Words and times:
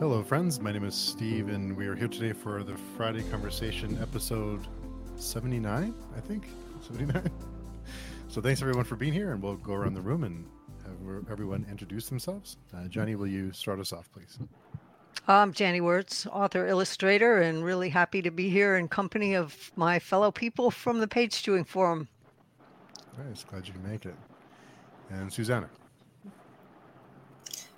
Hello, 0.00 0.22
friends. 0.22 0.58
My 0.60 0.72
name 0.72 0.84
is 0.84 0.94
Steve, 0.94 1.50
and 1.50 1.76
we 1.76 1.86
are 1.86 1.94
here 1.94 2.08
today 2.08 2.32
for 2.32 2.62
the 2.62 2.74
Friday 2.96 3.22
Conversation 3.24 3.98
episode 4.00 4.66
79, 5.16 5.94
I 6.16 6.20
think. 6.20 6.48
79. 6.80 7.30
So, 8.28 8.40
thanks 8.40 8.62
everyone 8.62 8.84
for 8.84 8.96
being 8.96 9.12
here, 9.12 9.32
and 9.32 9.42
we'll 9.42 9.56
go 9.56 9.74
around 9.74 9.92
the 9.92 10.00
room 10.00 10.24
and 10.24 10.46
have 10.86 11.30
everyone 11.30 11.66
introduce 11.70 12.08
themselves. 12.08 12.56
Uh, 12.74 12.88
Johnny, 12.88 13.14
will 13.14 13.26
you 13.26 13.52
start 13.52 13.78
us 13.78 13.92
off, 13.92 14.10
please? 14.10 14.38
I'm 15.28 15.52
Janny 15.52 15.82
Wurts, 15.82 16.26
author, 16.28 16.66
illustrator, 16.66 17.42
and 17.42 17.62
really 17.62 17.90
happy 17.90 18.22
to 18.22 18.30
be 18.30 18.48
here 18.48 18.76
in 18.76 18.88
company 18.88 19.34
of 19.34 19.70
my 19.76 19.98
fellow 19.98 20.30
people 20.30 20.70
from 20.70 21.00
the 21.00 21.08
Page 21.08 21.42
Chewing 21.42 21.64
Forum. 21.64 22.08
Nice. 23.18 23.44
Glad 23.44 23.66
you 23.66 23.74
can 23.74 23.82
make 23.86 24.06
it. 24.06 24.16
And 25.10 25.30
Susana. 25.30 25.68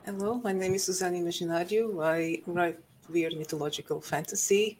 Hello, 0.05 0.41
my 0.43 0.53
name 0.53 0.75
is 0.75 0.83
Susana 0.83 1.17
Imaginário. 1.17 2.03
I 2.03 2.43
write 2.49 2.77
weird 3.09 3.37
mythological 3.37 4.01
fantasy, 4.01 4.77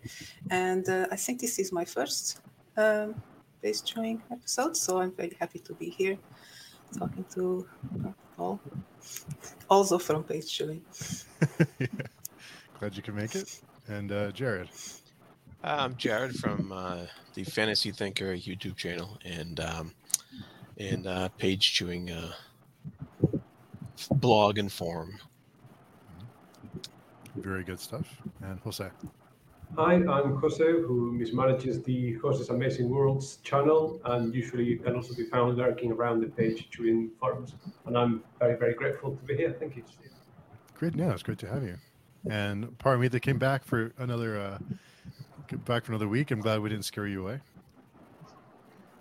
and 0.51 0.89
uh, 0.89 1.07
I 1.13 1.17
think 1.17 1.41
this 1.41 1.61
is 1.61 1.71
my 1.71 1.85
first 1.85 2.41
um, 2.77 3.15
page 3.63 3.85
chewing 3.85 4.21
episode, 4.33 4.77
so 4.77 5.01
I'm 5.01 5.13
very 5.13 5.37
happy 5.39 5.61
to 5.61 5.75
be 5.75 5.91
here 5.91 6.19
talking 6.99 7.25
to 7.37 7.69
uh, 8.05 8.11
all, 8.37 8.61
also 9.71 9.97
from 9.97 10.25
page 10.25 10.53
chewing. 10.53 10.83
yeah. 11.79 11.87
Glad 12.81 12.97
you 12.97 13.03
can 13.05 13.15
make 13.15 13.37
it. 13.37 13.61
And 13.87 14.11
uh, 14.11 14.33
Jarrod. 14.33 14.71
I'm 15.63 15.95
Jarrod 15.95 16.35
from 16.35 16.73
uh, 16.73 17.07
the 17.35 17.45
Fantasy 17.45 17.93
Thinker 17.93 18.35
YouTube 18.35 18.75
channel 18.75 19.19
and 19.25 19.61
um, 19.61 19.93
and 20.79 21.07
uh, 21.07 21.29
page 21.39 21.75
chewing 21.75 22.11
uh, 22.11 22.33
blog 24.09 24.59
and 24.59 24.71
forum. 24.71 25.19
Very 27.37 27.65
good 27.65 27.81
stuff. 27.81 28.07
And 28.43 28.59
Jose. 28.61 28.89
Hi, 29.79 29.95
I'm 29.95 30.37
Jose, 30.37 30.63
who 30.63 31.19
mismanages 31.19 31.83
the 31.83 32.13
Jose's 32.21 32.51
Amazing 32.51 32.91
Worlds 32.91 33.39
channel, 33.43 34.03
and 34.05 34.35
usually 34.35 34.65
you 34.65 34.79
can 34.79 34.95
also 34.95 35.15
be 35.15 35.25
found 35.25 35.57
lurking 35.57 35.91
around 35.93 36.21
the 36.21 36.27
page 36.27 36.69
chewing 36.69 37.11
forums. 37.19 37.55
And 37.87 37.97
I'm 37.97 38.23
very, 38.39 38.59
very 38.59 38.75
grateful 38.75 39.17
to 39.17 39.23
be 39.25 39.35
here. 39.35 39.57
Thank 39.59 39.77
you, 39.77 39.83
Steve. 39.91 40.11
Great, 40.75 40.95
yeah, 40.95 41.13
it's 41.13 41.23
great 41.23 41.39
to 41.39 41.49
have 41.49 41.63
you. 41.63 41.79
And 42.29 42.67
Paromita 42.79 43.21
came 43.21 43.39
back 43.39 43.65
for 43.65 43.93
another 43.97 44.39
uh, 44.39 44.59
back 45.65 45.87
for 45.87 45.93
another 45.93 46.09
week. 46.09 46.31
I'm 46.31 46.41
glad 46.41 46.61
we 46.61 46.69
didn't 46.69 46.85
scare 46.85 47.07
you 47.07 47.23
away. 47.23 47.41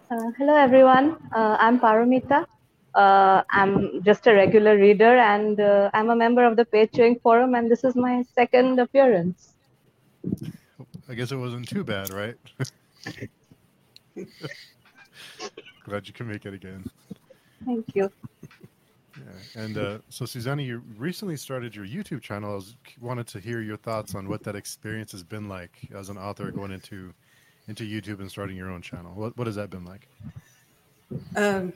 Uh, 0.09 0.31
hello, 0.37 0.55
everyone. 0.55 1.17
Uh, 1.33 1.57
I'm 1.59 1.79
Paromita. 1.79 2.45
Uh, 2.93 3.43
I'm 3.49 4.03
just 4.03 4.27
a 4.27 4.33
regular 4.33 4.75
reader 4.77 5.17
and 5.17 5.59
uh, 5.59 5.89
I'm 5.93 6.09
a 6.09 6.15
member 6.15 6.43
of 6.43 6.57
the 6.57 6.65
Page 6.65 6.91
Chewing 6.93 7.19
Forum, 7.19 7.55
and 7.55 7.71
this 7.71 7.83
is 7.83 7.95
my 7.95 8.23
second 8.35 8.79
appearance. 8.79 9.53
I 11.07 11.13
guess 11.13 11.31
it 11.31 11.37
wasn't 11.37 11.69
too 11.69 11.83
bad, 11.83 12.09
right? 12.11 12.35
Glad 15.85 16.07
you 16.07 16.13
can 16.13 16.27
make 16.27 16.45
it 16.45 16.53
again. 16.53 16.85
Thank 17.65 17.95
you. 17.95 18.11
Yeah, 19.17 19.61
and 19.63 19.77
uh, 19.77 19.97
so 20.09 20.25
Susana, 20.25 20.61
you 20.61 20.81
recently 20.97 21.37
started 21.37 21.75
your 21.75 21.85
YouTube 21.85 22.21
channel. 22.21 22.51
I 22.51 22.55
was, 22.55 22.75
wanted 22.99 23.27
to 23.27 23.39
hear 23.39 23.61
your 23.61 23.77
thoughts 23.77 24.15
on 24.15 24.27
what 24.29 24.43
that 24.43 24.55
experience 24.55 25.11
has 25.11 25.23
been 25.23 25.49
like 25.49 25.71
as 25.93 26.09
an 26.09 26.17
author 26.17 26.51
going 26.51 26.71
into 26.71 27.13
into 27.67 27.83
YouTube 27.83 28.19
and 28.19 28.29
starting 28.29 28.57
your 28.57 28.69
own 28.69 28.81
channel. 28.81 29.11
What 29.13 29.37
what 29.37 29.47
has 29.47 29.55
that 29.55 29.69
been 29.69 29.85
like? 29.85 30.07
Um, 31.35 31.73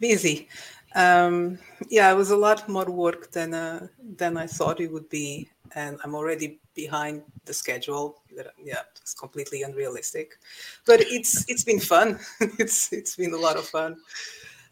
busy. 0.00 0.48
Um, 0.94 1.58
yeah, 1.90 2.10
it 2.10 2.14
was 2.14 2.30
a 2.30 2.36
lot 2.36 2.68
more 2.68 2.84
work 2.84 3.32
than 3.32 3.52
uh, 3.54 3.88
than 4.16 4.36
I 4.36 4.46
thought 4.46 4.80
it 4.80 4.92
would 4.92 5.08
be, 5.08 5.48
and 5.74 5.98
I'm 6.04 6.14
already 6.14 6.60
behind 6.74 7.22
the 7.44 7.54
schedule. 7.54 8.22
Yeah, 8.62 8.82
it's 9.00 9.14
completely 9.14 9.62
unrealistic, 9.62 10.38
but 10.86 11.00
it's 11.00 11.44
it's 11.48 11.64
been 11.64 11.80
fun. 11.80 12.18
it's 12.58 12.92
it's 12.92 13.16
been 13.16 13.34
a 13.34 13.38
lot 13.38 13.56
of 13.56 13.66
fun. 13.66 13.96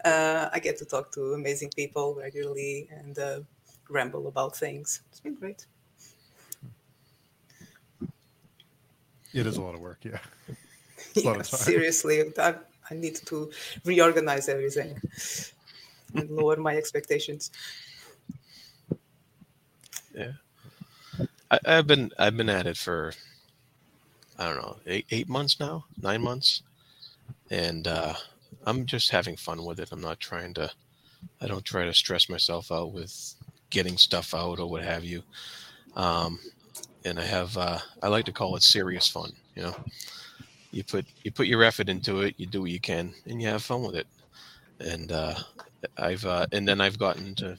Uh, 0.04 0.48
I 0.52 0.58
get 0.58 0.78
to 0.78 0.84
talk 0.84 1.12
to 1.12 1.34
amazing 1.34 1.70
people 1.74 2.14
regularly 2.14 2.88
and 2.90 3.18
uh, 3.18 3.40
ramble 3.88 4.26
about 4.28 4.56
things. 4.56 5.02
It's 5.10 5.20
been 5.20 5.34
great. 5.34 5.66
It 9.32 9.46
is 9.46 9.56
a 9.56 9.62
lot 9.62 9.74
of 9.74 9.80
work, 9.80 10.04
yeah. 10.04 10.18
a 11.16 11.20
yeah 11.20 11.42
seriously, 11.42 12.32
I, 12.38 12.54
I 12.92 12.94
need 12.94 13.16
to 13.26 13.50
reorganize 13.84 14.48
everything 14.48 15.00
and 16.14 16.30
lower 16.30 16.56
my 16.56 16.76
expectations. 16.76 17.50
Yeah, 20.14 20.32
I, 21.50 21.58
have 21.64 21.86
been 21.86 22.10
I've 22.18 22.36
been 22.36 22.50
at 22.50 22.66
it 22.66 22.76
for 22.76 23.14
I 24.38 24.48
don't 24.48 24.62
know 24.62 24.76
eight 24.86 25.06
eight 25.10 25.28
months 25.28 25.58
now, 25.58 25.86
nine 26.02 26.22
months, 26.22 26.62
and 27.50 27.88
uh, 27.88 28.12
I'm 28.66 28.84
just 28.84 29.10
having 29.10 29.36
fun 29.36 29.64
with 29.64 29.80
it. 29.80 29.90
I'm 29.90 30.02
not 30.02 30.20
trying 30.20 30.52
to. 30.54 30.70
I 31.40 31.46
don't 31.46 31.64
try 31.64 31.84
to 31.84 31.94
stress 31.94 32.28
myself 32.28 32.70
out 32.70 32.92
with 32.92 33.34
getting 33.70 33.96
stuff 33.96 34.34
out 34.34 34.58
or 34.58 34.68
what 34.68 34.82
have 34.84 35.04
you. 35.04 35.22
Um, 35.96 36.40
and 37.04 37.18
I 37.18 37.24
have 37.24 37.56
uh, 37.56 37.78
I 38.02 38.08
like 38.08 38.26
to 38.26 38.32
call 38.32 38.54
it 38.56 38.62
serious 38.62 39.08
fun. 39.08 39.32
You 39.56 39.62
know, 39.62 39.76
you 40.72 40.82
put 40.82 41.06
you 41.22 41.30
put 41.30 41.46
your 41.46 41.62
effort 41.62 41.88
into 41.88 42.22
it, 42.22 42.34
you 42.38 42.46
do 42.46 42.62
what 42.62 42.70
you 42.70 42.80
can, 42.80 43.12
and 43.26 43.40
you 43.40 43.48
have 43.48 43.62
fun 43.62 43.82
with 43.82 43.94
it. 43.94 44.06
And 44.80 45.12
uh, 45.12 45.34
I've 45.98 46.24
uh, 46.24 46.46
and 46.52 46.66
then 46.66 46.80
I've 46.80 46.98
gotten 46.98 47.34
to 47.36 47.58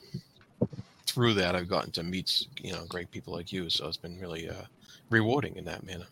through 1.06 1.36
that 1.36 1.56
I've 1.56 1.70
gotten 1.70 1.92
to 1.92 2.04
meet 2.04 2.48
you 2.62 2.74
know 2.74 2.86
great 2.90 3.12
people 3.12 3.34
like 3.34 3.54
you. 3.54 3.70
So 3.70 3.88
it's 3.88 3.98
been 3.98 4.20
really 4.20 4.50
uh, 4.50 4.66
rewarding 5.10 5.56
in 5.56 5.66
that 5.66 5.86
manner. 5.86 6.08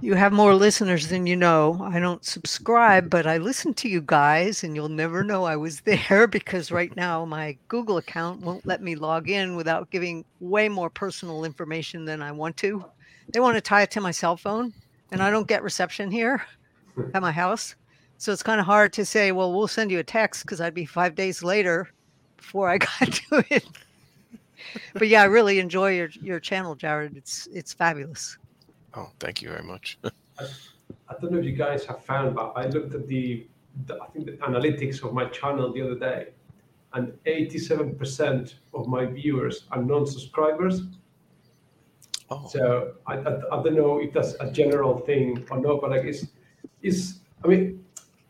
You 0.00 0.14
have 0.14 0.32
more 0.32 0.54
listeners 0.54 1.08
than 1.08 1.26
you 1.26 1.34
know. 1.34 1.80
I 1.82 1.98
don't 1.98 2.24
subscribe, 2.24 3.10
but 3.10 3.26
I 3.26 3.38
listen 3.38 3.74
to 3.74 3.88
you 3.88 4.00
guys, 4.00 4.62
and 4.62 4.76
you'll 4.76 4.88
never 4.88 5.24
know 5.24 5.42
I 5.42 5.56
was 5.56 5.80
there 5.84 6.28
because 6.28 6.70
right 6.70 6.94
now 6.94 7.24
my 7.24 7.56
Google 7.66 7.96
account 7.96 8.40
won't 8.40 8.64
let 8.64 8.80
me 8.80 8.94
log 8.94 9.28
in 9.28 9.56
without 9.56 9.90
giving 9.90 10.24
way 10.38 10.68
more 10.68 10.88
personal 10.88 11.44
information 11.44 12.04
than 12.04 12.22
I 12.22 12.30
want 12.30 12.56
to. 12.58 12.84
They 13.32 13.40
want 13.40 13.56
to 13.56 13.60
tie 13.60 13.82
it 13.82 13.90
to 13.90 14.00
my 14.00 14.12
cell 14.12 14.36
phone, 14.36 14.72
and 15.10 15.20
I 15.20 15.32
don't 15.32 15.48
get 15.48 15.64
reception 15.64 16.12
here 16.12 16.46
at 17.14 17.20
my 17.20 17.32
house. 17.32 17.74
So 18.18 18.32
it's 18.32 18.42
kind 18.42 18.60
of 18.60 18.66
hard 18.66 18.92
to 18.92 19.04
say, 19.04 19.32
well, 19.32 19.52
we'll 19.52 19.66
send 19.66 19.90
you 19.90 19.98
a 19.98 20.04
text 20.04 20.44
because 20.44 20.60
I'd 20.60 20.74
be 20.74 20.84
five 20.84 21.16
days 21.16 21.42
later 21.42 21.88
before 22.36 22.68
I 22.68 22.78
got 23.00 23.12
to 23.30 23.44
it. 23.50 23.66
but 24.94 25.08
yeah, 25.08 25.22
I 25.22 25.26
really 25.26 25.58
enjoy 25.58 25.96
your, 25.96 26.10
your 26.22 26.38
channel, 26.38 26.76
Jarrod. 26.76 27.16
It's 27.16 27.48
it's 27.52 27.72
fabulous. 27.72 28.38
Oh, 28.98 29.10
thank 29.20 29.42
you 29.42 29.48
very 29.48 29.62
much. 29.62 29.96
I, 30.04 30.10
I, 31.08 31.14
don't 31.20 31.30
know 31.30 31.38
if 31.38 31.44
you 31.44 31.52
guys 31.52 31.84
have 31.84 32.04
found, 32.04 32.34
but 32.34 32.52
I 32.56 32.66
looked 32.66 32.94
at 32.94 33.06
the, 33.06 33.46
the, 33.86 33.94
I 34.02 34.06
think 34.08 34.26
the 34.26 34.32
analytics 34.32 35.04
of 35.04 35.14
my 35.14 35.26
channel 35.26 35.72
the 35.72 35.82
other 35.82 35.94
day, 35.94 36.28
and 36.94 37.12
87% 37.24 38.54
of 38.74 38.88
my 38.88 39.04
viewers 39.06 39.66
are 39.70 39.80
non-subscribers. 39.80 40.82
Oh. 42.30 42.48
So 42.48 42.94
I, 43.06 43.14
I, 43.14 43.36
I, 43.52 43.62
don't 43.62 43.76
know 43.76 44.00
if 44.00 44.12
that's 44.12 44.34
a 44.40 44.50
general 44.50 44.98
thing 44.98 45.46
or 45.48 45.60
not, 45.60 45.80
but 45.80 45.90
like 45.90 46.04
it's, 46.04 46.26
it's 46.82 47.20
I 47.44 47.46
mean, 47.46 47.84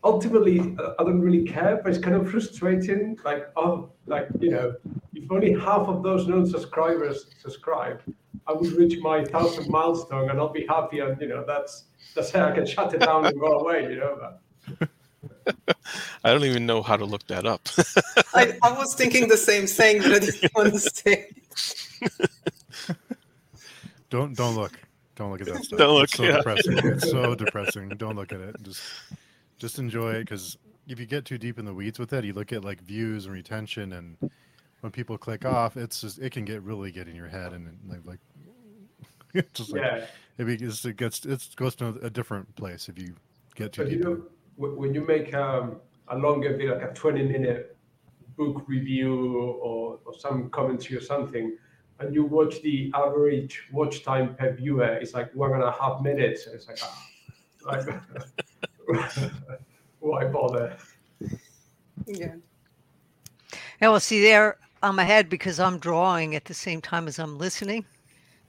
ultimately 0.05 0.61
I 0.99 1.05
don't 1.05 1.21
really 1.21 1.45
care, 1.45 1.81
but 1.83 1.91
it's 1.91 2.03
kind 2.03 2.17
of 2.17 2.31
frustrating. 2.31 3.19
Like, 3.25 3.51
oh, 3.57 3.91
like 4.07 4.29
you 4.41 4.51
know, 4.51 4.75
if 5.15 5.31
only 5.31 5.53
half 5.53 5.89
of 5.89 6.03
those 6.03 6.27
non-subscribers 6.27 7.27
subscribe, 7.39 8.03
I 8.47 8.53
would 8.53 8.73
reach 8.73 8.99
my 9.01 9.25
thousand 9.25 9.71
milestone 9.71 10.31
and 10.31 10.39
I'll 10.39 10.49
be 10.53 10.67
happy. 10.67 11.01
And 11.01 11.21
you 11.21 11.29
know, 11.29 11.45
that's 11.47 11.85
that's 12.15 12.31
how 12.31 12.47
I 12.47 12.53
can 12.53 12.67
shut 12.67 12.95
it 12.95 13.01
down 13.01 13.27
and 13.27 13.39
go 13.39 13.61
away. 13.61 13.83
You 13.91 13.97
know. 13.97 14.35
I 16.25 16.33
don't 16.33 16.45
even 16.45 16.67
know 16.67 16.83
how 16.83 16.97
to 16.97 17.05
look 17.05 17.27
that 17.29 17.47
up. 17.47 17.67
I, 18.35 18.57
I, 18.63 18.73
was 18.73 18.95
thinking 18.95 19.29
the 19.29 19.37
same 19.37 19.67
thing, 19.67 20.03
but 20.03 20.13
I 20.13 20.19
didn't 20.19 20.53
want 20.55 20.75
to 20.75 20.81
say. 20.81 21.31
don't 24.11 24.37
don't 24.37 24.55
look. 24.55 24.79
Don't 25.17 25.33
look 25.33 25.41
at 25.41 25.49
that 25.49 25.65
stuff. 25.65 25.79
Don't 25.79 25.95
look. 25.95 26.05
It's 26.05 26.17
so 26.17 26.25
yeah. 26.25 26.37
depressing. 26.37 26.79
It's 26.79 27.11
so 27.11 27.35
depressing. 27.35 27.89
Don't 27.91 28.17
look 28.17 28.33
at 28.33 28.41
it. 28.41 28.57
Just 28.63 28.83
just 29.59 29.79
enjoy 29.79 30.13
it 30.13 30.21
because 30.21 30.57
if 30.89 30.99
you 30.99 31.07
get 31.07 31.25
too 31.25 31.39
deep 31.39 31.59
in 31.59 31.65
the 31.65 31.75
weeds 31.75 31.99
with 31.99 32.13
it, 32.13 32.25
you 32.25 32.33
look 32.33 32.53
at 32.53 32.65
like 32.65 32.81
views 32.81 33.27
and 33.27 33.35
retention, 33.35 33.93
and 33.93 34.17
when 34.81 34.91
people 34.91 35.19
click 35.19 35.45
off, 35.45 35.77
it's 35.77 36.01
just 36.01 36.19
it 36.19 36.33
can 36.33 36.45
get 36.45 36.63
really 36.63 36.91
get 36.91 37.09
in 37.09 37.15
your 37.15 37.29
head 37.29 37.53
and 37.53 37.79
like 37.87 38.01
like 39.35 39.45
just 39.55 39.73
like 39.73 39.83
yeah. 39.83 40.05
it, 40.39 40.59
gets, 40.59 40.85
it 40.85 40.97
gets 40.97 41.25
it 41.27 41.47
goes 41.57 41.75
to 41.77 41.89
a 42.03 42.11
different 42.11 42.55
place 42.57 42.89
if 42.89 42.99
you 42.99 43.15
get 43.55 43.73
too 43.73 43.83
but 43.83 43.91
deep. 43.91 43.99
You 43.99 44.05
know, 44.05 44.23
when 44.57 44.95
you 44.95 45.05
make 45.05 45.35
um, 45.35 45.77
a 46.09 46.17
longer 46.17 46.57
video, 46.57 46.79
like 46.79 46.91
a 46.91 46.95
twenty 46.95 47.23
minute 47.23 47.77
book 48.37 48.65
review 48.69 49.37
or, 49.39 49.99
or 50.05 50.15
some 50.19 50.49
commentary 50.51 50.97
or 50.97 51.03
something, 51.03 51.57
and 51.99 52.15
you 52.15 52.25
watch 52.25 52.63
the 52.63 52.91
average 52.95 53.65
watch 53.73 54.05
time 54.05 54.35
per 54.37 54.55
viewer, 54.55 54.95
it's 54.95 55.13
like 55.13 55.35
one 55.35 55.53
and 55.53 55.63
a 55.63 55.73
half 55.73 56.01
minutes. 56.01 56.47
It's 56.47 56.69
like, 56.69 56.79
ah, 56.83 57.07
like 57.67 57.87
why 60.01 60.25
bother? 60.27 60.77
Yeah. 62.07 62.37
Yeah, 63.81 63.89
well, 63.91 64.01
see, 64.01 64.23
there 64.23 64.57
I'm 64.83 64.99
ahead 64.99 65.29
because 65.29 65.59
I'm 65.61 65.79
drawing 65.79 66.35
at 66.35 66.45
the 66.45 66.55
same 66.55 66.81
time 66.81 67.09
as 67.09 67.19
I'm 67.19 67.39
listening. 67.39 67.87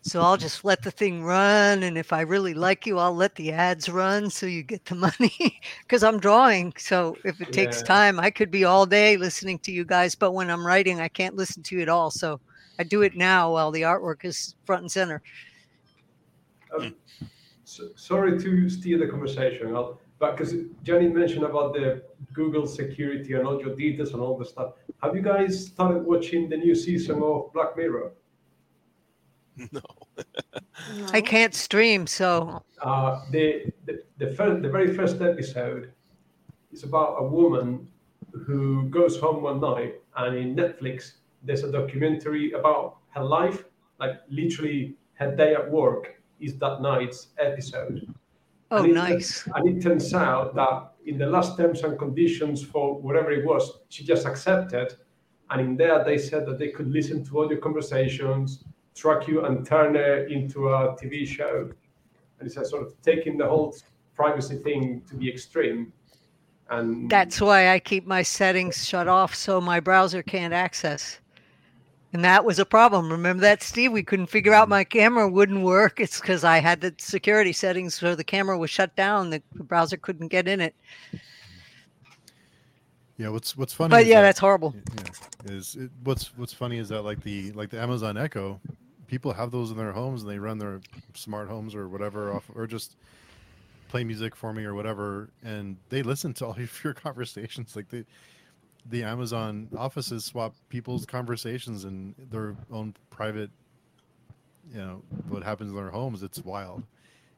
So 0.01 0.21
I'll 0.21 0.37
just 0.37 0.63
let 0.65 0.81
the 0.83 0.91
thing 0.91 1.23
run. 1.23 1.83
And 1.83 1.97
if 1.97 2.13
I 2.13 2.21
really 2.21 2.53
like 2.53 2.85
you, 2.85 2.99
I'll 2.99 3.15
let 3.15 3.35
the 3.35 3.51
ads 3.51 3.89
run 3.89 4.29
so 4.29 4.45
you 4.45 4.63
get 4.63 4.85
the 4.85 4.95
money 4.95 5.59
because 5.83 6.03
I'm 6.03 6.19
drawing. 6.19 6.73
So 6.77 7.17
if 7.25 7.41
it 7.41 7.51
takes 7.51 7.81
Yeah. 7.81 7.87
time, 7.87 8.19
I 8.19 8.31
could 8.31 8.51
be 8.51 8.65
all 8.65 8.85
day 8.85 9.17
listening 9.17 9.59
to 9.59 9.71
you 9.71 9.85
guys. 9.85 10.15
But 10.15 10.33
when 10.33 10.49
I'm 10.49 10.65
writing, 10.65 11.01
I 11.01 11.09
can't 11.09 11.35
listen 11.35 11.63
to 11.63 11.75
you 11.75 11.81
at 11.81 11.89
all. 11.89 12.11
So 12.11 12.39
I 12.79 12.83
do 12.83 13.01
it 13.01 13.15
now 13.15 13.53
while 13.53 13.71
the 13.71 13.81
artwork 13.83 14.23
is 14.25 14.55
front 14.65 14.83
and 14.83 14.91
center. 14.91 15.21
Um, 16.77 16.95
so, 17.63 17.89
sorry 17.95 18.39
to 18.39 18.69
steer 18.69 18.97
the 18.97 19.07
conversation, 19.07 19.75
I'll, 19.75 20.01
but 20.19 20.35
because 20.35 20.53
Jenny 20.83 21.07
mentioned 21.07 21.43
about 21.43 21.73
the 21.73 22.03
Google 22.33 22.67
security 22.67 23.33
and 23.33 23.47
all 23.47 23.59
your 23.59 23.75
details 23.75 24.11
and 24.13 24.21
all 24.21 24.37
the 24.37 24.45
stuff. 24.45 24.73
Have 25.01 25.15
you 25.15 25.21
guys 25.21 25.67
started 25.67 26.05
watching 26.05 26.49
the 26.49 26.57
new 26.57 26.75
season 26.75 27.23
of 27.23 27.51
Black 27.53 27.75
Mirror? 27.77 28.11
No. 29.71 29.81
I 31.11 31.21
can't 31.21 31.53
stream. 31.53 32.07
So 32.07 32.61
Uh, 32.81 33.21
the 33.31 33.65
the 33.85 34.03
the, 34.17 34.31
first, 34.31 34.61
the 34.61 34.69
very 34.69 34.93
first 34.93 35.21
episode 35.21 35.91
is 36.71 36.83
about 36.83 37.17
a 37.19 37.23
woman 37.23 37.87
who 38.45 38.89
goes 38.89 39.19
home 39.19 39.41
one 39.41 39.59
night, 39.59 39.95
and 40.17 40.37
in 40.37 40.55
Netflix 40.55 41.13
there's 41.43 41.63
a 41.63 41.71
documentary 41.71 42.51
about 42.51 42.97
her 43.15 43.23
life, 43.23 43.63
like 43.99 44.19
literally 44.29 44.95
her 45.13 45.35
day 45.35 45.53
at 45.55 45.69
work 45.69 46.15
is 46.39 46.57
that 46.57 46.81
night's 46.81 47.27
episode. 47.37 48.13
Oh, 48.71 48.77
And 48.77 48.87
it- 48.91 48.93
nice. 48.93 49.47
And 49.55 49.67
it 49.77 49.81
turns 49.81 50.13
out 50.13 50.55
that 50.55 50.91
in 51.05 51.17
the 51.17 51.25
last 51.25 51.57
terms 51.57 51.83
and 51.83 51.97
conditions 51.97 52.63
for 52.63 52.99
whatever 52.99 53.31
it 53.31 53.45
was, 53.45 53.79
she 53.89 54.03
just 54.03 54.25
accepted. 54.25 54.93
And 55.49 55.61
in 55.61 55.75
there, 55.77 56.03
they 56.03 56.17
said 56.17 56.45
that 56.47 56.59
they 56.59 56.69
could 56.69 56.89
listen 56.91 57.23
to 57.25 57.39
all 57.39 57.49
your 57.49 57.59
conversations, 57.59 58.63
track 58.95 59.27
you, 59.27 59.45
and 59.45 59.65
turn 59.65 59.95
it 59.95 60.31
into 60.31 60.69
a 60.69 60.95
TV 60.95 61.25
show. 61.25 61.71
And 62.39 62.47
it's 62.47 62.57
a 62.57 62.65
sort 62.65 62.83
of 62.85 62.93
taking 63.01 63.37
the 63.37 63.47
whole 63.47 63.75
privacy 64.13 64.57
thing 64.57 65.01
to 65.09 65.15
the 65.17 65.27
extreme. 65.27 65.91
And 66.69 67.09
That's 67.09 67.41
why 67.41 67.69
I 67.73 67.79
keep 67.79 68.05
my 68.05 68.21
settings 68.21 68.87
shut 68.87 69.07
off 69.07 69.33
so 69.33 69.59
my 69.59 69.79
browser 69.79 70.21
can't 70.21 70.53
access. 70.53 71.19
And 72.11 72.23
that 72.23 72.43
was 72.43 72.57
a 72.57 72.65
problem. 72.65 73.11
Remember 73.11 73.41
that, 73.41 73.61
Steve? 73.61 73.91
We 73.91 74.01
couldn't 74.01 74.27
figure 74.27 74.53
out 74.53 74.63
mm-hmm. 74.63 74.71
my 74.71 74.83
camera 74.83 75.29
wouldn't 75.29 75.61
work. 75.61 75.99
It's 75.99 76.19
because 76.19 76.43
I 76.43 76.57
had 76.59 76.81
the 76.81 76.93
security 76.97 77.53
settings 77.53 77.95
so 77.95 78.15
the 78.15 78.23
camera 78.23 78.57
was 78.57 78.69
shut 78.69 78.95
down. 78.95 79.29
The 79.29 79.43
browser 79.55 79.97
couldn't 79.97 80.29
get 80.29 80.47
in 80.47 80.59
it. 80.59 80.75
Yeah, 83.17 83.29
what's 83.29 83.57
what's 83.57 83.73
funny? 83.73 83.89
But 83.89 84.03
is 84.03 84.07
yeah, 84.07 84.21
that- 84.21 84.27
that's 84.27 84.39
horrible. 84.39 84.73
yeah, 85.45 85.51
is 85.51 85.75
it, 85.75 85.91
what's 86.03 86.35
what's 86.37 86.53
funny 86.53 86.77
is 86.77 86.89
that 86.89 87.03
like 87.03 87.21
the 87.21 87.51
like 87.51 87.69
the 87.69 87.79
Amazon 87.79 88.17
Echo, 88.17 88.59
people 89.07 89.33
have 89.33 89.51
those 89.51 89.71
in 89.71 89.77
their 89.77 89.91
homes 89.91 90.21
and 90.21 90.31
they 90.31 90.39
run 90.39 90.57
their 90.57 90.79
smart 91.13 91.49
homes 91.49 91.75
or 91.75 91.89
whatever 91.89 92.33
off 92.33 92.49
or 92.55 92.65
just 92.65 92.95
play 93.89 94.03
music 94.03 94.35
for 94.35 94.53
me 94.53 94.63
or 94.63 94.73
whatever, 94.73 95.29
and 95.43 95.75
they 95.89 96.01
listen 96.01 96.33
to 96.35 96.45
all 96.45 96.51
of 96.57 96.83
your 96.83 96.93
conversations. 96.93 97.75
Like 97.75 97.89
the 97.89 98.05
the 98.85 99.03
Amazon 99.03 99.69
offices 99.77 100.25
swap 100.25 100.55
people's 100.69 101.05
conversations 101.05 101.85
in 101.85 102.15
their 102.31 102.55
own 102.71 102.95
private, 103.09 103.51
you 104.71 104.77
know, 104.77 105.03
what 105.27 105.43
happens 105.43 105.71
in 105.71 105.75
their 105.75 105.89
homes. 105.89 106.23
It's 106.23 106.39
wild, 106.39 106.83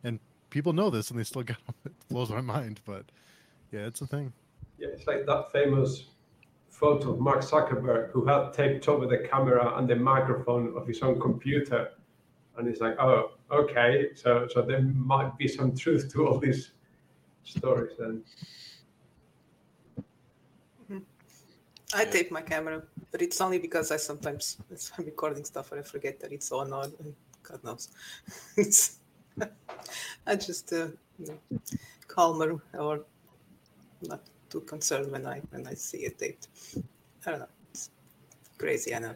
and 0.03 0.19
people 0.49 0.73
know 0.73 0.89
this 0.89 1.09
and 1.09 1.19
they 1.19 1.23
still 1.23 1.43
get 1.51 1.57
it 1.85 1.93
blows 2.09 2.29
my 2.29 2.41
mind. 2.41 2.81
But 2.85 3.05
yeah, 3.71 3.81
it's 3.81 4.01
a 4.01 4.07
thing. 4.07 4.33
Yeah, 4.77 4.89
it's 4.89 5.07
like 5.07 5.25
that 5.25 5.51
famous 5.51 6.05
photo 6.69 7.11
of 7.11 7.19
Mark 7.19 7.41
Zuckerberg 7.41 8.11
who 8.11 8.25
had 8.25 8.53
taped 8.53 8.87
over 8.87 9.05
the 9.05 9.27
camera 9.29 9.77
and 9.77 9.87
the 9.87 9.95
microphone 9.95 10.73
of 10.75 10.87
his 10.87 11.01
own 11.01 11.19
computer. 11.19 11.91
And 12.57 12.67
it's 12.67 12.81
like, 12.81 12.95
oh, 12.99 13.31
okay, 13.51 14.09
so 14.15 14.47
so 14.51 14.61
there 14.61 14.81
might 14.81 15.37
be 15.37 15.47
some 15.47 15.75
truth 15.75 16.11
to 16.13 16.27
all 16.27 16.37
these 16.37 16.71
stories 17.43 17.93
then. 17.97 18.23
I 21.93 22.05
tape 22.05 22.31
my 22.31 22.41
camera, 22.41 22.81
but 23.11 23.21
it's 23.21 23.41
only 23.41 23.59
because 23.59 23.91
I 23.91 23.97
sometimes 23.97 24.57
I'm 24.97 25.05
recording 25.05 25.43
stuff 25.43 25.71
and 25.71 25.81
I 25.81 25.83
forget 25.83 26.19
that 26.21 26.31
it's 26.31 26.51
on 26.51 26.71
or 26.73 26.85
God 27.43 27.63
knows. 27.63 27.89
it's 28.57 28.99
I 30.27 30.35
just 30.35 30.71
uh, 30.73 30.87
you 31.19 31.27
know, 31.27 31.59
calmer 32.07 32.61
or 32.77 33.01
not 34.03 34.21
too 34.49 34.61
concerned 34.61 35.11
when 35.11 35.25
I 35.25 35.41
when 35.51 35.67
I 35.67 35.73
see 35.73 35.99
it 35.99 36.17
taped. 36.19 36.47
I 37.25 37.31
don't 37.31 37.39
know. 37.39 37.47
It's 37.71 37.89
crazy, 38.57 38.95
I 38.95 38.99
know. 38.99 39.15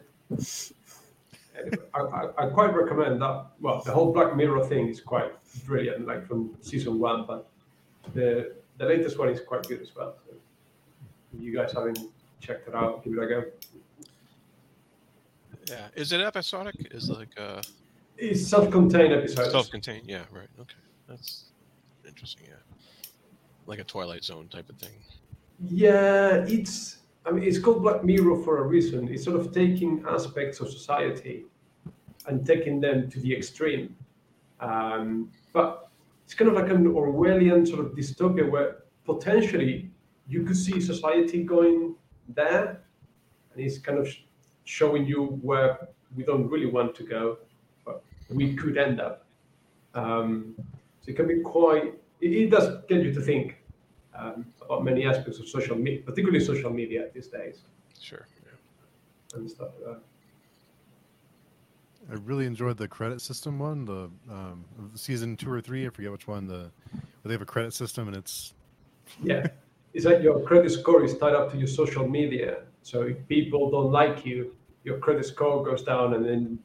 I, 1.93 1.99
I, 1.99 2.45
I 2.45 2.49
quite 2.49 2.73
recommend 2.73 3.21
that. 3.21 3.45
Well, 3.61 3.81
the 3.81 3.91
whole 3.91 4.11
Black 4.11 4.35
Mirror 4.35 4.65
thing 4.65 4.87
is 4.89 4.99
quite 4.99 5.31
brilliant, 5.65 6.05
like 6.05 6.27
from 6.27 6.55
season 6.61 6.99
one, 6.99 7.25
but 7.25 7.47
the 8.13 8.53
the 8.77 8.85
latest 8.85 9.17
one 9.17 9.29
is 9.29 9.39
quite 9.39 9.63
good 9.67 9.81
as 9.81 9.95
well. 9.95 10.15
So 10.25 10.33
you 11.39 11.55
guys 11.55 11.71
haven't 11.73 11.99
checked 12.45 12.67
it 12.67 12.75
out, 12.75 13.03
give 13.03 13.13
it 13.13 13.23
a 13.23 13.27
go. 13.27 13.43
Yeah. 15.67 15.87
Is 15.95 16.11
it 16.11 16.21
episodic? 16.21 16.75
Is 16.91 17.09
like 17.09 17.29
uh 17.37 17.61
It's 18.17 18.45
self-contained 18.47 19.13
episodes. 19.13 19.51
self-contained? 19.51 20.07
Yeah. 20.07 20.23
Right. 20.31 20.47
Okay. 20.59 20.75
That's 21.07 21.45
interesting. 22.07 22.47
Yeah. 22.47 22.55
Like 23.65 23.79
a 23.79 23.83
Twilight 23.83 24.23
Zone 24.23 24.47
type 24.47 24.69
of 24.69 24.77
thing. 24.77 24.91
Yeah, 25.67 26.45
it's. 26.47 26.97
I 27.25 27.31
mean, 27.31 27.43
it's 27.43 27.57
called 27.57 27.81
Black 27.81 28.03
Mirror 28.03 28.43
for 28.43 28.59
a 28.59 28.63
reason. 28.67 29.07
It's 29.07 29.23
sort 29.23 29.39
of 29.39 29.51
taking 29.51 30.03
aspects 30.07 30.59
of 30.59 30.69
society 30.69 31.45
and 32.27 32.45
taking 32.45 32.79
them 32.79 33.09
to 33.09 33.19
the 33.19 33.35
extreme. 33.35 33.95
Um, 34.59 35.31
but 35.51 35.89
it's 36.23 36.35
kind 36.35 36.49
of 36.51 36.55
like 36.55 36.69
an 36.69 36.85
Orwellian 36.85 37.67
sort 37.67 37.79
of 37.83 37.93
dystopia 37.93 38.47
where 38.49 38.83
potentially 39.05 39.89
you 40.27 40.43
could 40.43 40.57
see 40.57 40.79
society 40.79 41.43
going 41.43 41.95
there, 42.29 42.81
and 43.53 43.65
it's 43.65 43.77
kind 43.77 43.97
of 43.99 44.07
showing 44.63 45.05
you 45.05 45.39
where 45.41 45.87
we 46.15 46.23
don't 46.23 46.47
really 46.49 46.65
want 46.65 46.95
to 46.95 47.03
go, 47.03 47.37
but 47.85 48.01
we 48.29 48.55
could 48.55 48.77
end 48.77 48.99
up. 48.99 49.25
Um, 49.93 50.55
so 51.01 51.11
it 51.11 51.15
can 51.15 51.27
be 51.27 51.41
quite. 51.41 51.93
It, 52.21 52.31
it 52.33 52.49
does 52.49 52.83
get 52.87 53.03
you 53.03 53.13
to 53.13 53.21
think 53.21 53.57
um, 54.17 54.45
about 54.61 54.83
many 54.83 55.05
aspects 55.05 55.39
of 55.39 55.47
social 55.47 55.75
media, 55.77 56.01
particularly 56.05 56.43
social 56.43 56.71
media 56.71 57.09
these 57.13 57.27
days 57.27 57.61
Sure. 57.99 58.25
Yeah. 58.45 59.37
and 59.37 59.49
stuff 59.49 59.69
like 59.79 59.95
that. 59.95 60.01
I 62.11 62.13
really 62.23 62.45
enjoyed 62.45 62.77
the 62.77 62.87
credit 62.87 63.19
system 63.19 63.57
one, 63.57 63.85
the 63.85 64.09
um, 64.29 64.63
season 64.93 65.35
two 65.35 65.51
or 65.51 65.59
three. 65.59 65.87
I 65.87 65.89
forget 65.89 66.11
which 66.11 66.27
one. 66.27 66.47
The 66.47 66.69
where 66.93 67.29
they 67.29 67.31
have 67.33 67.41
a 67.41 67.45
credit 67.45 67.73
system 67.73 68.07
and 68.07 68.15
it's 68.15 68.53
Yeah, 69.23 69.47
it's 69.95 70.03
that 70.03 70.21
your 70.21 70.41
credit 70.41 70.69
score 70.71 71.05
is 71.05 71.17
tied 71.17 71.33
up 71.33 71.49
to 71.51 71.57
your 71.57 71.67
social 71.67 72.05
media. 72.05 72.63
So 72.81 73.03
if 73.03 73.25
people 73.29 73.71
don't 73.71 73.93
like 73.93 74.25
you, 74.25 74.53
your 74.83 74.99
credit 74.99 75.25
score 75.25 75.63
goes 75.63 75.83
down, 75.83 76.13
and 76.15 76.25
then 76.25 76.59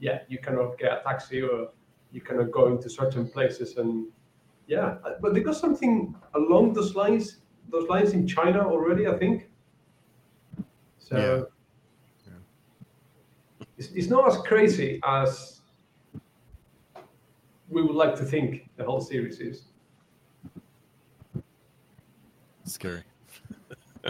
yeah, 0.00 0.22
you 0.28 0.38
cannot 0.38 0.76
get 0.78 0.90
a 0.90 1.02
taxi 1.04 1.42
or 1.42 1.68
you 2.10 2.20
cannot 2.20 2.50
go 2.50 2.66
into 2.66 2.90
certain 2.90 3.28
places. 3.28 3.76
And 3.76 4.08
yeah, 4.66 4.96
but 5.20 5.32
they 5.32 5.40
got 5.40 5.54
something 5.54 6.12
along 6.34 6.72
those 6.72 6.96
lines, 6.96 7.38
those 7.70 7.88
lines 7.88 8.14
in 8.14 8.26
China 8.26 8.66
already, 8.68 9.06
I 9.06 9.16
think. 9.16 9.48
So 10.98 11.48
Yeah. 12.26 12.32
It's, 13.78 13.92
it's 13.92 14.08
not 14.08 14.26
as 14.26 14.38
crazy 14.38 15.00
as 15.04 15.60
we 17.68 17.80
would 17.80 17.94
like 17.94 18.16
to 18.16 18.24
think 18.24 18.68
the 18.76 18.84
whole 18.84 19.00
series 19.00 19.38
is. 19.38 19.71
Scary. 22.72 23.02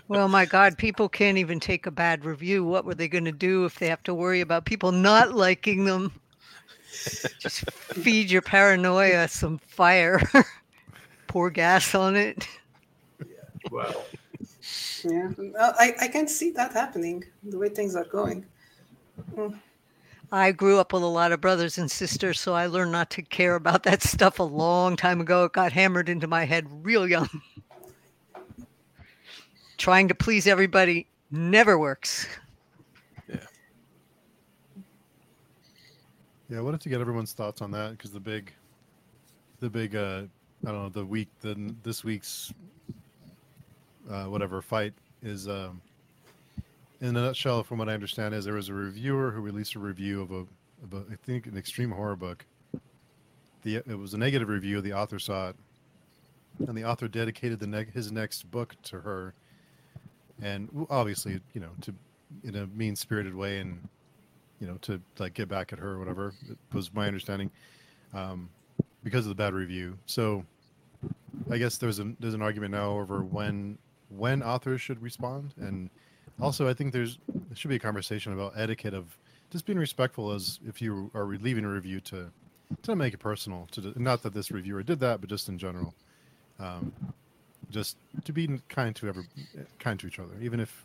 Well, 0.09 0.28
my 0.28 0.47
God, 0.47 0.78
people 0.78 1.09
can't 1.09 1.38
even 1.38 1.61
take 1.61 1.87
a 1.87 1.90
bad 1.90 2.25
review. 2.25 2.64
What 2.64 2.85
were 2.85 2.95
they 2.95 3.09
going 3.09 3.26
to 3.26 3.33
do 3.33 3.64
if 3.64 3.78
they 3.78 3.88
have 3.88 4.02
to 4.04 4.14
worry 4.14 4.40
about 4.40 4.64
people 4.64 4.92
not 4.92 5.35
liking 5.35 5.85
them? 5.85 6.12
Just 7.38 7.71
feed 7.71 8.31
your 8.31 8.42
paranoia 8.42 9.28
some 9.28 9.59
fire. 9.59 10.21
Pour 11.26 11.50
gas 11.50 11.95
on 11.95 12.16
it. 12.16 12.47
Yeah. 13.21 13.26
Well, 13.71 14.04
Yeah, 15.04 15.31
Well, 15.37 15.75
I, 15.78 15.95
I 16.00 16.09
can 16.09 16.28
see 16.28 16.50
that 16.52 16.73
happening 16.73 17.25
the 17.42 17.59
way 17.59 17.69
things 17.69 17.97
are 17.97 18.04
going. 18.04 18.45
Mm. 19.35 19.59
I 20.31 20.52
grew 20.52 20.78
up 20.78 20.95
with 20.95 21.02
a 21.02 21.07
lot 21.07 21.33
of 21.33 21.42
brothers 21.42 21.76
and 21.76 21.90
sisters, 21.90 22.40
so 22.40 22.54
I 22.54 22.66
learned 22.66 22.92
not 22.92 23.11
to 23.11 23.23
care 23.23 23.54
about 23.54 23.83
that 23.83 24.02
stuff 24.02 24.38
a 24.38 24.45
long 24.45 24.97
time 24.97 25.21
ago. 25.21 25.45
It 25.45 25.52
got 25.52 25.73
hammered 25.73 26.09
into 26.09 26.26
my 26.26 26.45
head 26.45 26.66
real 26.85 27.07
young. 27.09 27.28
Trying 29.83 30.07
to 30.07 30.15
please 30.15 30.47
everybody 30.47 31.09
never 31.33 31.77
works. 31.77 32.29
Yeah, 33.29 33.39
Yeah, 36.49 36.59
I 36.59 36.61
wanted 36.61 36.81
to 36.83 36.89
get 36.89 37.01
everyone's 37.01 37.33
thoughts 37.33 37.61
on 37.61 37.73
that 37.73 37.91
because 37.91 38.12
the 38.12 38.21
big, 38.21 38.53
the 39.59 39.69
big, 39.69 39.97
uh, 39.97 40.23
I 40.65 40.71
don't 40.71 40.83
know, 40.85 40.89
the 40.89 41.05
week, 41.05 41.27
the 41.41 41.75
this 41.83 42.05
week's, 42.05 42.55
uh, 44.09 44.27
whatever 44.27 44.62
fight 44.62 44.93
is 45.21 45.49
um, 45.49 45.83
in 47.01 47.17
a 47.17 47.21
nutshell, 47.21 47.65
from 47.65 47.79
what 47.79 47.89
I 47.89 47.95
understand, 47.95 48.37
is 48.37 48.45
there 48.45 48.55
was 48.55 48.69
a 48.69 48.75
reviewer 48.75 49.33
who 49.33 49.41
released 49.41 49.75
a 49.75 49.81
review 49.81 50.23
of 50.23 50.31
a, 50.31 50.47
of 50.85 50.93
a 50.93 51.12
I 51.12 51.17
think, 51.25 51.49
an 51.49 51.59
extreme 51.59 51.91
horror 51.91 52.15
book. 52.15 52.47
The 53.65 53.79
it 53.79 53.99
was 53.99 54.15
a 54.15 54.19
negative 54.19 54.49
review. 54.49 54.81
The 54.81 54.93
author 54.93 55.19
saw 55.19 55.49
it, 55.49 55.57
and 56.69 56.79
the 56.79 56.85
author 56.85 57.09
dedicated 57.09 57.59
the 57.59 57.67
neg- 57.67 57.93
his 57.93 58.12
next 58.12 58.49
book 58.49 58.77
to 58.85 59.01
her, 59.01 59.35
and 60.43 60.87
obviously, 60.91 61.41
you 61.55 61.61
know, 61.61 61.71
to 61.83 61.95
in 62.45 62.57
a 62.57 62.67
mean 62.67 62.97
spirited 62.97 63.35
way, 63.35 63.61
and 63.61 63.89
you 64.61 64.67
know, 64.67 64.77
to 64.83 65.01
like 65.19 65.35
get 65.35 65.49
back 65.49 65.73
at 65.73 65.79
her 65.79 65.91
or 65.91 65.99
whatever. 65.99 66.35
It 66.51 66.59
was 66.75 66.93
my 66.93 67.07
understanding, 67.07 67.51
um, 68.13 68.49
because 69.03 69.25
of 69.25 69.31
the 69.31 69.35
bad 69.35 69.55
review. 69.55 69.97
So, 70.07 70.45
I 71.51 71.59
guess 71.59 71.79
there's 71.79 71.99
a 71.99 72.13
there's 72.21 72.35
an 72.35 72.43
argument 72.43 72.73
now 72.73 72.99
over 72.99 73.23
when 73.23 73.79
when 74.11 74.43
authors 74.43 74.81
should 74.81 75.01
respond, 75.01 75.55
and 75.59 75.89
also 76.41 76.69
I 76.69 76.75
think 76.75 76.93
there's 76.93 77.19
there 77.29 77.57
should 77.57 77.71
be 77.71 77.77
a 77.77 77.81
conversation 77.81 78.33
about 78.33 78.53
etiquette 78.57 78.95
of 78.95 79.17
just 79.51 79.67
being 79.67 79.79
respectful 79.79 80.33
as 80.33 80.59
if 80.67 80.81
you 80.83 81.11
are 81.15 81.27
leaving 81.27 81.65
a 81.65 81.69
review 81.69 82.01
to 82.01 82.31
to 82.83 82.97
make 82.97 83.15
it 83.15 83.19
personal. 83.19 83.69
To 83.73 83.93
not 84.01 84.23
that 84.23 84.35
this 84.35 84.51
reviewer 84.51 84.83
did 84.83 84.99
that, 85.01 85.21
but 85.21 85.31
just 85.31 85.49
in 85.49 85.59
general, 85.59 85.95
um, 86.59 86.93
just 87.73 87.97
to 88.25 88.33
be 88.33 88.61
kind 88.69 88.95
to 88.97 89.09
every 89.09 89.25
kind 89.79 89.99
to 90.00 90.07
each 90.07 90.19
other, 90.19 90.35
even 90.41 90.61
if 90.61 90.85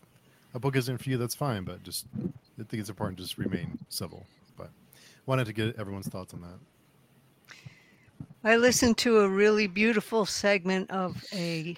a 0.53 0.59
book 0.59 0.75
isn't 0.75 0.97
for 0.97 1.09
you, 1.09 1.17
that's 1.17 1.35
fine. 1.35 1.63
But 1.63 1.83
just 1.83 2.05
I 2.59 2.63
think 2.63 2.79
it's 2.81 2.89
important 2.89 3.17
to 3.17 3.23
just 3.23 3.37
remain 3.37 3.77
civil. 3.89 4.25
But 4.57 4.69
wanted 5.25 5.45
to 5.45 5.53
get 5.53 5.77
everyone's 5.77 6.07
thoughts 6.07 6.33
on 6.33 6.41
that. 6.41 6.57
I 8.43 8.55
listened 8.55 8.97
to 8.99 9.19
a 9.19 9.29
really 9.29 9.67
beautiful 9.67 10.25
segment 10.25 10.89
of 10.89 11.23
a 11.33 11.75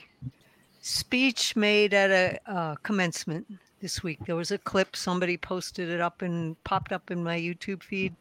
speech 0.81 1.55
made 1.55 1.93
at 1.93 2.41
a 2.45 2.77
commencement 2.83 3.47
this 3.81 4.03
week. 4.03 4.19
There 4.25 4.35
was 4.35 4.51
a 4.51 4.57
clip, 4.57 4.95
somebody 4.95 5.35
posted 5.37 5.89
it 5.89 5.99
up 5.99 6.21
and 6.21 6.61
popped 6.63 6.91
up 6.91 7.11
in 7.11 7.23
my 7.23 7.39
YouTube 7.39 7.81
feed. 7.81 8.13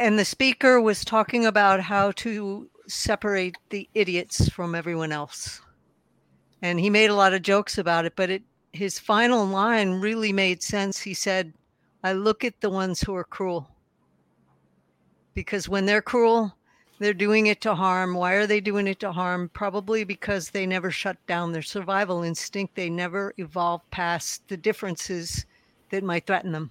And 0.00 0.18
the 0.18 0.24
speaker 0.24 0.80
was 0.80 1.04
talking 1.04 1.46
about 1.46 1.80
how 1.80 2.10
to 2.12 2.68
separate 2.92 3.56
the 3.70 3.88
idiots 3.94 4.48
from 4.48 4.74
everyone 4.74 5.12
else. 5.12 5.60
And 6.60 6.78
he 6.78 6.90
made 6.90 7.10
a 7.10 7.14
lot 7.14 7.34
of 7.34 7.42
jokes 7.42 7.78
about 7.78 8.04
it, 8.04 8.14
but 8.14 8.30
it 8.30 8.42
his 8.72 8.98
final 8.98 9.44
line 9.44 10.00
really 10.00 10.32
made 10.32 10.62
sense. 10.62 11.00
He 11.00 11.14
said, 11.14 11.52
I 12.02 12.14
look 12.14 12.42
at 12.44 12.60
the 12.60 12.70
ones 12.70 13.00
who 13.00 13.14
are 13.14 13.24
cruel. 13.24 13.68
Because 15.34 15.68
when 15.68 15.86
they're 15.86 16.02
cruel, 16.02 16.54
they're 16.98 17.12
doing 17.12 17.46
it 17.46 17.60
to 17.62 17.74
harm. 17.74 18.14
Why 18.14 18.32
are 18.34 18.46
they 18.46 18.60
doing 18.60 18.86
it 18.86 19.00
to 19.00 19.12
harm? 19.12 19.50
Probably 19.52 20.04
because 20.04 20.50
they 20.50 20.66
never 20.66 20.90
shut 20.90 21.16
down 21.26 21.52
their 21.52 21.62
survival 21.62 22.22
instinct. 22.22 22.74
They 22.74 22.88
never 22.88 23.34
evolved 23.38 23.90
past 23.90 24.46
the 24.48 24.56
differences 24.56 25.44
that 25.90 26.04
might 26.04 26.26
threaten 26.26 26.52
them. 26.52 26.70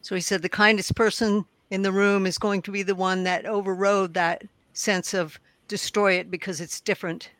So 0.00 0.14
he 0.14 0.20
said 0.20 0.42
the 0.42 0.48
kindest 0.48 0.94
person 0.96 1.44
in 1.70 1.82
the 1.82 1.92
room 1.92 2.26
is 2.26 2.38
going 2.38 2.62
to 2.62 2.72
be 2.72 2.82
the 2.82 2.94
one 2.94 3.24
that 3.24 3.46
overrode 3.46 4.14
that 4.14 4.42
sense 4.78 5.14
of 5.14 5.38
destroy 5.66 6.12
it 6.14 6.30
because 6.30 6.60
it's 6.60 6.80
different. 6.80 7.30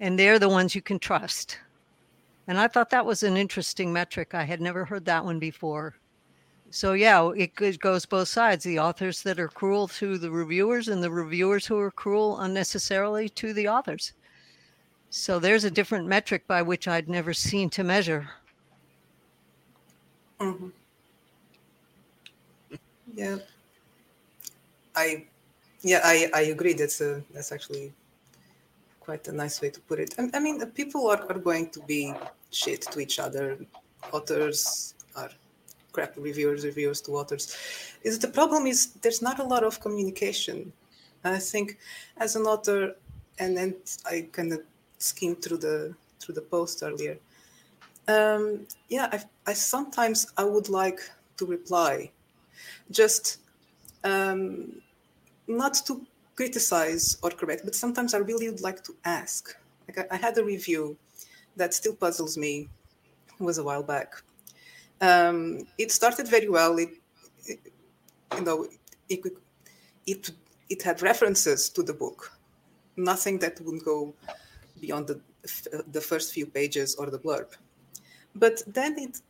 And 0.00 0.18
they're 0.18 0.38
the 0.38 0.48
ones 0.48 0.74
you 0.74 0.82
can 0.82 0.98
trust. 0.98 1.58
And 2.48 2.58
I 2.58 2.66
thought 2.66 2.90
that 2.90 3.06
was 3.06 3.22
an 3.22 3.36
interesting 3.36 3.92
metric. 3.92 4.34
I 4.34 4.42
had 4.44 4.60
never 4.60 4.84
heard 4.84 5.04
that 5.04 5.24
one 5.24 5.38
before. 5.38 5.94
So 6.70 6.94
yeah, 6.94 7.30
it 7.36 7.54
go- 7.54 7.72
goes 7.72 8.06
both 8.06 8.28
sides. 8.28 8.64
The 8.64 8.78
authors 8.80 9.22
that 9.22 9.38
are 9.38 9.48
cruel 9.48 9.86
to 9.88 10.18
the 10.18 10.30
reviewers 10.30 10.88
and 10.88 11.02
the 11.02 11.10
reviewers 11.10 11.66
who 11.66 11.78
are 11.78 11.90
cruel 11.90 12.40
unnecessarily 12.40 13.28
to 13.30 13.52
the 13.52 13.68
authors. 13.68 14.12
So 15.10 15.38
there's 15.38 15.64
a 15.64 15.70
different 15.70 16.08
metric 16.08 16.46
by 16.46 16.62
which 16.62 16.88
I'd 16.88 17.08
never 17.08 17.34
seen 17.34 17.68
to 17.70 17.84
measure. 17.84 18.30
hmm 20.40 20.68
Yeah. 23.14 23.38
I, 24.96 25.26
yeah, 25.82 26.00
I, 26.04 26.30
I 26.34 26.40
agree. 26.42 26.74
That's 26.74 27.00
a 27.00 27.22
that's 27.32 27.52
actually 27.52 27.92
quite 29.00 29.26
a 29.28 29.32
nice 29.32 29.60
way 29.60 29.70
to 29.70 29.80
put 29.80 29.98
it. 29.98 30.14
I, 30.18 30.30
I 30.34 30.40
mean, 30.40 30.64
people 30.70 31.08
are, 31.08 31.24
are 31.28 31.38
going 31.38 31.70
to 31.70 31.80
be 31.80 32.14
shit 32.50 32.82
to 32.82 33.00
each 33.00 33.18
other. 33.18 33.58
Authors 34.12 34.94
are 35.16 35.30
crap 35.92 36.14
reviewers, 36.16 36.64
reviewers 36.64 37.00
to 37.02 37.12
authors. 37.12 37.56
Is 38.02 38.18
the 38.18 38.28
problem 38.28 38.66
is 38.66 38.92
there's 39.02 39.22
not 39.22 39.38
a 39.38 39.44
lot 39.44 39.64
of 39.64 39.80
communication. 39.80 40.72
I 41.24 41.38
think 41.38 41.78
as 42.16 42.34
an 42.36 42.42
author, 42.42 42.96
and 43.38 43.56
then 43.56 43.74
I 44.06 44.28
kind 44.32 44.52
of 44.52 44.62
skimmed 44.98 45.42
through 45.42 45.58
the 45.58 45.94
through 46.20 46.34
the 46.34 46.42
post 46.42 46.82
earlier. 46.82 47.18
Um, 48.08 48.66
yeah, 48.88 49.08
I, 49.12 49.22
I 49.50 49.52
sometimes 49.52 50.26
I 50.36 50.44
would 50.44 50.68
like 50.68 51.00
to 51.36 51.46
reply, 51.46 52.10
just 52.90 53.38
um, 54.02 54.82
not 55.46 55.74
to 55.86 56.06
criticize 56.34 57.18
or 57.22 57.30
correct, 57.30 57.62
but 57.64 57.74
sometimes 57.74 58.14
I 58.14 58.18
really 58.18 58.48
would 58.48 58.62
like 58.62 58.82
to 58.84 58.94
ask. 59.04 59.56
Like 59.88 59.98
I, 59.98 60.14
I 60.14 60.18
had 60.18 60.38
a 60.38 60.44
review 60.44 60.96
that 61.56 61.74
still 61.74 61.94
puzzles 61.94 62.36
me. 62.38 62.68
It 63.40 63.44
was 63.44 63.58
a 63.58 63.64
while 63.64 63.82
back. 63.82 64.14
Um, 65.00 65.66
it 65.78 65.90
started 65.90 66.28
very 66.28 66.48
well. 66.48 66.78
It, 66.78 66.90
it 67.44 67.60
you 68.36 68.44
know, 68.44 68.66
it, 69.08 69.20
it 70.06 70.30
it 70.68 70.82
had 70.82 71.02
references 71.02 71.68
to 71.70 71.82
the 71.82 71.92
book, 71.92 72.32
nothing 72.96 73.38
that 73.40 73.60
would 73.60 73.84
go 73.84 74.14
beyond 74.80 75.06
the 75.08 75.20
the 75.90 76.00
first 76.00 76.32
few 76.32 76.46
pages 76.46 76.94
or 76.94 77.10
the 77.10 77.18
blurb. 77.18 77.48
But 78.34 78.62
then 78.66 78.98
it 78.98 79.20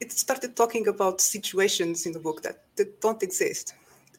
it 0.00 0.12
started 0.12 0.56
talking 0.56 0.88
about 0.88 1.20
situations 1.20 2.04
in 2.06 2.12
the 2.12 2.18
book 2.18 2.42
that, 2.42 2.64
that 2.76 3.00
don't 3.00 3.22
exist. 3.22 3.74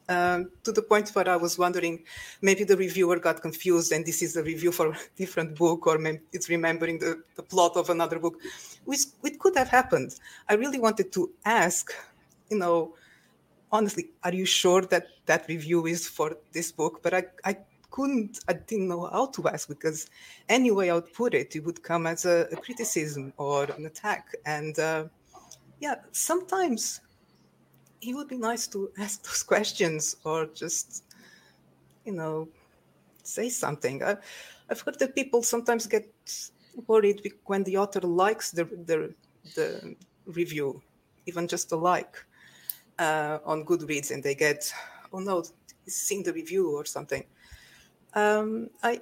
Um, 0.09 0.51
to 0.63 0.71
the 0.71 0.81
point 0.81 1.09
where 1.09 1.27
I 1.27 1.35
was 1.35 1.57
wondering, 1.57 2.05
maybe 2.41 2.63
the 2.63 2.77
reviewer 2.77 3.19
got 3.19 3.41
confused 3.41 3.91
and 3.91 4.05
this 4.05 4.21
is 4.21 4.37
a 4.37 4.43
review 4.43 4.71
for 4.71 4.87
a 4.93 4.97
different 5.17 5.57
book, 5.57 5.85
or 5.85 5.97
maybe 5.97 6.21
it's 6.31 6.49
remembering 6.49 6.99
the, 6.99 7.21
the 7.35 7.43
plot 7.43 7.75
of 7.75 7.89
another 7.89 8.17
book, 8.17 8.39
which 8.85 9.01
it 9.23 9.37
could 9.39 9.55
have 9.57 9.67
happened. 9.67 10.15
I 10.47 10.53
really 10.53 10.79
wanted 10.79 11.11
to 11.13 11.31
ask, 11.43 11.91
you 12.49 12.57
know, 12.57 12.93
honestly, 13.71 14.11
are 14.23 14.33
you 14.33 14.45
sure 14.45 14.81
that 14.83 15.07
that 15.25 15.47
review 15.49 15.85
is 15.87 16.07
for 16.07 16.37
this 16.53 16.71
book? 16.71 17.01
But 17.03 17.13
I, 17.13 17.23
I 17.43 17.57
couldn't, 17.91 18.39
I 18.47 18.53
didn't 18.53 18.87
know 18.87 19.07
how 19.07 19.27
to 19.27 19.47
ask 19.49 19.67
because 19.67 20.09
any 20.47 20.71
way 20.71 20.89
I 20.89 20.95
would 20.95 21.13
put 21.13 21.33
it, 21.33 21.55
it 21.55 21.65
would 21.65 21.83
come 21.83 22.07
as 22.07 22.25
a, 22.25 22.47
a 22.51 22.55
criticism 22.55 23.33
or 23.37 23.65
an 23.65 23.85
attack. 23.85 24.35
And 24.45 24.77
uh, 24.79 25.05
yeah, 25.79 25.95
sometimes 26.11 27.01
it 28.07 28.15
would 28.15 28.27
be 28.27 28.37
nice 28.37 28.67
to 28.67 28.89
ask 28.97 29.23
those 29.23 29.43
questions 29.43 30.15
or 30.23 30.47
just, 30.47 31.03
you 32.05 32.13
know, 32.13 32.47
say 33.23 33.49
something. 33.49 34.03
I, 34.03 34.15
I've 34.69 34.81
heard 34.81 34.99
that 34.99 35.15
people 35.15 35.43
sometimes 35.43 35.85
get 35.87 36.09
worried 36.87 37.21
when 37.45 37.63
the 37.63 37.77
author 37.77 38.01
likes 38.01 38.51
the, 38.51 38.65
the, 38.65 39.13
the 39.55 39.95
review, 40.25 40.81
even 41.25 41.47
just 41.47 41.71
a 41.71 41.75
like 41.75 42.17
uh, 42.99 43.39
on 43.45 43.65
Goodreads, 43.65 44.11
and 44.11 44.23
they 44.23 44.35
get, 44.35 44.71
oh 45.13 45.19
no, 45.19 45.43
he's 45.83 45.95
seen 45.95 46.23
the 46.23 46.33
review 46.33 46.69
or 46.75 46.85
something. 46.85 47.23
Um, 48.13 48.69
I, 48.83 49.01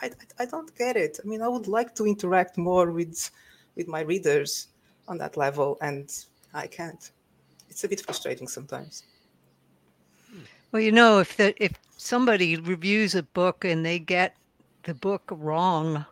I, 0.00 0.10
I 0.38 0.46
don't 0.46 0.74
get 0.76 0.96
it. 0.96 1.18
I 1.22 1.26
mean, 1.26 1.42
I 1.42 1.48
would 1.48 1.66
like 1.66 1.94
to 1.96 2.06
interact 2.06 2.56
more 2.56 2.90
with, 2.90 3.30
with 3.76 3.88
my 3.88 4.00
readers 4.00 4.68
on 5.08 5.18
that 5.18 5.36
level, 5.36 5.78
and 5.80 6.10
I 6.54 6.66
can't. 6.66 7.10
It's 7.68 7.84
a 7.84 7.88
bit 7.88 8.00
frustrating 8.00 8.48
sometimes. 8.48 9.04
Well, 10.72 10.82
you 10.82 10.92
know, 10.92 11.18
if 11.20 11.36
the 11.36 11.54
if 11.62 11.72
somebody 11.96 12.56
reviews 12.56 13.14
a 13.14 13.22
book 13.22 13.64
and 13.64 13.84
they 13.84 13.98
get 13.98 14.36
the 14.82 14.94
book 14.94 15.24
wrong, 15.30 16.04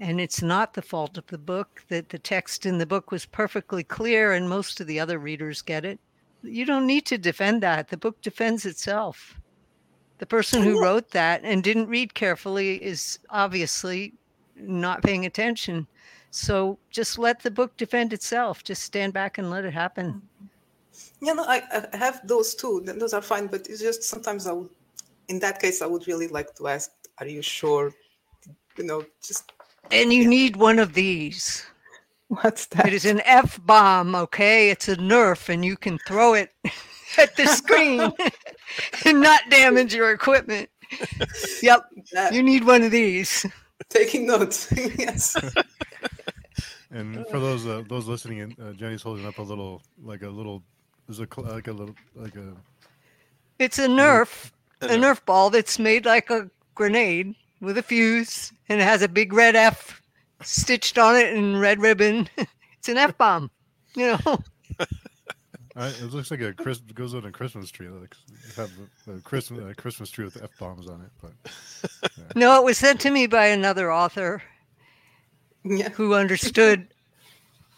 and 0.00 0.20
it's 0.20 0.42
not 0.42 0.74
the 0.74 0.82
fault 0.82 1.18
of 1.18 1.26
the 1.26 1.38
book 1.38 1.82
that 1.88 2.08
the 2.08 2.18
text 2.18 2.64
in 2.64 2.78
the 2.78 2.86
book 2.86 3.10
was 3.10 3.26
perfectly 3.26 3.84
clear 3.84 4.32
and 4.32 4.48
most 4.48 4.80
of 4.80 4.86
the 4.86 4.98
other 4.98 5.18
readers 5.18 5.62
get 5.62 5.84
it, 5.84 6.00
you 6.42 6.64
don't 6.64 6.86
need 6.86 7.04
to 7.06 7.18
defend 7.18 7.62
that. 7.62 7.88
The 7.88 7.96
book 7.96 8.20
defends 8.22 8.64
itself. 8.64 9.38
The 10.18 10.26
person 10.26 10.62
who 10.62 10.82
wrote 10.82 11.10
that 11.10 11.42
and 11.44 11.62
didn't 11.62 11.88
read 11.88 12.14
carefully 12.14 12.82
is 12.82 13.18
obviously 13.30 14.14
not 14.56 15.02
paying 15.02 15.26
attention. 15.26 15.86
So 16.30 16.78
just 16.90 17.18
let 17.18 17.42
the 17.42 17.50
book 17.50 17.76
defend 17.76 18.12
itself. 18.12 18.62
Just 18.64 18.82
stand 18.84 19.12
back 19.12 19.38
and 19.38 19.50
let 19.50 19.64
it 19.64 19.72
happen. 19.72 20.06
Mm-hmm. 20.06 21.26
Yeah, 21.26 21.32
no, 21.34 21.44
I, 21.44 21.62
I 21.92 21.96
have 21.96 22.20
those 22.26 22.54
too. 22.54 22.82
Those 22.84 23.12
are 23.14 23.22
fine, 23.22 23.46
but 23.46 23.66
it's 23.68 23.80
just 23.80 24.02
sometimes 24.02 24.46
I 24.46 24.52
would, 24.52 24.68
in 25.28 25.38
that 25.40 25.60
case, 25.60 25.82
I 25.82 25.86
would 25.86 26.06
really 26.06 26.28
like 26.28 26.54
to 26.56 26.68
ask, 26.68 26.90
are 27.18 27.26
you 27.26 27.42
sure? 27.42 27.92
You 28.78 28.84
know, 28.84 29.04
just 29.22 29.52
And 29.90 30.12
you 30.12 30.26
need 30.28 30.56
one 30.56 30.78
of 30.78 30.94
these. 30.94 31.66
what's 32.28 32.66
that? 32.66 32.86
It 32.86 32.94
is 32.94 33.04
an 33.04 33.20
F 33.24 33.60
bomb, 33.66 34.14
okay? 34.14 34.70
It's 34.70 34.88
a 34.88 34.96
Nerf, 34.96 35.48
and 35.48 35.64
you 35.64 35.76
can 35.76 35.98
throw 36.06 36.34
it 36.34 36.50
at 37.18 37.34
the 37.36 37.46
screen 37.46 38.12
and 39.04 39.20
not 39.20 39.40
damage 39.50 39.94
your 39.94 40.12
equipment. 40.12 40.68
Yep, 41.62 41.82
That- 42.12 42.32
you 42.34 42.42
need 42.42 42.64
one 42.64 42.82
of 42.82 42.90
these. 42.90 43.44
taking 43.90 44.26
notes. 44.26 44.68
yes. 44.98 45.36
And 46.90 47.26
for 47.28 47.38
those 47.38 47.66
uh, 47.66 47.82
those 47.88 48.08
listening, 48.08 48.56
uh, 48.60 48.72
Jenny's 48.72 49.02
holding 49.02 49.26
up 49.26 49.38
a 49.38 49.42
little 49.42 49.82
like 50.02 50.22
a 50.22 50.28
little 50.28 50.62
there's 51.06 51.20
a 51.20 51.40
like 51.40 51.68
a 51.68 51.72
little 51.72 51.94
like 52.14 52.34
a 52.36 52.54
It's 53.58 53.78
a 53.78 53.86
Nerf, 53.86 54.50
A 54.80 54.86
a 54.86 54.88
Nerf. 54.88 55.00
Nerf 55.00 55.24
ball 55.24 55.50
that's 55.50 55.78
made 55.78 56.04
like 56.04 56.30
a 56.30 56.50
grenade 56.74 57.34
with 57.60 57.78
a 57.78 57.82
fuse, 57.82 58.52
and 58.68 58.80
it 58.80 58.84
has 58.84 59.02
a 59.02 59.08
big 59.08 59.32
red 59.32 59.54
F 59.54 60.00
stitched 60.42 60.98
on 60.98 61.16
it 61.16 61.32
in 61.34 61.56
red 61.58 61.80
ribbon. 61.80 62.28
It's 62.78 62.88
an 62.88 62.96
F 62.96 63.18
bomb, 63.18 63.50
you 63.94 64.06
know. 64.06 64.38
I, 65.76 65.88
it 65.88 66.12
looks 66.12 66.30
like 66.30 66.40
a 66.40 66.54
Chris 66.54 66.78
goes 66.78 67.14
on 67.14 67.26
a 67.26 67.30
Christmas 67.30 67.70
tree. 67.70 67.88
Like 67.88 68.16
have 68.56 68.70
a, 69.06 69.12
a 69.12 69.20
Christmas 69.20 69.70
a 69.70 69.74
Christmas 69.74 70.10
tree 70.10 70.24
with 70.24 70.42
f 70.42 70.50
bombs 70.58 70.88
on 70.88 71.02
it. 71.02 71.10
But 71.20 72.10
No, 72.34 72.58
it 72.58 72.64
was 72.64 72.78
sent 72.78 73.00
to 73.02 73.10
me 73.10 73.26
by 73.26 73.46
another 73.46 73.92
author 73.92 74.42
Yeah. 75.64 75.90
who 75.90 76.14
understood 76.14 76.88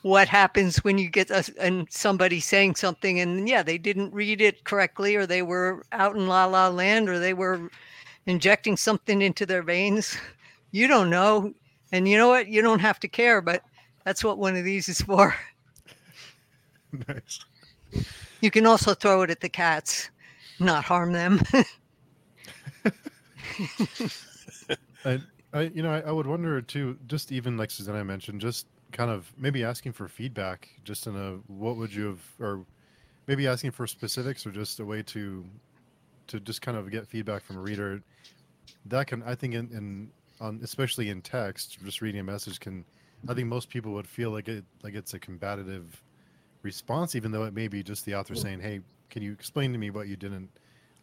what 0.02 0.28
happens 0.28 0.78
when 0.78 0.98
you 0.98 1.08
get 1.08 1.30
a, 1.30 1.44
and 1.60 1.86
somebody 1.90 2.40
saying 2.40 2.74
something 2.76 3.20
and 3.20 3.48
yeah 3.48 3.62
they 3.62 3.78
didn't 3.78 4.12
read 4.12 4.40
it 4.40 4.64
correctly 4.64 5.16
or 5.16 5.26
they 5.26 5.42
were 5.42 5.84
out 5.92 6.16
in 6.16 6.26
la 6.26 6.44
la 6.44 6.68
land 6.68 7.08
or 7.08 7.18
they 7.18 7.34
were 7.34 7.70
injecting 8.26 8.76
something 8.76 9.22
into 9.22 9.46
their 9.46 9.62
veins. 9.62 10.16
You 10.74 10.88
don't 10.88 11.10
know. 11.10 11.52
And 11.92 12.08
you 12.08 12.16
know 12.16 12.28
what? 12.28 12.48
You 12.48 12.62
don't 12.62 12.78
have 12.78 12.98
to 13.00 13.08
care 13.08 13.42
but 13.42 13.62
that's 14.06 14.24
what 14.24 14.38
one 14.38 14.56
of 14.56 14.64
these 14.64 14.88
is 14.88 15.02
for. 15.02 15.34
Nice. 17.08 17.44
you 18.40 18.50
can 18.50 18.66
also 18.66 18.94
throw 18.94 19.20
it 19.22 19.30
at 19.30 19.40
the 19.40 19.48
cats 19.48 20.08
not 20.62 20.84
harm 20.84 21.12
them. 21.12 21.40
I, 25.04 25.20
I 25.52 25.62
you 25.62 25.82
know 25.82 25.92
I, 25.92 26.00
I 26.00 26.12
would 26.12 26.26
wonder 26.26 26.60
too. 26.62 26.98
Just 27.06 27.32
even 27.32 27.56
like 27.56 27.70
Susana 27.70 28.04
mentioned, 28.04 28.40
just 28.40 28.66
kind 28.92 29.10
of 29.10 29.32
maybe 29.36 29.64
asking 29.64 29.92
for 29.92 30.08
feedback, 30.08 30.68
just 30.84 31.06
in 31.06 31.16
a 31.16 31.38
what 31.52 31.76
would 31.76 31.92
you 31.92 32.06
have, 32.06 32.20
or 32.40 32.64
maybe 33.26 33.46
asking 33.46 33.72
for 33.72 33.86
specifics, 33.86 34.46
or 34.46 34.50
just 34.50 34.80
a 34.80 34.84
way 34.84 35.02
to 35.02 35.44
to 36.28 36.40
just 36.40 36.62
kind 36.62 36.76
of 36.76 36.90
get 36.90 37.06
feedback 37.06 37.42
from 37.44 37.56
a 37.56 37.60
reader. 37.60 38.02
That 38.86 39.06
can 39.06 39.22
I 39.22 39.34
think 39.34 39.54
in, 39.54 39.70
in 39.72 40.10
on 40.40 40.60
especially 40.62 41.10
in 41.10 41.20
text, 41.22 41.78
just 41.84 42.00
reading 42.00 42.20
a 42.20 42.24
message 42.24 42.60
can. 42.60 42.84
I 43.28 43.34
think 43.34 43.46
most 43.46 43.68
people 43.68 43.92
would 43.92 44.08
feel 44.08 44.30
like 44.30 44.48
it 44.48 44.64
like 44.82 44.94
it's 44.94 45.14
a 45.14 45.18
combative 45.18 46.02
response, 46.62 47.14
even 47.14 47.30
though 47.30 47.44
it 47.44 47.54
may 47.54 47.68
be 47.68 47.82
just 47.82 48.04
the 48.04 48.16
author 48.16 48.34
saying, 48.34 48.60
"Hey, 48.60 48.80
can 49.10 49.22
you 49.22 49.32
explain 49.32 49.72
to 49.72 49.78
me 49.78 49.90
what 49.90 50.08
you 50.08 50.16
didn't 50.16 50.50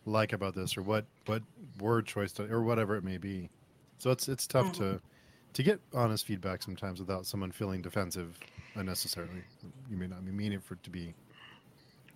like 0.06 0.34
about 0.34 0.54
this, 0.54 0.76
or 0.76 0.82
what 0.82 1.06
what 1.28 1.44
word 1.80 2.06
choice, 2.08 2.34
to, 2.34 2.52
or 2.52 2.62
whatever 2.62 2.98
it 2.98 3.06
may 3.06 3.18
be." 3.18 3.50
So 4.00 4.12
it's 4.12 4.28
it's 4.28 4.48
tough 4.48 4.72
to 4.74 4.82
mm-hmm. 4.82 4.98
to 5.54 5.64
get 5.64 5.80
honest 5.94 6.26
feedback 6.26 6.64
sometimes 6.64 7.00
without 7.00 7.26
someone 7.26 7.52
feeling 7.52 7.82
defensive 7.82 8.40
unnecessarily. 8.76 9.44
You 9.90 9.98
may 9.98 10.08
not 10.08 10.26
be 10.26 10.32
meaning 10.32 10.60
for 10.60 10.74
it 10.74 10.84
to 10.84 10.90
be 10.90 11.14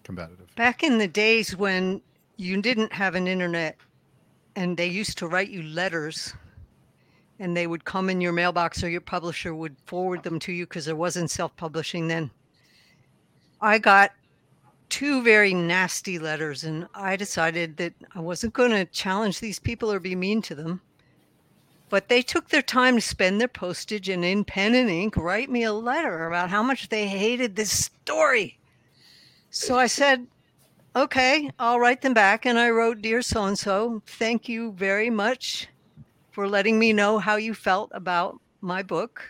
combative. 0.03 0.53
back 0.55 0.83
in 0.83 0.97
the 0.97 1.07
days 1.07 1.55
when 1.55 2.01
you 2.37 2.61
didn't 2.61 2.91
have 2.91 3.15
an 3.15 3.27
internet 3.27 3.77
and 4.55 4.77
they 4.77 4.87
used 4.87 5.17
to 5.17 5.27
write 5.27 5.49
you 5.49 5.63
letters 5.63 6.33
and 7.39 7.55
they 7.55 7.67
would 7.67 7.85
come 7.85 8.09
in 8.09 8.21
your 8.21 8.33
mailbox 8.33 8.83
or 8.83 8.89
your 8.89 9.01
publisher 9.01 9.55
would 9.55 9.75
forward 9.85 10.23
them 10.23 10.39
to 10.39 10.51
you 10.51 10.65
because 10.65 10.85
there 10.85 10.95
wasn't 10.95 11.29
self-publishing 11.29 12.07
then 12.07 12.29
i 13.61 13.77
got 13.77 14.11
two 14.89 15.23
very 15.23 15.53
nasty 15.53 16.19
letters 16.19 16.63
and 16.63 16.87
i 16.93 17.15
decided 17.15 17.77
that 17.77 17.93
i 18.15 18.19
wasn't 18.19 18.53
going 18.53 18.71
to 18.71 18.85
challenge 18.85 19.39
these 19.39 19.59
people 19.59 19.91
or 19.91 19.99
be 19.99 20.15
mean 20.15 20.41
to 20.41 20.53
them 20.53 20.81
but 21.93 22.09
they 22.09 22.23
took 22.23 22.49
their 22.49 22.63
time 22.63 22.95
to 22.95 23.01
spend 23.01 23.39
their 23.39 23.47
postage 23.47 24.09
and 24.09 24.25
in 24.25 24.43
pen 24.43 24.73
and 24.73 24.89
ink 24.89 25.15
write 25.15 25.47
me 25.47 25.61
a 25.61 25.71
letter 25.71 26.25
about 26.25 26.49
how 26.49 26.63
much 26.63 26.89
they 26.89 27.07
hated 27.07 27.55
this 27.55 27.71
story 27.71 28.57
so 29.51 29.77
i 29.77 29.85
said 29.85 30.25
Okay, 30.95 31.49
I'll 31.57 31.79
write 31.79 32.01
them 32.01 32.13
back. 32.13 32.45
And 32.45 32.59
I 32.59 32.69
wrote, 32.69 33.01
Dear 33.01 33.23
so 33.23 33.45
and 33.45 33.57
so, 33.57 34.03
thank 34.05 34.47
you 34.47 34.73
very 34.73 35.09
much 35.09 35.67
for 36.31 36.47
letting 36.47 36.77
me 36.77 36.93
know 36.93 37.17
how 37.17 37.35
you 37.35 37.55
felt 37.55 37.89
about 37.95 38.39
my 38.61 38.83
book. 38.83 39.23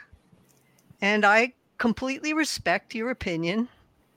And 1.02 1.26
I 1.26 1.54
completely 1.78 2.34
respect 2.34 2.93
your 2.93 3.10
opinion 3.10 3.69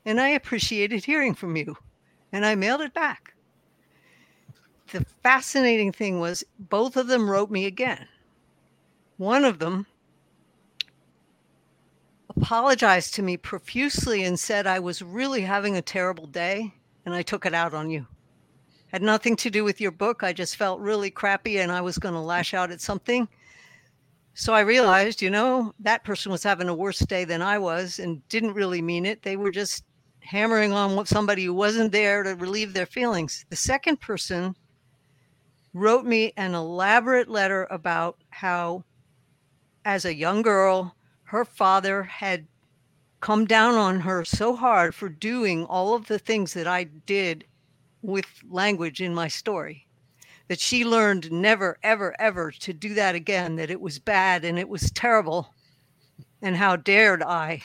and 0.04 0.20
I 0.20 0.30
appreciated 0.30 1.04
hearing 1.04 1.34
from 1.34 1.56
you. 1.56 1.76
And 2.32 2.44
I 2.44 2.56
mailed 2.56 2.80
it 2.80 2.94
back. 2.94 3.34
The 4.90 5.04
fascinating 5.22 5.92
thing 5.92 6.18
was 6.18 6.44
both 6.58 6.96
of 6.96 7.06
them 7.06 7.30
wrote 7.30 7.50
me 7.50 7.66
again. 7.66 8.06
One 9.18 9.44
of 9.44 9.58
them 9.58 9.86
apologized 12.36 13.14
to 13.14 13.22
me 13.22 13.36
profusely 13.36 14.24
and 14.24 14.38
said 14.38 14.66
I 14.66 14.78
was 14.78 15.00
really 15.00 15.42
having 15.42 15.76
a 15.76 15.82
terrible 15.82 16.26
day 16.26 16.74
and 17.04 17.14
I 17.14 17.22
took 17.22 17.46
it 17.46 17.54
out 17.54 17.72
on 17.72 17.90
you. 17.90 18.06
Had 18.88 19.02
nothing 19.02 19.36
to 19.36 19.50
do 19.50 19.64
with 19.64 19.80
your 19.80 19.90
book. 19.90 20.22
I 20.22 20.32
just 20.32 20.56
felt 20.56 20.80
really 20.80 21.10
crappy 21.10 21.58
and 21.58 21.72
I 21.72 21.80
was 21.80 21.98
going 21.98 22.14
to 22.14 22.20
lash 22.20 22.54
out 22.54 22.70
at 22.70 22.80
something. 22.80 23.26
So 24.34 24.52
I 24.52 24.60
realized, 24.60 25.22
you 25.22 25.30
know, 25.30 25.72
that 25.80 26.04
person 26.04 26.30
was 26.30 26.42
having 26.42 26.68
a 26.68 26.74
worse 26.74 26.98
day 26.98 27.24
than 27.24 27.40
I 27.40 27.58
was 27.58 27.98
and 27.98 28.26
didn't 28.28 28.52
really 28.52 28.82
mean 28.82 29.06
it. 29.06 29.22
They 29.22 29.36
were 29.36 29.50
just 29.50 29.84
hammering 30.20 30.72
on 30.72 30.94
what 30.94 31.08
somebody 31.08 31.44
who 31.44 31.54
wasn't 31.54 31.90
there 31.92 32.22
to 32.22 32.34
relieve 32.34 32.74
their 32.74 32.84
feelings. 32.84 33.46
The 33.48 33.56
second 33.56 34.00
person 34.00 34.54
wrote 35.72 36.04
me 36.04 36.32
an 36.36 36.54
elaborate 36.54 37.28
letter 37.28 37.66
about 37.70 38.18
how, 38.28 38.84
as 39.86 40.04
a 40.04 40.16
young 40.16 40.42
girl, 40.42 40.96
her 41.22 41.44
father 41.44 42.02
had 42.02 42.44
come 43.20 43.44
down 43.44 43.76
on 43.76 44.00
her 44.00 44.24
so 44.24 44.56
hard 44.56 44.92
for 44.92 45.08
doing 45.08 45.64
all 45.64 45.94
of 45.94 46.08
the 46.08 46.18
things 46.18 46.54
that 46.54 46.66
I 46.66 46.84
did 46.84 47.44
with 48.02 48.26
language 48.50 49.00
in 49.00 49.14
my 49.14 49.28
story 49.28 49.86
that 50.48 50.58
she 50.58 50.84
learned 50.84 51.30
never, 51.30 51.78
ever, 51.84 52.16
ever 52.18 52.50
to 52.50 52.72
do 52.72 52.94
that 52.94 53.14
again, 53.14 53.54
that 53.56 53.70
it 53.70 53.80
was 53.80 54.00
bad 54.00 54.44
and 54.44 54.58
it 54.58 54.68
was 54.68 54.90
terrible. 54.90 55.54
And 56.42 56.56
how 56.56 56.74
dared 56.74 57.22
I? 57.22 57.62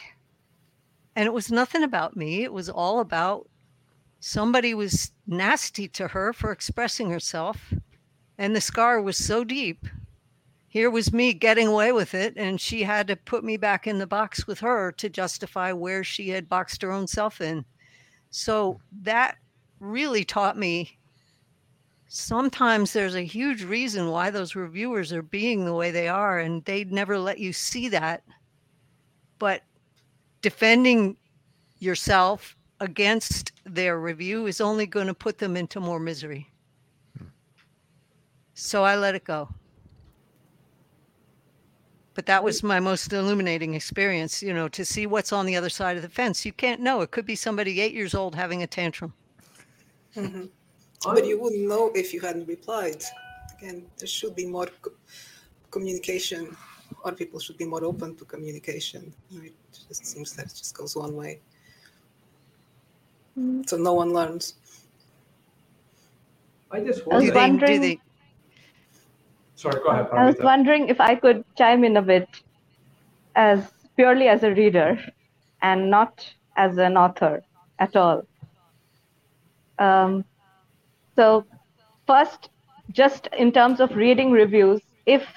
And 1.16 1.26
it 1.26 1.34
was 1.34 1.52
nothing 1.52 1.82
about 1.82 2.16
me. 2.16 2.44
It 2.44 2.54
was 2.54 2.70
all 2.70 3.00
about 3.00 3.50
somebody 4.20 4.76
was 4.76 5.12
nasty 5.26 5.88
to 5.90 6.10
her 6.10 6.34
for 6.34 6.52
expressing 6.52 7.10
herself. 7.10 7.74
And 8.38 8.56
the 8.56 8.62
scar 8.62 9.02
was 9.02 9.18
so 9.18 9.44
deep 9.44 9.88
here 10.72 10.90
was 10.90 11.12
me 11.12 11.34
getting 11.34 11.68
away 11.68 11.92
with 11.92 12.14
it 12.14 12.34
and 12.38 12.60
she 12.60 12.82
had 12.82 13.06
to 13.08 13.18
put 13.18 13.44
me 13.44 13.58
back 13.58 13.88
in 13.88 14.00
the 14.00 14.08
box 14.08 14.48
with 14.48 14.62
her 14.62 14.94
to 14.94 15.10
justify 15.10 15.74
where 15.74 16.02
she 16.02 16.30
had 16.30 16.48
boxed 16.48 16.82
her 16.82 16.94
own 16.94 17.08
self 17.08 17.42
in. 17.42 17.66
So 18.30 18.80
that 19.02 19.36
really 19.82 20.24
taught 20.24 20.58
me 20.58 20.98
sometimes 22.08 22.94
there's 22.94 23.16
a 23.16 23.22
huge 23.22 23.66
reason 23.66 24.12
why 24.12 24.30
those 24.30 24.56
reviewers 24.56 25.12
are 25.12 25.22
being 25.22 25.66
the 25.66 25.74
way 25.74 25.92
they 25.92 26.08
are 26.08 26.40
and 26.40 26.64
they'd 26.64 26.94
never 26.94 27.20
let 27.20 27.38
you 27.38 27.52
see 27.52 27.90
that. 27.90 28.24
But 29.40 29.64
defending 30.42 31.18
yourself 31.80 32.56
against 32.80 33.52
their 33.66 34.00
review 34.00 34.48
is 34.48 34.62
only 34.62 34.86
going 34.86 35.08
to 35.08 35.14
put 35.14 35.38
them 35.38 35.58
into 35.58 35.82
more 35.82 36.00
misery. 36.00 36.50
Hmm. 37.18 37.26
So 38.54 38.86
i 38.86 38.96
let 38.96 39.16
it 39.16 39.26
go 39.26 39.50
but 42.14 42.26
that 42.26 42.44
was 42.44 42.62
my 42.64 42.80
most 42.80 43.12
illuminating 43.14 43.74
experience 43.74 44.42
you 44.44 44.54
know 44.54 44.68
to 44.68 44.84
see 44.84 45.06
what's 45.08 45.32
on 45.32 45.46
the 45.46 45.56
other 45.56 45.70
side 45.70 45.96
of 45.96 46.04
the 46.04 46.10
fence 46.10 46.46
you 46.46 46.54
can't 46.54 46.82
know 46.82 47.02
it 47.02 47.12
could 47.12 47.26
be 47.26 47.36
somebody 47.36 47.80
eight 47.82 47.94
years 47.94 48.14
old 48.14 48.36
having 48.36 48.62
a 48.64 48.68
tantrum 48.68 49.14
hmm 50.14 50.46
But 51.04 51.26
you 51.26 51.40
wouldn't 51.42 51.68
know 51.68 51.84
if 52.02 52.14
you 52.14 52.20
hadn't 52.22 52.48
replied. 52.48 53.02
Again, 53.58 53.78
there 53.98 54.08
should 54.18 54.36
be 54.36 54.46
more 54.46 54.68
co- 54.84 54.94
communication, 55.76 56.42
or 57.04 57.12
people 57.22 57.40
should 57.40 57.58
be 57.58 57.66
more 57.74 57.84
open 57.92 58.10
to 58.20 58.24
communication. 58.34 59.02
It 59.48 59.56
just 59.88 60.06
seems 60.06 60.30
that 60.36 60.46
it 60.52 60.56
just 60.62 60.74
goes 60.80 60.94
one 60.96 61.14
way. 61.22 61.32
So 63.70 63.78
no 63.78 63.94
one 64.02 64.12
learns. 64.14 64.46
I 66.70 66.82
just 66.90 67.02
I 67.12 67.16
was 67.16 67.24
do 67.26 67.34
wonder. 67.34 67.34
they, 67.34 67.34
do 67.34 67.40
wondering- 67.40 67.82
they 67.82 68.00
Sorry, 69.62 69.80
go 69.84 69.90
ahead. 69.90 70.08
I 70.12 70.26
was 70.26 70.38
wondering 70.40 70.90
if 70.90 71.00
I 71.00 71.14
could 71.14 71.44
chime 71.56 71.84
in 71.84 71.96
a 71.96 72.02
bit 72.02 72.28
as 73.36 73.72
purely 73.96 74.28
as 74.28 74.42
a 74.42 74.52
reader 74.52 75.00
and 75.62 75.92
not 75.92 76.34
as 76.58 76.80
an 76.80 76.98
author 76.98 77.44
at 77.78 77.96
all. 77.96 78.24
Um, 79.78 80.26
so, 81.16 81.46
first, 82.08 82.50
just 82.92 83.28
in 83.38 83.52
terms 83.52 83.80
of 83.80 83.96
reading 83.96 84.32
reviews, 84.32 84.82
if 85.06 85.28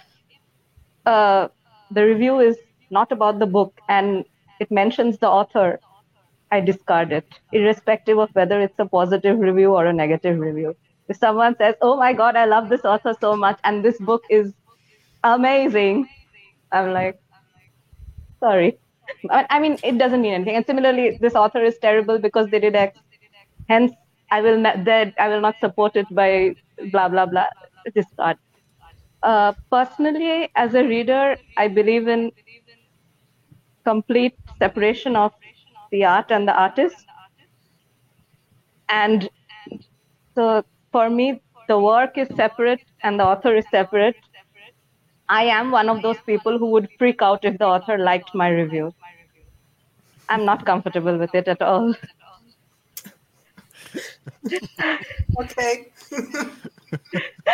uh, 1.05 1.49
the 1.91 2.07
review 2.07 2.41
is 2.41 2.57
not 2.91 3.13
about 3.13 3.39
the 3.39 3.47
book 3.47 3.79
and 3.91 4.25
it 4.59 4.71
mentions 4.71 5.19
the 5.19 5.29
author, 5.29 5.81
I 6.51 6.61
discard 6.61 7.13
it, 7.13 7.27
irrespective 7.53 8.19
of 8.19 8.31
whether 8.35 8.59
it's 8.63 8.79
a 8.79 8.87
positive 8.87 9.39
review 9.39 9.75
or 9.75 9.85
a 9.85 9.93
negative 9.93 10.39
review. 10.39 10.75
If 11.09 11.17
someone 11.19 11.57
says, 11.57 11.75
Oh 11.83 11.97
my 11.97 12.12
God, 12.12 12.37
I 12.37 12.45
love 12.47 12.69
this 12.69 12.85
author 12.85 13.14
so 13.21 13.37
much, 13.37 13.59
and 13.64 13.85
this 13.85 13.99
book 13.99 14.25
is 14.31 14.55
amazing, 15.23 16.09
I'm 16.73 16.93
like, 16.93 17.19
Sorry, 18.40 18.79
I 19.31 19.59
mean, 19.61 19.79
it 19.83 19.99
doesn't 19.99 20.23
mean 20.23 20.35
anything. 20.35 20.57
And 20.57 20.67
similarly, 20.67 21.19
this 21.21 21.35
author 21.35 21.62
is 21.62 21.79
terrible 21.79 22.19
because 22.19 22.49
they 22.51 22.61
did 22.61 22.75
X. 22.75 22.99
Hence, 23.69 23.93
I 24.31 24.40
will 24.40 24.59
not 24.59 24.87
I 24.88 25.29
will 25.29 25.40
not 25.40 25.57
support 25.61 25.97
it 25.97 26.07
by 26.11 26.55
blah 26.93 27.09
blah 27.09 27.27
blah. 27.27 27.47
Discard. 27.95 28.38
Uh, 29.23 29.53
personally, 29.71 30.51
as 30.57 30.75
a 30.75 30.85
reader, 30.85 31.37
I 31.57 31.69
believe 31.69 32.09
in 32.09 32.33
complete 33.85 34.35
separation 34.59 35.17
of 35.17 35.33
the 35.90 36.05
art 36.05 36.31
and 36.31 36.49
the 36.49 36.55
artist. 36.55 37.07
And 38.88 39.29
so, 40.35 40.64
for 40.94 41.11
me, 41.11 41.42
the 41.68 41.78
work 41.78 42.16
is 42.16 42.28
separate 42.37 42.80
and 43.02 43.18
the 43.18 43.24
author 43.24 43.54
is 43.57 43.66
separate. 43.70 44.16
I 45.28 45.44
am 45.44 45.72
one 45.72 45.88
of 45.88 46.02
those 46.02 46.20
people 46.22 46.59
who 46.59 46.70
would 46.70 46.88
freak 46.98 47.20
out 47.20 47.44
if 47.44 47.59
the 47.59 47.66
author 47.66 47.98
liked 47.98 48.35
my 48.35 48.48
review. 48.50 48.94
I'm 50.28 50.44
not 50.44 50.64
comfortable 50.66 51.18
with 51.18 51.35
it 51.35 51.48
at 51.48 51.62
all. 51.62 51.94
Okay. 55.40 55.92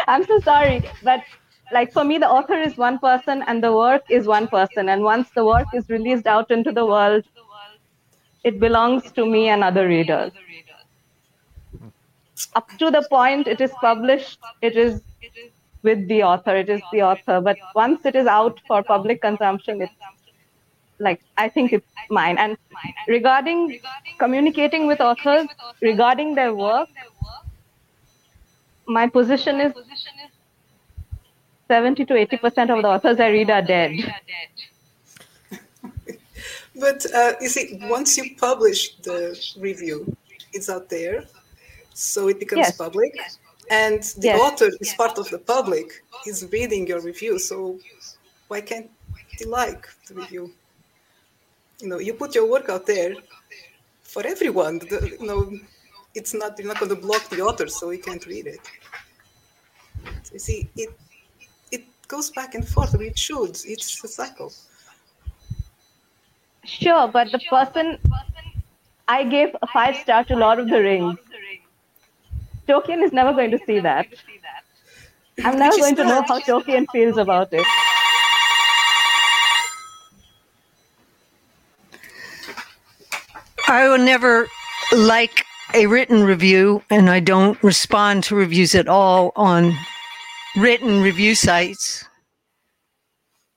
I'm 0.06 0.24
so 0.24 0.40
sorry, 0.40 0.82
but 1.02 1.24
like 1.72 1.92
for 1.92 2.04
me, 2.04 2.18
the 2.18 2.28
author 2.28 2.54
is 2.60 2.76
one 2.76 2.98
person 2.98 3.42
and 3.46 3.62
the 3.62 3.72
work 3.74 4.02
is 4.10 4.26
one 4.26 4.48
person. 4.48 4.88
And 4.88 5.02
once 5.02 5.30
the 5.34 5.44
work 5.44 5.68
is 5.72 5.88
released 5.88 6.26
out 6.26 6.50
into 6.50 6.72
the 6.72 6.84
world, 6.86 7.24
it 8.44 8.60
belongs 8.60 9.10
to 9.12 9.24
me 9.24 9.48
and 9.48 9.64
other 9.64 9.88
readers. 9.88 10.32
Up 12.54 12.68
to 12.78 12.90
the 12.90 13.06
point 13.08 13.46
it 13.46 13.60
is 13.60 13.72
published, 13.80 14.38
it 14.62 14.76
is 14.76 15.02
with 15.82 16.06
the 16.08 16.22
author, 16.22 16.56
it 16.56 16.68
is 16.68 16.80
the 16.92 17.02
author. 17.02 17.40
But 17.40 17.56
once 17.74 18.04
it 18.04 18.14
is 18.14 18.26
out 18.26 18.60
for 18.66 18.82
public 18.82 19.20
consumption, 19.22 19.82
it's 19.82 19.92
like 20.98 21.22
I 21.36 21.48
think 21.48 21.72
it's 21.72 21.86
mine. 22.10 22.38
And 22.38 22.56
regarding 23.08 23.80
communicating 24.18 24.86
with 24.86 25.00
authors, 25.00 25.48
regarding 25.80 26.34
their 26.34 26.54
work, 26.54 26.88
my 28.86 29.06
position 29.08 29.60
is 29.60 29.72
70 31.68 32.04
to 32.04 32.14
80 32.14 32.36
percent 32.38 32.70
of 32.70 32.82
the 32.82 32.88
authors 32.88 33.20
I 33.20 33.28
read 33.28 33.50
are 33.50 33.62
dead. 33.62 33.92
But 36.80 37.04
uh, 37.14 37.32
you 37.40 37.48
see, 37.48 37.78
once 37.82 38.16
you 38.16 38.34
publish 38.36 38.94
the 39.02 39.38
review, 39.58 40.16
it's 40.52 40.70
out 40.70 40.88
there, 40.88 41.24
so 42.00 42.28
it 42.28 42.38
becomes 42.40 42.70
Yes. 42.70 42.76
public, 42.76 43.12
and 43.70 44.02
the 44.22 44.28
Yes. 44.28 44.40
author 44.44 44.70
is 44.80 44.92
part 44.94 45.18
of 45.18 45.28
the 45.30 45.38
public. 45.38 46.04
Is 46.26 46.46
reading 46.52 46.86
your 46.86 47.00
review, 47.00 47.38
so 47.38 47.78
why 48.48 48.60
can't 48.60 48.90
he 49.38 49.44
like 49.46 49.88
the 50.06 50.14
review? 50.14 50.52
You 51.80 51.88
know, 51.88 51.98
you 51.98 52.12
put 52.14 52.34
your 52.34 52.46
work 52.50 52.68
out 52.68 52.86
there 52.86 53.16
for 54.02 54.26
everyone. 54.26 54.78
The, 54.80 55.16
you 55.20 55.26
know, 55.26 55.58
it's 56.14 56.34
not 56.34 56.58
you're 56.58 56.68
not 56.68 56.78
going 56.78 56.90
to 56.94 57.00
block 57.08 57.28
the 57.30 57.40
author, 57.40 57.68
so 57.68 57.90
he 57.90 57.98
can't 57.98 58.24
read 58.26 58.46
it. 58.46 58.60
You 60.32 60.38
see, 60.38 60.70
it 60.76 60.90
it 61.70 61.84
goes 62.08 62.30
back 62.30 62.54
and 62.54 62.66
forth. 62.68 62.94
It 63.00 63.18
should. 63.18 63.56
It's 63.64 64.04
a 64.04 64.08
cycle. 64.08 64.52
Sure, 66.64 67.08
but 67.08 67.32
the 67.32 67.40
person 67.48 67.98
I 69.08 69.24
gave 69.24 69.54
a 69.62 69.66
five 69.66 69.96
star 69.96 70.24
to 70.24 70.36
Lord 70.36 70.58
of 70.58 70.68
the 70.68 70.80
Rings. 70.80 71.18
Tolkien 72.68 73.02
is 73.02 73.12
never 73.12 73.32
going 73.32 73.50
to 73.50 73.58
see 73.66 73.80
that. 73.80 74.06
I'm 75.44 75.58
never 75.58 75.76
going 75.76 75.96
to 75.96 76.04
know 76.04 76.22
how 76.22 76.40
Tolkien 76.40 76.86
feels 76.92 77.16
about 77.16 77.52
it. 77.52 77.66
I 83.68 83.88
will 83.88 83.98
never 83.98 84.48
like 84.92 85.44
a 85.74 85.86
written 85.86 86.24
review, 86.24 86.82
and 86.90 87.08
I 87.08 87.20
don't 87.20 87.62
respond 87.62 88.24
to 88.24 88.34
reviews 88.34 88.74
at 88.74 88.88
all 88.88 89.32
on 89.36 89.72
written 90.56 91.00
review 91.00 91.34
sites. 91.36 92.04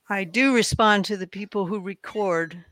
I 0.08 0.24
do 0.24 0.54
respond 0.54 1.04
to 1.06 1.16
the 1.16 1.26
people 1.26 1.66
who 1.66 1.80
record 1.80 2.64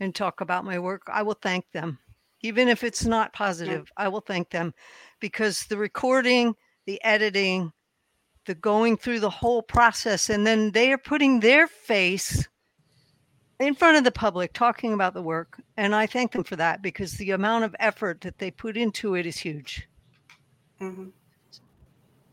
and 0.00 0.14
talk 0.14 0.40
about 0.40 0.64
my 0.64 0.78
work. 0.78 1.02
I 1.12 1.22
will 1.22 1.36
thank 1.42 1.70
them. 1.72 1.98
Even 2.42 2.68
if 2.68 2.84
it's 2.84 3.04
not 3.04 3.32
positive, 3.32 3.90
I 3.96 4.08
will 4.08 4.20
thank 4.20 4.50
them 4.50 4.74
because 5.20 5.64
the 5.66 5.76
recording, 5.78 6.54
the 6.86 7.02
editing, 7.02 7.72
the 8.44 8.54
going 8.54 8.96
through 8.96 9.20
the 9.20 9.30
whole 9.30 9.62
process, 9.62 10.28
and 10.30 10.46
then 10.46 10.70
they 10.70 10.92
are 10.92 10.98
putting 10.98 11.40
their 11.40 11.66
face 11.66 12.46
in 13.58 13.74
front 13.74 13.96
of 13.96 14.04
the 14.04 14.12
public 14.12 14.52
talking 14.52 14.92
about 14.92 15.14
the 15.14 15.22
work 15.22 15.60
and 15.78 15.94
i 15.94 16.06
thank 16.06 16.32
them 16.32 16.44
for 16.44 16.56
that 16.56 16.82
because 16.82 17.12
the 17.12 17.30
amount 17.30 17.64
of 17.64 17.74
effort 17.80 18.20
that 18.20 18.38
they 18.38 18.50
put 18.50 18.76
into 18.76 19.14
it 19.14 19.24
is 19.24 19.38
huge. 19.38 19.88
Mhm. 20.78 21.10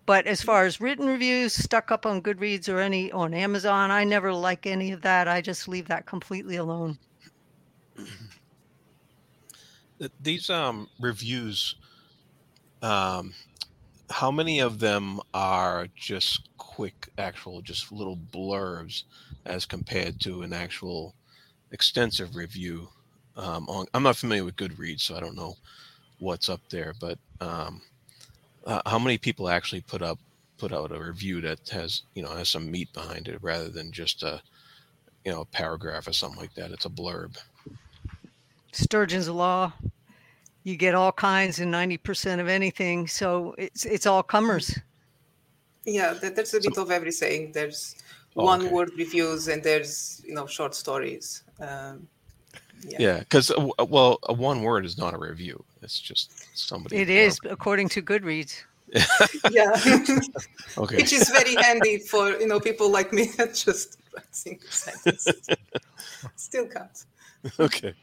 but 0.05 0.27
as 0.27 0.41
far 0.41 0.65
as 0.65 0.81
written 0.81 1.07
reviews 1.07 1.53
stuck 1.53 1.91
up 1.91 2.05
on 2.05 2.21
goodreads 2.21 2.67
or 2.67 2.79
any 2.79 3.09
on 3.13 3.33
amazon 3.33 3.89
i 3.89 4.03
never 4.03 4.33
like 4.33 4.65
any 4.65 4.91
of 4.91 5.01
that. 5.01 5.29
I 5.29 5.39
just 5.39 5.69
leave 5.69 5.87
that 5.87 6.05
completely 6.05 6.57
alone 6.57 6.99
These 10.21 10.49
um 10.49 10.89
reviews, 10.99 11.75
um, 12.81 13.33
how 14.09 14.31
many 14.31 14.59
of 14.59 14.79
them 14.79 15.19
are 15.33 15.87
just 15.95 16.49
quick, 16.57 17.09
actual, 17.17 17.61
just 17.61 17.91
little 17.91 18.17
blurbs, 18.17 19.03
as 19.45 19.65
compared 19.65 20.19
to 20.21 20.41
an 20.41 20.53
actual 20.53 21.15
extensive 21.71 22.35
review? 22.35 22.89
Um, 23.35 23.67
on 23.67 23.85
I'm 23.93 24.03
not 24.03 24.17
familiar 24.17 24.45
with 24.45 24.55
Goodreads, 24.55 25.01
so 25.01 25.15
I 25.15 25.19
don't 25.19 25.35
know 25.35 25.55
what's 26.19 26.49
up 26.49 26.61
there. 26.69 26.93
But 26.99 27.17
um, 27.41 27.81
uh, 28.65 28.81
how 28.85 28.99
many 28.99 29.17
people 29.17 29.49
actually 29.49 29.81
put 29.81 30.01
up 30.01 30.19
put 30.57 30.71
out 30.71 30.91
a 30.91 30.99
review 31.03 31.41
that 31.41 31.67
has 31.69 32.03
you 32.13 32.23
know 32.23 32.29
has 32.29 32.49
some 32.49 32.69
meat 32.69 32.91
behind 32.93 33.27
it, 33.27 33.39
rather 33.41 33.69
than 33.69 33.91
just 33.91 34.23
a 34.23 34.41
you 35.25 35.31
know 35.31 35.41
a 35.41 35.45
paragraph 35.45 36.07
or 36.07 36.13
something 36.13 36.39
like 36.39 36.53
that? 36.55 36.71
It's 36.71 36.85
a 36.85 36.89
blurb. 36.89 37.37
sturgeon's 38.71 39.29
law 39.29 39.73
you 40.63 40.76
get 40.78 40.95
all 40.95 41.12
kinds 41.12 41.60
and 41.60 41.73
90% 41.73 42.39
of 42.39 42.47
anything 42.47 43.08
so 43.08 43.54
it's 43.58 43.86
it's 43.86 44.06
all 44.06 44.23
comers 44.23 44.80
Yeah, 45.86 46.13
there- 46.13 46.30
there's 46.36 46.54
a 46.54 46.60
bit 46.62 46.78
of 46.78 46.89
everything. 46.91 47.52
There's 47.52 47.95
Oh, 48.36 48.45
one 48.45 48.62
okay. 48.62 48.71
word 48.73 48.89
reviews 48.97 49.47
and 49.52 49.62
there's 49.62 50.21
you 50.28 50.34
know 50.34 50.47
short 50.47 50.73
stories. 50.73 51.43
Um, 51.60 52.08
yeah. 52.91 52.97
Yeah, 53.06 53.19
because 53.19 53.52
well, 53.95 54.17
a 54.32 54.34
one 54.34 54.60
word 54.63 54.86
is 54.86 54.97
not 54.97 55.13
a 55.13 55.17
review. 55.17 55.58
It's 55.84 55.99
just 56.10 56.32
somebody. 56.58 56.95
it 57.04 57.10
is 57.10 57.38
according 57.56 57.89
to 57.95 58.02
goodreads 58.02 58.54
yeah, 59.52 59.71
Okay. 60.84 60.95
which 60.97 61.13
is 61.13 61.30
very 61.30 61.56
handy 61.65 61.95
for 62.12 62.23
you 62.41 62.47
know 62.47 62.60
people 62.60 62.89
like 62.97 63.10
me 63.13 63.23
that 63.38 63.54
just 63.54 63.97
write 64.15 64.34
single 64.36 64.69
sentences. 64.69 65.45
Still 66.36 66.67
counts. 66.67 67.06
okay. 67.60 67.93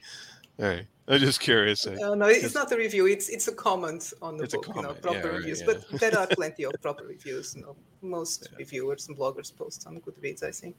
All 0.60 0.68
right. 0.68 0.86
I'm 1.10 1.18
just 1.18 1.40
curious. 1.40 1.86
I- 1.86 1.96
Uh, 1.96 2.14
no, 2.14 2.26
it's 2.26 2.54
not 2.54 2.70
a 2.72 2.76
review. 2.76 3.06
It's 3.06 3.28
it's 3.28 3.48
a 3.48 3.52
comment 3.66 4.12
on 4.22 4.36
the 4.36 4.44
It's 4.44 4.54
a 4.54 4.58
book. 4.58 4.76
You 4.76 4.82
know, 4.82 4.94
proper 4.94 5.18
yeah, 5.18 5.26
right, 5.26 5.34
reviews. 5.38 5.60
yeah. 5.60 5.66
But 5.70 5.78
there 6.00 6.16
are 6.18 6.26
plenty 6.28 6.62
of 6.64 6.72
proper 6.80 7.04
reviews. 7.04 7.54
You 7.56 7.62
know, 7.62 7.76
most 8.02 8.48
reviewers 8.58 9.08
and 9.08 9.16
bloggers 9.18 9.50
post 9.54 9.86
on 9.86 10.00
Goodreads. 10.00 10.42
I 10.44 10.52
think, 10.52 10.76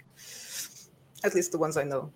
at 1.25 1.35
least 1.35 1.51
the 1.51 1.57
ones 1.57 1.75
I 1.77 1.83
know. 1.83 2.11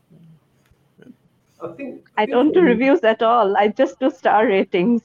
I 1.62 1.68
think 1.78 2.08
I 2.18 2.26
don't 2.26 2.54
do 2.54 2.62
reviews 2.62 3.04
at 3.04 3.22
all. 3.22 3.56
I 3.58 3.68
just 3.70 4.00
do 4.00 4.10
star 4.12 4.48
ratings. 4.48 5.02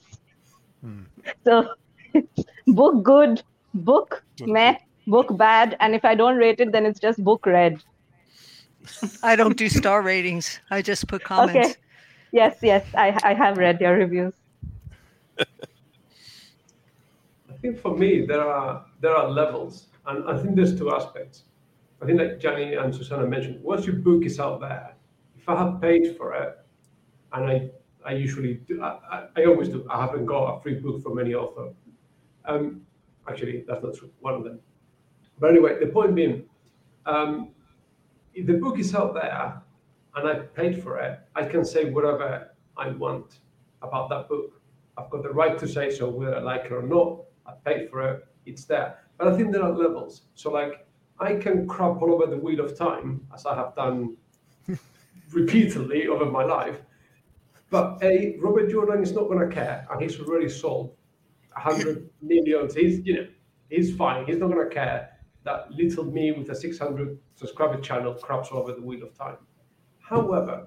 Hmm. 0.82 1.02
So 1.44 1.74
book 2.66 3.02
good, 3.02 3.42
book 3.74 4.22
meh, 4.40 4.76
book 5.06 5.36
bad, 5.36 5.76
and 5.80 5.94
if 5.94 6.04
I 6.04 6.14
don't 6.14 6.36
rate 6.36 6.60
it, 6.60 6.72
then 6.72 6.86
it's 6.86 7.00
just 7.00 7.22
book 7.22 7.46
read. 7.46 7.82
i 9.22 9.36
don't 9.36 9.58
do 9.58 9.68
star 9.68 10.00
ratings 10.00 10.58
i 10.70 10.80
just 10.80 11.06
put 11.06 11.22
comments 11.30 11.68
Okay. 11.68 11.74
Yes, 12.32 12.58
yes, 12.62 12.86
I, 12.94 13.18
I 13.22 13.34
have 13.34 13.58
read 13.58 13.80
your 13.80 13.96
reviews. 13.96 14.34
I 15.38 15.44
think 17.60 17.78
for 17.80 17.96
me 17.96 18.24
there 18.24 18.46
are 18.46 18.86
there 19.00 19.14
are 19.14 19.28
levels, 19.28 19.88
and 20.06 20.28
I 20.28 20.40
think 20.40 20.56
there's 20.56 20.78
two 20.78 20.92
aspects. 20.92 21.44
I 22.00 22.06
think 22.06 22.18
like 22.18 22.38
Johnny 22.38 22.74
and 22.74 22.94
Susana 22.94 23.26
mentioned, 23.26 23.62
once 23.62 23.84
your 23.84 23.96
book 23.96 24.24
is 24.24 24.40
out 24.40 24.60
there, 24.60 24.94
if 25.36 25.48
I 25.48 25.56
have 25.56 25.80
paid 25.80 26.16
for 26.16 26.34
it, 26.34 26.58
and 27.32 27.44
I 27.50 27.70
I 28.04 28.12
usually 28.12 28.54
do, 28.54 28.82
I, 28.82 28.98
I, 29.10 29.26
I 29.36 29.44
always 29.44 29.68
do. 29.68 29.86
I 29.90 30.00
haven't 30.00 30.26
got 30.26 30.56
a 30.56 30.60
free 30.62 30.74
book 30.74 31.02
from 31.02 31.18
any 31.18 31.34
author. 31.34 31.72
Um, 32.44 32.86
actually, 33.28 33.64
that's 33.66 33.82
not 33.82 33.94
true. 33.94 34.10
One 34.20 34.34
of 34.34 34.44
them. 34.44 34.60
But 35.38 35.50
anyway, 35.50 35.78
the 35.78 35.86
point 35.86 36.14
being, 36.14 36.44
um, 37.06 37.50
if 38.34 38.46
the 38.46 38.54
book 38.54 38.78
is 38.78 38.94
out 38.94 39.14
there 39.14 39.60
and 40.16 40.28
I 40.28 40.34
paid 40.34 40.82
for 40.82 40.98
it, 40.98 41.20
I 41.34 41.44
can 41.44 41.64
say 41.64 41.90
whatever 41.90 42.50
I 42.76 42.90
want 42.90 43.40
about 43.82 44.08
that 44.10 44.28
book. 44.28 44.60
I've 44.96 45.10
got 45.10 45.22
the 45.22 45.30
right 45.30 45.58
to 45.58 45.68
say 45.68 45.90
so, 45.90 46.08
whether 46.08 46.36
I 46.36 46.40
like 46.40 46.66
it 46.66 46.72
or 46.72 46.82
not. 46.82 47.22
I 47.46 47.52
paid 47.64 47.90
for 47.90 48.02
it, 48.08 48.26
it's 48.46 48.64
there. 48.64 48.98
But 49.18 49.28
I 49.28 49.36
think 49.36 49.52
there 49.52 49.62
are 49.62 49.72
levels. 49.72 50.22
So, 50.34 50.50
like, 50.50 50.86
I 51.18 51.34
can 51.34 51.66
crap 51.66 52.00
all 52.02 52.12
over 52.14 52.26
the 52.26 52.36
wheel 52.36 52.60
of 52.60 52.76
time, 52.76 53.26
as 53.34 53.46
I 53.46 53.54
have 53.54 53.74
done 53.74 54.16
repeatedly 55.32 56.08
over 56.08 56.26
my 56.26 56.44
life. 56.44 56.80
But 57.70 58.02
a 58.02 58.36
Robert 58.40 58.70
Jordan 58.70 59.02
is 59.02 59.12
not 59.12 59.28
going 59.28 59.48
to 59.48 59.54
care, 59.54 59.86
and 59.90 60.02
he's 60.02 60.18
already 60.18 60.48
sold 60.48 60.96
hundred 61.52 62.10
millions. 62.22 62.74
He's 62.74 63.00
you 63.06 63.14
know 63.14 63.26
he's 63.68 63.94
fine. 63.94 64.26
He's 64.26 64.38
not 64.38 64.50
going 64.50 64.68
to 64.68 64.74
care 64.74 65.10
that 65.44 65.70
little 65.72 66.04
me 66.04 66.32
with 66.32 66.50
a 66.50 66.54
600 66.54 67.18
subscriber 67.34 67.80
channel 67.80 68.14
craps 68.14 68.50
all 68.50 68.58
over 68.58 68.72
the 68.72 68.82
wheel 68.82 69.02
of 69.02 69.16
time. 69.16 69.36
However, 70.10 70.66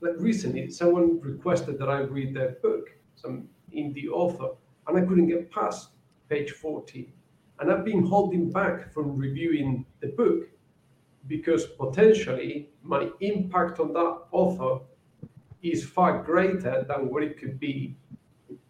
like 0.00 0.14
recently, 0.18 0.68
someone 0.68 1.20
requested 1.20 1.78
that 1.78 1.88
I 1.88 2.00
read 2.00 2.34
their 2.34 2.56
book, 2.60 2.88
some 3.14 3.48
indie 3.72 4.08
author, 4.10 4.48
and 4.88 4.98
I 4.98 5.02
couldn't 5.02 5.28
get 5.28 5.48
past 5.52 5.90
page 6.28 6.50
40. 6.50 7.14
And 7.60 7.70
I've 7.70 7.84
been 7.84 8.04
holding 8.04 8.50
back 8.50 8.92
from 8.92 9.16
reviewing 9.16 9.86
the 10.00 10.08
book 10.08 10.48
because 11.28 11.66
potentially 11.66 12.70
my 12.82 13.10
impact 13.20 13.78
on 13.78 13.92
that 13.92 14.18
author 14.32 14.84
is 15.62 15.86
far 15.86 16.20
greater 16.24 16.84
than 16.88 17.10
what 17.10 17.22
it 17.22 17.38
could 17.38 17.60
be 17.60 17.96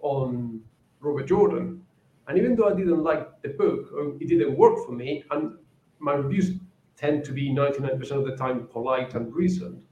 on 0.01 0.61
Robert 1.01 1.27
Jordan. 1.27 1.83
And 2.29 2.37
even 2.37 2.57
though 2.57 2.69
I 2.69 2.75
didn't 2.75 3.03
like 3.03 3.41
the 3.41 3.49
book, 3.49 3.89
it 4.21 4.29
didn't 4.29 4.55
work 4.55 4.85
for 4.85 4.93
me, 4.93 5.25
and 5.31 5.57
my 5.99 6.13
reviews 6.13 6.59
tend 6.97 7.25
to 7.25 7.33
be 7.33 7.51
99% 7.51 8.11
of 8.13 8.25
the 8.25 8.37
time 8.37 8.67
polite 8.67 9.15
and 9.15 9.35
reasoned, 9.35 9.83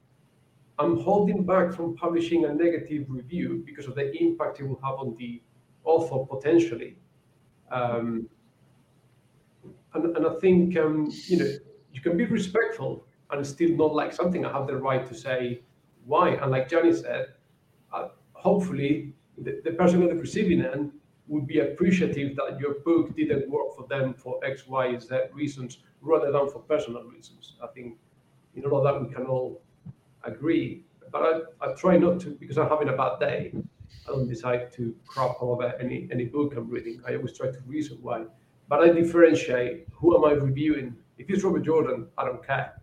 I'm 0.79 0.99
holding 0.99 1.45
back 1.45 1.73
from 1.73 1.97
publishing 1.97 2.45
a 2.45 2.55
negative 2.55 3.07
review 3.09 3.63
because 3.65 3.87
of 3.87 3.95
the 3.95 4.11
impact 4.17 4.61
it 4.61 4.65
will 4.65 4.81
have 4.83 4.95
on 4.95 5.15
the 5.17 5.43
author 5.85 6.25
potentially. 6.27 6.97
Um, 7.71 8.29
and, 9.95 10.17
and 10.17 10.27
I 10.27 10.35
think 10.41 10.77
um, 10.77 11.11
you 11.27 11.37
know 11.39 11.51
you 11.93 12.01
can 12.01 12.17
be 12.17 12.25
respectful 12.25 13.07
and 13.31 13.47
still 13.47 13.71
not 13.77 13.95
like 13.95 14.13
something. 14.13 14.45
I 14.45 14.53
have 14.53 14.67
the 14.67 14.77
right 14.77 15.07
to 15.07 15.15
say 15.15 15.63
why. 16.05 16.31
And 16.31 16.51
like 16.51 16.69
Johnny 16.69 16.93
said, 16.93 17.35
uh, 17.93 18.09
hopefully 18.33 19.15
the, 19.39 19.61
the 19.65 19.73
person 19.73 20.03
on 20.03 20.09
the 20.09 20.15
receiving 20.15 20.65
end 20.65 20.93
would 21.29 21.47
be 21.47 21.61
appreciative 21.61 22.37
that 22.37 22.59
your 22.61 22.75
book 22.81 23.15
didn't 23.17 23.49
work 23.49 23.75
for 23.77 23.87
them 23.89 24.15
for 24.15 24.45
X, 24.45 24.67
Y, 24.67 24.99
Z 24.99 25.09
reasons 25.33 25.79
rather 26.01 26.31
than 26.33 26.51
for 26.51 26.59
personal 26.61 27.05
reasons. 27.05 27.55
I 27.63 27.69
think 27.69 27.97
in 28.55 28.65
all 28.65 28.79
of 28.79 28.85
that 28.85 29.07
we 29.07 29.13
can 29.15 29.27
all 29.27 29.63
agree. 30.25 30.85
But 31.11 31.23
I, 31.23 31.67
I 31.67 31.73
try 31.75 31.97
not 31.97 32.21
to 32.21 32.31
because 32.31 32.59
I'm 32.59 32.69
having 32.69 32.89
a 32.89 32.97
bad 32.97 33.19
day. 33.21 33.53
I 34.09 34.11
don't 34.11 34.27
decide 34.27 34.73
to 34.73 34.95
crap 35.07 35.37
over 35.41 35.75
any 35.79 36.09
any 36.11 36.25
book 36.25 36.55
I'm 36.57 36.69
reading. 36.69 37.01
I 37.07 37.15
always 37.17 37.37
try 37.37 37.49
to 37.51 37.59
reason 37.67 37.99
why. 38.01 38.25
But 38.69 38.81
I 38.81 38.89
differentiate 38.89 39.87
who 39.93 40.17
am 40.17 40.25
I 40.25 40.33
reviewing. 40.33 40.97
If 41.19 41.31
it's 41.31 41.45
Robert 41.45 41.63
Jordan, 41.63 42.09
I 42.17 42.25
don't 42.25 42.45
care. 42.45 42.81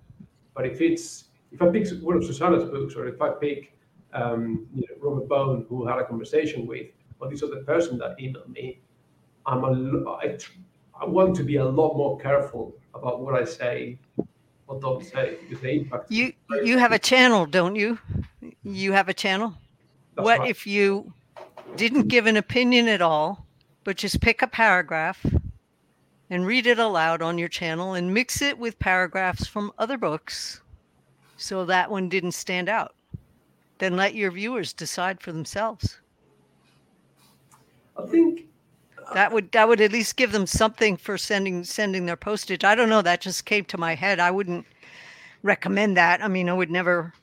But 0.54 0.66
if 0.66 0.82
it's 0.82 1.26
if 1.52 1.62
I 1.62 1.70
pick 1.70 1.90
one 2.02 2.18
of 2.18 2.24
Susana's 2.24 2.64
books, 2.66 2.96
or 2.96 3.08
if 3.08 3.22
I 3.22 3.30
pick 3.32 3.76
um, 4.14 4.68
you 4.74 4.82
know, 4.82 5.10
Robert 5.10 5.28
Bone, 5.28 5.66
who 5.68 5.88
had 5.88 6.00
a 6.00 6.06
conversation 6.06 6.66
with, 6.66 6.88
or 7.20 7.30
this 7.30 7.44
other 7.44 7.64
person 7.64 7.98
that 8.00 8.18
emailed 8.18 8.50
me, 8.50 8.80
I'm 9.46 9.64
a, 9.64 10.10
I, 10.10 10.38
I 11.00 11.06
want 11.06 11.36
to 11.38 11.44
be 11.44 11.58
a 11.58 11.66
lot 11.66 11.96
more 11.96 12.20
careful 12.20 12.76
about 12.94 13.22
what 13.22 13.36
I 13.36 13.46
say 13.46 14.00
or 14.68 14.80
don't 14.80 15.04
say 15.04 15.38
because 15.42 15.62
the 15.62 15.72
impact. 15.72 16.12
You 16.12 16.34
you 16.64 16.78
have 16.78 16.92
a 16.92 17.00
channel, 17.00 17.46
don't 17.46 17.76
you? 17.76 17.98
You 18.64 18.92
have 18.94 19.10
a 19.10 19.14
channel. 19.14 19.54
That's 20.16 20.26
what 20.26 20.40
right. 20.40 20.50
if 20.50 20.68
you 20.68 21.14
didn't 21.76 22.08
give 22.08 22.26
an 22.26 22.38
opinion 22.38 22.88
at 22.88 23.02
all, 23.02 23.46
but 23.84 23.98
just 23.98 24.22
pick 24.22 24.42
a 24.42 24.48
paragraph 24.48 25.26
and 26.30 26.46
read 26.46 26.68
it 26.68 26.78
aloud 26.78 27.22
on 27.22 27.38
your 27.38 27.50
channel 27.50 27.94
and 27.94 28.14
mix 28.14 28.42
it 28.42 28.58
with 28.58 28.78
paragraphs 28.80 29.48
from 29.48 29.72
other 29.78 29.98
books 29.98 30.62
so 31.38 31.66
that 31.66 31.90
one 31.90 32.10
didn't 32.10 32.34
stand 32.34 32.70
out? 32.70 32.94
Then 33.80 33.96
let 33.96 34.14
your 34.14 34.32
viewers 34.32 34.74
decide 34.74 35.22
for 35.22 35.32
themselves. 35.32 36.00
I 38.04 38.06
think 38.08 38.48
uh, 39.08 39.14
That 39.14 39.32
would 39.32 39.52
that 39.52 39.68
would 39.68 39.82
at 39.82 39.92
least 39.92 40.16
give 40.16 40.32
them 40.32 40.46
something 40.46 40.98
for 40.98 41.18
sending 41.18 41.64
sending 41.64 42.06
their 42.06 42.18
postage. 42.18 42.64
I 42.64 42.76
don't 42.76 42.90
know. 42.90 43.02
That 43.02 43.22
just 43.22 43.46
came 43.46 43.66
to 43.66 43.78
my 43.78 43.96
head. 43.96 44.20
I 44.20 44.32
wouldn't 44.32 44.66
recommend 45.44 45.98
that. 45.98 46.24
I 46.24 46.28
mean, 46.28 46.50
I 46.50 46.54
would 46.54 46.72
never 46.72 47.14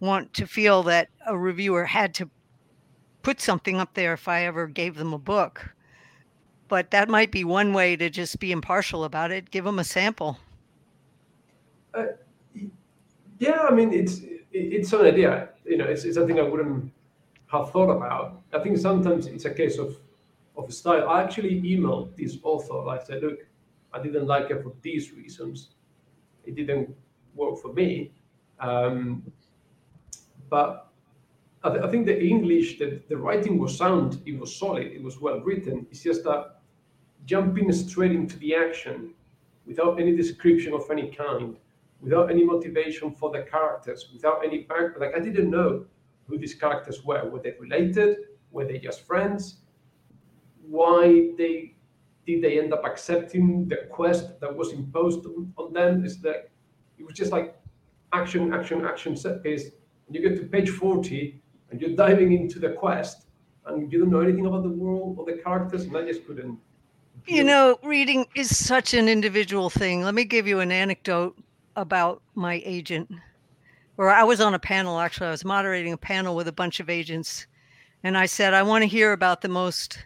want 0.00 0.34
to 0.34 0.46
feel 0.46 0.82
that 0.84 1.08
a 1.26 1.36
reviewer 1.36 1.84
had 1.84 2.14
to 2.14 2.28
put 3.22 3.40
something 3.40 3.76
up 3.78 3.94
there 3.94 4.12
if 4.14 4.26
I 4.26 4.44
ever 4.44 4.66
gave 4.66 4.96
them 4.96 5.12
a 5.12 5.18
book. 5.18 5.74
But 6.68 6.90
that 6.90 7.08
might 7.08 7.30
be 7.30 7.44
one 7.44 7.72
way 7.72 7.96
to 7.96 8.10
just 8.10 8.38
be 8.40 8.50
impartial 8.50 9.04
about 9.04 9.30
it. 9.30 9.50
Give 9.50 9.64
them 9.64 9.78
a 9.78 9.84
sample. 9.84 10.38
Uh, 11.94 12.06
yeah, 13.38 13.66
I 13.68 13.74
mean, 13.74 13.92
it's 13.92 14.22
it's 14.52 14.92
an 14.92 15.02
idea. 15.02 15.50
You 15.64 15.76
know, 15.76 15.84
it's, 15.84 16.04
it's 16.04 16.16
something 16.16 16.38
I 16.38 16.42
wouldn't 16.42 16.90
have 17.48 17.70
thought 17.70 17.90
about. 17.90 18.40
I 18.52 18.58
think 18.60 18.78
sometimes 18.78 19.26
it's 19.26 19.44
a 19.44 19.52
case 19.52 19.78
of 19.78 19.96
of 20.56 20.72
style. 20.72 21.08
I 21.08 21.22
actually 21.22 21.60
emailed 21.62 22.16
this 22.16 22.38
author. 22.42 22.88
I 22.88 23.02
said, 23.02 23.22
look, 23.22 23.38
I 23.92 24.02
didn't 24.02 24.26
like 24.26 24.50
it 24.50 24.62
for 24.62 24.72
these 24.82 25.12
reasons. 25.12 25.70
It 26.44 26.54
didn't 26.54 26.94
work 27.34 27.58
for 27.60 27.72
me. 27.72 28.12
Um, 28.60 29.22
but 30.48 30.88
I, 31.64 31.70
th- 31.70 31.82
I 31.82 31.88
think 31.90 32.06
the 32.06 32.20
English, 32.20 32.78
the, 32.78 33.00
the 33.08 33.16
writing 33.16 33.58
was 33.58 33.76
sound. 33.76 34.22
It 34.26 34.38
was 34.38 34.54
solid. 34.54 34.86
It 34.86 35.02
was 35.02 35.20
well 35.20 35.40
written. 35.40 35.86
It's 35.90 36.02
just 36.02 36.24
that 36.24 36.60
jumping 37.24 37.72
straight 37.72 38.12
into 38.12 38.38
the 38.38 38.54
action 38.54 39.14
without 39.66 40.00
any 40.00 40.14
description 40.16 40.74
of 40.74 40.90
any 40.90 41.08
kind, 41.10 41.56
without 42.00 42.30
any 42.30 42.44
motivation 42.44 43.12
for 43.12 43.30
the 43.30 43.42
characters, 43.42 44.08
without 44.12 44.44
any 44.44 44.58
background. 44.62 45.00
Like 45.00 45.16
I 45.16 45.20
didn't 45.20 45.50
know 45.50 45.84
who 46.26 46.38
these 46.38 46.54
characters 46.54 47.04
were. 47.04 47.28
Were 47.28 47.40
they 47.40 47.54
related? 47.60 48.16
Were 48.50 48.64
they 48.64 48.78
just 48.78 49.02
friends? 49.06 49.61
Why 50.68 51.30
they 51.36 51.74
did 52.26 52.42
they 52.42 52.58
end 52.58 52.72
up 52.72 52.84
accepting 52.84 53.68
the 53.68 53.88
quest 53.90 54.40
that 54.40 54.54
was 54.54 54.72
imposed 54.72 55.26
on, 55.26 55.72
them? 55.72 56.04
Is 56.04 56.20
that 56.20 56.50
it 56.98 57.04
was 57.04 57.14
just 57.14 57.32
like 57.32 57.56
action, 58.12 58.52
action, 58.52 58.84
action 58.84 59.16
set 59.16 59.42
piece. 59.42 59.70
And 60.06 60.14
you 60.14 60.22
get 60.22 60.38
to 60.38 60.46
page 60.46 60.70
40 60.70 61.40
and 61.70 61.80
you're 61.80 61.96
diving 61.96 62.32
into 62.32 62.58
the 62.58 62.70
quest 62.70 63.26
and 63.66 63.90
you 63.92 64.00
don't 64.00 64.10
know 64.10 64.20
anything 64.20 64.46
about 64.46 64.62
the 64.62 64.68
world 64.68 65.16
or 65.18 65.24
the 65.24 65.40
characters, 65.42 65.84
and 65.84 65.96
I 65.96 66.04
just 66.04 66.26
couldn't. 66.26 66.58
You 67.26 67.44
know, 67.44 67.78
reading 67.84 68.26
is 68.34 68.56
such 68.56 68.94
an 68.94 69.08
individual 69.08 69.70
thing. 69.70 70.02
Let 70.02 70.14
me 70.14 70.24
give 70.24 70.48
you 70.48 70.60
an 70.60 70.72
anecdote 70.72 71.36
about 71.76 72.22
my 72.34 72.60
agent. 72.64 73.08
Or 73.96 74.10
I 74.10 74.24
was 74.24 74.40
on 74.40 74.54
a 74.54 74.58
panel, 74.58 74.98
actually, 74.98 75.28
I 75.28 75.30
was 75.30 75.44
moderating 75.44 75.92
a 75.92 75.98
panel 75.98 76.34
with 76.34 76.48
a 76.48 76.52
bunch 76.52 76.80
of 76.80 76.90
agents. 76.90 77.46
And 78.02 78.18
I 78.18 78.26
said, 78.26 78.54
I 78.54 78.62
want 78.62 78.82
to 78.82 78.88
hear 78.88 79.12
about 79.12 79.42
the 79.42 79.48
most 79.48 79.98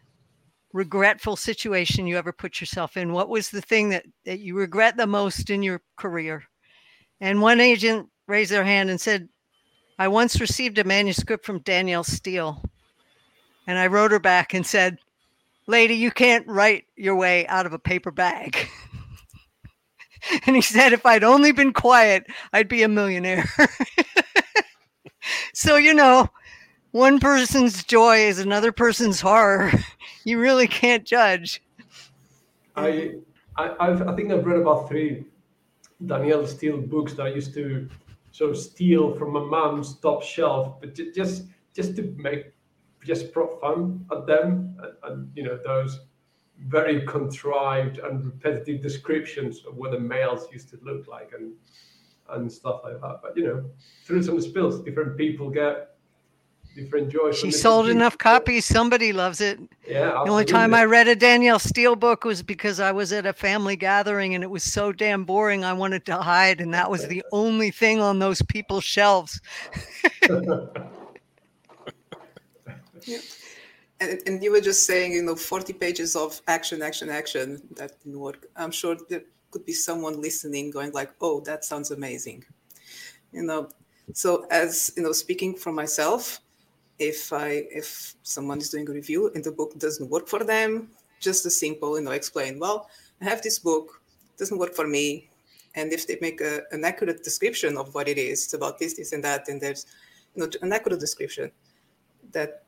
regretful 0.73 1.37
situation 1.37 2.07
you 2.07 2.19
ever 2.19 2.33
put 2.33 2.61
yourself 2.61 2.97
in. 2.97 3.13
What 3.13 3.29
was 3.29 3.51
the 3.51 3.61
thing 3.61 3.91
that, 3.91 4.05
that 4.25 4.41
you 4.41 4.57
regret 4.57 4.97
the 4.97 5.07
most 5.07 5.51
in 5.51 5.63
your 5.63 5.81
career? 5.97 6.45
And 7.21 7.41
one 7.41 7.61
agent 7.61 8.09
raised 8.27 8.51
their 8.51 8.65
hand 8.65 8.91
and 8.91 9.01
said, 9.01 9.29
I 9.99 10.09
once 10.09 10.41
received 10.41 10.79
a 10.79 10.85
manuscript 10.85 11.47
from 11.47 11.61
Danielle 11.61 12.05
Steel. 12.05 12.63
And 13.67 13.79
I 13.79 13.87
wrote 13.87 14.13
her 14.13 14.19
back 14.19 14.53
and 14.53 14.67
said, 14.67 14.99
Lady, 15.67 15.95
you 15.95 16.11
can't 16.11 16.47
write 16.47 16.85
your 16.97 17.17
way 17.17 17.47
out 17.47 17.67
of 17.67 17.73
a 17.73 17.79
paper 17.79 18.11
bag. 18.11 18.69
and 20.47 20.55
he 20.55 20.63
said, 20.63 20.93
if 20.93 21.05
I'd 21.07 21.25
only 21.25 21.53
been 21.53 21.73
quiet, 21.73 22.27
I'd 22.53 22.69
be 22.69 22.83
a 22.83 22.89
millionaire. 22.89 23.49
so, 25.55 25.77
you 25.77 25.95
know, 25.95 26.29
one 26.97 27.21
person's 27.21 27.85
joy 27.85 28.27
is 28.27 28.39
another 28.39 28.73
person's 28.73 29.21
horror. 29.21 29.71
You 30.25 30.41
really 30.41 30.67
can't 30.67 31.05
judge. 31.05 31.63
I, 32.75 33.13
I, 33.57 33.77
I've, 33.79 34.09
I 34.09 34.17
think 34.17 34.33
I've 34.33 34.45
read 34.45 34.59
about 34.59 34.89
three 34.89 35.25
Danielle 36.05 36.49
Steel 36.49 36.79
books 36.79 37.13
that 37.13 37.27
I 37.27 37.29
used 37.29 37.55
to 37.55 37.89
sort 38.33 38.51
of 38.51 38.59
steal 38.59 39.15
from 39.15 39.33
my 39.35 39.39
mom's 39.39 39.95
top 40.01 40.25
shelf, 40.25 40.81
but 40.81 40.97
ju- 40.97 41.13
just 41.13 41.45
just 41.75 41.95
to 41.95 42.13
make 42.17 42.47
just 43.05 43.33
prop 43.33 43.61
fun 43.61 44.05
at 44.11 44.27
them 44.27 44.77
and, 44.83 44.93
and 45.05 45.31
you 45.37 45.45
know 45.45 45.61
those 45.65 46.01
very 46.59 47.07
contrived 47.07 47.99
and 47.99 48.25
repetitive 48.25 48.83
descriptions 48.83 49.65
of 49.65 49.77
what 49.77 49.93
the 49.93 50.01
males 50.01 50.49
used 50.53 50.71
to 50.71 50.79
look 50.83 51.07
like 51.07 51.31
and 51.39 51.53
and 52.31 52.51
stuff 52.51 52.81
like 52.83 53.01
that. 53.01 53.21
But 53.23 53.37
you 53.37 53.45
know, 53.45 53.65
through 54.05 54.25
some 54.25 54.41
spills, 54.41 54.83
different 54.83 55.17
people 55.17 55.51
get 55.51 55.96
different 56.77 57.11
joy. 57.11 57.33
She 57.33 57.51
sold 57.51 57.87
things. 57.87 57.97
enough 57.97 58.19
copies, 58.19 58.67
somebody 58.67 59.13
loves 59.13 59.41
it. 59.41 59.59
Yeah, 59.89 60.23
The 60.25 60.31
only 60.31 60.45
time. 60.45 60.75
I 60.75 60.85
read 60.85 61.09
a 61.09 61.17
Danielle 61.17 61.59
Steel 61.59 61.97
book 61.97 62.25
was 62.25 62.43
because 62.43 62.79
I 62.79 62.93
was 62.93 63.13
at 63.13 63.27
a 63.27 63.33
family 63.33 63.77
gathering 63.77 64.35
and 64.35 64.45
it 64.45 64.51
was 64.51 64.63
so 64.63 64.93
damn 64.93 65.25
boring 65.25 65.65
I 65.65 65.73
wanted 65.73 66.05
to 66.07 66.17
hide, 66.17 66.61
and 66.61 66.73
that 66.75 66.91
was 66.91 67.07
the 67.09 67.25
only 67.33 67.71
thing 67.71 68.01
on 68.01 68.19
those 68.19 68.43
people's 68.43 68.85
shelves. 68.85 69.41
yeah. 70.29 70.67
And, 73.99 74.21
and 74.27 74.43
you 74.43 74.53
were 74.53 74.61
just 74.61 74.85
saying, 74.85 75.13
you 75.13 75.23
know, 75.23 75.35
40 75.35 75.73
pages 75.73 76.17
of 76.17 76.39
action, 76.49 76.83
action, 76.83 77.09
action. 77.09 77.63
That 77.77 77.93
didn't 78.05 78.21
work. 78.21 78.45
I'm 78.55 78.71
sure 78.71 78.95
there 79.09 79.23
could 79.51 79.65
be 79.65 79.73
someone 79.73 80.21
listening 80.21 80.71
going 80.71 80.93
like, 80.93 81.13
oh, 81.23 81.41
that 81.47 81.65
sounds 81.65 81.91
amazing. 81.91 82.45
You 83.33 83.45
know, 83.45 83.71
so 84.13 84.47
as 84.51 84.93
you 84.99 85.03
know, 85.03 85.13
speaking 85.13 85.55
for 85.55 85.73
myself, 85.73 86.43
if 86.99 87.33
I 87.33 87.67
if 87.71 88.15
someone 88.23 88.59
is 88.59 88.71
doing 88.71 88.89
a 88.89 88.93
review 88.93 89.31
and 89.35 89.45
the 89.45 89.53
book 89.53 89.79
doesn't 89.79 90.09
work 90.09 90.29
for 90.29 90.45
them, 90.45 90.89
just 91.21 91.47
a 91.47 91.51
simple, 91.51 91.99
you 91.99 92.05
know, 92.05 92.13
explain. 92.13 92.59
Well, 92.59 92.89
I 93.21 93.25
have 93.25 93.43
this 93.43 93.59
book, 93.59 94.01
doesn't 94.39 94.59
work 94.59 94.75
for 94.75 94.87
me, 94.87 95.29
and 95.75 95.93
if 95.93 96.07
they 96.07 96.19
make 96.21 96.41
a, 96.41 96.63
an 96.73 96.85
accurate 96.85 97.23
description 97.23 97.77
of 97.77 97.95
what 97.95 98.09
it 98.09 98.19
is, 98.19 98.45
it's 98.45 98.55
about 98.55 98.79
this, 98.79 98.95
this, 98.95 99.13
and 99.13 99.23
that, 99.25 99.49
and 99.49 99.61
there's 99.61 99.87
you 100.35 100.43
know 100.43 100.51
an 100.63 100.73
accurate 100.73 101.01
description 101.01 101.51
that 102.33 102.65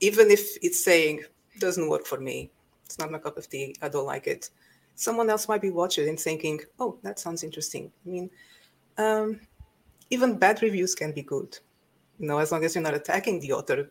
even 0.00 0.30
if 0.30 0.56
it's 0.62 0.82
saying 0.82 1.22
doesn't 1.58 1.88
work 1.88 2.06
for 2.06 2.20
me, 2.20 2.50
it's 2.84 2.98
not 2.98 3.10
my 3.10 3.18
cup 3.18 3.38
of 3.38 3.48
tea, 3.48 3.76
I 3.82 3.88
don't 3.88 4.06
like 4.06 4.26
it. 4.26 4.50
Someone 4.96 5.30
else 5.30 5.48
might 5.48 5.62
be 5.62 5.70
watching 5.70 6.08
and 6.08 6.18
thinking, 6.18 6.60
"Oh, 6.78 6.98
that 7.02 7.18
sounds 7.18 7.44
interesting." 7.44 7.90
I 8.04 8.08
mean, 8.08 8.30
um, 8.98 9.40
even 10.10 10.36
bad 10.36 10.60
reviews 10.60 10.94
can 10.94 11.12
be 11.12 11.22
good, 11.22 11.58
you 12.20 12.26
know, 12.26 12.38
as 12.38 12.52
long 12.52 12.64
as 12.64 12.74
you're 12.74 12.84
not 12.84 12.94
attacking 12.94 13.40
the 13.40 13.52
author. 13.52 13.90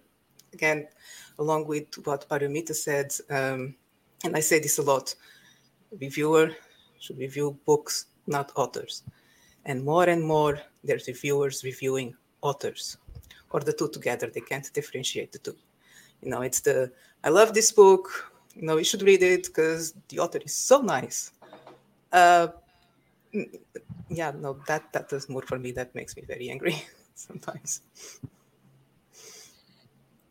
Again, 0.54 0.88
along 1.40 1.66
with 1.66 1.88
what 2.06 2.30
Paromita 2.30 2.76
said, 2.76 3.12
um, 3.30 3.76
and 4.24 4.36
I 4.36 4.40
say 4.40 4.60
this 4.60 4.78
a 4.78 4.84
lot: 4.84 5.14
reviewer 6.00 6.52
should 7.00 7.18
review 7.18 7.58
books, 7.66 8.06
not 8.28 8.52
authors. 8.56 9.04
And 9.66 9.84
more 9.84 10.06
and 10.06 10.24
more, 10.24 10.60
there's 10.84 11.08
reviewers 11.08 11.64
reviewing 11.64 12.16
authors, 12.42 12.98
or 13.52 13.60
the 13.60 13.74
two 13.74 13.90
together. 13.90 14.30
They 14.34 14.42
can't 14.42 14.72
differentiate 14.74 15.32
the 15.32 15.40
two. 15.40 15.56
You 16.22 16.30
know, 16.30 16.42
it's 16.42 16.62
the 16.62 16.92
I 17.24 17.30
love 17.30 17.54
this 17.54 17.72
book. 17.72 18.32
You 18.56 18.64
know, 18.64 18.78
you 18.78 18.84
should 18.84 19.02
read 19.02 19.24
it 19.24 19.46
because 19.46 19.94
the 20.10 20.20
author 20.20 20.40
is 20.44 20.56
so 20.56 20.82
nice. 20.82 21.32
Uh, 22.12 22.48
yeah, 24.10 24.32
no, 24.32 24.60
that 24.68 24.92
that 24.94 25.10
doesn't 25.10 25.48
for 25.48 25.58
me. 25.58 25.72
That 25.72 25.94
makes 25.96 26.16
me 26.16 26.24
very 26.28 26.50
angry 26.50 26.76
sometimes. 27.20 27.82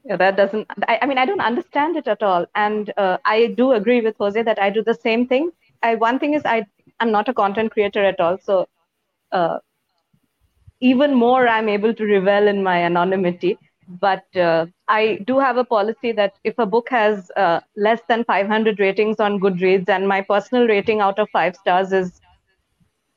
Yeah, 0.05 0.16
that 0.16 0.37
doesn't. 0.37 0.66
I, 0.88 0.98
I 1.03 1.07
mean, 1.07 1.18
I 1.18 1.27
don't 1.27 1.40
understand 1.40 1.96
it 1.96 2.09
at 2.09 2.22
all, 2.22 2.46
and 2.55 2.92
uh, 2.96 3.18
I 3.24 3.48
do 3.57 3.72
agree 3.72 4.01
with 4.01 4.16
Jose 4.18 4.42
that 4.42 4.61
I 4.61 4.70
do 4.70 4.83
the 4.83 4.94
same 4.94 5.27
thing. 5.27 5.51
I 5.83 5.96
one 5.96 6.18
thing 6.18 6.35
is 6.35 6.42
I 6.44 6.66
I'm 7.01 7.11
not 7.12 7.29
a 7.29 7.35
content 7.35 7.72
creator 7.72 8.05
at 8.05 8.20
all, 8.20 8.38
so 8.38 8.68
uh, 9.33 9.59
even 10.81 11.14
more 11.14 11.48
I'm 11.48 11.68
able 11.68 11.94
to 11.94 12.05
revel 12.05 12.48
in 12.48 12.62
my 12.62 12.83
anonymity. 12.83 13.59
But 13.88 14.24
uh, 14.37 14.66
I 14.88 15.20
do 15.27 15.38
have 15.38 15.57
a 15.57 15.64
policy 15.64 16.12
that 16.12 16.35
if 16.44 16.59
a 16.59 16.66
book 16.66 16.88
has 16.90 17.31
uh, 17.37 17.61
less 17.77 18.01
than 18.09 18.24
500 18.24 18.79
ratings 18.81 19.18
on 19.18 19.40
Goodreads 19.40 19.88
and 19.88 20.07
my 20.07 20.20
personal 20.20 20.66
rating 20.66 21.01
out 21.01 21.18
of 21.18 21.29
five 21.31 21.57
stars 21.57 21.92
is 21.92 22.20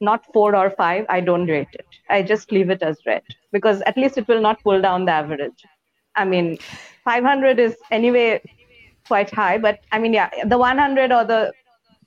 not 0.01 0.25
four 0.33 0.55
or 0.55 0.71
five, 0.71 1.05
I 1.09 1.21
don't 1.21 1.47
rate 1.47 1.67
it. 1.73 1.85
I 2.09 2.23
just 2.23 2.51
leave 2.51 2.69
it 2.69 2.81
as 2.81 2.97
read 3.05 3.21
because 3.51 3.81
at 3.83 3.97
least 3.97 4.17
it 4.17 4.27
will 4.27 4.41
not 4.41 4.61
pull 4.63 4.81
down 4.81 5.05
the 5.05 5.11
average. 5.11 5.63
I 6.15 6.25
mean, 6.25 6.57
500 7.05 7.59
is 7.59 7.75
anyway 7.91 8.41
quite 9.07 9.29
high, 9.29 9.57
but 9.57 9.79
I 9.91 9.99
mean, 9.99 10.13
yeah, 10.13 10.29
the 10.45 10.57
100 10.57 11.11
or 11.11 11.23
the 11.23 11.53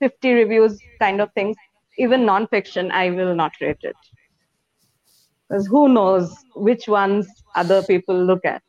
50 0.01 0.33
reviews 0.33 0.79
kind 0.99 1.21
of 1.21 1.33
things, 1.33 1.57
even 1.99 2.23
nonfiction, 2.23 2.91
I 2.91 3.11
will 3.11 3.35
not 3.35 3.53
rate 3.61 3.79
it. 3.83 3.97
Because 5.49 5.67
who 5.67 5.89
knows 5.89 6.35
which 6.57 6.89
ones 6.89 7.29
other 7.55 7.83
people 7.83 8.17
look 8.25 8.45
at. 8.45 8.63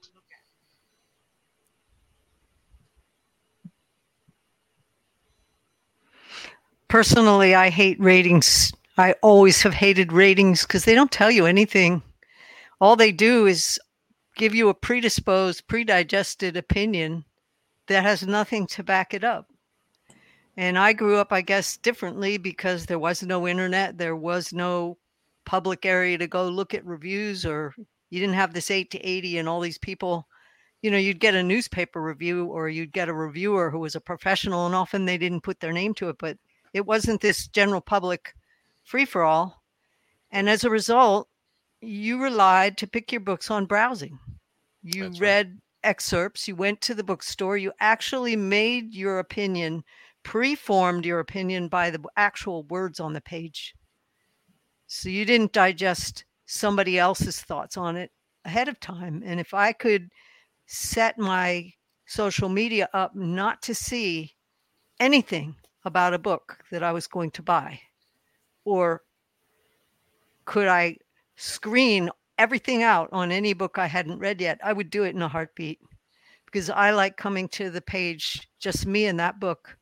Personally, 6.88 7.56
I 7.56 7.70
hate 7.70 8.00
ratings. 8.00 8.72
I 8.98 9.14
always 9.22 9.62
have 9.64 9.74
hated 9.74 10.14
ratings 10.14 10.62
because 10.62 10.86
they 10.86 10.96
don't 10.96 11.12
tell 11.12 11.30
you 11.30 11.46
anything. 11.46 12.02
All 12.80 12.96
they 12.96 13.12
do 13.12 13.46
is 13.46 13.78
give 14.38 14.56
you 14.56 14.70
a 14.70 14.74
predisposed, 14.74 15.68
predigested 15.68 16.56
opinion 16.56 17.26
that 17.88 18.04
has 18.04 18.26
nothing 18.26 18.68
to 18.68 18.84
back 18.84 19.14
it 19.14 19.24
up. 19.24 19.50
And 20.58 20.78
I 20.78 20.94
grew 20.94 21.18
up, 21.18 21.34
I 21.34 21.42
guess, 21.42 21.76
differently 21.76 22.38
because 22.38 22.86
there 22.86 23.00
was 23.00 23.22
no 23.22 23.48
internet, 23.48 23.98
there 23.98 24.16
was 24.16 24.54
no 24.54 24.98
public 25.46 25.86
area 25.86 26.18
to 26.18 26.28
go 26.28 26.48
look 26.48 26.74
at 26.74 26.86
reviews, 26.86 27.46
or 27.46 27.76
you 28.10 28.20
didn't 28.22 28.36
have 28.36 28.54
this 28.54 28.72
8 28.72 28.90
to 28.92 29.00
80 29.00 29.40
and 29.40 29.50
all 29.50 29.60
these 29.60 29.78
people. 29.78 30.26
You 30.82 30.92
know, 30.92 30.98
you'd 30.98 31.20
get 31.20 31.36
a 31.36 31.44
newspaper 31.44 32.02
review 32.02 32.46
or 32.46 32.70
you'd 32.70 32.94
get 32.94 33.10
a 33.10 33.14
reviewer 33.14 33.70
who 33.70 33.80
was 33.80 33.96
a 33.96 34.02
professional, 34.02 34.66
and 34.66 34.74
often 34.74 35.04
they 35.06 35.18
didn't 35.18 35.42
put 35.42 35.60
their 35.60 35.74
name 35.74 35.94
to 35.96 36.08
it, 36.08 36.16
but 36.18 36.38
it 36.74 36.86
wasn't 36.86 37.20
this 37.20 37.48
general 37.48 37.82
public 37.82 38.34
free 38.86 39.06
for 39.06 39.24
all. 39.24 39.62
And 40.32 40.50
as 40.50 40.64
a 40.64 40.70
result, 40.70 41.28
you 41.82 42.22
relied 42.22 42.78
to 42.78 42.88
pick 42.88 43.12
your 43.12 43.22
books 43.22 43.52
on 43.52 43.66
browsing. 43.66 44.18
You 44.82 45.04
That's 45.04 45.20
right. 45.20 45.28
read 45.28 45.62
excerpts, 45.84 46.48
you 46.48 46.56
went 46.56 46.82
to 46.82 46.96
the 46.96 47.04
bookstore, 47.04 47.58
you 47.58 47.72
actually 47.80 48.36
made 48.36 48.94
your 48.94 49.20
opinion, 49.20 49.84
preformed 50.24 51.06
your 51.06 51.20
opinion 51.20 51.68
by 51.68 51.90
the 51.90 52.02
actual 52.18 52.64
words 52.64 53.00
on 53.00 53.14
the 53.14 53.22
page. 53.22 53.76
So 54.88 55.10
you 55.10 55.26
didn't 55.26 55.54
digest 55.54 56.26
somebody 56.46 56.98
else's 57.00 57.42
thoughts 57.42 57.78
on 57.78 57.98
it 57.98 58.12
ahead 58.46 58.68
of 58.68 58.80
time. 58.80 59.24
And 59.26 59.40
if 59.40 59.54
I 59.54 59.74
could 59.74 60.10
set 60.68 61.18
my 61.18 61.72
social 62.06 62.50
media 62.50 62.90
up 62.94 63.16
not 63.16 63.62
to 63.64 63.76
see 63.76 64.36
anything 65.00 65.56
about 65.84 66.14
a 66.14 66.20
book 66.20 66.60
that 66.72 66.84
I 66.84 66.92
was 66.92 67.08
going 67.08 67.32
to 67.32 67.42
buy, 67.42 67.80
or 68.66 69.02
could 70.44 70.68
I 70.68 70.98
screen 71.38 72.10
everything 72.38 72.84
out 72.84 73.10
on 73.12 73.32
any 73.32 73.54
book 73.54 73.78
I 73.78 73.88
hadn't 73.88 74.20
read 74.20 74.42
yet, 74.42 74.60
I 74.64 74.74
would 74.74 74.90
do 74.90 75.04
it 75.04 75.16
in 75.16 75.22
a 75.22 75.28
heartbeat 75.28 75.80
because 76.46 76.70
I 76.70 76.92
like 76.92 77.18
coming 77.18 77.48
to 77.50 77.70
the 77.70 77.82
page, 77.82 78.48
just 78.60 78.86
me 78.86 79.06
and 79.06 79.20
that 79.20 79.40
book, 79.40 79.78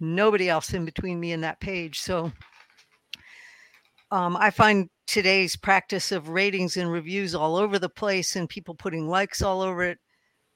nobody 0.00 0.48
else 0.48 0.72
in 0.72 0.84
between 0.84 1.20
me 1.20 1.32
and 1.32 1.42
that 1.44 1.60
page. 1.60 2.00
So 2.00 2.32
um, 4.10 4.36
I 4.36 4.50
find 4.50 4.88
today's 5.06 5.56
practice 5.56 6.12
of 6.12 6.28
ratings 6.28 6.76
and 6.76 6.90
reviews 6.90 7.34
all 7.34 7.56
over 7.56 7.78
the 7.78 7.88
place 7.88 8.36
and 8.36 8.48
people 8.48 8.74
putting 8.74 9.08
likes 9.08 9.42
all 9.42 9.62
over 9.62 9.82
it 9.82 9.98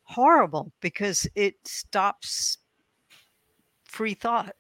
horrible 0.05 0.73
because 0.81 1.27
it 1.35 1.55
stops 1.64 2.59
free 3.85 4.14
thought. 4.14 4.55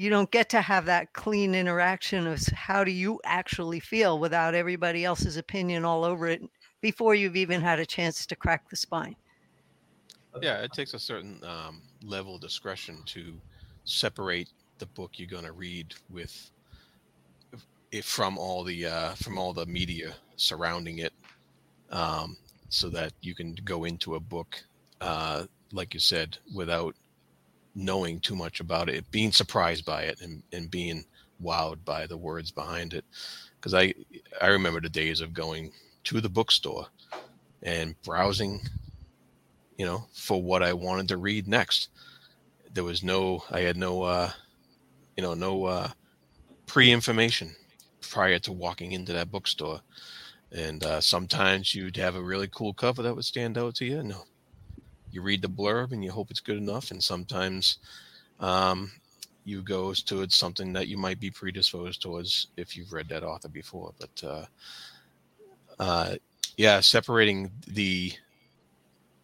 You 0.00 0.08
don't 0.08 0.30
get 0.30 0.48
to 0.48 0.62
have 0.62 0.86
that 0.86 1.12
clean 1.12 1.54
interaction 1.54 2.26
of 2.26 2.40
how 2.54 2.84
do 2.84 2.90
you 2.90 3.20
actually 3.22 3.80
feel 3.80 4.18
without 4.18 4.54
everybody 4.54 5.04
else's 5.04 5.36
opinion 5.36 5.84
all 5.84 6.04
over 6.04 6.26
it 6.26 6.40
before 6.80 7.14
you've 7.14 7.36
even 7.36 7.60
had 7.60 7.78
a 7.78 7.84
chance 7.84 8.24
to 8.24 8.34
crack 8.34 8.70
the 8.70 8.76
spine. 8.76 9.14
Yeah, 10.40 10.62
it 10.62 10.72
takes 10.72 10.94
a 10.94 10.98
certain 10.98 11.38
um, 11.44 11.82
level 12.02 12.36
of 12.36 12.40
discretion 12.40 13.02
to 13.08 13.34
separate 13.84 14.48
the 14.78 14.86
book 14.86 15.18
you're 15.18 15.28
going 15.28 15.44
to 15.44 15.52
read 15.52 15.92
with 16.08 16.50
it 17.92 18.02
from 18.06 18.38
all 18.38 18.64
the 18.64 18.86
uh, 18.86 19.14
from 19.16 19.36
all 19.36 19.52
the 19.52 19.66
media 19.66 20.14
surrounding 20.36 21.00
it, 21.00 21.12
um, 21.90 22.38
so 22.70 22.88
that 22.88 23.12
you 23.20 23.34
can 23.34 23.54
go 23.66 23.84
into 23.84 24.14
a 24.14 24.20
book, 24.20 24.64
uh, 25.02 25.44
like 25.72 25.92
you 25.92 26.00
said, 26.00 26.38
without 26.54 26.94
knowing 27.74 28.20
too 28.20 28.36
much 28.36 28.60
about 28.60 28.88
it, 28.88 29.10
being 29.10 29.32
surprised 29.32 29.84
by 29.84 30.02
it, 30.02 30.20
and, 30.20 30.42
and 30.52 30.70
being 30.70 31.04
wowed 31.42 31.84
by 31.84 32.06
the 32.06 32.16
words 32.16 32.50
behind 32.50 32.94
it. 32.94 33.04
Because 33.56 33.74
I 33.74 33.94
I 34.40 34.48
remember 34.48 34.80
the 34.80 34.88
days 34.88 35.20
of 35.20 35.32
going 35.32 35.72
to 36.04 36.20
the 36.20 36.28
bookstore 36.28 36.86
and 37.62 37.94
browsing 38.02 38.60
you 39.80 39.86
know, 39.86 40.04
for 40.12 40.42
what 40.42 40.62
I 40.62 40.74
wanted 40.74 41.08
to 41.08 41.16
read 41.16 41.48
next. 41.48 41.88
There 42.74 42.84
was 42.84 43.02
no, 43.02 43.42
I 43.50 43.60
had 43.60 43.78
no, 43.78 44.02
uh, 44.02 44.30
you 45.16 45.22
know, 45.22 45.32
no 45.32 45.64
uh, 45.64 45.88
pre-information 46.66 47.56
prior 48.02 48.38
to 48.40 48.52
walking 48.52 48.92
into 48.92 49.14
that 49.14 49.30
bookstore. 49.30 49.80
And 50.52 50.84
uh, 50.84 51.00
sometimes 51.00 51.74
you'd 51.74 51.96
have 51.96 52.14
a 52.14 52.22
really 52.22 52.46
cool 52.54 52.74
cover 52.74 53.00
that 53.00 53.14
would 53.14 53.24
stand 53.24 53.56
out 53.56 53.74
to 53.76 53.86
you. 53.86 54.00
And 54.00 54.14
you 55.12 55.22
read 55.22 55.42
the 55.42 55.48
blurb 55.48 55.92
and 55.92 56.04
you 56.04 56.10
hope 56.10 56.30
it's 56.30 56.40
good 56.40 56.56
enough. 56.58 56.90
And 56.90 57.02
sometimes 57.02 57.78
um, 58.38 58.90
you 59.44 59.62
go 59.62 59.92
towards 59.94 60.34
something 60.34 60.72
that 60.72 60.88
you 60.88 60.96
might 60.96 61.20
be 61.20 61.30
predisposed 61.30 62.02
towards 62.02 62.48
if 62.56 62.76
you've 62.76 62.92
read 62.92 63.08
that 63.08 63.24
author 63.24 63.48
before. 63.48 63.92
But 63.98 64.24
uh, 64.24 64.44
uh, 65.78 66.14
yeah, 66.56 66.80
separating 66.80 67.50
the 67.66 68.12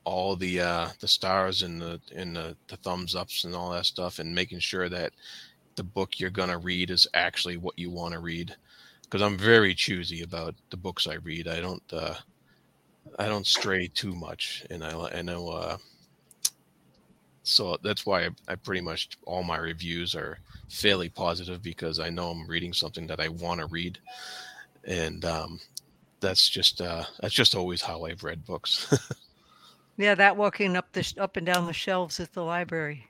all 0.07 0.37
the 0.37 0.61
uh 0.61 0.89
the 1.01 1.09
stars 1.09 1.63
and 1.63 1.83
the 1.83 2.01
and 2.15 2.37
the, 2.37 2.57
the 2.69 2.77
thumbs 2.77 3.17
ups 3.17 3.43
and 3.43 3.57
all 3.57 3.71
that 3.71 3.85
stuff 3.85 4.21
and 4.21 4.33
making 4.33 4.61
sure 4.61 4.89
that 4.89 5.13
the 5.75 5.83
book 5.83 6.21
you're 6.21 6.31
gonna 6.31 6.57
read 6.57 6.91
is 6.91 7.09
actually 7.13 7.57
what 7.57 7.77
you 7.77 7.91
want 7.91 8.15
to 8.15 8.21
read 8.21 8.55
because 9.03 9.21
i'm 9.21 9.37
very 9.37 9.75
choosy 9.75 10.23
about 10.23 10.55
the 10.71 10.77
books 10.77 11.09
i 11.09 11.15
read 11.15 11.49
i 11.49 11.61
don't 11.61 11.83
uh 11.93 12.15
i 13.19 13.27
don't 13.27 13.47
stray 13.47 13.89
too 13.89 14.15
much 14.15 14.65
and 14.71 14.85
i 14.85 14.91
i 15.15 15.23
know 15.23 15.49
uh 15.49 15.77
so 17.43 17.77
that's 17.83 18.05
why 18.05 18.25
I, 18.25 18.31
I 18.49 18.55
pretty 18.57 18.81
much 18.81 19.11
all 19.25 19.45
my 19.45 19.57
reviews 19.57 20.15
are 20.15 20.39
fairly 20.69 21.09
positive 21.09 21.63
because 21.63 22.01
i 22.01 22.11
know 22.11 22.31
i'm 22.31 22.47
reading 22.47 22.73
something 22.73 23.07
that 23.07 23.21
i 23.21 23.29
want 23.29 23.61
to 23.61 23.67
read 23.67 23.99
and 24.85 25.25
um 25.25 25.61
that's 26.21 26.49
just 26.49 26.81
uh, 26.81 27.05
that's 27.21 27.35
just 27.35 27.55
always 27.55 27.83
how 27.83 28.05
I've 28.05 28.25
read 28.25 28.45
books. 28.45 28.93
Yeah, 29.99 30.15
that 30.17 30.37
walking 30.37 30.77
up 30.77 30.93
the 30.93 31.11
up 31.19 31.39
and 31.39 31.47
down 31.47 31.67
the 31.67 31.73
shelves 31.73 32.21
at 32.21 32.35
the 32.35 32.43
library, 32.43 33.09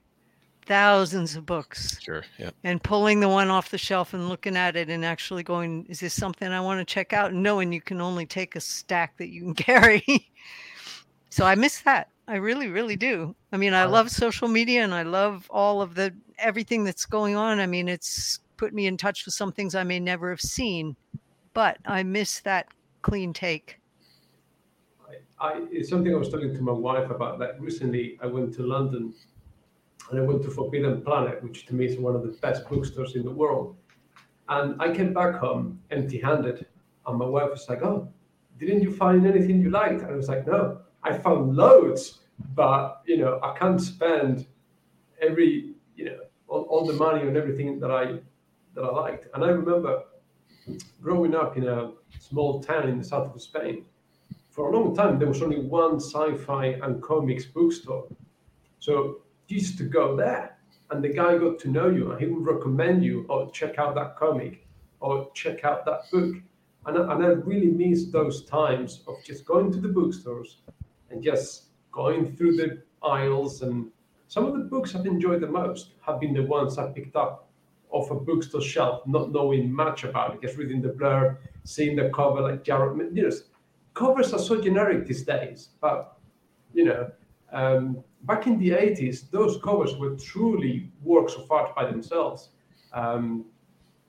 thousands 0.67 1.37
of 1.37 1.47
books, 1.47 1.99
sure. 2.03 2.25
Yeah. 2.39 2.51
and 2.65 2.83
pulling 2.83 3.21
the 3.21 3.29
one 3.29 3.49
off 3.49 3.71
the 3.71 3.79
shelf 3.79 4.15
and 4.15 4.29
looking 4.29 4.57
at 4.57 4.77
it 4.77 4.91
and 4.91 5.05
actually 5.05 5.43
going, 5.43 5.87
"Is 5.89 6.01
this 6.01 6.15
something 6.15 6.49
I 6.49 6.61
want 6.61 6.87
to 6.87 6.95
check 6.95 7.13
out?" 7.13 7.31
And 7.33 7.43
knowing 7.43 7.73
you 7.73 7.81
can 7.81 8.01
only 8.01 8.27
take 8.27 8.57
a 8.57 8.61
stack 8.61 9.17
that 9.19 9.29
you 9.29 9.43
can 9.43 9.55
carry. 9.55 10.31
so 11.31 11.47
I 11.47 11.55
miss 11.55 11.81
that. 11.83 12.09
I 12.29 12.37
really, 12.37 12.69
really 12.69 12.97
do. 12.97 13.37
I 13.53 13.57
mean, 13.57 13.73
I 13.73 13.85
love 13.85 14.11
social 14.11 14.49
media 14.49 14.83
and 14.83 14.93
I 14.93 15.03
love 15.03 15.47
all 15.49 15.81
of 15.81 15.95
the 15.95 16.13
everything 16.39 16.83
that's 16.85 17.07
going 17.07 17.37
on. 17.37 17.61
I 17.61 17.67
mean, 17.67 17.89
it's 17.89 18.41
put 18.57 18.75
me 18.75 18.87
in 18.87 18.97
touch 18.97 19.25
with 19.25 19.35
some 19.35 19.53
things 19.53 19.75
I 19.75 19.85
may 19.85 20.01
never 20.01 20.31
have 20.31 20.41
seen, 20.41 20.97
but 21.55 21.79
I 21.87 22.03
miss 22.03 22.41
that 22.41 22.67
clean 23.03 23.33
take. 23.33 23.79
I, 25.39 25.67
it's 25.71 25.91
something 25.91 26.13
I 26.15 26.17
was 26.17 26.31
talking 26.31 26.55
to 26.55 26.63
my 26.63 26.73
wife 26.73 27.11
about. 27.11 27.39
That 27.39 27.61
recently, 27.61 28.19
I 28.23 28.27
went 28.27 28.55
to 28.55 28.63
London, 28.63 29.13
and 30.11 30.21
I 30.21 30.23
went 30.23 30.43
to 30.45 30.51
Forbidden 30.51 31.03
Planet, 31.03 31.43
which 31.43 31.67
to 31.67 31.75
me 31.75 31.87
is 31.87 31.99
one 31.99 32.15
of 32.15 32.23
the 32.23 32.37
best 32.41 32.69
bookstores 32.69 33.17
in 33.17 33.25
the 33.25 33.31
world. 33.31 33.77
And 34.49 34.81
I 34.81 34.95
came 34.95 35.13
back 35.13 35.35
home 35.37 35.81
empty-handed, 35.91 36.67
and 37.07 37.19
my 37.19 37.27
wife 37.27 37.51
was 37.51 37.69
like, 37.69 37.83
"Oh, 37.83 38.09
didn't 38.59 38.83
you 38.83 38.93
find 38.93 39.27
anything 39.27 39.61
you 39.61 39.71
liked?" 39.71 40.03
And 40.03 40.13
I 40.13 40.17
was 40.17 40.29
like, 40.29 40.47
"No, 40.47 40.81
I 41.03 41.19
found 41.19 41.57
loads, 41.57 42.21
but 42.55 43.03
you 43.07 43.19
know, 43.19 43.41
I 43.43 43.57
can't 43.59 43.81
spend 43.81 44.47
every 45.21 45.75
you 45.97 46.05
know 46.07 46.21
all, 46.47 46.63
all 46.71 46.87
the 46.87 46.93
money 46.93 47.23
on 47.29 47.37
everything 47.37 47.81
that 47.81 47.91
I 47.91 48.21
that 48.75 48.85
I 48.85 48.91
liked." 48.91 49.27
And 49.35 49.45
I 49.45 49.49
remember 49.49 50.05
growing 51.01 51.35
up 51.35 51.57
in 51.57 51.67
a 51.67 51.93
small 52.19 52.63
town 52.63 52.89
in 52.89 52.99
the 52.99 53.05
south 53.05 53.35
of 53.35 53.41
Spain 53.41 53.85
for 54.51 54.71
a 54.71 54.77
long 54.77 54.97
time 54.97 55.19
there 55.19 55.29
was 55.29 55.43
only 55.43 55.61
one 55.61 56.01
sci-fi 56.01 56.67
and 56.83 57.03
comics 57.03 57.45
bookstore 57.45 58.09
so 58.81 59.21
used 59.49 59.79
to 59.79 59.85
go 59.85 60.17
there. 60.17 60.59
And 60.91 61.03
the 61.03 61.09
guy 61.09 61.37
got 61.39 61.59
to 61.61 61.69
know 61.69 61.89
you 61.89 62.13
and 62.13 62.21
he 62.21 62.27
would 62.27 62.47
recommend 62.47 63.05
you 63.05 63.27
or 63.29 63.51
check 63.51 63.79
out 63.79 63.95
that 63.97 64.17
comic 64.17 64.67
or 65.01 65.31
check 65.35 65.65
out 65.65 65.85
that 65.85 66.11
book. 66.13 66.37
And 66.87 66.99
I, 66.99 67.13
and 67.13 67.25
I 67.25 67.29
really 67.29 67.67
miss 67.67 68.07
those 68.07 68.45
times 68.45 69.03
of 69.09 69.17
just 69.25 69.45
going 69.45 69.73
to 69.73 69.81
the 69.81 69.89
bookstores 69.89 70.59
and 71.11 71.23
just 71.23 71.65
going 71.91 72.37
through 72.37 72.57
the 72.57 72.83
aisles. 73.03 73.63
And 73.63 73.91
some 74.29 74.45
of 74.45 74.53
the 74.53 74.61
books 74.61 74.95
I've 74.95 75.07
enjoyed 75.07 75.41
the 75.41 75.49
most 75.49 75.91
have 76.07 76.21
been 76.21 76.35
the 76.35 76.45
ones 76.45 76.79
I 76.79 76.89
picked 76.91 77.17
up 77.17 77.49
off 77.91 78.11
a 78.11 78.15
bookstore 78.15 78.61
shelf, 78.61 79.07
not 79.07 79.33
knowing 79.33 79.73
much 79.73 80.05
about 80.05 80.35
it, 80.35 80.43
just 80.43 80.57
reading 80.57 80.83
the 80.83 80.89
blurb, 80.89 81.37
seeing 81.65 81.97
the 81.97 82.11
cover 82.11 82.41
like 82.43 82.63
Jarrod. 82.63 83.15
You 83.17 83.29
know, 83.29 83.37
covers 83.95 84.33
are 84.33 84.39
so 84.39 84.61
generic 84.61 85.07
these 85.07 85.23
days, 85.23 85.71
but 85.81 86.19
you 86.75 86.85
know, 86.85 87.11
um, 87.53 88.05
back 88.27 88.47
in 88.47 88.59
the 88.59 88.71
80s, 88.71 89.31
those 89.31 89.61
covers 89.63 89.97
were 89.97 90.17
truly 90.17 90.91
works 91.03 91.35
of 91.35 91.51
art 91.51 91.75
by 91.75 91.85
themselves. 91.87 92.51
Um, 92.93 93.47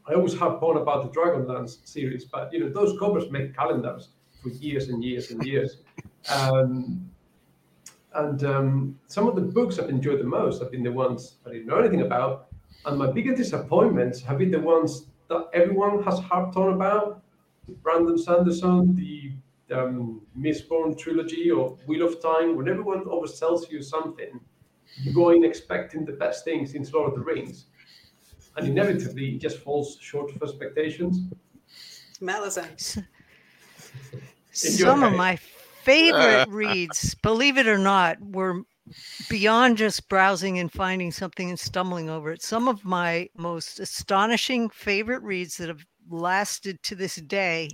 I 0.07 0.13
always 0.13 0.37
harp 0.37 0.63
on 0.63 0.77
about 0.77 1.03
the 1.03 1.19
Dragonlance 1.19 1.85
series, 1.85 2.25
but 2.25 2.51
you 2.53 2.59
know, 2.61 2.69
those 2.69 2.97
covers 2.99 3.29
make 3.29 3.55
calendars 3.55 4.09
for 4.41 4.49
years 4.49 4.89
and 4.89 5.03
years 5.03 5.31
and 5.31 5.43
years. 5.45 5.77
Um, 6.29 7.09
and 8.15 8.43
um, 8.43 8.99
some 9.07 9.27
of 9.27 9.35
the 9.35 9.41
books 9.41 9.79
I've 9.79 9.89
enjoyed 9.89 10.19
the 10.19 10.25
most 10.25 10.61
have 10.61 10.71
been 10.71 10.83
the 10.83 10.91
ones 10.91 11.35
I 11.45 11.51
didn't 11.51 11.67
know 11.67 11.77
anything 11.77 12.01
about. 12.01 12.47
And 12.85 12.97
my 12.97 13.09
biggest 13.09 13.37
disappointments 13.37 14.21
have 14.23 14.39
been 14.39 14.51
the 14.51 14.59
ones 14.59 15.05
that 15.29 15.47
everyone 15.53 16.03
has 16.03 16.19
harped 16.19 16.57
on 16.57 16.73
about. 16.73 17.21
Brandon 17.83 18.17
Sanderson, 18.17 18.95
the 18.95 19.16
um, 19.71 20.21
Mistborn 20.37 20.97
trilogy 20.97 21.51
or 21.51 21.77
Wheel 21.85 22.07
of 22.07 22.21
Time, 22.21 22.55
when 22.55 22.67
everyone 22.67 23.05
oversells 23.05 23.69
you 23.69 23.81
something, 23.81 24.39
you 25.01 25.13
go 25.13 25.29
in 25.29 25.43
expecting 25.43 26.05
the 26.05 26.13
best 26.13 26.43
things 26.43 26.73
in 26.73 26.83
Lord 26.91 27.13
of 27.13 27.19
the 27.19 27.25
Rings. 27.25 27.65
And 28.55 28.67
inevitably, 28.67 29.35
it 29.35 29.39
just 29.39 29.59
falls 29.59 29.97
short 30.01 30.35
of 30.35 30.41
expectations. 30.41 31.19
Malazan. 32.21 33.05
Some 34.51 35.03
of 35.03 35.13
my 35.13 35.35
favorite 35.35 36.47
reads, 36.49 37.13
believe 37.15 37.57
it 37.57 37.67
or 37.67 37.77
not, 37.77 38.17
were 38.19 38.63
beyond 39.29 39.77
just 39.77 40.07
browsing 40.09 40.57
and 40.59 40.71
finding 40.71 41.11
something 41.11 41.49
and 41.49 41.59
stumbling 41.59 42.09
over 42.09 42.31
it. 42.31 42.41
Some 42.41 42.67
of 42.67 42.83
my 42.83 43.29
most 43.35 43.79
astonishing 43.79 44.69
favorite 44.69 45.21
reads 45.21 45.57
that 45.57 45.67
have 45.67 45.85
lasted 46.09 46.81
to 46.83 46.95
this 46.95 47.15
day. 47.15 47.69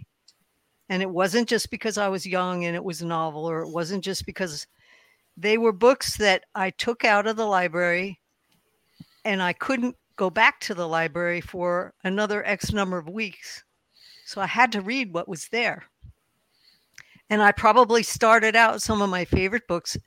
And 0.93 1.01
it 1.01 1.09
wasn't 1.09 1.49
just 1.49 1.71
because 1.71 1.97
I 1.97 2.07
was 2.07 2.23
young 2.23 2.65
and 2.65 2.75
it 2.75 2.83
was 2.83 3.01
novel, 3.01 3.49
or 3.49 3.61
it 3.61 3.71
wasn't 3.71 4.03
just 4.03 4.27
because 4.27 4.67
they 5.35 5.57
were 5.57 5.71
books 5.71 6.17
that 6.17 6.43
I 6.53 6.69
took 6.69 7.03
out 7.03 7.25
of 7.25 7.35
the 7.35 7.47
library 7.47 8.19
and 9.25 9.41
I 9.41 9.53
couldn't 9.53 9.95
go 10.17 10.29
back 10.29 10.59
to 10.59 10.75
the 10.75 10.87
library 10.87 11.41
for 11.41 11.95
another 12.03 12.45
X 12.45 12.71
number 12.71 12.99
of 12.99 13.09
weeks. 13.09 13.63
So 14.27 14.39
I 14.39 14.45
had 14.45 14.71
to 14.73 14.81
read 14.81 15.11
what 15.11 15.27
was 15.27 15.47
there. 15.47 15.85
And 17.27 17.41
I 17.41 17.53
probably 17.53 18.03
started 18.03 18.55
out 18.55 18.83
some 18.83 19.01
of 19.01 19.09
my 19.09 19.25
favorite 19.25 19.67
books 19.67 19.97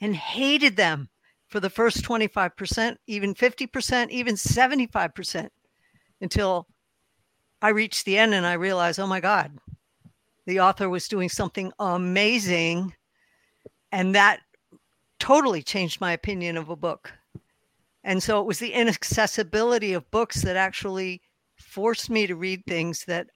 and 0.00 0.14
hated 0.14 0.76
them 0.76 1.08
for 1.48 1.58
the 1.58 1.70
first 1.70 2.04
25%, 2.04 2.94
even 3.08 3.34
50%, 3.34 4.10
even 4.10 4.36
75% 4.36 5.48
until 6.20 6.68
I 7.60 7.70
reached 7.70 8.04
the 8.04 8.16
end 8.16 8.32
and 8.32 8.46
I 8.46 8.52
realized, 8.52 9.00
oh 9.00 9.08
my 9.08 9.18
God, 9.18 9.58
the 10.46 10.60
author 10.60 10.88
was 10.88 11.08
doing 11.08 11.28
something 11.28 11.72
amazing. 11.78 12.94
And 13.92 14.14
that 14.14 14.40
totally 15.18 15.62
changed 15.62 16.00
my 16.00 16.12
opinion 16.12 16.56
of 16.56 16.68
a 16.68 16.76
book. 16.76 17.12
And 18.04 18.22
so 18.22 18.40
it 18.40 18.46
was 18.46 18.58
the 18.58 18.72
inaccessibility 18.72 19.92
of 19.92 20.10
books 20.10 20.42
that 20.42 20.56
actually 20.56 21.22
forced 21.56 22.08
me 22.08 22.26
to 22.26 22.36
read 22.36 22.62
things 22.66 23.04
that 23.06 23.26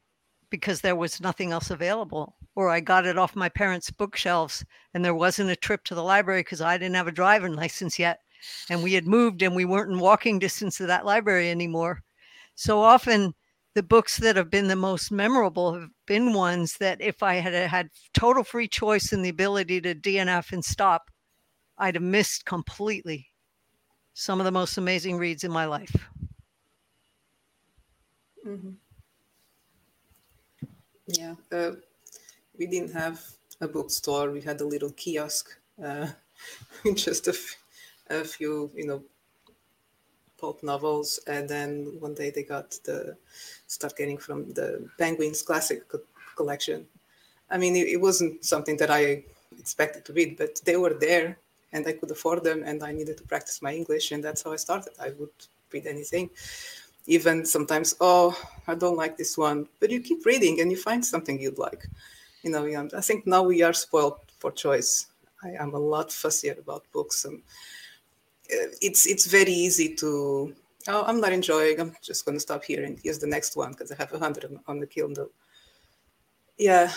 because 0.50 0.80
there 0.80 0.96
was 0.96 1.20
nothing 1.20 1.52
else 1.52 1.70
available 1.70 2.36
or 2.54 2.68
I 2.68 2.80
got 2.80 3.06
it 3.06 3.18
off 3.18 3.36
my 3.36 3.48
parents' 3.48 3.90
bookshelves 3.90 4.64
and 4.94 5.04
there 5.04 5.14
wasn't 5.14 5.50
a 5.50 5.56
trip 5.56 5.84
to 5.84 5.94
the 5.94 6.02
library 6.02 6.40
because 6.40 6.60
I 6.60 6.76
didn't 6.76 6.96
have 6.96 7.06
a 7.06 7.12
driving 7.12 7.54
license 7.54 7.98
yet. 7.98 8.20
And 8.68 8.82
we 8.82 8.92
had 8.92 9.06
moved 9.06 9.42
and 9.42 9.54
we 9.54 9.64
weren't 9.64 9.92
in 9.92 9.98
walking 9.98 10.38
distance 10.38 10.80
of 10.80 10.88
that 10.88 11.06
library 11.06 11.50
anymore. 11.50 12.02
So 12.54 12.80
often 12.80 13.34
the 13.74 13.82
books 13.82 14.18
that 14.18 14.36
have 14.36 14.50
been 14.50 14.68
the 14.68 14.76
most 14.76 15.10
memorable 15.12 15.74
have 15.74 15.90
been 16.06 16.32
ones 16.32 16.76
that 16.78 17.00
if 17.00 17.22
I 17.22 17.34
had 17.36 17.54
had 17.54 17.90
total 18.14 18.44
free 18.44 18.68
choice 18.68 19.12
and 19.12 19.24
the 19.24 19.28
ability 19.30 19.80
to 19.82 19.94
DNF 19.94 20.52
and 20.52 20.64
stop, 20.64 21.10
I'd 21.78 21.96
have 21.96 22.04
missed 22.04 22.46
completely 22.46 23.28
some 24.14 24.40
of 24.40 24.44
the 24.46 24.52
most 24.52 24.78
amazing 24.78 25.18
reads 25.18 25.44
in 25.44 25.52
my 25.52 25.66
life. 25.66 26.08
hmm 28.44 28.72
Yeah, 31.06 31.34
uh, 31.50 31.72
we 32.58 32.66
didn't 32.66 32.92
have 32.92 33.36
a 33.60 33.68
bookstore. 33.68 34.30
We 34.32 34.42
had 34.42 34.60
a 34.60 34.66
little 34.66 34.92
kiosk, 34.92 35.58
uh, 35.82 36.12
just 36.94 37.28
a, 37.28 37.32
f- 37.32 37.62
a 38.08 38.24
few, 38.24 38.72
you 38.74 38.86
know, 38.86 39.04
pulp 40.40 40.62
novels, 40.62 41.20
and 41.26 41.48
then 41.48 41.96
one 42.00 42.14
day 42.14 42.30
they 42.30 42.42
got 42.42 42.70
the 42.84 43.16
stuff 43.66 43.96
getting 43.96 44.18
from 44.18 44.52
the 44.52 44.88
Penguins 44.98 45.42
Classic 45.42 45.86
co- 45.88 46.02
collection. 46.36 46.86
I 47.50 47.58
mean, 47.58 47.76
it, 47.76 47.88
it 47.88 48.00
wasn't 48.00 48.44
something 48.44 48.76
that 48.78 48.90
I 48.90 49.24
expected 49.58 50.04
to 50.06 50.12
read, 50.12 50.36
but 50.38 50.60
they 50.64 50.76
were 50.76 50.94
there, 50.94 51.38
and 51.72 51.86
I 51.86 51.92
could 51.92 52.10
afford 52.10 52.44
them, 52.44 52.62
and 52.64 52.82
I 52.82 52.92
needed 52.92 53.16
to 53.18 53.24
practice 53.24 53.62
my 53.62 53.74
English, 53.74 54.12
and 54.12 54.22
that's 54.24 54.42
how 54.42 54.52
I 54.52 54.56
started. 54.56 54.92
I 55.00 55.10
would 55.18 55.30
read 55.72 55.86
anything 55.86 56.30
even 57.06 57.44
sometimes 57.44 57.94
oh 58.00 58.36
i 58.66 58.74
don't 58.74 58.96
like 58.96 59.16
this 59.16 59.36
one 59.38 59.66
but 59.80 59.90
you 59.90 60.00
keep 60.00 60.24
reading 60.26 60.60
and 60.60 60.70
you 60.70 60.76
find 60.76 61.04
something 61.04 61.40
you'd 61.40 61.58
like 61.58 61.86
you 62.42 62.50
know 62.50 62.88
i 62.96 63.00
think 63.00 63.26
now 63.26 63.42
we 63.42 63.62
are 63.62 63.72
spoiled 63.72 64.18
for 64.38 64.50
choice 64.52 65.06
i 65.42 65.50
am 65.58 65.74
a 65.74 65.78
lot 65.78 66.08
fussier 66.10 66.58
about 66.58 66.84
books 66.92 67.24
and 67.24 67.42
it's 68.80 69.06
it's 69.06 69.26
very 69.26 69.52
easy 69.52 69.94
to 69.94 70.54
oh 70.88 71.04
i'm 71.06 71.20
not 71.20 71.32
enjoying 71.32 71.78
i'm 71.80 71.94
just 72.02 72.24
going 72.24 72.36
to 72.36 72.40
stop 72.40 72.64
here 72.64 72.84
and 72.84 72.98
here's 73.02 73.18
the 73.18 73.26
next 73.26 73.56
one 73.56 73.70
because 73.72 73.92
i 73.92 73.96
have 73.96 74.12
a 74.12 74.18
hundred 74.18 74.44
on- 74.44 74.60
on 74.66 74.80
the 74.80 74.86
kindle 74.86 75.30
yeah 76.58 76.90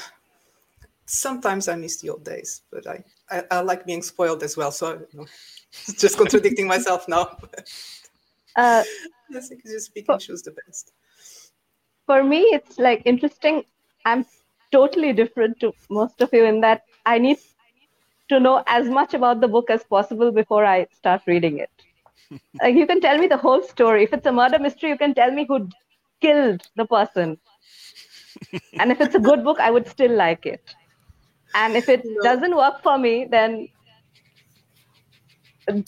sometimes 1.05 1.67
i 1.67 1.75
miss 1.75 2.01
the 2.01 2.09
old 2.09 2.23
days 2.23 2.61
but 2.71 2.87
i 2.87 3.03
i, 3.29 3.43
I 3.51 3.59
like 3.61 3.85
being 3.85 4.01
spoiled 4.01 4.41
as 4.43 4.57
well 4.57 4.71
so 4.71 4.93
you 4.93 5.19
know, 5.19 5.25
just 5.97 6.17
contradicting 6.17 6.67
myself 6.67 7.07
now 7.07 7.37
Uh, 8.55 8.83
I 9.35 9.39
think 9.39 9.63
just 9.63 9.87
speaking 9.87 10.19
choose 10.19 10.43
the 10.43 10.51
best. 10.51 10.91
for 12.05 12.23
me, 12.23 12.41
it's 12.53 12.77
like 12.77 13.01
interesting. 13.05 13.63
I'm 14.05 14.25
totally 14.71 15.13
different 15.13 15.59
to 15.61 15.73
most 15.89 16.21
of 16.21 16.29
you 16.33 16.45
in 16.45 16.61
that 16.61 16.83
I 17.05 17.17
need 17.17 17.39
to 18.33 18.39
know 18.39 18.63
as 18.67 18.89
much 18.89 19.13
about 19.13 19.41
the 19.41 19.47
book 19.47 19.69
as 19.69 19.83
possible 19.83 20.31
before 20.31 20.65
I 20.65 20.87
start 20.91 21.21
reading 21.27 21.59
it. 21.59 21.71
like 22.61 22.75
you 22.75 22.87
can 22.87 23.01
tell 23.01 23.17
me 23.17 23.27
the 23.27 23.37
whole 23.37 23.61
story. 23.63 24.03
If 24.03 24.13
it's 24.13 24.25
a 24.27 24.31
murder 24.31 24.59
mystery, 24.59 24.89
you 24.89 24.97
can 24.97 25.13
tell 25.13 25.31
me 25.31 25.45
who 25.47 25.69
killed 26.21 26.61
the 26.75 26.85
person. 26.85 27.37
and 28.79 28.91
if 28.91 29.01
it's 29.01 29.15
a 29.15 29.19
good 29.19 29.43
book, 29.43 29.59
I 29.59 29.71
would 29.71 29.87
still 29.87 30.15
like 30.15 30.45
it. 30.45 30.75
And 31.55 31.75
if 31.75 31.89
it 31.89 32.03
doesn't 32.23 32.55
work 32.55 32.81
for 32.83 32.97
me, 32.97 33.27
then 33.29 33.69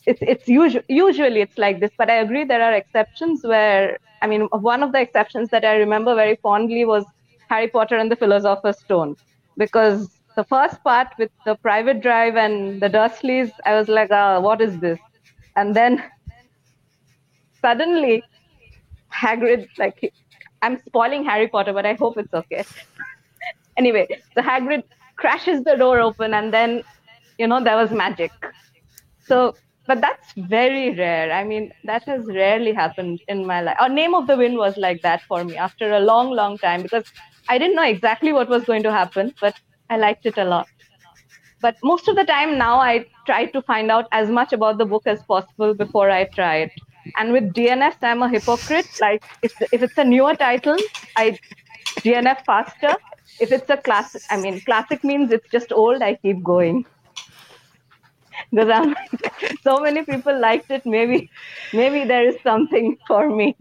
it's 0.06 0.22
it's 0.22 0.48
usually 0.48 0.86
usually 0.90 1.42
it's 1.42 1.58
like 1.58 1.80
this. 1.80 1.92
But 1.98 2.10
I 2.10 2.16
agree 2.18 2.44
there 2.46 2.62
are 2.64 2.74
exceptions 2.74 3.44
where 3.44 4.00
I 4.22 4.28
mean 4.28 4.44
one 4.52 4.84
of 4.84 4.92
the 4.92 5.02
exceptions 5.02 5.50
that 5.50 5.66
I 5.66 5.76
remember 5.78 6.16
very 6.16 6.36
fondly 6.38 6.86
was 6.86 7.06
Harry 7.50 7.68
Potter 7.68 7.98
and 7.98 8.12
the 8.12 8.16
Philosopher's 8.16 8.80
Stone 8.80 9.16
because 9.58 10.15
the 10.36 10.44
first 10.44 10.84
part 10.84 11.08
with 11.18 11.32
the 11.46 11.56
private 11.56 12.02
drive 12.02 12.36
and 12.36 12.82
the 12.82 12.90
Dursleys, 12.90 13.52
I 13.66 13.76
was 13.76 13.88
like, 13.88 14.10
oh, 14.12 14.40
what 14.42 14.62
is 14.62 14.80
this? 14.80 15.00
And 15.56 15.76
then 15.76 16.04
suddenly 17.62 18.24
Hagrid, 19.14 19.68
like, 19.78 20.14
I'm 20.62 20.80
spoiling 20.86 21.24
Harry 21.26 21.48
Potter, 21.48 21.74
but 21.74 21.86
I 21.86 21.94
hope 21.94 22.18
it's 22.18 22.34
okay. 22.34 22.66
anyway, 23.78 24.08
the 24.36 24.42
Hagrid 24.42 24.84
crashes 25.16 25.64
the 25.64 25.76
door 25.76 26.00
open, 26.00 26.34
and 26.34 26.54
then, 26.54 26.84
you 27.38 27.48
know, 27.48 27.64
there 27.64 27.78
was 27.78 27.92
magic. 27.92 28.32
So, 29.26 29.56
but 29.88 30.02
that's 30.02 30.34
very 30.36 30.96
rare. 30.96 31.32
I 31.32 31.44
mean, 31.44 31.72
that 31.84 32.04
has 32.04 32.26
rarely 32.26 32.74
happened 32.74 33.22
in 33.28 33.46
my 33.46 33.62
life. 33.62 33.78
Or 33.80 33.88
Name 33.88 34.16
of 34.16 34.28
the 34.28 34.36
Wind 34.36 34.58
was 34.58 34.78
like 34.78 35.02
that 35.04 35.22
for 35.24 35.44
me 35.44 35.56
after 35.56 35.94
a 35.94 36.00
long, 36.00 36.32
long 36.32 36.58
time 36.58 36.82
because 36.82 37.06
I 37.48 37.58
didn't 37.58 37.76
know 37.76 37.84
exactly 37.84 38.34
what 38.34 38.50
was 38.50 38.64
going 38.66 38.84
to 38.84 38.92
happen, 38.92 39.34
but 39.40 39.56
I 39.90 39.98
liked 39.98 40.26
it 40.26 40.38
a 40.38 40.44
lot. 40.44 40.68
But 41.62 41.78
most 41.84 42.08
of 42.08 42.16
the 42.16 42.26
time 42.26 42.58
now, 42.58 42.80
I 42.80 43.06
try 43.26 43.46
to 43.46 43.62
find 43.62 43.90
out 43.90 44.08
as 44.12 44.30
much 44.30 44.54
about 44.54 44.78
the 44.78 44.86
book 44.86 45.04
as 45.08 45.24
possible 45.24 45.74
before 45.74 46.10
I 46.12 46.26
try 46.26 46.58
it. 46.58 46.72
And 47.18 47.32
with 47.32 47.54
DNFs, 47.54 47.98
I'm 48.02 48.22
a 48.24 48.30
hypocrite. 48.30 48.88
Like 49.00 49.24
if 49.42 49.54
if 49.72 49.84
it's 49.84 49.98
a 49.98 50.04
newer 50.04 50.36
title, 50.36 50.78
I 51.16 51.40
DNF 52.02 52.46
faster. 52.46 52.96
If 53.40 53.52
it's 53.52 53.70
a 53.70 53.78
classic, 53.78 54.22
I 54.30 54.38
mean, 54.38 54.62
classic 54.62 55.04
means 55.04 55.32
it's 55.32 55.50
just 55.50 55.72
old. 55.72 56.02
I 56.02 56.16
keep 56.16 56.44
going 56.44 56.86
because 58.52 58.70
I'm 58.70 58.96
so 59.64 59.80
many 59.80 60.04
people 60.04 60.40
liked 60.40 60.72
it. 60.72 60.86
Maybe, 60.86 61.30
maybe 61.74 62.06
there 62.06 62.28
is 62.28 62.38
something 62.44 62.98
for 63.08 63.30
me. 63.36 63.56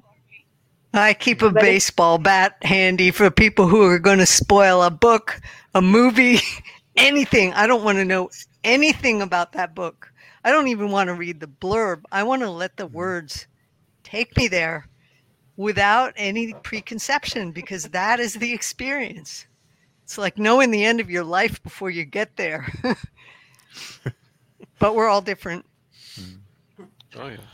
I 0.95 1.13
keep 1.13 1.43
a 1.43 1.51
but 1.51 1.61
baseball 1.61 2.19
bat 2.19 2.57
handy 2.63 3.11
for 3.11 3.31
people 3.31 3.67
who 3.67 3.83
are 3.83 3.99
going 3.99 4.19
to 4.19 4.27
spoil 4.27 4.83
a 4.83 4.91
book, 4.91 5.41
a 5.75 5.83
movie, 5.83 6.39
anything. 6.97 7.53
I 7.53 7.67
don't 7.67 7.85
want 7.85 7.99
to 7.99 8.05
know 8.05 8.31
anything 8.63 9.21
about 9.21 9.53
that 9.53 9.75
book. 9.75 10.13
I 10.45 10.53
don't 10.53 10.69
even 10.69 10.91
want 10.91 11.09
to 11.09 11.15
read 11.15 11.41
the 11.41 11.49
blurb. 11.49 12.03
I 12.13 12.23
want 12.23 12.43
to 12.43 12.51
let 12.51 12.77
the 12.77 12.87
words 12.87 13.47
take 14.05 14.37
me 14.37 14.47
there 14.47 14.89
without 15.57 16.13
any 16.17 16.55
preconception 16.63 17.51
because 17.51 17.85
that 17.85 18.21
is 18.21 18.35
the 18.35 18.53
experience. 18.53 19.47
It's 20.05 20.19
like 20.19 20.39
knowing 20.39 20.71
the 20.71 20.85
end 20.85 21.01
of 21.01 21.11
your 21.11 21.25
life 21.25 21.63
before 21.63 21.91
you 21.91 22.05
get 22.05 22.37
there. 22.37 22.69
but 24.79 24.95
we're 24.95 25.09
all 25.09 25.23
different. 25.23 25.65
Hmm. 26.15 26.85
Oh 27.17 27.29
yeah. 27.29 27.54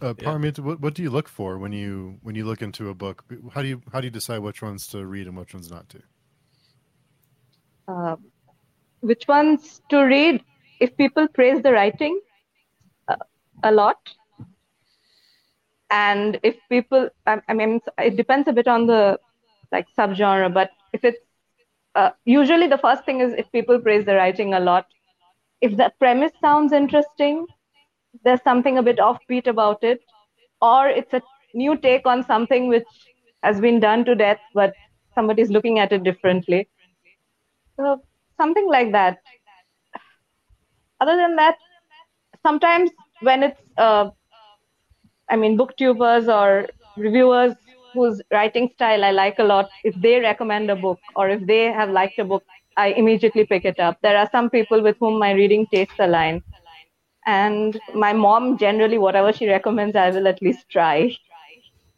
Uh, 0.00 0.14
Paromita, 0.14 0.60
what, 0.60 0.80
what 0.80 0.94
do 0.94 1.02
you 1.02 1.10
look 1.10 1.28
for 1.28 1.58
when 1.58 1.72
you 1.72 2.18
when 2.22 2.36
you 2.36 2.44
look 2.44 2.62
into 2.62 2.88
a 2.88 2.94
book? 2.94 3.24
How 3.52 3.62
do 3.62 3.68
you 3.68 3.82
how 3.92 4.00
do 4.00 4.06
you 4.06 4.12
decide 4.12 4.38
which 4.38 4.62
ones 4.62 4.86
to 4.88 5.04
read 5.04 5.26
and 5.26 5.36
which 5.36 5.54
ones 5.54 5.70
not 5.70 5.88
to? 5.88 6.02
Uh, 7.88 8.16
which 9.00 9.26
ones 9.26 9.82
to 9.90 9.98
read? 10.02 10.44
If 10.80 10.96
people 10.96 11.26
praise 11.26 11.62
the 11.62 11.72
writing 11.72 12.20
uh, 13.08 13.16
a 13.64 13.72
lot, 13.72 13.96
and 15.90 16.38
if 16.44 16.56
people, 16.68 17.08
I, 17.26 17.40
I, 17.48 17.54
mean, 17.54 17.80
it 17.98 18.16
depends 18.16 18.46
a 18.46 18.52
bit 18.52 18.68
on 18.68 18.86
the 18.86 19.18
like 19.72 19.86
subgenre, 19.98 20.52
but 20.52 20.70
if 20.92 21.04
it's 21.04 21.18
uh, 21.96 22.10
usually 22.24 22.68
the 22.68 22.78
first 22.78 23.04
thing 23.04 23.20
is 23.20 23.32
if 23.32 23.50
people 23.50 23.80
praise 23.80 24.04
the 24.04 24.14
writing 24.14 24.54
a 24.54 24.60
lot, 24.60 24.86
if 25.60 25.76
the 25.76 25.92
premise 25.98 26.32
sounds 26.40 26.72
interesting, 26.72 27.46
there's 28.24 28.42
something 28.42 28.78
a 28.78 28.82
bit 28.82 28.98
offbeat 28.98 29.46
about 29.46 29.82
it, 29.84 30.00
or 30.60 30.88
it's 30.88 31.12
a 31.14 31.22
new 31.54 31.76
take 31.76 32.06
on 32.06 32.24
something 32.24 32.68
which 32.68 32.88
has 33.42 33.60
been 33.60 33.80
done 33.80 34.04
to 34.04 34.14
death, 34.14 34.40
but 34.54 34.74
somebody's 35.14 35.50
looking 35.50 35.78
at 35.78 35.92
it 35.92 36.02
differently. 36.04 36.68
So 37.76 38.02
something 38.36 38.68
like 38.68 38.92
that. 38.92 39.18
Other 41.00 41.16
than 41.16 41.36
that, 41.36 41.56
sometimes 42.42 42.90
when 43.20 43.42
it's, 43.42 43.60
uh, 43.76 44.10
I 45.28 45.36
mean, 45.36 45.56
booktubers 45.58 46.28
or 46.32 46.68
reviewers 46.96 47.54
whose 47.94 48.20
writing 48.32 48.68
style 48.74 49.04
I 49.04 49.10
like 49.10 49.38
a 49.38 49.44
lot, 49.44 49.70
if 49.84 49.94
they 50.00 50.20
recommend 50.20 50.70
a 50.70 50.76
book 50.76 51.00
or 51.16 51.28
if 51.28 51.46
they 51.46 51.64
have 51.66 51.90
liked 51.90 52.18
a 52.18 52.24
book, 52.24 52.44
I 52.76 52.88
immediately 52.88 53.44
pick 53.46 53.64
it 53.64 53.78
up. 53.80 53.98
There 54.02 54.16
are 54.16 54.28
some 54.30 54.50
people 54.50 54.82
with 54.82 54.96
whom 54.98 55.18
my 55.18 55.32
reading 55.32 55.66
tastes 55.66 55.94
align 55.98 56.42
and 57.32 57.80
my 57.94 58.12
mom 58.12 58.56
generally 58.58 58.98
whatever 58.98 59.32
she 59.32 59.48
recommends 59.48 59.96
i 59.96 60.10
will 60.10 60.28
at 60.28 60.42
least 60.42 60.68
try. 60.70 61.10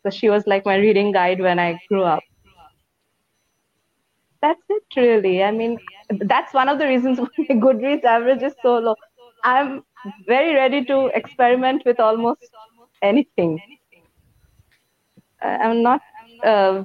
So 0.04 0.10
she 0.10 0.28
was 0.30 0.46
like 0.46 0.64
my 0.66 0.76
reading 0.76 1.12
guide 1.12 1.40
when 1.40 1.58
i 1.58 1.80
grew 1.88 2.04
up. 2.04 2.24
That's 4.42 4.62
it 4.68 4.82
really. 4.96 5.42
I 5.42 5.50
mean 5.50 5.78
that's 6.10 6.52
one 6.52 6.68
of 6.68 6.78
the 6.78 6.86
reasons 6.86 7.20
why 7.20 7.46
goodreads 7.48 8.04
average 8.04 8.42
is 8.42 8.54
so 8.62 8.78
low. 8.78 8.96
I'm 9.44 9.84
very 10.26 10.54
ready 10.54 10.84
to 10.86 11.06
experiment 11.14 11.84
with 11.86 12.00
almost 12.00 12.50
anything. 13.02 13.62
I'm 15.42 15.82
not 15.82 16.00
uh, 16.44 16.84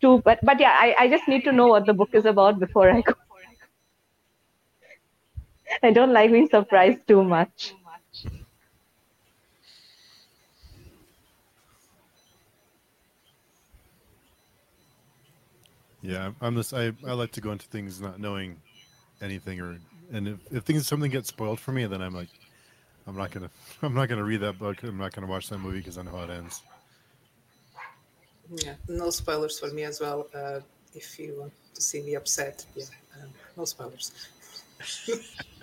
too 0.00 0.22
but 0.24 0.38
but 0.42 0.60
yeah 0.60 0.76
I, 0.78 0.94
I 1.00 1.08
just 1.08 1.28
need 1.28 1.44
to 1.44 1.52
know 1.52 1.68
what 1.68 1.86
the 1.86 1.94
book 1.94 2.10
is 2.12 2.24
about 2.26 2.58
before 2.60 2.90
i 2.90 3.00
go 3.02 3.14
I 5.82 5.90
don't 5.92 6.12
like 6.12 6.30
being 6.30 6.48
surprised 6.48 7.06
too 7.06 7.24
much. 7.24 7.74
Yeah, 16.02 16.32
I'm 16.40 16.54
this. 16.54 16.72
I, 16.72 16.92
I 17.06 17.12
like 17.12 17.32
to 17.32 17.40
go 17.40 17.50
into 17.50 17.66
things 17.66 18.00
not 18.00 18.20
knowing 18.20 18.60
anything, 19.20 19.60
or 19.60 19.78
and 20.12 20.28
if, 20.28 20.52
if 20.52 20.62
things 20.64 20.86
something 20.86 21.10
gets 21.10 21.28
spoiled 21.28 21.58
for 21.58 21.72
me, 21.72 21.84
then 21.86 22.00
I'm 22.00 22.14
like, 22.14 22.28
I'm 23.06 23.16
not 23.16 23.30
gonna 23.30 23.50
I'm 23.82 23.94
not 23.94 24.08
gonna 24.08 24.24
read 24.24 24.40
that 24.40 24.58
book. 24.58 24.82
I'm 24.82 24.98
not 24.98 25.12
gonna 25.12 25.26
watch 25.26 25.48
that 25.48 25.58
movie 25.58 25.78
because 25.78 25.98
I 25.98 26.02
know 26.02 26.12
how 26.12 26.24
it 26.24 26.30
ends. 26.30 26.62
Yeah, 28.64 28.74
no 28.88 29.10
spoilers 29.10 29.58
for 29.58 29.68
me 29.72 29.82
as 29.82 30.00
well. 30.00 30.28
Uh, 30.34 30.60
if 30.94 31.18
you 31.18 31.34
want 31.40 31.52
to 31.74 31.82
see 31.82 32.02
me 32.02 32.14
upset, 32.14 32.64
yeah, 32.76 32.84
um, 33.20 33.30
no 33.56 33.64
spoilers. 33.64 34.12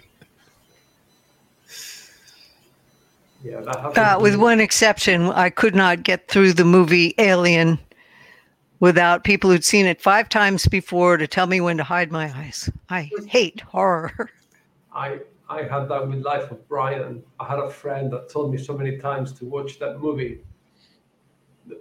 Yeah, 3.44 3.60
uh, 3.60 4.20
with 4.22 4.38
one 4.38 4.62
exception, 4.62 5.24
I 5.24 5.50
could 5.50 5.76
not 5.76 6.04
get 6.04 6.30
through 6.30 6.54
the 6.54 6.64
movie 6.64 7.14
Alien 7.18 7.78
without 8.80 9.26
people 9.26 9.50
who'd 9.50 9.66
seen 9.66 9.86
it 9.86 10.02
five 10.02 10.30
times 10.30 10.66
before 10.68 11.18
to 11.18 11.28
tell 11.28 11.48
me 11.48 11.60
when 11.60 11.76
to 11.78 11.84
hide 11.84 12.10
my 12.10 12.32
eyes. 12.38 12.70
I 12.90 13.10
hate 13.28 13.60
horror. 13.62 14.30
I 14.94 15.20
I 15.50 15.64
had 15.64 15.90
that 15.90 16.08
with 16.08 16.22
Life 16.24 16.52
of 16.52 16.68
Brian. 16.70 17.22
I 17.40 17.46
had 17.46 17.60
a 17.60 17.70
friend 17.70 18.12
that 18.14 18.30
told 18.30 18.52
me 18.52 18.58
so 18.58 18.78
many 18.78 18.98
times 18.98 19.34
to 19.34 19.46
watch 19.46 19.78
that 19.80 20.00
movie. 20.00 20.40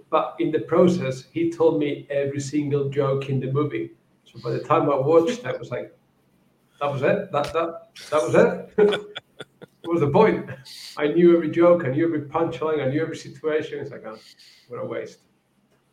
But 0.09 0.35
in 0.39 0.51
the 0.51 0.59
process, 0.59 1.25
he 1.31 1.49
told 1.49 1.79
me 1.79 2.05
every 2.09 2.39
single 2.39 2.89
joke 2.89 3.29
in 3.29 3.39
the 3.39 3.51
movie. 3.51 3.91
So 4.25 4.39
by 4.43 4.51
the 4.51 4.59
time 4.59 4.83
I 4.89 4.95
watched, 4.95 5.45
I 5.45 5.53
was 5.53 5.71
like, 5.71 5.97
that 6.79 6.91
was 6.91 7.01
it. 7.01 7.31
That 7.31 7.53
that 7.53 7.89
that 8.11 8.21
was 8.21 8.35
it. 8.35 9.17
what 9.83 9.93
was 9.93 10.01
the 10.01 10.09
point? 10.09 10.49
I 10.97 11.07
knew 11.07 11.35
every 11.35 11.49
joke, 11.49 11.83
I 11.85 11.89
knew 11.89 12.05
every 12.05 12.21
punchline, 12.21 12.85
I 12.85 12.89
knew 12.89 13.01
every 13.01 13.17
situation. 13.17 13.79
It's 13.79 13.91
like, 13.91 14.05
oh, 14.05 14.17
what 14.69 14.77
a 14.77 14.85
waste. 14.85 15.19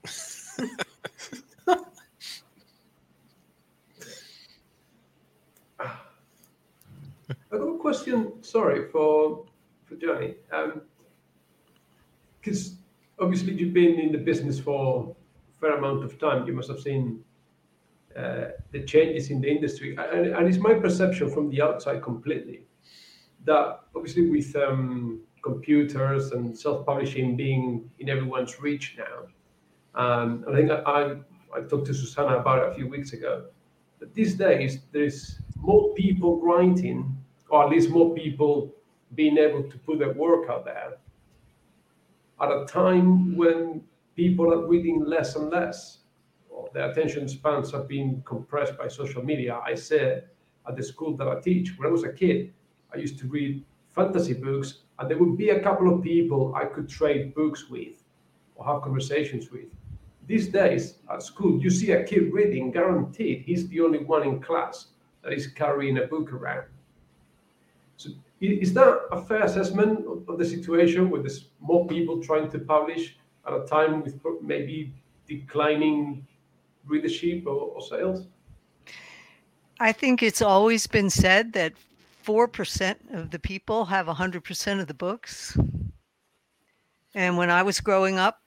I 7.53 7.57
got 7.59 7.67
a 7.67 7.79
question, 7.79 8.43
sorry, 8.43 8.89
for 8.91 9.45
for 9.87 9.97
Janny. 9.97 10.37
Because 12.41 12.71
um, 12.71 12.79
obviously 13.19 13.55
you've 13.55 13.75
been 13.75 13.99
in 13.99 14.13
the 14.13 14.19
business 14.19 14.61
for 14.61 15.17
a 15.57 15.61
fair 15.61 15.77
amount 15.77 16.05
of 16.05 16.17
time. 16.21 16.47
You 16.47 16.53
must 16.53 16.69
have 16.69 16.81
seen 16.81 17.25
uh, 18.17 18.51
the 18.71 18.85
changes 18.85 19.31
in 19.31 19.41
the 19.41 19.51
industry. 19.51 19.97
And, 19.97 20.27
and 20.29 20.47
it's 20.47 20.59
my 20.59 20.75
perception 20.75 21.29
from 21.29 21.51
the 21.51 21.61
outside 21.61 22.03
completely 22.03 22.63
that 23.45 23.81
obviously 23.95 24.29
with 24.29 24.55
um, 24.57 25.21
computers 25.43 26.33
and 26.33 26.57
self-publishing 26.57 27.37
being 27.37 27.91
in 27.99 28.09
everyone's 28.09 28.61
reach 28.61 28.97
now, 28.99 29.27
um, 29.95 30.45
I 30.49 30.55
think 30.55 30.71
I, 30.71 31.17
I 31.57 31.61
talked 31.69 31.87
to 31.87 31.95
Susana 31.95 32.39
about 32.39 32.59
it 32.65 32.73
a 32.73 32.75
few 32.75 32.89
weeks 32.89 33.13
ago. 33.13 33.47
That 33.99 34.15
these 34.15 34.35
days 34.35 34.81
there's 34.93 35.41
more 35.57 35.95
people 35.95 36.41
writing, 36.41 37.17
or 37.49 37.65
at 37.65 37.71
least 37.71 37.91
more 37.91 38.15
people 38.15 38.75
being 39.15 39.37
able 39.39 39.65
to 39.65 39.79
put 39.79 39.99
their 39.99 40.13
work 40.13 40.49
out 40.49 40.65
there 40.65 40.99
at 42.41 42.51
a 42.51 42.65
time 42.67 43.37
when 43.37 43.83
people 44.17 44.53
are 44.53 44.67
reading 44.67 45.05
less 45.05 45.37
and 45.37 45.51
less. 45.51 45.99
Or 46.49 46.69
how 46.69 46.73
the 46.73 46.91
attention 46.91 47.29
spans 47.29 47.71
have 47.73 47.89
been 47.89 48.23
compressed 48.25 48.79
by 48.79 48.89
social 48.89 49.23
media. 49.23 49.61
I 49.65 49.75
said 49.75 50.29
at 50.69 50.77
the 50.77 50.83
school 50.83 51.17
that 51.17 51.29
I 51.29 51.41
teach, 51.41 51.77
when 51.77 51.89
I 51.89 51.91
was 51.91 52.05
a 52.05 52.13
kid, 52.13 52.53
I 52.95 52.99
used 52.99 53.19
to 53.21 53.27
read 53.27 53.65
fantasy 53.91 54.35
books, 54.35 54.79
and 54.99 55.11
there 55.11 55.19
would 55.19 55.37
be 55.37 55.51
a 55.51 55.61
couple 55.61 55.93
of 55.93 56.03
people 56.03 56.55
I 56.55 56.65
could 56.65 56.89
trade 56.89 57.35
books 57.35 57.69
with 57.69 58.03
or 58.57 58.65
have 58.67 58.83
conversations 58.83 59.51
with. 59.51 59.67
These 60.27 60.49
days 60.49 60.95
at 61.11 61.23
school, 61.23 61.61
you 61.61 61.71
see 61.71 61.91
a 61.93 62.05
kid 62.05 62.33
reading, 62.33 62.71
guaranteed 62.71 63.43
he's 63.43 63.67
the 63.69 63.81
only 63.81 63.99
one 64.05 64.23
in 64.23 64.41
class 64.41 64.87
that 65.23 65.33
is 65.33 65.49
carrying 65.49 65.99
a 65.99 66.07
book 66.07 66.33
around. 66.33 66.67
So 67.97 68.11
is 68.41 68.73
that 68.75 69.01
a 69.13 69.21
fair 69.23 69.43
assessment 69.43 70.07
of 70.29 70.39
the 70.39 70.45
situation 70.45 71.11
with 71.11 71.23
there's 71.23 71.47
more 71.61 71.87
people 71.87 72.23
trying 72.23 72.51
to 72.51 72.59
publish 72.59 73.17
at 73.47 73.53
a 73.53 73.67
time 73.67 74.03
with 74.03 74.15
maybe 74.43 74.95
declining 75.27 76.27
readership 76.87 77.47
or, 77.47 77.73
or 77.75 77.83
sales? 77.83 78.27
I 79.79 79.93
think 79.93 80.23
it's 80.23 80.43
always 80.43 80.87
been 80.87 81.11
said 81.11 81.53
that 81.55 81.73
4% 82.25 83.15
of 83.15 83.31
the 83.31 83.39
people 83.39 83.85
have 83.87 84.07
100% 84.07 84.81
of 84.81 84.87
the 84.87 84.95
books. 84.95 85.57
And 87.15 87.37
when 87.37 87.51
I 87.51 87.63
was 87.63 87.81
growing 87.81 88.19
up, 88.19 88.41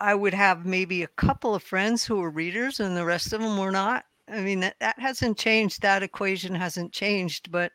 I 0.00 0.14
would 0.14 0.34
have 0.34 0.66
maybe 0.66 1.02
a 1.02 1.08
couple 1.08 1.54
of 1.54 1.62
friends 1.62 2.04
who 2.04 2.16
were 2.16 2.30
readers 2.30 2.80
and 2.80 2.96
the 2.96 3.04
rest 3.04 3.32
of 3.32 3.40
them 3.40 3.56
were 3.58 3.70
not. 3.70 4.04
I 4.28 4.40
mean, 4.40 4.60
that, 4.60 4.76
that 4.80 4.98
hasn't 4.98 5.38
changed. 5.38 5.82
That 5.82 6.02
equation 6.02 6.54
hasn't 6.54 6.92
changed. 6.92 7.50
But 7.50 7.72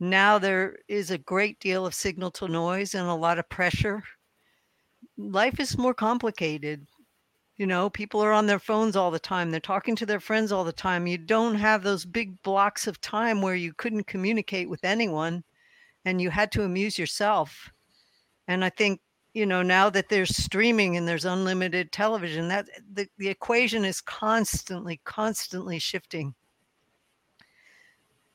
now 0.00 0.38
there 0.38 0.76
is 0.88 1.10
a 1.10 1.18
great 1.18 1.60
deal 1.60 1.86
of 1.86 1.94
signal 1.94 2.30
to 2.32 2.48
noise 2.48 2.94
and 2.94 3.08
a 3.08 3.14
lot 3.14 3.38
of 3.38 3.48
pressure. 3.48 4.02
Life 5.16 5.60
is 5.60 5.76
more 5.76 5.94
complicated. 5.94 6.86
You 7.58 7.66
know, 7.66 7.90
people 7.90 8.22
are 8.22 8.32
on 8.32 8.46
their 8.46 8.60
phones 8.60 8.94
all 8.94 9.10
the 9.10 9.18
time. 9.18 9.50
They're 9.50 9.58
talking 9.58 9.96
to 9.96 10.06
their 10.06 10.20
friends 10.20 10.52
all 10.52 10.62
the 10.62 10.72
time. 10.72 11.08
You 11.08 11.18
don't 11.18 11.56
have 11.56 11.82
those 11.82 12.04
big 12.04 12.40
blocks 12.42 12.86
of 12.86 13.00
time 13.00 13.42
where 13.42 13.56
you 13.56 13.72
couldn't 13.72 14.06
communicate 14.06 14.70
with 14.70 14.84
anyone 14.84 15.42
and 16.04 16.22
you 16.22 16.30
had 16.30 16.52
to 16.52 16.62
amuse 16.62 16.96
yourself. 16.98 17.70
And 18.46 18.64
I 18.64 18.70
think, 18.70 19.00
you 19.34 19.44
know, 19.44 19.62
now 19.62 19.90
that 19.90 20.08
there's 20.08 20.36
streaming 20.36 20.96
and 20.96 21.06
there's 21.06 21.24
unlimited 21.24 21.90
television, 21.90 22.46
that 22.48 22.66
the, 22.94 23.08
the 23.18 23.28
equation 23.28 23.84
is 23.84 24.00
constantly, 24.00 25.00
constantly 25.04 25.80
shifting. 25.80 26.34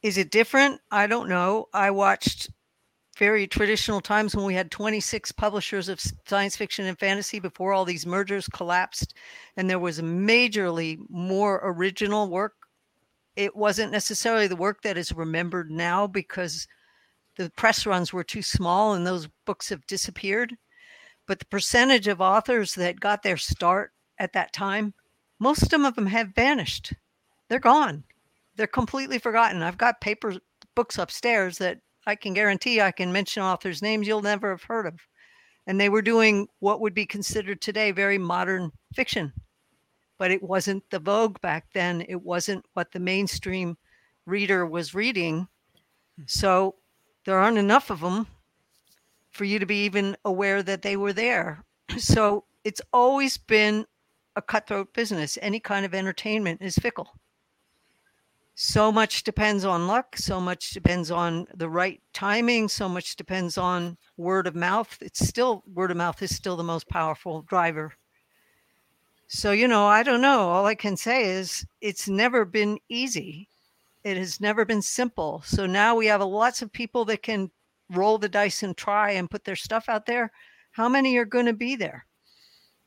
Is 0.02 0.18
it 0.18 0.32
different? 0.32 0.82
I 0.92 1.08
don't 1.08 1.30
know. 1.30 1.70
I 1.74 1.92
watched 1.92 2.50
very 3.18 3.48
traditional 3.48 4.02
times 4.02 4.36
when 4.36 4.46
we 4.46 4.56
had 4.56 4.72
26 4.72 5.32
publishers 5.34 5.90
of 5.90 6.02
science 6.26 6.56
fiction 6.56 6.86
and 6.86 6.98
fantasy 6.98 7.40
before 7.40 7.74
all 7.74 7.86
these 7.86 8.06
mergers 8.06 8.48
collapsed 8.48 9.14
and 9.56 9.70
there 9.70 9.80
was 9.80 10.02
majorly 10.02 10.98
more 11.10 11.62
original 11.64 12.30
work. 12.30 12.54
It 13.36 13.56
wasn't 13.56 13.92
necessarily 13.92 14.48
the 14.48 14.56
work 14.56 14.82
that 14.82 14.98
is 14.98 15.12
remembered 15.12 15.70
now 15.70 16.08
because 16.08 16.68
the 17.38 17.50
press 17.52 17.86
runs 17.86 18.12
were 18.12 18.24
too 18.24 18.42
small 18.42 18.94
and 18.94 19.06
those 19.06 19.28
books 19.46 19.70
have 19.70 19.86
disappeared 19.88 20.56
but 21.26 21.40
the 21.40 21.46
percentage 21.46 22.08
of 22.08 22.20
authors 22.20 22.76
that 22.76 23.00
got 23.00 23.24
their 23.24 23.38
start 23.38 23.92
at 24.20 24.34
that 24.34 24.54
time 24.54 24.94
most 25.40 25.74
of 25.74 25.96
them 25.96 26.06
have 26.08 26.30
vanished. 26.30 26.94
They're 27.50 27.60
gone. 27.60 28.06
They're 28.56 28.66
completely 28.66 29.20
forgotten. 29.20 29.62
I've 29.62 29.78
got 29.78 30.00
paper 30.00 30.36
books 30.74 30.98
upstairs 30.98 31.58
that 31.58 31.80
I 32.06 32.16
can 32.16 32.34
guarantee 32.34 32.82
I 32.82 32.92
can 32.92 33.12
mention 33.12 33.44
authors' 33.44 33.82
names 33.82 34.08
you'll 34.08 34.22
never 34.22 34.52
have 34.52 34.64
heard 34.64 34.86
of. 34.86 35.00
And 35.66 35.80
they 35.80 35.90
were 35.90 36.02
doing 36.02 36.48
what 36.60 36.82
would 36.82 36.94
be 36.94 37.06
considered 37.06 37.62
today 37.62 37.92
very 37.92 38.18
modern 38.18 38.72
fiction. 38.94 39.32
But 40.18 40.32
it 40.32 40.44
wasn't 40.44 40.84
the 40.90 41.00
vogue 41.00 41.40
back 41.42 41.68
then. 41.74 42.06
It 42.08 42.22
wasn't 42.22 42.66
what 42.74 42.92
the 42.92 43.00
mainstream 43.00 43.78
reader 44.26 44.66
was 44.66 44.94
reading. 44.94 45.48
Hmm. 46.18 46.24
So 46.28 46.76
there 47.26 47.40
aren't 47.40 47.58
enough 47.58 47.90
of 47.90 48.02
them 48.02 48.28
for 49.32 49.46
you 49.46 49.58
to 49.60 49.66
be 49.66 49.86
even 49.86 50.18
aware 50.26 50.62
that 50.64 50.82
they 50.82 50.98
were 50.98 51.14
there. 51.14 51.64
So 51.98 52.46
it's 52.64 52.82
always 52.92 53.38
been 53.38 53.86
a 54.36 54.42
cutthroat 54.42 54.94
business. 54.94 55.38
Any 55.42 55.60
kind 55.60 55.86
of 55.86 55.94
entertainment 55.94 56.62
is 56.62 56.76
fickle 56.76 57.14
so 58.56 58.92
much 58.92 59.24
depends 59.24 59.66
on 59.66 59.88
luck 59.88 60.16
so 60.16 60.40
much 60.40 60.72
depends 60.72 61.10
on 61.10 61.48
the 61.56 61.70
right 61.70 62.02
timing 62.14 62.68
so 62.68 62.88
much 62.88 63.16
depends 63.16 63.58
on 63.58 63.98
word 64.18 64.48
of 64.48 64.56
mouth. 64.56 64.98
It's 65.02 65.28
still 65.28 65.64
word 65.74 65.92
of 65.92 65.98
mouth 65.98 66.22
is 66.22 66.36
still 66.36 66.56
the 66.56 66.64
most 66.64 66.88
powerful 66.88 67.42
driver. 67.44 67.94
So 69.28 69.52
you 69.52 69.68
know 69.68 69.86
i 69.86 70.04
don't 70.04 70.22
know. 70.22 70.50
All 70.50 70.66
i 70.66 70.76
can 70.76 70.98
say 70.98 71.26
is 71.26 71.66
it's 71.82 72.08
never 72.08 72.46
been 72.46 72.80
easy. 72.90 73.50
It 74.04 74.18
has 74.18 74.40
never 74.40 74.66
been 74.66 74.82
simple. 74.82 75.42
So 75.46 75.66
now 75.66 75.96
we 75.96 76.06
have 76.08 76.22
lots 76.22 76.62
of 76.62 76.72
people 76.72 77.06
that 77.06 77.24
can 77.24 77.50
roll 77.90 78.18
the 78.18 78.30
dice 78.30 78.64
and 78.64 78.76
try 78.76 79.12
and 79.12 79.30
put 79.30 79.44
their 79.46 79.56
stuff 79.56 79.90
out 79.90 80.06
there. 80.06 80.32
How 80.72 80.90
many 80.90 81.18
are 81.18 81.26
going 81.26 81.46
to 81.46 81.54
be 81.54 81.76
there 81.76 82.06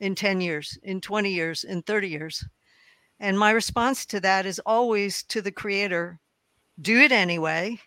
in 0.00 0.14
10 0.14 0.40
years 0.40 0.78
in 0.82 1.00
20 1.00 1.30
years 1.30 1.64
in 1.64 1.82
30 1.82 2.08
years 2.08 2.44
and 3.20 3.38
my 3.38 3.50
response 3.50 4.04
to 4.06 4.20
that 4.20 4.46
is 4.46 4.60
always 4.60 5.22
to 5.24 5.40
the 5.40 5.52
creator 5.52 6.20
do 6.80 7.00
it 7.00 7.12
anyway, 7.12 7.80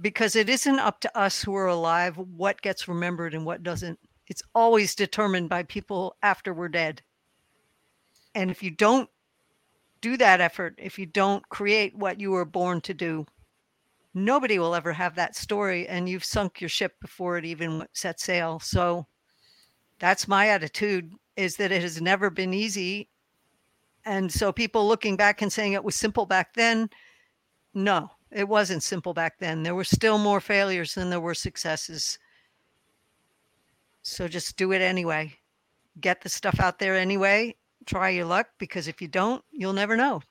because 0.00 0.36
it 0.36 0.48
isn't 0.48 0.78
up 0.78 1.00
to 1.00 1.18
us 1.18 1.42
who 1.42 1.54
are 1.54 1.66
alive 1.66 2.16
what 2.16 2.62
gets 2.62 2.88
remembered 2.88 3.34
and 3.34 3.44
what 3.44 3.62
doesn't. 3.62 3.98
It's 4.28 4.42
always 4.54 4.94
determined 4.94 5.48
by 5.48 5.64
people 5.64 6.16
after 6.22 6.54
we're 6.54 6.68
dead. 6.68 7.02
And 8.34 8.50
if 8.50 8.62
you 8.62 8.70
don't 8.70 9.10
do 10.00 10.16
that 10.16 10.40
effort, 10.40 10.76
if 10.78 10.98
you 10.98 11.06
don't 11.06 11.46
create 11.48 11.96
what 11.96 12.20
you 12.20 12.30
were 12.30 12.44
born 12.44 12.80
to 12.82 12.94
do, 12.94 13.26
nobody 14.14 14.58
will 14.58 14.74
ever 14.74 14.92
have 14.92 15.16
that 15.16 15.36
story 15.36 15.86
and 15.88 16.08
you've 16.08 16.24
sunk 16.24 16.60
your 16.60 16.70
ship 16.70 16.94
before 17.00 17.36
it 17.36 17.44
even 17.44 17.84
set 17.92 18.20
sail. 18.20 18.60
So 18.60 19.06
that's 19.98 20.28
my 20.28 20.48
attitude 20.48 21.12
is 21.36 21.56
that 21.56 21.72
it 21.72 21.82
has 21.82 22.00
never 22.00 22.30
been 22.30 22.54
easy 22.54 23.09
and 24.04 24.32
so 24.32 24.52
people 24.52 24.86
looking 24.86 25.16
back 25.16 25.42
and 25.42 25.52
saying 25.52 25.72
it 25.72 25.84
was 25.84 25.94
simple 25.94 26.26
back 26.26 26.54
then, 26.54 26.88
no, 27.74 28.10
it 28.30 28.48
wasn't 28.48 28.82
simple 28.82 29.14
back 29.14 29.38
then. 29.38 29.62
There 29.62 29.74
were 29.74 29.84
still 29.84 30.18
more 30.18 30.40
failures 30.40 30.94
than 30.94 31.10
there 31.10 31.20
were 31.20 31.34
successes. 31.34 32.18
So 34.02 34.28
just 34.28 34.56
do 34.56 34.72
it 34.72 34.80
anyway. 34.80 35.34
Get 36.00 36.22
the 36.22 36.28
stuff 36.28 36.60
out 36.60 36.78
there 36.78 36.96
anyway. 36.96 37.54
Try 37.86 38.10
your 38.10 38.24
luck 38.24 38.48
because 38.58 38.88
if 38.88 39.02
you 39.02 39.08
don't, 39.08 39.44
you'll 39.50 39.72
never 39.72 39.96
know. 39.96 40.22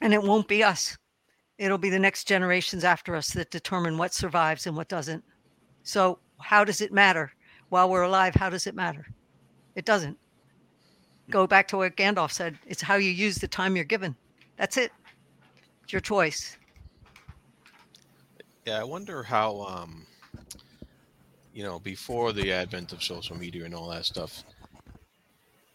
And 0.00 0.12
it 0.12 0.22
won't 0.22 0.48
be 0.48 0.62
us. 0.62 0.96
It'll 1.58 1.78
be 1.78 1.90
the 1.90 1.98
next 1.98 2.28
generations 2.28 2.84
after 2.84 3.16
us 3.16 3.30
that 3.30 3.50
determine 3.50 3.96
what 3.96 4.12
survives 4.12 4.66
and 4.66 4.76
what 4.76 4.88
doesn't. 4.88 5.24
So, 5.84 6.18
how 6.38 6.64
does 6.64 6.82
it 6.82 6.92
matter? 6.92 7.32
While 7.70 7.88
we're 7.88 8.02
alive, 8.02 8.34
how 8.34 8.50
does 8.50 8.66
it 8.66 8.74
matter? 8.74 9.06
It 9.74 9.86
doesn't 9.86 10.18
go 11.30 11.46
back 11.46 11.68
to 11.68 11.76
what 11.76 11.96
Gandalf 11.96 12.32
said. 12.32 12.58
It's 12.66 12.82
how 12.82 12.96
you 12.96 13.10
use 13.10 13.36
the 13.36 13.48
time 13.48 13.76
you're 13.76 13.84
given. 13.84 14.14
That's 14.56 14.76
it. 14.76 14.92
It's 15.82 15.92
your 15.92 16.00
choice. 16.00 16.56
Yeah, 18.64 18.80
I 18.80 18.84
wonder 18.84 19.22
how, 19.22 19.60
um, 19.62 20.06
you 21.52 21.62
know, 21.62 21.78
before 21.78 22.32
the 22.32 22.52
advent 22.52 22.92
of 22.92 23.02
social 23.02 23.36
media 23.36 23.64
and 23.64 23.74
all 23.74 23.88
that 23.90 24.06
stuff, 24.06 24.42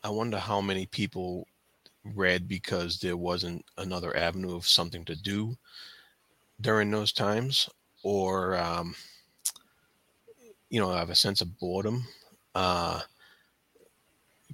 I 0.03 0.09
wonder 0.09 0.37
how 0.37 0.59
many 0.59 0.87
people 0.87 1.47
read 2.15 2.47
because 2.47 2.99
there 2.99 3.17
wasn't 3.17 3.63
another 3.77 4.15
avenue 4.17 4.55
of 4.55 4.67
something 4.67 5.05
to 5.05 5.15
do 5.15 5.55
during 6.59 6.91
those 6.91 7.13
times, 7.13 7.69
or, 8.03 8.57
um, 8.57 8.95
you 10.69 10.79
know, 10.79 10.91
have 10.91 11.09
a 11.09 11.15
sense 11.15 11.41
of 11.41 11.57
boredom. 11.59 12.03
Uh, 12.55 13.01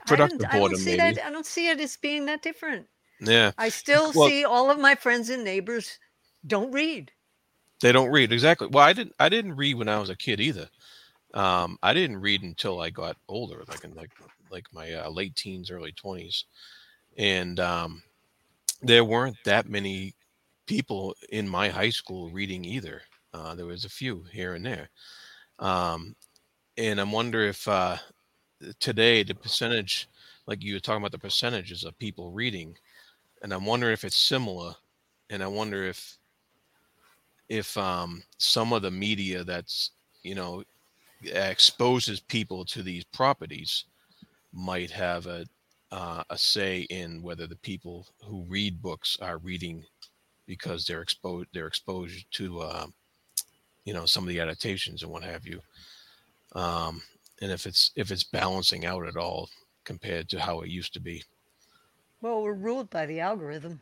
productive 0.07 0.47
I 0.49 0.57
boredom. 0.59 0.77
I 0.79 0.81
see 0.81 0.97
maybe. 0.97 1.15
that. 1.15 1.25
I 1.25 1.31
don't 1.31 1.45
see 1.45 1.67
it 1.69 1.79
as 1.79 1.97
being 1.97 2.25
that 2.25 2.41
different. 2.41 2.87
Yeah, 3.19 3.51
I 3.57 3.69
still 3.69 4.11
Well- 4.13 4.29
see 4.29 4.43
all 4.45 4.69
of 4.69 4.79
my 4.79 4.95
friends 4.95 5.29
and 5.29 5.43
neighbors 5.43 5.99
don't 6.45 6.71
read. 6.71 7.11
they 7.81 7.91
don't 7.91 8.09
read 8.09 8.31
exactly. 8.31 8.67
Well, 8.67 8.83
I 8.83 8.93
didn't. 8.93 9.13
I 9.19 9.29
didn't 9.29 9.55
read 9.55 9.75
when 9.75 9.89
I 9.89 9.99
was 9.99 10.09
a 10.09 10.15
kid 10.15 10.39
either. 10.39 10.69
Um, 11.33 11.77
I 11.83 11.93
didn't 11.93 12.17
read 12.17 12.41
until 12.43 12.79
I 12.81 12.89
got 12.89 13.17
older, 13.27 13.63
like 13.67 13.83
in 13.83 13.93
like 13.93 14.11
like 14.49 14.65
my 14.71 14.93
uh, 14.93 15.09
late 15.09 15.35
teens, 15.35 15.69
early 15.69 15.91
twenties, 15.91 16.45
and 17.17 17.59
um, 17.59 18.01
there 18.81 19.03
weren't 19.03 19.37
that 19.45 19.67
many 19.69 20.13
people 20.65 21.15
in 21.29 21.47
my 21.47 21.69
high 21.69 21.89
school 21.89 22.29
reading 22.29 22.63
either. 22.65 23.01
Uh, 23.33 23.53
there 23.55 23.65
was 23.65 23.85
a 23.85 23.89
few 23.89 24.23
here 24.31 24.53
and 24.55 24.65
there, 24.65 24.89
um, 25.59 26.15
and 26.77 26.99
I 26.99 27.03
wonder 27.03 27.41
if 27.43 27.67
uh, 27.67 27.97
today 28.79 29.23
the 29.23 29.35
percentage, 29.35 30.09
like 30.47 30.63
you 30.63 30.73
were 30.73 30.79
talking 30.79 31.01
about 31.01 31.11
the 31.11 31.19
percentages 31.19 31.83
of 31.83 31.97
people 31.99 32.31
reading, 32.31 32.75
and 33.41 33.53
I'm 33.53 33.65
wondering 33.65 33.93
if 33.93 34.03
it's 34.03 34.17
similar, 34.17 34.73
and 35.29 35.43
I 35.43 35.47
wonder 35.47 35.83
if 35.83 36.17
if 37.49 37.77
um, 37.77 38.23
some 38.37 38.73
of 38.73 38.81
the 38.81 38.91
media 38.91 39.43
that's 39.43 39.91
you 40.23 40.35
know 40.35 40.63
exposes 41.23 42.19
people 42.19 42.65
to 42.65 42.83
these 42.83 43.03
properties 43.03 43.85
might 44.53 44.91
have 44.91 45.27
a 45.27 45.45
uh, 45.91 46.23
a 46.29 46.37
say 46.37 46.81
in 46.89 47.21
whether 47.21 47.47
the 47.47 47.55
people 47.57 48.05
who 48.23 48.43
read 48.47 48.81
books 48.81 49.17
are 49.21 49.37
reading 49.37 49.85
because 50.45 50.85
they're 50.85 51.01
exposed 51.01 51.47
they're 51.53 51.67
exposed 51.67 52.25
to 52.31 52.59
uh, 52.61 52.85
you 53.85 53.93
know 53.93 54.05
some 54.05 54.23
of 54.23 54.29
the 54.29 54.39
adaptations 54.39 55.03
and 55.03 55.11
what 55.11 55.23
have 55.23 55.45
you. 55.45 55.61
Um, 56.53 57.01
and 57.41 57.51
if 57.51 57.65
it's 57.65 57.91
if 57.95 58.11
it's 58.11 58.23
balancing 58.23 58.85
out 58.85 59.05
at 59.07 59.15
all 59.17 59.49
compared 59.83 60.27
to 60.29 60.39
how 60.39 60.61
it 60.61 60.69
used 60.69 60.93
to 60.93 60.99
be 60.99 61.23
Well, 62.21 62.41
we're 62.41 62.53
ruled 62.53 62.89
by 62.89 63.05
the 63.05 63.19
algorithm. 63.19 63.79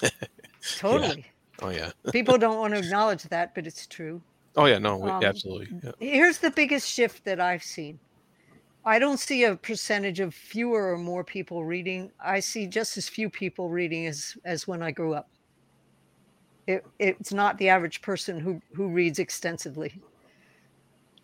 Totally. 0.78 1.24
oh 1.62 1.70
yeah 1.70 1.90
People 2.12 2.38
don't 2.38 2.58
want 2.58 2.74
to 2.74 2.80
acknowledge 2.80 3.22
that, 3.24 3.54
but 3.54 3.66
it's 3.66 3.86
true. 3.86 4.20
oh 4.56 4.66
yeah 4.66 4.78
no 4.78 4.96
we- 4.96 5.10
Um, 5.10 5.24
absolutely 5.24 5.68
yeah. 5.82 5.92
Here's 5.98 6.38
the 6.38 6.50
biggest 6.50 6.88
shift 6.88 7.24
that 7.24 7.40
I've 7.40 7.62
seen. 7.64 7.98
I 8.84 8.98
don't 8.98 9.18
see 9.20 9.44
a 9.44 9.54
percentage 9.56 10.20
of 10.20 10.32
fewer 10.34 10.92
or 10.92 10.98
more 10.98 11.22
people 11.24 11.64
reading. 11.64 12.10
I 12.24 12.40
see 12.40 12.66
just 12.66 12.96
as 12.96 13.08
few 13.08 13.28
people 13.28 13.68
reading 13.68 14.06
as 14.06 14.36
as 14.44 14.66
when 14.68 14.82
I 14.82 14.92
grew 14.92 15.14
up. 15.14 15.28
It, 16.66 16.84
it's 16.98 17.32
not 17.32 17.58
the 17.58 17.68
average 17.70 18.00
person 18.02 18.38
who 18.40 18.60
who 18.74 18.88
reads 18.88 19.18
extensively. 19.18 20.00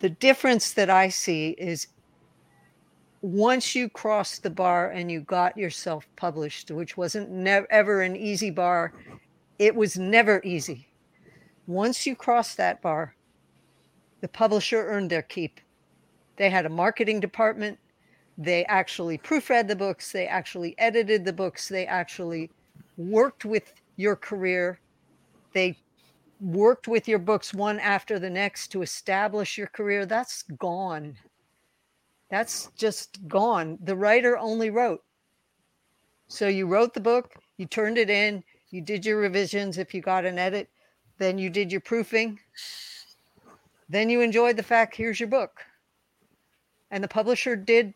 The 0.05 0.11
difference 0.11 0.75
that 0.75 0.91
I 0.91 1.09
see 1.09 1.53
is 1.57 1.87
once 3.23 3.75
you 3.75 3.89
crossed 3.89 4.43
the 4.43 4.51
bar 4.51 4.91
and 4.91 5.11
you 5.11 5.23
got 5.23 5.57
yourself 5.57 6.07
published, 6.15 6.71
which 6.71 6.99
wasn't 6.99 7.49
ever 7.49 8.03
an 8.03 8.15
easy 8.15 8.51
bar, 8.51 8.93
it 9.59 9.75
was 9.75 9.97
never 9.97 10.43
easy. 10.45 10.87
Once 11.67 12.07
you 12.07 12.15
crossed 12.15 12.59
that 12.59 12.83
bar, 12.83 13.17
the 14.21 14.29
publisher 14.29 14.87
earned 14.89 15.09
their 15.09 15.23
keep. 15.23 15.59
They 16.37 16.51
had 16.51 16.67
a 16.67 16.69
marketing 16.69 17.19
department. 17.21 17.79
They 18.37 18.67
actually 18.67 19.17
proofread 19.17 19.69
the 19.69 19.75
books. 19.75 20.13
They 20.13 20.27
actually 20.27 20.79
edited 20.79 21.25
the 21.25 21.33
books. 21.33 21.67
They 21.67 21.87
actually 21.87 22.51
worked 22.99 23.47
with 23.47 23.73
your 23.97 24.17
career. 24.17 24.79
They 25.55 25.79
worked 26.45 26.89
with 26.89 27.09
your 27.09 27.19
books 27.19 27.55
one 27.55 27.81
after 27.81 28.19
the 28.19 28.31
next 28.31 28.69
to 28.69 28.83
establish 28.83 29.57
your 29.57 29.67
career. 29.69 30.07
That's 30.07 30.43
gone. 30.43 31.17
That's 32.31 32.69
just 32.77 33.27
gone. 33.29 33.79
The 33.83 33.97
writer 33.97 34.37
only 34.39 34.71
wrote. 34.71 35.03
So 36.29 36.49
you 36.49 36.67
wrote 36.67 36.95
the 36.95 37.01
book, 37.01 37.35
you 37.59 37.67
turned 37.67 37.99
it 37.99 38.11
in, 38.11 38.43
you 38.71 38.81
did 38.81 39.05
your 39.05 39.19
revisions 39.19 39.79
if 39.79 39.95
you 39.95 40.01
got 40.01 40.25
an 40.25 40.39
edit, 40.39 40.69
then 41.19 41.39
you 41.39 41.51
did 41.51 41.71
your 41.71 41.81
proofing, 41.81 42.39
then 43.89 44.09
you 44.09 44.21
enjoyed 44.21 44.57
the 44.57 44.63
fact 44.63 44.97
here's 44.97 45.21
your 45.21 45.29
book 45.29 45.61
and 46.91 47.03
the 47.03 47.09
publisher 47.09 47.57
did 47.57 47.93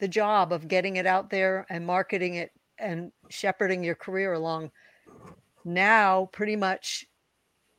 the 0.00 0.08
job 0.08 0.52
of 0.52 0.68
getting 0.68 0.96
it 0.96 1.06
out 1.06 1.30
there 1.30 1.64
and 1.70 1.86
marketing 1.86 2.34
it 2.34 2.50
and 2.78 3.12
shepherding 3.30 3.82
your 3.82 3.94
career 3.94 4.34
along 4.34 4.70
now 5.64 6.28
pretty 6.32 6.56
much 6.56 7.06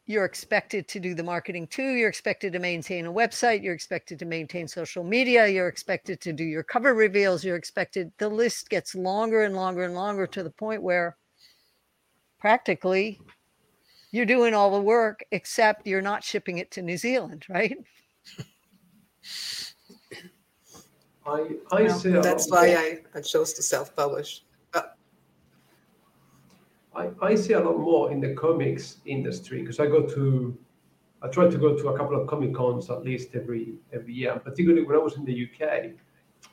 you're 0.07 0.25
expected 0.25 0.87
to 0.87 0.99
do 1.01 1.13
the 1.13 1.23
marketing 1.23 1.67
too. 1.67 1.91
You're 1.93 2.07
expected 2.07 2.53
to 2.53 2.59
maintain 2.59 3.05
a 3.05 3.11
website. 3.11 3.61
You're 3.61 3.73
expected 3.73 4.17
to 4.19 4.25
maintain 4.25 4.65
social 4.65 5.03
media. 5.03 5.47
You're 5.47 5.67
expected 5.67 6.21
to 6.21 6.31
do 6.31 6.45
your 6.45 6.63
cover 6.63 6.93
reveals. 6.93 7.43
You're 7.43 7.57
expected 7.57 8.13
the 8.17 8.29
list 8.29 8.69
gets 8.69 8.95
longer 8.95 9.43
and 9.43 9.53
longer 9.53 9.83
and 9.83 9.93
longer 9.93 10.25
to 10.25 10.43
the 10.43 10.49
point 10.49 10.81
where 10.81 11.17
practically 12.39 13.19
you're 14.11 14.25
doing 14.25 14.53
all 14.53 14.71
the 14.71 14.81
work 14.81 15.25
except 15.31 15.85
you're 15.85 16.01
not 16.01 16.23
shipping 16.23 16.59
it 16.59 16.71
to 16.71 16.81
new 16.81 16.97
zealand 16.97 17.45
right? 17.49 17.77
I, 21.25 21.49
I 21.73 21.83
No, 21.83 21.97
see 21.97 22.11
that's 22.11 22.49
why 22.49 22.75
I, 22.75 22.99
I 23.17 23.21
chose 23.21 23.51
to 23.53 23.61
self-publish. 23.61 24.43
I, 26.97 27.11
I 27.21 27.35
see 27.35 27.53
a 27.53 27.59
lot 27.59 27.77
more 27.77 28.11
in 28.11 28.19
the 28.19 28.33
comics 28.33 28.97
industry 29.05 29.61
because 29.61 29.79
I 29.79 29.85
go 29.85 30.07
to, 30.07 30.57
I 31.21 31.27
try 31.27 31.47
to 31.47 31.57
go 31.57 31.77
to 31.77 31.89
a 31.89 31.97
couple 31.97 32.19
of 32.19 32.27
comic 32.27 32.55
cons 32.55 32.89
at 32.89 33.03
least 33.03 33.35
every 33.35 33.75
every 33.93 34.13
year. 34.13 34.31
And 34.33 34.43
particularly 34.43 34.83
when 34.83 34.95
I 34.95 34.99
was 34.99 35.15
in 35.15 35.23
the 35.23 35.47
UK, 35.47 35.91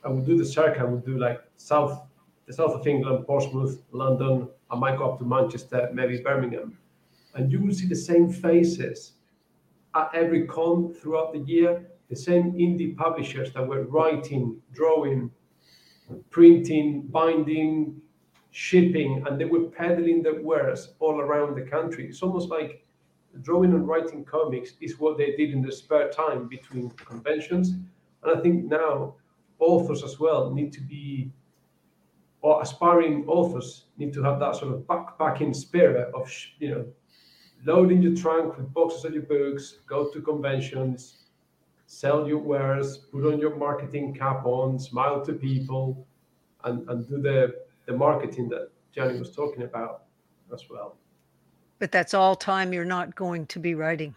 I 0.03 0.09
would 0.09 0.25
do 0.25 0.37
the 0.37 0.45
circuit. 0.45 0.81
I 0.81 0.85
would 0.85 1.03
do 1.03 1.17
like 1.17 1.41
south, 1.57 1.99
the 2.45 2.53
south 2.53 2.73
of 2.73 2.85
England, 2.85 3.25
Portsmouth, 3.25 3.81
London. 3.91 4.47
I 4.69 4.75
might 4.75 4.97
go 4.97 5.11
up 5.11 5.19
to 5.19 5.25
Manchester, 5.25 5.89
maybe 5.93 6.21
Birmingham, 6.21 6.77
and 7.33 7.51
you 7.51 7.59
will 7.59 7.73
see 7.73 7.87
the 7.87 7.95
same 7.95 8.31
faces 8.31 9.13
at 9.95 10.09
every 10.13 10.45
con 10.45 10.93
throughout 10.93 11.33
the 11.33 11.39
year. 11.39 11.87
The 12.09 12.15
same 12.15 12.53
indie 12.53 12.95
publishers 12.95 13.51
that 13.53 13.67
were 13.67 13.85
writing, 13.85 14.61
drawing, 14.73 15.31
printing, 16.29 17.07
binding, 17.07 17.99
shipping, 18.55 19.21
and 19.27 19.37
they 19.37 19.43
were 19.43 19.65
peddling 19.65 20.23
their 20.23 20.41
wares 20.41 20.93
all 20.99 21.19
around 21.19 21.55
the 21.57 21.69
country. 21.69 22.07
It's 22.07 22.23
almost 22.23 22.49
like 22.49 22.85
drawing 23.41 23.73
and 23.73 23.85
writing 23.85 24.23
comics 24.23 24.75
is 24.79 24.97
what 24.97 25.17
they 25.17 25.35
did 25.35 25.51
in 25.51 25.61
their 25.61 25.71
spare 25.71 26.09
time 26.09 26.47
between 26.47 26.89
conventions. 26.91 27.71
And 28.23 28.37
I 28.37 28.39
think 28.41 28.63
now 28.63 29.15
authors 29.59 30.03
as 30.05 30.21
well 30.21 30.51
need 30.53 30.71
to 30.71 30.79
be, 30.79 31.29
or 32.41 32.61
aspiring 32.61 33.25
authors 33.27 33.87
need 33.97 34.13
to 34.13 34.23
have 34.23 34.39
that 34.39 34.55
sort 34.55 34.73
of 34.73 34.79
backpacking 34.83 35.53
spirit 35.53 36.13
of, 36.15 36.31
you 36.59 36.69
know, 36.69 36.85
loading 37.65 38.01
your 38.01 38.15
trunk 38.15 38.55
with 38.55 38.73
boxes 38.73 39.03
of 39.03 39.13
your 39.13 39.23
books, 39.23 39.79
go 39.85 40.07
to 40.11 40.21
conventions, 40.21 41.25
sell 41.87 42.25
your 42.25 42.37
wares, 42.39 42.99
put 43.11 43.25
on 43.25 43.37
your 43.37 43.57
marketing 43.57 44.13
cap 44.13 44.45
on, 44.45 44.79
smile 44.79 45.25
to 45.25 45.33
people, 45.33 46.07
and, 46.63 46.87
and 46.89 47.05
do 47.09 47.21
the 47.21 47.64
the 47.85 47.93
marketing 47.93 48.49
that 48.49 48.69
Janny 48.95 49.19
was 49.19 49.31
talking 49.35 49.63
about 49.63 50.03
as 50.53 50.63
well. 50.69 50.97
but 51.79 51.91
that's 51.91 52.13
all 52.13 52.35
time 52.35 52.71
you're 52.73 52.85
not 52.85 53.15
going 53.15 53.45
to 53.47 53.59
be 53.59 53.75
writing 53.75 54.15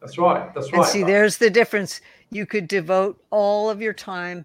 That's 0.00 0.18
right. 0.18 0.52
That's 0.54 0.66
right. 0.66 0.74
and 0.74 0.82
right. 0.82 0.92
see 0.92 1.02
there's 1.02 1.36
the 1.38 1.50
difference 1.50 2.00
you 2.30 2.46
could 2.46 2.68
devote 2.68 3.22
all 3.30 3.68
of 3.70 3.80
your 3.82 3.92
time 3.92 4.44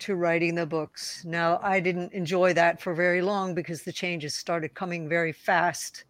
to 0.00 0.16
writing 0.16 0.54
the 0.56 0.66
books 0.66 1.24
now 1.24 1.60
i 1.62 1.78
didn't 1.78 2.12
enjoy 2.12 2.52
that 2.54 2.80
for 2.80 2.92
very 2.94 3.22
long 3.22 3.54
because 3.54 3.82
the 3.82 3.92
changes 3.92 4.34
started 4.34 4.74
coming 4.74 5.08
very 5.08 5.32
fast 5.32 6.04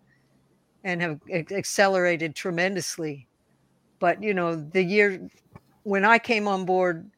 and 0.84 1.02
have 1.02 1.20
accelerated 1.50 2.34
tremendously 2.34 3.28
but 3.98 4.22
you 4.22 4.32
know 4.34 4.54
the 4.56 4.82
year 4.82 5.28
when 5.82 6.04
i 6.04 6.18
came 6.18 6.48
on 6.48 6.64
board 6.64 7.10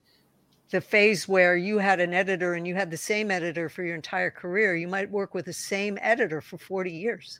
the 0.74 0.80
phase 0.80 1.28
where 1.28 1.56
you 1.56 1.78
had 1.78 2.00
an 2.00 2.12
editor 2.12 2.54
and 2.54 2.66
you 2.66 2.74
had 2.74 2.90
the 2.90 2.96
same 2.96 3.30
editor 3.30 3.68
for 3.68 3.84
your 3.84 3.94
entire 3.94 4.28
career 4.28 4.74
you 4.74 4.88
might 4.88 5.08
work 5.08 5.32
with 5.32 5.44
the 5.44 5.52
same 5.52 5.96
editor 6.02 6.40
for 6.40 6.58
40 6.58 6.90
years. 6.90 7.38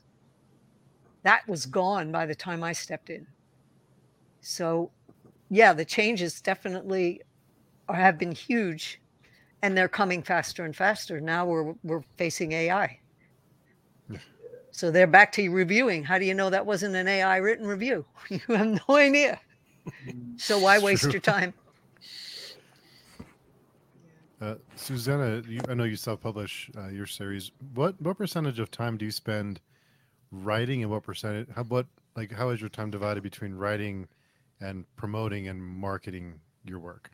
That 1.23 1.45
was 1.45 1.65
gone 1.65 2.13
by 2.13 2.25
the 2.25 2.33
time 2.33 2.63
i 2.63 2.71
stepped 2.71 3.09
in. 3.09 3.27
So 4.39 4.89
yeah 5.49 5.73
the 5.73 5.83
changes 5.83 6.39
definitely 6.39 7.23
are, 7.89 7.95
have 7.95 8.17
been 8.17 8.31
huge 8.31 9.01
and 9.61 9.77
they're 9.77 9.89
coming 9.89 10.23
faster 10.23 10.63
and 10.63 10.73
faster. 10.73 11.19
Now 11.19 11.45
we're 11.45 11.73
we're 11.83 12.03
facing 12.15 12.53
ai 12.53 12.97
hmm. 14.07 14.15
so 14.71 14.91
they're 14.91 15.07
back 15.07 15.33
to 15.33 15.49
reviewing. 15.49 16.05
How 16.05 16.17
do 16.17 16.23
you 16.23 16.35
know 16.35 16.49
that 16.49 16.65
wasn't 16.65 16.95
an 16.95 17.09
ai 17.09 17.35
written 17.35 17.67
review? 17.67 18.05
You 18.29 18.39
have 18.55 18.79
no 18.87 18.95
idea. 18.95 19.41
So 20.37 20.57
why 20.57 20.79
waste 20.79 21.11
your 21.11 21.21
time 21.21 21.53
Uh, 24.41 24.55
Susana, 24.75 25.41
you, 25.47 25.61
I 25.69 25.73
know 25.73 25.85
you 25.85 25.95
self-publish 25.95 26.69
uh, 26.77 26.89
your 26.89 27.05
series. 27.05 27.51
What 27.73 27.99
what 28.01 28.17
percentage 28.17 28.59
of 28.59 28.69
time 28.69 28.97
do 28.97 29.05
you 29.05 29.11
spend 29.11 29.61
writing, 30.31 30.81
and 30.83 30.91
what 30.91 31.03
percentage? 31.03 31.47
How 31.55 31.63
what 31.63 31.87
like 32.15 32.33
how 32.33 32.49
is 32.49 32.59
your 32.59 32.69
time 32.69 32.91
divided 32.91 33.23
between 33.23 33.53
writing 33.53 34.07
and 34.59 34.85
promoting 34.97 35.47
and 35.47 35.61
marketing 35.61 36.39
your 36.65 36.79
work? 36.79 37.11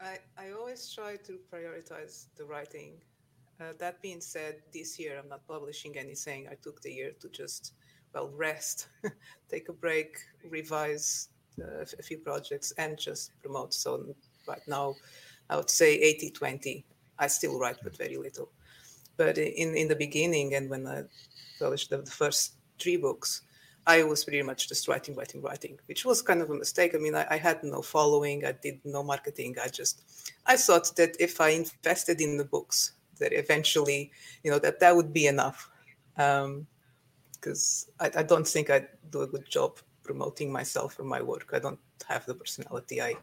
I, 0.00 0.18
I 0.36 0.50
always 0.52 0.92
try 0.92 1.16
to 1.16 1.38
prioritize 1.52 2.26
the 2.36 2.44
writing. 2.44 2.94
Uh, 3.60 3.72
that 3.78 4.02
being 4.02 4.20
said, 4.20 4.56
this 4.72 4.98
year 4.98 5.18
I'm 5.18 5.28
not 5.28 5.46
publishing 5.46 5.96
anything. 5.96 6.48
I 6.50 6.54
took 6.54 6.82
the 6.82 6.92
year 6.92 7.12
to 7.20 7.28
just, 7.28 7.74
well, 8.12 8.32
rest, 8.34 8.88
take 9.50 9.68
a 9.68 9.72
break, 9.72 10.18
revise 10.48 11.28
uh, 11.62 11.84
a 11.98 12.02
few 12.02 12.18
projects, 12.18 12.72
and 12.78 12.98
just 12.98 13.30
promote. 13.40 13.72
So 13.74 14.14
right 14.48 14.66
now, 14.66 14.96
I 15.52 15.56
would 15.56 15.68
say 15.68 15.94
80 15.96 16.30
20. 16.30 16.84
I 17.18 17.26
still 17.26 17.58
write, 17.58 17.76
but 17.84 17.96
very 17.96 18.16
little. 18.16 18.50
But 19.18 19.36
in, 19.36 19.76
in 19.76 19.86
the 19.86 19.94
beginning, 19.94 20.54
and 20.54 20.70
when 20.70 20.86
I 20.86 21.02
published 21.58 21.90
the, 21.90 21.98
the 21.98 22.10
first 22.10 22.54
three 22.78 22.96
books, 22.96 23.42
I 23.86 24.02
was 24.02 24.24
pretty 24.24 24.42
much 24.42 24.68
just 24.68 24.88
writing, 24.88 25.14
writing, 25.14 25.42
writing, 25.42 25.78
which 25.86 26.06
was 26.06 26.22
kind 26.22 26.40
of 26.40 26.48
a 26.48 26.54
mistake. 26.54 26.94
I 26.94 26.98
mean, 26.98 27.14
I, 27.14 27.26
I 27.28 27.36
had 27.36 27.62
no 27.62 27.82
following, 27.82 28.46
I 28.46 28.52
did 28.52 28.80
no 28.84 29.02
marketing. 29.02 29.56
I 29.62 29.68
just, 29.68 30.02
I 30.46 30.56
thought 30.56 30.96
that 30.96 31.16
if 31.20 31.38
I 31.38 31.50
invested 31.50 32.22
in 32.22 32.38
the 32.38 32.44
books, 32.44 32.92
that 33.18 33.32
eventually, 33.34 34.10
you 34.42 34.50
know, 34.50 34.58
that 34.60 34.80
that 34.80 34.96
would 34.96 35.12
be 35.12 35.26
enough. 35.26 35.68
Um, 36.16 36.66
because 37.34 37.90
I, 38.00 38.10
I 38.18 38.22
don't 38.22 38.46
think 38.46 38.70
I 38.70 38.86
do 39.10 39.22
a 39.22 39.26
good 39.26 39.46
job 39.50 39.78
promoting 40.04 40.50
myself 40.50 40.98
or 40.98 41.04
my 41.04 41.20
work. 41.20 41.50
I 41.52 41.58
don't 41.58 41.80
have 42.08 42.24
the 42.24 42.36
personality. 42.36 43.02
I, 43.02 43.16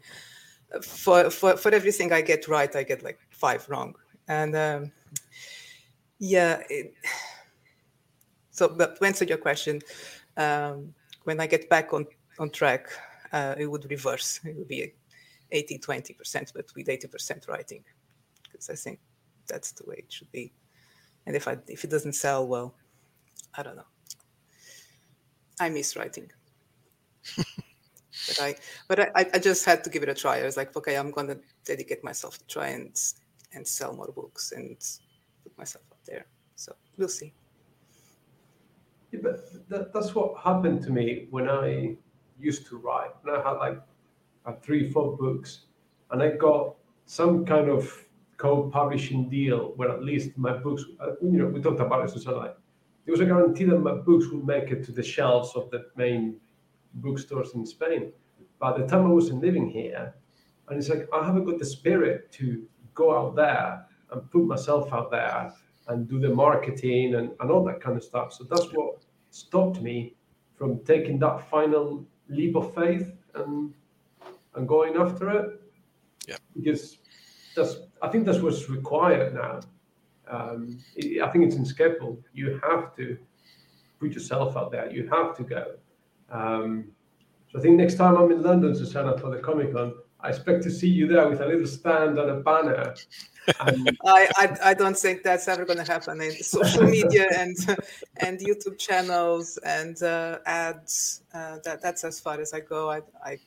for 0.81 1.29
for 1.29 1.57
for 1.57 1.73
everything 1.73 2.13
I 2.13 2.21
get 2.21 2.47
right, 2.47 2.73
I 2.75 2.83
get 2.83 3.03
like 3.03 3.19
five 3.29 3.67
wrong, 3.69 3.95
and 4.27 4.55
um, 4.55 4.91
yeah. 6.19 6.61
It, 6.69 6.93
so, 8.51 8.67
but 8.67 8.97
to 8.97 9.05
answer 9.05 9.25
your 9.25 9.37
question, 9.37 9.81
um, 10.37 10.93
when 11.23 11.39
I 11.39 11.47
get 11.47 11.69
back 11.69 11.93
on 11.93 12.05
on 12.39 12.49
track, 12.49 12.87
uh, 13.31 13.55
it 13.57 13.67
would 13.67 13.89
reverse. 13.89 14.39
It 14.43 14.55
would 14.57 14.67
be 14.67 14.93
80 15.51 15.79
20 15.79 16.13
percent, 16.13 16.51
but 16.53 16.65
with 16.75 16.89
80 16.89 17.07
percent 17.07 17.45
writing, 17.47 17.83
because 18.43 18.69
I 18.69 18.75
think 18.75 18.99
that's 19.47 19.71
the 19.71 19.83
way 19.87 19.95
it 19.97 20.11
should 20.11 20.31
be. 20.31 20.53
And 21.25 21.35
if 21.35 21.47
I 21.47 21.57
if 21.67 21.83
it 21.83 21.89
doesn't 21.89 22.13
sell 22.13 22.47
well, 22.47 22.75
I 23.55 23.63
don't 23.63 23.75
know. 23.75 23.89
I 25.59 25.69
miss 25.69 25.95
writing. 25.95 26.31
but 28.29 28.41
I 28.41 28.55
but 28.87 28.99
I, 28.99 29.25
I 29.33 29.39
just 29.39 29.65
had 29.65 29.83
to 29.83 29.89
give 29.89 30.03
it 30.03 30.09
a 30.09 30.13
try. 30.13 30.39
I 30.39 30.45
was 30.45 30.57
like, 30.57 30.75
okay, 30.75 30.95
I'm 30.95 31.11
gonna 31.11 31.37
dedicate 31.65 32.03
myself 32.03 32.37
to 32.37 32.45
try 32.47 32.67
and 32.69 32.95
and 33.53 33.67
sell 33.67 33.93
more 33.93 34.11
books 34.15 34.51
and 34.51 34.77
put 35.43 35.57
myself 35.57 35.83
out 35.91 36.03
there. 36.05 36.25
So 36.55 36.75
we'll 36.97 37.09
see. 37.09 37.33
Yeah, 39.11 39.21
but 39.23 39.69
that, 39.69 39.93
that's 39.93 40.13
what 40.13 40.37
happened 40.37 40.83
to 40.83 40.91
me 40.91 41.27
when 41.31 41.49
I 41.49 41.95
used 42.39 42.67
to 42.67 42.77
write. 42.77 43.11
When 43.23 43.35
I 43.35 43.41
had 43.41 43.57
like 43.57 43.81
uh, 44.45 44.53
three, 44.61 44.91
four 44.91 45.17
books, 45.17 45.61
and 46.11 46.21
I 46.21 46.31
got 46.31 46.75
some 47.05 47.45
kind 47.45 47.69
of 47.69 48.05
co-publishing 48.37 49.29
deal 49.29 49.73
where 49.75 49.89
at 49.91 50.03
least 50.03 50.37
my 50.37 50.53
books, 50.53 50.83
uh, 51.01 51.11
you 51.21 51.39
know, 51.39 51.47
we 51.47 51.61
talked 51.61 51.81
about 51.81 52.05
it, 52.05 52.11
Susana. 52.11 52.37
Like, 52.37 52.57
there 53.05 53.11
was 53.11 53.19
a 53.19 53.25
guarantee 53.25 53.65
that 53.65 53.79
my 53.79 53.95
books 53.95 54.27
would 54.27 54.45
make 54.45 54.69
it 54.71 54.83
to 54.85 54.91
the 54.91 55.03
shelves 55.03 55.55
of 55.55 55.69
the 55.71 55.87
main 55.95 56.37
bookstores 56.95 57.53
in 57.53 57.65
Spain. 57.65 58.11
By 58.59 58.77
the 58.77 58.85
time 58.85 59.05
I 59.05 59.09
wasn't 59.09 59.41
living 59.41 59.69
here, 59.69 60.13
and 60.67 60.77
it's 60.77 60.89
like 60.89 61.07
I 61.13 61.25
haven't 61.25 61.45
got 61.45 61.59
the 61.59 61.65
spirit 61.65 62.31
to 62.33 62.67
go 62.93 63.17
out 63.17 63.35
there 63.35 63.85
and 64.11 64.29
put 64.31 64.45
myself 64.45 64.91
out 64.93 65.11
there 65.11 65.53
and 65.87 66.07
do 66.07 66.19
the 66.19 66.29
marketing 66.29 67.15
and, 67.15 67.31
and 67.39 67.51
all 67.51 67.63
that 67.63 67.81
kind 67.81 67.97
of 67.97 68.03
stuff. 68.03 68.33
So 68.33 68.43
that's 68.43 68.67
what 68.73 69.03
stopped 69.31 69.81
me 69.81 70.15
from 70.55 70.83
taking 70.83 71.19
that 71.19 71.49
final 71.49 72.05
leap 72.27 72.55
of 72.55 72.73
faith 72.75 73.11
and 73.35 73.73
and 74.55 74.67
going 74.67 74.97
after 74.97 75.29
it. 75.29 75.61
Yeah. 76.27 76.37
Because 76.55 76.97
that's 77.55 77.77
I 78.01 78.09
think 78.09 78.25
that's 78.25 78.39
what's 78.39 78.69
required 78.69 79.33
now. 79.33 79.59
Um, 80.27 80.77
I 80.97 81.27
think 81.29 81.45
it's 81.45 81.55
in 81.55 81.65
Skeppel. 81.65 82.21
You 82.33 82.59
have 82.63 82.95
to 82.97 83.17
put 83.99 84.11
yourself 84.11 84.55
out 84.55 84.71
there. 84.71 84.91
You 84.91 85.09
have 85.09 85.35
to 85.37 85.43
go. 85.43 85.75
Um, 86.31 86.91
so 87.51 87.59
I 87.59 87.61
think 87.61 87.77
next 87.77 87.95
time 87.95 88.15
I'm 88.15 88.31
in 88.31 88.43
London, 88.43 88.75
Susana, 88.75 89.17
for 89.17 89.29
the 89.29 89.39
Comic 89.39 89.73
Con, 89.73 89.93
I 90.21 90.29
expect 90.29 90.63
to 90.63 90.71
see 90.71 90.87
you 90.87 91.07
there 91.07 91.27
with 91.27 91.41
a 91.41 91.45
little 91.45 91.67
stand 91.67 92.19
and 92.19 92.29
a 92.29 92.35
banner. 92.41 92.95
And 93.61 93.97
I, 94.05 94.29
I, 94.35 94.57
I 94.65 94.73
don't 94.75 94.95
think 94.95 95.23
that's 95.23 95.47
ever 95.47 95.65
going 95.65 95.83
to 95.83 95.91
happen 95.91 96.21
in 96.21 96.33
social 96.43 96.83
media 96.83 97.25
and 97.35 97.57
and 98.17 98.39
YouTube 98.39 98.77
channels 98.77 99.57
and 99.65 100.03
uh, 100.03 100.37
ads. 100.45 101.23
Uh, 101.33 101.57
that 101.63 101.81
that's 101.81 102.03
as 102.03 102.19
far 102.19 102.39
as 102.39 102.53
I 102.53 102.59
go. 102.59 102.91
I, 102.91 103.01
I 103.25 103.39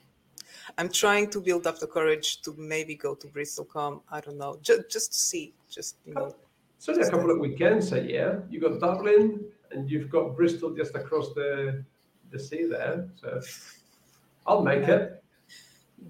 I'm 0.77 0.89
trying 0.89 1.31
to 1.31 1.41
build 1.41 1.69
up 1.69 1.79
the 1.79 1.87
courage 1.87 2.43
to 2.43 2.53
maybe 2.59 2.97
go 2.97 3.15
to 3.15 3.29
BristolCon. 3.29 4.01
I 4.11 4.21
don't 4.21 4.39
know, 4.39 4.59
just 4.61 4.91
just 4.91 5.13
to 5.13 5.19
see, 5.19 5.55
just 5.71 5.99
you 6.05 6.15
know. 6.15 6.35
It's 6.79 6.89
only 6.89 7.03
a 7.03 7.11
couple 7.11 7.31
of 7.31 7.39
weekends 7.39 7.93
a 7.93 8.01
year. 8.01 8.43
You've 8.51 8.63
got 8.63 8.81
Dublin 8.81 9.45
and 9.71 9.89
you've 9.89 10.11
got 10.11 10.35
Bristol 10.37 10.75
just 10.75 10.97
across 10.97 11.33
the 11.35 11.85
the 12.33 12.39
sea 12.39 12.67
there. 12.67 13.09
So 13.21 13.41
I'll 14.47 14.63
make 14.63 14.87
Yeah. 14.87 14.97
it. 14.97 15.25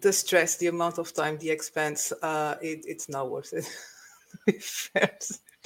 the 0.00 0.12
stress, 0.12 0.56
the 0.56 0.68
amount 0.68 0.98
of 0.98 1.12
time, 1.14 1.38
the 1.38 1.50
expense, 1.50 2.12
uh, 2.22 2.56
it, 2.62 2.84
it's 2.86 3.08
not 3.08 3.30
worth 3.30 3.52
it 3.52 3.66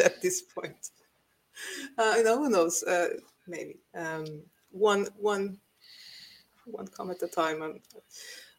at 0.00 0.20
this 0.22 0.42
point. 0.42 0.90
Uh, 1.98 2.14
you 2.18 2.24
know, 2.24 2.38
who 2.38 2.50
knows? 2.50 2.82
Uh, 2.82 3.08
maybe 3.46 3.78
um, 3.94 4.42
one, 4.70 5.06
one, 5.16 5.58
one 6.64 6.88
come 6.88 7.10
at 7.10 7.22
a 7.22 7.28
time. 7.28 7.62
I'm, 7.62 7.80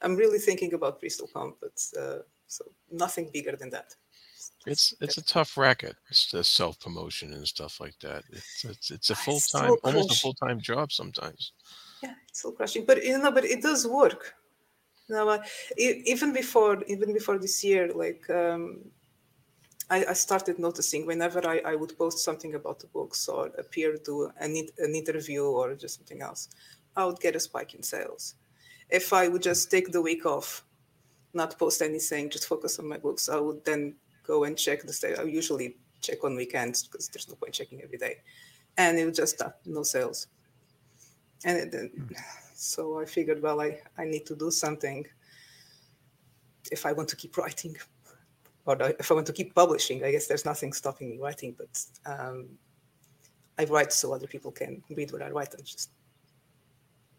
I'm 0.01 0.15
really 0.15 0.39
thinking 0.39 0.73
about 0.73 1.01
BristolCon, 1.01 1.55
but 1.61 1.81
uh, 1.99 2.19
so 2.47 2.65
nothing 2.91 3.29
bigger 3.33 3.55
than 3.55 3.69
that. 3.71 3.95
It's 4.67 4.93
it's 5.01 5.17
a 5.17 5.23
tough 5.23 5.57
racket. 5.57 5.95
It's 6.09 6.29
the 6.29 6.43
self 6.43 6.79
promotion 6.79 7.33
and 7.33 7.47
stuff 7.47 7.79
like 7.79 7.97
that. 8.01 8.23
It's 8.29 8.63
it's, 8.65 8.91
it's 8.91 9.09
a 9.09 9.15
Ah, 9.15 9.15
full 9.15 9.41
time, 9.41 9.77
almost 9.83 10.11
a 10.11 10.15
full 10.15 10.33
time 10.35 10.59
job 10.61 10.91
sometimes. 10.91 11.53
Yeah 12.03 12.13
it's 12.27 12.41
so 12.41 12.51
crushing 12.51 12.85
but 12.85 13.03
you 13.03 13.17
know 13.17 13.31
but 13.31 13.45
it 13.45 13.61
does 13.61 13.87
work 13.87 14.35
no 15.09 15.27
uh, 15.29 15.43
e- 15.77 16.01
even 16.05 16.33
before 16.33 16.83
even 16.87 17.13
before 17.13 17.37
this 17.37 17.63
year 17.63 17.91
like 17.93 18.29
um 18.29 18.79
I, 19.89 20.05
I 20.09 20.13
started 20.13 20.59
noticing 20.59 21.05
whenever 21.05 21.47
I, 21.47 21.59
I 21.59 21.75
would 21.75 21.97
post 21.97 22.19
something 22.19 22.55
about 22.55 22.79
the 22.79 22.87
books 22.87 23.27
or 23.27 23.47
appear 23.57 23.97
to 23.97 24.31
an, 24.39 24.55
an 24.79 24.95
interview 24.95 25.43
or 25.45 25.75
just 25.75 25.95
something 25.95 26.21
else, 26.21 26.49
I 26.95 27.05
would 27.05 27.19
get 27.19 27.35
a 27.35 27.39
spike 27.39 27.73
in 27.73 27.83
sales. 27.83 28.35
If 28.89 29.13
I 29.13 29.27
would 29.27 29.41
just 29.43 29.71
take 29.71 29.91
the 29.91 30.01
week 30.01 30.25
off, 30.25 30.65
not 31.33 31.57
post 31.57 31.81
anything, 31.81 32.29
just 32.29 32.47
focus 32.47 32.79
on 32.79 32.87
my 32.87 32.97
books, 32.97 33.29
I 33.29 33.39
would 33.39 33.63
then 33.65 33.95
go 34.25 34.43
and 34.43 34.57
check 34.57 34.83
the 34.83 34.93
state. 34.93 35.19
I 35.19 35.23
usually 35.23 35.77
check 36.01 36.23
on 36.23 36.35
weekends 36.35 36.83
because 36.87 37.07
there's 37.09 37.29
no 37.29 37.35
point 37.35 37.53
checking 37.53 37.81
every 37.81 37.97
day. 37.97 38.17
And 38.77 38.97
it 38.99 39.05
would 39.05 39.15
just 39.15 39.35
stop, 39.35 39.59
no 39.65 39.83
sales. 39.83 40.27
And 41.45 41.73
it, 41.73 41.91
so 42.53 42.99
I 42.99 43.05
figured, 43.05 43.41
well, 43.41 43.61
I, 43.61 43.79
I 43.97 44.05
need 44.05 44.25
to 44.27 44.35
do 44.35 44.51
something 44.51 45.05
if 46.71 46.85
I 46.85 46.91
want 46.91 47.09
to 47.09 47.15
keep 47.15 47.37
writing 47.37 47.75
or 48.67 48.77
if 48.99 49.09
I 49.09 49.13
want 49.13 49.25
to 49.27 49.33
keep 49.33 49.55
publishing, 49.55 50.03
I 50.03 50.11
guess 50.11 50.27
there's 50.27 50.43
nothing 50.43 50.73
stopping 50.73 51.09
me 51.09 51.17
writing, 51.19 51.55
but 51.57 51.81
um, 52.05 52.49
I 53.57 53.63
write 53.63 53.93
so 53.93 54.13
other 54.13 54.27
people 54.27 54.51
can 54.51 54.83
read 54.89 55.11
what 55.13 55.21
I 55.21 55.29
write. 55.29 55.53
And 55.53 55.65
just, 55.65 55.91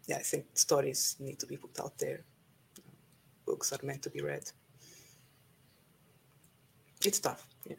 yeah, 0.05 0.17
I 0.17 0.21
think 0.21 0.45
stories 0.53 1.15
need 1.19 1.39
to 1.39 1.47
be 1.47 1.57
put 1.57 1.79
out 1.79 1.97
there. 1.97 2.23
Books 3.47 3.73
are 3.73 3.79
meant 3.83 4.03
to 4.03 4.11
be 4.11 4.21
read. 4.21 4.43
It's 7.03 7.19
tough. 7.19 7.47
Yeah. 7.67 7.77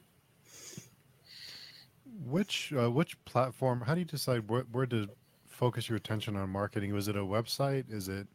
Which 2.24 2.72
uh, 2.76 2.90
which 2.90 3.22
platform? 3.24 3.82
How 3.82 3.94
do 3.94 4.00
you 4.00 4.06
decide 4.06 4.48
where, 4.48 4.64
where 4.72 4.86
to 4.86 5.08
focus 5.60 5.90
your 5.90 5.98
attention 5.98 6.36
on 6.36 6.48
marketing? 6.48 6.94
Was 6.94 7.06
it 7.06 7.16
a 7.16 7.26
website? 7.36 7.84
Is 7.92 8.08
it 8.08 8.26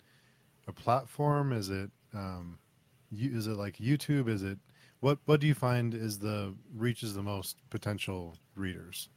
a 0.67 0.71
platform? 0.71 1.51
Is 1.51 1.69
it 1.69 1.89
um, 2.13 2.59
you, 3.11 3.35
is 3.35 3.47
it 3.47 3.57
like 3.65 3.77
YouTube? 3.77 4.29
Is 4.29 4.43
it 4.43 4.59
what 4.99 5.17
what 5.25 5.39
do 5.41 5.47
you 5.47 5.55
find 5.55 5.95
is 5.95 6.19
the 6.19 6.53
reaches 6.85 7.15
the 7.15 7.23
most 7.23 7.57
potential 7.71 8.37
readers? 8.55 9.09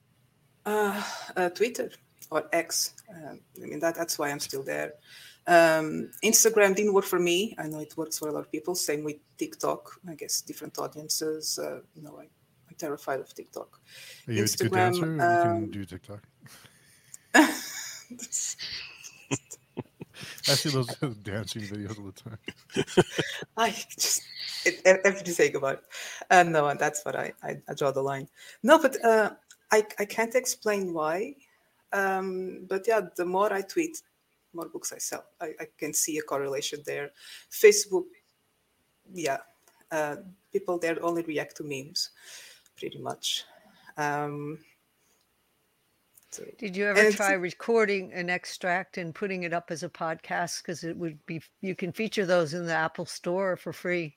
Uh, 0.65 1.03
uh, 1.37 1.51
Twitter 1.51 1.91
or 2.31 2.41
X. 2.53 2.95
Um, 3.15 3.41
I 3.63 3.67
mean, 3.67 3.81
that, 3.81 3.95
that's 3.95 4.19
why 4.19 4.31
I'm 4.31 4.41
still 4.41 4.63
there. 4.63 4.95
Um, 5.47 6.11
Instagram 6.25 6.75
didn't 6.75 6.95
work 6.95 7.09
for 7.15 7.21
me. 7.31 7.55
I 7.59 7.69
know 7.69 7.81
it 7.81 7.95
works 7.97 8.19
for 8.19 8.29
a 8.29 8.33
lot 8.33 8.41
of 8.41 8.51
people. 8.51 8.75
Same 8.75 9.05
with 9.05 9.17
TikTok. 9.39 9.83
I 10.09 10.15
guess 10.15 10.41
different 10.43 10.79
audiences. 10.79 11.59
Uh, 11.59 11.81
you 11.95 12.03
know, 12.03 12.15
I, 12.19 12.25
I'm 12.69 12.77
terrified 12.79 13.21
of 13.21 13.35
TikTok. 13.35 13.81
Are 14.27 14.33
you 14.33 14.45
a 14.45 14.47
good 14.47 14.51
Instagram, 14.51 14.93
dancer? 14.93 15.15
you 15.15 15.23
um, 15.23 15.61
can 15.61 15.71
do 15.71 15.85
TikTok. 15.85 16.23
I 20.49 20.55
see 20.55 20.71
those 20.71 20.87
dancing 21.23 21.63
videos 21.63 21.99
all 21.99 22.07
the 22.07 22.13
time. 22.13 22.39
I 23.57 23.71
just 23.71 24.23
it, 24.65 25.27
e- 25.27 25.33
say 25.33 25.51
goodbye. 25.51 25.75
it. 25.75 25.83
Uh, 26.31 26.43
no, 26.43 26.73
that's 26.75 27.05
what 27.05 27.17
I, 27.17 27.33
I, 27.43 27.61
I 27.69 27.75
draw 27.75 27.91
the 27.91 28.03
line. 28.03 28.29
No, 28.63 28.79
but 28.79 29.03
uh, 29.05 29.31
I 29.71 29.85
I 29.99 30.05
can't 30.05 30.35
explain 30.35 30.93
why. 30.93 31.35
Um, 31.93 32.67
but 32.69 32.87
yeah, 32.87 33.01
the 33.17 33.25
more 33.25 33.53
I 33.53 33.63
tweet, 33.63 34.03
more 34.53 34.69
books 34.69 34.93
I 34.93 34.99
sell. 34.99 35.25
I, 35.41 35.53
I 35.61 35.67
can 35.77 35.95
see 35.95 36.19
a 36.19 36.23
correlation 36.23 36.81
there. 36.85 37.11
Facebook, 37.51 38.05
yeah, 39.13 39.39
uh, 39.91 40.17
people 40.53 40.79
there 40.79 41.03
only 41.03 41.23
react 41.23 41.57
to 41.59 41.65
memes, 41.65 42.11
pretty 42.77 42.99
much. 42.99 43.45
Um, 43.97 44.59
so, 46.31 46.45
Did 46.59 46.77
you 46.77 46.87
ever 46.87 47.11
try 47.13 47.33
recording 47.33 48.13
an 48.13 48.29
extract 48.31 48.99
and 48.99 49.15
putting 49.15 49.45
it 49.45 49.53
up 49.53 49.71
as 49.71 49.83
a 49.83 49.89
podcast? 49.89 50.63
Because 50.63 50.85
it 50.85 50.97
would 50.97 51.25
be, 51.27 51.41
you 51.61 51.75
can 51.75 51.93
feature 51.93 52.27
those 52.27 52.55
in 52.55 52.67
the 52.67 52.75
Apple 52.75 53.07
Store 53.07 53.57
for 53.57 53.73
free. 53.73 54.17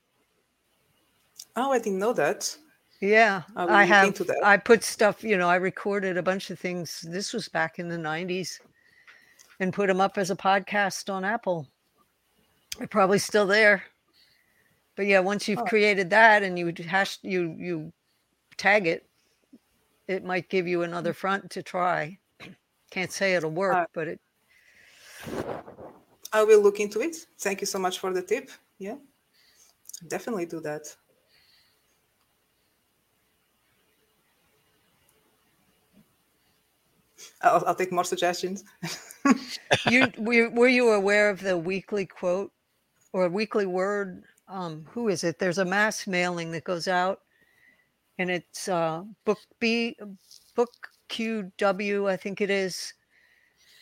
oh, 1.56 1.72
I 1.72 1.78
didn't 1.78 1.98
know 1.98 2.12
that. 2.12 2.56
Yeah, 3.00 3.42
I 3.56 3.84
have. 3.84 4.20
I 4.44 4.56
put 4.56 4.84
stuff, 4.84 5.24
you 5.24 5.36
know, 5.36 5.48
I 5.48 5.56
recorded 5.56 6.16
a 6.16 6.22
bunch 6.22 6.50
of 6.50 6.58
things. 6.58 7.04
This 7.08 7.32
was 7.32 7.48
back 7.48 7.78
in 7.80 7.88
the 7.88 7.96
90s 7.96 8.60
and 9.58 9.72
put 9.72 9.88
them 9.88 10.00
up 10.00 10.18
as 10.18 10.30
a 10.30 10.36
podcast 10.36 11.12
on 11.12 11.24
Apple. 11.24 11.66
They're 12.78 12.86
probably 12.86 13.18
still 13.18 13.46
there. 13.46 13.82
But 14.94 15.06
yeah, 15.06 15.18
once 15.20 15.48
you've 15.48 15.58
Oh. 15.58 15.64
created 15.64 16.10
that 16.10 16.42
and 16.42 16.58
you 16.58 16.72
hash 16.86 17.18
you 17.22 17.56
you 17.58 17.92
tag 18.56 18.86
it, 18.86 19.08
it 20.12 20.24
might 20.24 20.48
give 20.48 20.66
you 20.68 20.82
another 20.82 21.12
front 21.12 21.50
to 21.50 21.62
try. 21.62 22.18
Can't 22.90 23.12
say 23.12 23.34
it'll 23.34 23.50
work, 23.50 23.74
Uh, 23.74 23.86
but 23.92 24.08
it 24.08 24.20
I 26.32 26.44
will 26.44 26.60
look 26.60 26.80
into 26.80 27.00
it. 27.00 27.16
Thank 27.38 27.60
you 27.60 27.66
so 27.66 27.78
much 27.78 27.98
for 27.98 28.12
the 28.12 28.22
tip. 28.22 28.50
Yeah. 28.78 28.96
Definitely 30.08 30.46
do 30.46 30.60
that. 30.60 30.82
I'll, 37.42 37.62
I'll 37.66 37.74
take 37.74 37.92
more 37.92 38.04
suggestions. 38.04 38.64
you 39.90 40.10
were, 40.18 40.50
were 40.50 40.68
you 40.68 40.90
aware 40.90 41.30
of 41.30 41.40
the 41.40 41.56
weekly 41.56 42.06
quote 42.06 42.52
or 43.12 43.28
weekly 43.28 43.66
word? 43.66 44.24
Um, 44.48 44.86
who 44.90 45.08
is 45.08 45.22
it? 45.24 45.38
There's 45.38 45.58
a 45.58 45.64
mass 45.64 46.06
mailing 46.06 46.50
that 46.52 46.64
goes 46.64 46.88
out, 46.88 47.20
and 48.22 48.30
it's 48.30 48.68
uh, 48.68 49.02
book 49.24 49.40
B, 49.58 49.96
book 50.54 50.70
QW, 51.10 52.08
I 52.08 52.16
think 52.16 52.40
it 52.40 52.50
is, 52.50 52.94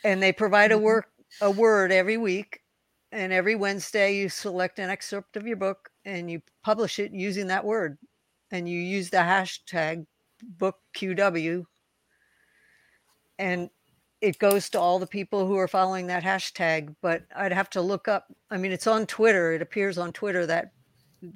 and 0.03 0.23
they 0.23 0.33
provide 0.33 0.73
a 0.73 0.77
Mhm. 0.77 0.83
work 0.83 1.13
a 1.43 1.51
word 1.51 1.93
every 1.93 2.17
week, 2.17 2.63
and 3.13 3.33
every 3.33 3.55
Wednesday 3.55 4.17
you 4.17 4.29
select 4.31 4.79
an 4.79 4.91
excerpt 4.91 5.37
of 5.37 5.47
your 5.47 5.57
book 5.57 5.91
and 6.05 6.31
you 6.31 6.43
publish 6.63 6.99
it 6.99 7.13
using 7.13 7.47
that 7.49 7.65
word, 7.65 7.99
and 8.51 8.69
you 8.69 8.81
use 8.81 9.11
the 9.11 9.19
hashtag 9.19 10.07
book 10.43 10.81
QW, 10.95 11.67
and 13.39 13.71
it 14.23 14.39
goes 14.39 14.71
to 14.71 14.81
all 14.81 14.99
the 14.99 15.07
people 15.07 15.47
who 15.47 15.57
are 15.57 15.69
following 15.69 16.07
that 16.07 16.23
hashtag. 16.23 16.97
But 17.03 17.25
I'd 17.37 17.53
have 17.53 17.71
to 17.71 17.83
look 17.83 18.09
up. 18.09 18.27
I 18.51 18.57
mean, 18.57 18.73
it's 18.73 18.87
on 18.87 19.07
Twitter. 19.07 19.53
It 19.53 19.63
appears 19.63 19.99
on 19.99 20.13
Twitter 20.13 20.47
that 20.47 20.73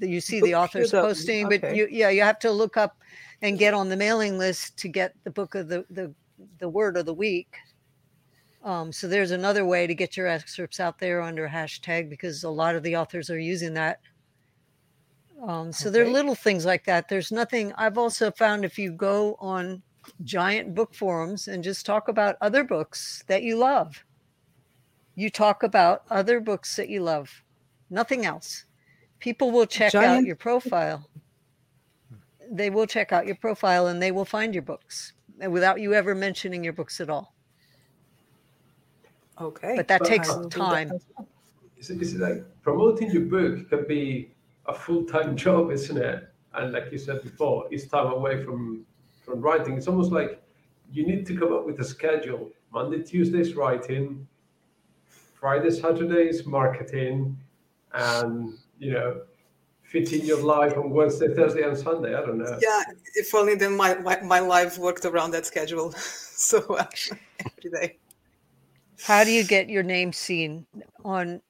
you 0.01 0.21
see 0.21 0.41
the 0.41 0.55
authors 0.55 0.91
posting, 0.91 1.49
but 1.49 1.63
okay. 1.65 1.77
you 1.77 1.89
yeah 1.91 2.11
you 2.11 2.23
have 2.23 2.39
to 2.41 2.51
look 2.51 2.77
up 2.77 2.97
and 3.43 3.59
get 3.59 3.75
on 3.75 3.89
the 3.89 3.97
mailing 3.97 4.39
list 4.39 4.77
to 4.79 4.89
get 4.89 5.15
the 5.25 5.31
book 5.31 5.55
of 5.55 5.69
the 5.69 5.85
the 5.91 6.13
the 6.59 6.69
word 6.69 6.97
of 6.97 7.07
the 7.07 7.15
week. 7.15 7.55
Um, 8.63 8.93
so 8.93 9.09
there's 9.09 9.31
another 9.31 9.67
way 9.67 9.87
to 9.87 9.95
get 9.95 10.17
your 10.17 10.27
excerpts 10.27 10.81
out 10.81 10.99
there 10.99 11.21
under 11.21 11.47
hashtag 11.47 12.09
because 12.09 12.45
a 12.45 12.51
lot 12.51 12.75
of 12.75 12.83
the 12.83 12.97
authors 12.97 13.29
are 13.29 13.39
using 13.39 13.75
that. 13.75 14.01
Um, 15.47 15.71
so 15.71 15.91
there 15.91 16.05
are 16.05 16.09
little 16.09 16.35
things 16.35 16.65
like 16.65 16.85
that. 16.87 17.09
There's 17.09 17.31
nothing. 17.31 17.75
I've 17.77 17.99
also 17.99 18.31
found 18.31 18.65
if 18.65 18.79
you 18.79 18.91
go 18.91 19.37
on 19.39 19.83
giant 20.23 20.75
book 20.75 20.95
forums 20.95 21.49
and 21.49 21.63
just 21.63 21.85
talk 21.85 22.09
about 22.09 22.37
other 22.41 22.65
books 22.65 23.23
that 23.27 23.43
you 23.43 23.57
love, 23.57 24.03
you 25.15 25.29
talk 25.29 25.63
about 25.63 26.03
other 26.11 26.41
books 26.41 26.77
that 26.77 26.89
you 26.89 27.03
love, 27.03 27.31
nothing 27.91 28.25
else. 28.25 28.65
People 29.25 29.51
will 29.53 29.65
check 29.65 29.95
out 29.95 30.27
your 30.27 30.37
profile. 30.37 31.09
They 32.51 32.69
will 32.69 32.87
check 32.87 33.11
out 33.11 33.27
your 33.27 33.37
profile 33.37 33.87
and 33.87 34.03
they 34.03 34.13
will 34.13 34.27
find 34.27 34.53
your 34.53 34.63
books 34.63 35.15
uh, 35.43 35.49
without 35.49 35.81
you 35.81 35.95
ever 35.95 36.15
mentioning 36.15 36.63
your 36.63 36.75
books 36.75 37.01
at 37.01 37.09
all. 37.09 37.35
Okay. 39.41 39.77
But 39.77 39.89
that 39.89 40.01
But 40.01 40.09
takes 40.09 40.29
I 40.29 40.37
will 40.37 40.49
do 40.51 40.59
that 40.59 40.67
time. 40.67 40.93
as 40.93 41.07
well. 41.17 41.27
Is 41.79 41.89
it, 41.89 42.03
is 42.03 42.15
it 42.15 42.21
like 42.21 42.45
promoting 42.61 43.13
your 43.13 43.23
book 43.23 43.71
can 43.71 43.87
be 43.89 44.31
a 44.67 44.75
full 44.75 45.05
time 45.07 45.37
job, 45.45 45.71
isn't 45.71 45.97
it? 45.97 46.29
And 46.53 46.75
like 46.75 46.93
you 46.93 46.99
said 46.99 47.23
before, 47.23 47.67
it's 47.71 47.87
time 47.87 48.13
away 48.13 48.45
from 48.45 48.85
from 49.25 49.41
writing. 49.41 49.79
It's 49.79 49.89
almost 49.89 50.13
like 50.13 50.43
you 50.93 51.07
need 51.07 51.25
to 51.29 51.35
come 51.35 51.51
up 51.55 51.65
with 51.65 51.81
a 51.81 51.85
schedule. 51.85 52.51
Monday, 52.75 53.03
Tuesdays 53.03 53.55
writing, 53.55 54.29
Friday, 55.41 55.71
Saturdays 55.71 56.45
marketing, 56.45 57.39
and 57.95 58.59
you 58.79 58.93
know, 58.93 59.23
fit 59.83 60.13
in 60.13 60.25
your 60.25 60.43
life 60.43 60.77
on 60.77 60.91
Wednesday, 60.91 61.35
Thursday, 61.35 61.63
and 61.63 61.77
Sunday. 61.77 62.15
I 62.15 62.21
don't 62.21 62.39
know. 62.39 62.59
Yeah, 62.61 62.83
if 63.15 63.35
only 63.35 63.55
then 63.55 63.77
my, 63.77 63.95
my, 63.97 64.21
my 64.23 64.41
life 64.41 64.79
worked 64.79 65.05
around 65.05 65.31
that 65.33 65.47
schedule. 65.47 65.93
so 65.97 66.59
every 66.75 67.71
day. 67.71 67.99
How 69.03 69.25
do 69.25 69.31
you 69.31 69.45
get 69.45 69.69
your 69.69 69.83
name 69.83 70.13
seen 70.13 70.67
on 71.05 71.41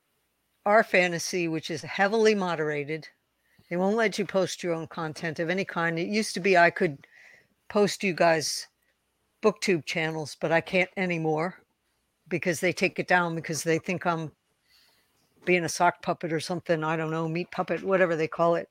r/fantasy, 0.66 1.48
which 1.48 1.70
is 1.70 1.82
heavily 1.82 2.34
moderated? 2.34 3.08
They 3.70 3.76
won't 3.76 3.96
let 3.96 4.18
you 4.18 4.26
post 4.26 4.62
your 4.62 4.74
own 4.74 4.86
content 4.88 5.38
of 5.38 5.50
any 5.50 5.64
kind. 5.64 5.98
It 5.98 6.08
used 6.08 6.34
to 6.34 6.40
be 6.40 6.56
I 6.56 6.70
could 6.70 7.06
post 7.68 8.02
you 8.02 8.12
guys 8.12 8.66
booktube 9.42 9.84
channels, 9.84 10.36
but 10.40 10.52
I 10.52 10.60
can't 10.60 10.90
anymore 10.96 11.62
because 12.28 12.60
they 12.60 12.72
take 12.72 12.98
it 12.98 13.08
down 13.08 13.34
because 13.34 13.62
they 13.62 13.78
think 13.78 14.06
I'm 14.06 14.32
being 15.44 15.64
a 15.64 15.68
sock 15.68 16.02
puppet 16.02 16.32
or 16.32 16.40
something. 16.40 16.82
I 16.84 16.96
don't 16.96 17.10
know, 17.10 17.28
meat 17.28 17.50
puppet, 17.50 17.82
whatever 17.82 18.16
they 18.16 18.28
call 18.28 18.54
it. 18.54 18.68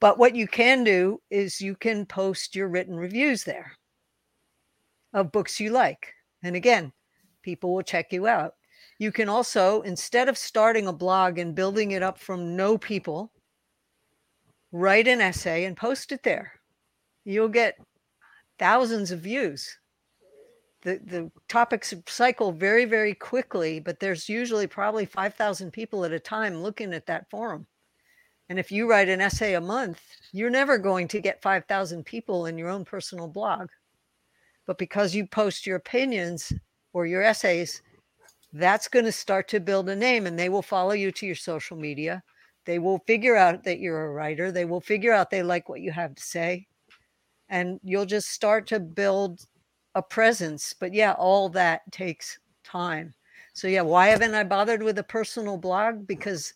But 0.00 0.18
what 0.18 0.34
you 0.34 0.48
can 0.48 0.82
do 0.82 1.20
is 1.30 1.60
you 1.60 1.76
can 1.76 2.06
post 2.06 2.56
your 2.56 2.68
written 2.68 2.96
reviews 2.96 3.44
there 3.44 3.72
of 5.12 5.30
books 5.30 5.60
you 5.60 5.70
like. 5.70 6.12
And 6.42 6.56
again, 6.56 6.92
people 7.42 7.74
will 7.74 7.82
check 7.82 8.12
you 8.12 8.26
out. 8.26 8.54
You 8.98 9.12
can 9.12 9.28
also, 9.28 9.82
instead 9.82 10.28
of 10.28 10.38
starting 10.38 10.86
a 10.86 10.92
blog 10.92 11.38
and 11.38 11.54
building 11.54 11.92
it 11.92 12.02
up 12.02 12.18
from 12.18 12.56
no 12.56 12.78
people, 12.78 13.30
write 14.72 15.06
an 15.06 15.20
essay 15.20 15.64
and 15.64 15.76
post 15.76 16.12
it 16.12 16.22
there. 16.22 16.52
You'll 17.24 17.48
get 17.48 17.78
thousands 18.58 19.10
of 19.10 19.20
views. 19.20 19.78
The, 20.82 21.00
the 21.04 21.30
topics 21.48 21.94
cycle 22.06 22.52
very, 22.52 22.84
very 22.84 23.14
quickly, 23.14 23.78
but 23.78 24.00
there's 24.00 24.28
usually 24.28 24.66
probably 24.66 25.06
5,000 25.06 25.70
people 25.70 26.04
at 26.04 26.12
a 26.12 26.18
time 26.18 26.62
looking 26.62 26.92
at 26.92 27.06
that 27.06 27.30
forum. 27.30 27.66
And 28.48 28.58
if 28.58 28.72
you 28.72 28.90
write 28.90 29.08
an 29.08 29.20
essay 29.20 29.54
a 29.54 29.60
month, 29.60 30.02
you're 30.32 30.50
never 30.50 30.76
going 30.76 31.08
to 31.08 31.20
get 31.20 31.40
5,000 31.40 32.04
people 32.04 32.46
in 32.46 32.58
your 32.58 32.68
own 32.68 32.84
personal 32.84 33.28
blog. 33.28 33.68
But 34.66 34.78
because 34.78 35.14
you 35.14 35.26
post 35.26 35.66
your 35.66 35.76
opinions 35.76 36.52
or 36.92 37.06
your 37.06 37.22
essays, 37.22 37.80
that's 38.52 38.88
going 38.88 39.04
to 39.04 39.12
start 39.12 39.48
to 39.48 39.60
build 39.60 39.88
a 39.88 39.96
name 39.96 40.26
and 40.26 40.38
they 40.38 40.48
will 40.48 40.62
follow 40.62 40.92
you 40.92 41.10
to 41.12 41.26
your 41.26 41.34
social 41.34 41.76
media. 41.76 42.22
They 42.66 42.78
will 42.78 42.98
figure 43.06 43.36
out 43.36 43.64
that 43.64 43.80
you're 43.80 44.04
a 44.04 44.12
writer. 44.12 44.52
They 44.52 44.64
will 44.64 44.80
figure 44.80 45.12
out 45.12 45.30
they 45.30 45.42
like 45.42 45.68
what 45.68 45.80
you 45.80 45.90
have 45.90 46.14
to 46.14 46.22
say. 46.22 46.66
And 47.48 47.80
you'll 47.82 48.06
just 48.06 48.28
start 48.28 48.66
to 48.68 48.80
build 48.80 49.46
a 49.94 50.02
presence. 50.02 50.74
But 50.78 50.94
yeah, 50.94 51.12
all 51.12 51.48
that 51.50 51.90
takes 51.92 52.38
time. 52.64 53.14
So 53.54 53.68
yeah, 53.68 53.82
why 53.82 54.08
haven't 54.08 54.34
I 54.34 54.44
bothered 54.44 54.82
with 54.82 54.98
a 54.98 55.02
personal 55.04 55.56
blog? 55.56 56.06
Because 56.06 56.54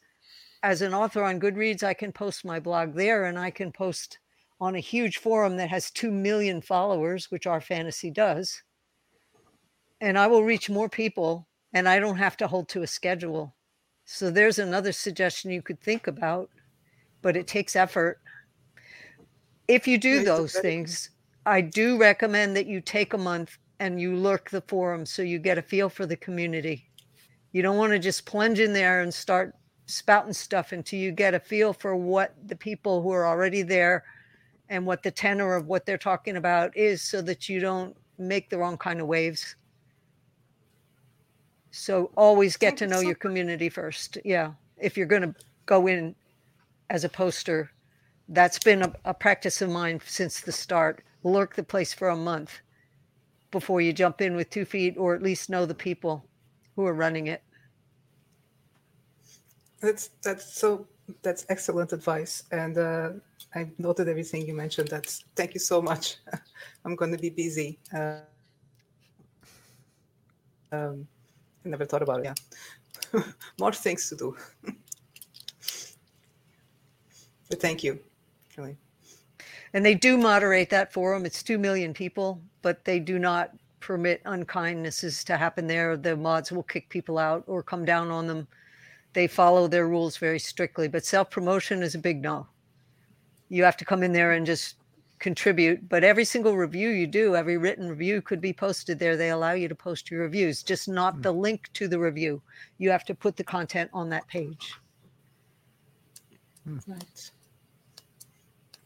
as 0.62 0.82
an 0.82 0.94
author 0.94 1.22
on 1.22 1.40
Goodreads, 1.40 1.82
I 1.82 1.94
can 1.94 2.12
post 2.12 2.44
my 2.44 2.58
blog 2.58 2.94
there 2.94 3.26
and 3.26 3.38
I 3.38 3.50
can 3.50 3.70
post 3.70 4.18
on 4.60 4.74
a 4.74 4.80
huge 4.80 5.18
forum 5.18 5.56
that 5.58 5.68
has 5.68 5.90
2 5.90 6.10
million 6.10 6.62
followers, 6.62 7.30
which 7.30 7.46
r/fantasy 7.46 8.10
does. 8.10 8.62
And 10.00 10.18
I 10.18 10.26
will 10.26 10.44
reach 10.44 10.70
more 10.70 10.88
people 10.88 11.46
and 11.74 11.88
I 11.88 11.98
don't 11.98 12.16
have 12.16 12.36
to 12.38 12.46
hold 12.46 12.68
to 12.70 12.82
a 12.82 12.86
schedule. 12.86 13.54
So 14.06 14.30
there's 14.30 14.58
another 14.58 14.92
suggestion 14.92 15.50
you 15.50 15.62
could 15.62 15.80
think 15.80 16.06
about, 16.06 16.48
but 17.20 17.36
it 17.36 17.46
takes 17.46 17.76
effort. 17.76 18.20
If 19.68 19.86
you 19.86 19.98
do 19.98 20.14
Yeah, 20.14 20.20
it's 20.20 20.28
a 20.30 20.32
those 20.32 20.52
things, 20.54 21.10
I 21.46 21.60
do 21.60 21.96
recommend 21.96 22.56
that 22.56 22.66
you 22.66 22.80
take 22.80 23.14
a 23.14 23.18
month 23.18 23.56
and 23.78 24.00
you 24.00 24.16
lurk 24.16 24.50
the 24.50 24.62
forum 24.62 25.06
so 25.06 25.22
you 25.22 25.38
get 25.38 25.58
a 25.58 25.62
feel 25.62 25.88
for 25.88 26.04
the 26.04 26.16
community. 26.16 26.90
You 27.52 27.62
don't 27.62 27.76
want 27.76 27.92
to 27.92 28.00
just 28.00 28.26
plunge 28.26 28.58
in 28.58 28.72
there 28.72 29.02
and 29.02 29.14
start 29.14 29.54
spouting 29.86 30.32
stuff 30.32 30.72
until 30.72 30.98
you 30.98 31.12
get 31.12 31.34
a 31.34 31.40
feel 31.40 31.72
for 31.72 31.94
what 31.94 32.34
the 32.48 32.56
people 32.56 33.00
who 33.00 33.10
are 33.10 33.26
already 33.26 33.62
there 33.62 34.04
and 34.68 34.84
what 34.84 35.04
the 35.04 35.10
tenor 35.12 35.54
of 35.54 35.68
what 35.68 35.86
they're 35.86 35.96
talking 35.96 36.36
about 36.36 36.76
is 36.76 37.00
so 37.00 37.22
that 37.22 37.48
you 37.48 37.60
don't 37.60 37.96
make 38.18 38.50
the 38.50 38.58
wrong 38.58 38.76
kind 38.76 39.00
of 39.00 39.06
waves. 39.06 39.54
So 41.70 42.10
always 42.16 42.56
get 42.56 42.76
to 42.78 42.88
know 42.88 43.00
your 43.00 43.14
community 43.14 43.68
first. 43.68 44.18
Yeah. 44.24 44.52
If 44.78 44.96
you're 44.96 45.06
going 45.06 45.22
to 45.22 45.34
go 45.66 45.86
in 45.86 46.16
as 46.90 47.04
a 47.04 47.08
poster, 47.08 47.70
that's 48.30 48.58
been 48.58 48.82
a, 48.82 48.92
a 49.04 49.14
practice 49.14 49.62
of 49.62 49.70
mine 49.70 50.00
since 50.04 50.40
the 50.40 50.50
start. 50.50 51.04
Lurk 51.26 51.56
the 51.56 51.64
place 51.64 51.92
for 51.92 52.08
a 52.08 52.16
month 52.16 52.60
before 53.50 53.80
you 53.80 53.92
jump 53.92 54.20
in 54.20 54.36
with 54.36 54.48
two 54.48 54.64
feet, 54.64 54.96
or 54.96 55.14
at 55.14 55.22
least 55.22 55.50
know 55.50 55.66
the 55.66 55.74
people 55.74 56.24
who 56.76 56.86
are 56.86 56.94
running 56.94 57.26
it. 57.26 57.42
That's 59.80 60.10
that's 60.22 60.54
so 60.54 60.86
that's 61.22 61.44
excellent 61.48 61.92
advice, 61.92 62.44
and 62.52 62.78
uh, 62.78 63.10
I've 63.54 63.76
noted 63.78 64.08
everything 64.08 64.46
you 64.46 64.54
mentioned. 64.54 64.88
That's 64.88 65.24
thank 65.34 65.54
you 65.54 65.60
so 65.60 65.82
much. 65.82 66.18
I'm 66.84 66.94
going 66.94 67.10
to 67.10 67.18
be 67.18 67.30
busy. 67.30 67.80
Uh, 67.92 68.20
um, 70.70 71.08
I 71.64 71.68
never 71.68 71.84
thought 71.84 72.02
about 72.02 72.20
it. 72.20 72.40
Yeah, 73.14 73.22
more 73.58 73.72
things 73.72 74.08
to 74.10 74.16
do. 74.16 74.36
but 77.50 77.60
thank 77.60 77.82
you, 77.82 77.98
really. 78.56 78.76
And 79.76 79.84
they 79.84 79.94
do 79.94 80.16
moderate 80.16 80.70
that 80.70 80.90
forum. 80.90 81.26
It's 81.26 81.42
2 81.42 81.58
million 81.58 81.92
people, 81.92 82.40
but 82.62 82.82
they 82.86 82.98
do 82.98 83.18
not 83.18 83.50
permit 83.80 84.24
unkindnesses 84.24 85.22
to 85.24 85.36
happen 85.36 85.66
there. 85.66 85.98
The 85.98 86.16
mods 86.16 86.50
will 86.50 86.62
kick 86.62 86.88
people 86.88 87.18
out 87.18 87.44
or 87.46 87.62
come 87.62 87.84
down 87.84 88.10
on 88.10 88.26
them. 88.26 88.48
They 89.12 89.26
follow 89.26 89.68
their 89.68 89.86
rules 89.86 90.16
very 90.16 90.38
strictly, 90.38 90.88
but 90.88 91.04
self 91.04 91.30
promotion 91.30 91.82
is 91.82 91.94
a 91.94 91.98
big 91.98 92.22
no. 92.22 92.46
You 93.50 93.64
have 93.64 93.76
to 93.76 93.84
come 93.84 94.02
in 94.02 94.14
there 94.14 94.32
and 94.32 94.46
just 94.46 94.76
contribute. 95.18 95.90
But 95.90 96.04
every 96.04 96.24
single 96.24 96.56
review 96.56 96.88
you 96.88 97.06
do, 97.06 97.36
every 97.36 97.58
written 97.58 97.86
review 97.86 98.22
could 98.22 98.40
be 98.40 98.54
posted 98.54 98.98
there. 98.98 99.14
They 99.18 99.28
allow 99.28 99.52
you 99.52 99.68
to 99.68 99.74
post 99.74 100.10
your 100.10 100.22
reviews, 100.22 100.62
just 100.62 100.88
not 100.88 101.20
the 101.20 101.32
link 101.32 101.68
to 101.74 101.86
the 101.86 101.98
review. 101.98 102.40
You 102.78 102.90
have 102.90 103.04
to 103.04 103.14
put 103.14 103.36
the 103.36 103.44
content 103.44 103.90
on 103.92 104.08
that 104.08 104.26
page. 104.26 104.72
Right. 106.64 107.30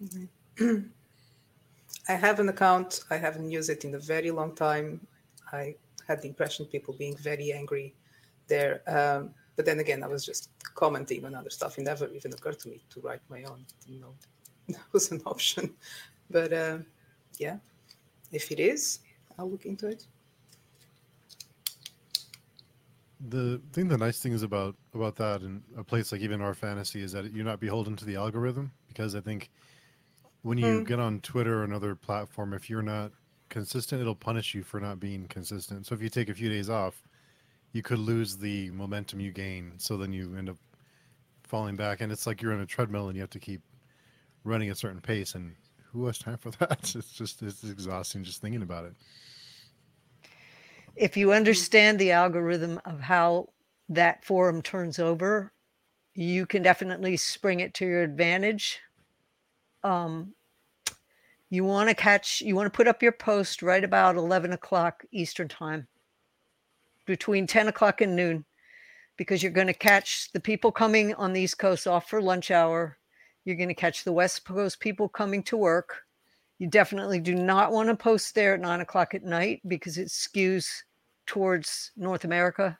Mhm. 0.02 0.28
I 0.60 2.12
have 2.14 2.40
an 2.40 2.48
account. 2.48 3.04
I 3.10 3.16
haven't 3.16 3.50
used 3.50 3.70
it 3.70 3.84
in 3.84 3.94
a 3.94 3.98
very 3.98 4.30
long 4.30 4.54
time. 4.54 5.06
I 5.52 5.74
had 6.06 6.22
the 6.22 6.28
impression 6.28 6.66
people 6.66 6.94
being 6.94 7.16
very 7.16 7.52
angry 7.52 7.94
there. 8.48 8.82
Um, 8.86 9.30
but 9.56 9.64
then 9.64 9.80
again, 9.80 10.02
I 10.02 10.06
was 10.06 10.24
just 10.24 10.50
commenting 10.74 11.24
on 11.24 11.34
other 11.34 11.50
stuff. 11.50 11.78
It 11.78 11.82
never 11.82 12.08
even 12.08 12.32
occurred 12.32 12.58
to 12.60 12.68
me 12.68 12.82
to 12.90 13.00
write 13.00 13.20
my 13.28 13.42
own. 13.44 13.64
You 13.86 14.00
know, 14.00 14.14
that 14.68 14.92
was 14.92 15.10
an 15.12 15.22
option. 15.26 15.74
But 16.30 16.52
uh, 16.52 16.78
yeah, 17.38 17.56
if 18.32 18.50
it 18.52 18.60
is, 18.60 19.00
I'll 19.38 19.50
look 19.50 19.66
into 19.66 19.88
it. 19.88 20.06
The 23.28 23.60
thing, 23.72 23.88
the 23.88 23.98
nice 23.98 24.18
thing 24.18 24.32
is 24.32 24.42
about 24.42 24.76
about 24.94 25.16
that, 25.16 25.42
and 25.42 25.62
a 25.76 25.84
place 25.84 26.10
like 26.10 26.22
even 26.22 26.40
r/fantasy 26.40 27.02
is 27.02 27.12
that 27.12 27.30
you're 27.32 27.44
not 27.44 27.60
beholden 27.60 27.94
to 27.96 28.04
the 28.06 28.16
algorithm 28.16 28.72
because 28.88 29.14
I 29.14 29.20
think 29.20 29.50
when 30.42 30.58
you 30.58 30.80
Mm. 30.80 30.86
get 30.86 30.98
on 31.00 31.20
Twitter 31.20 31.60
or 31.60 31.64
another 31.64 31.94
platform, 31.94 32.52
if 32.54 32.70
you're 32.70 32.82
not 32.82 33.12
consistent, 33.48 34.00
it'll 34.00 34.14
punish 34.14 34.54
you 34.54 34.62
for 34.62 34.80
not 34.80 35.00
being 35.00 35.26
consistent. 35.28 35.86
So 35.86 35.94
if 35.94 36.02
you 36.02 36.08
take 36.08 36.28
a 36.28 36.34
few 36.34 36.48
days 36.48 36.70
off, 36.70 37.02
you 37.72 37.82
could 37.82 37.98
lose 37.98 38.38
the 38.38 38.70
momentum 38.72 39.20
you 39.20 39.32
gain. 39.32 39.74
So 39.78 39.96
then 39.96 40.12
you 40.12 40.36
end 40.36 40.50
up 40.50 40.58
falling 41.44 41.76
back, 41.76 42.00
and 42.00 42.12
it's 42.12 42.26
like 42.26 42.42
you're 42.42 42.54
on 42.54 42.60
a 42.60 42.66
treadmill 42.66 43.08
and 43.08 43.16
you 43.16 43.22
have 43.22 43.30
to 43.30 43.40
keep 43.40 43.62
running 44.44 44.70
a 44.70 44.74
certain 44.74 45.00
pace. 45.00 45.34
And 45.34 45.56
who 45.92 46.06
has 46.06 46.18
time 46.18 46.38
for 46.38 46.50
that? 46.60 46.94
It's 46.94 47.12
just 47.12 47.42
it's 47.42 47.64
exhausting 47.64 48.24
just 48.24 48.40
thinking 48.42 48.62
about 48.62 48.86
it. 48.86 48.94
if 50.96 51.16
you 51.16 51.32
understand 51.32 51.98
the 51.98 52.12
algorithm 52.12 52.80
of 52.84 53.00
how 53.00 53.48
that 53.88 54.24
forum 54.24 54.62
turns 54.62 54.98
over, 54.98 55.52
you 56.14 56.46
can 56.46 56.62
definitely 56.62 57.16
spring 57.16 57.60
it 57.60 57.74
to 57.74 57.86
your 57.86 58.02
advantage. 58.02 58.80
Um, 59.82 60.34
you 61.50 61.64
want 61.64 61.88
to 61.88 61.94
catch, 61.94 62.40
you 62.40 62.54
want 62.54 62.66
to 62.66 62.76
put 62.76 62.86
up 62.86 63.02
your 63.02 63.12
post 63.12 63.62
right 63.62 63.82
about 63.82 64.16
11 64.16 64.52
o'clock 64.52 65.04
Eastern 65.10 65.48
time, 65.48 65.88
between 67.06 67.46
10 67.46 67.68
o'clock 67.68 68.00
and 68.00 68.14
noon, 68.14 68.44
because 69.16 69.42
you're 69.42 69.50
going 69.50 69.66
to 69.66 69.72
catch 69.72 70.30
the 70.32 70.40
people 70.40 70.70
coming 70.70 71.12
on 71.14 71.32
the 71.32 71.40
East 71.40 71.58
Coast 71.58 71.86
off 71.86 72.08
for 72.08 72.22
lunch 72.22 72.50
hour. 72.50 72.98
You're 73.44 73.56
going 73.56 73.68
to 73.68 73.74
catch 73.74 74.04
the 74.04 74.12
West 74.12 74.44
Coast 74.44 74.78
people 74.78 75.08
coming 75.08 75.42
to 75.44 75.56
work. 75.56 76.02
You 76.58 76.68
definitely 76.68 77.20
do 77.20 77.34
not 77.34 77.72
want 77.72 77.88
to 77.88 77.96
post 77.96 78.34
there 78.34 78.54
at 78.54 78.60
nine 78.60 78.80
o'clock 78.80 79.14
at 79.14 79.24
night 79.24 79.60
because 79.66 79.98
it 79.98 80.08
skews 80.08 80.68
towards 81.26 81.90
North 81.96 82.24
America. 82.24 82.78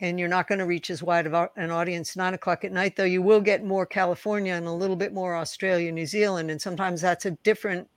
And 0.00 0.18
you're 0.18 0.28
not 0.28 0.48
going 0.48 0.58
to 0.58 0.66
reach 0.66 0.90
as 0.90 1.02
wide 1.02 1.26
of 1.26 1.50
an 1.56 1.70
audience 1.70 2.16
nine 2.16 2.34
o'clock 2.34 2.64
at 2.64 2.72
night, 2.72 2.96
though 2.96 3.04
you 3.04 3.22
will 3.22 3.40
get 3.40 3.64
more 3.64 3.86
California 3.86 4.54
and 4.54 4.66
a 4.66 4.72
little 4.72 4.96
bit 4.96 5.12
more 5.12 5.36
Australia, 5.36 5.90
New 5.92 6.06
Zealand. 6.06 6.50
And 6.50 6.60
sometimes 6.60 7.00
that's 7.00 7.26
a 7.26 7.30
different, 7.42 7.88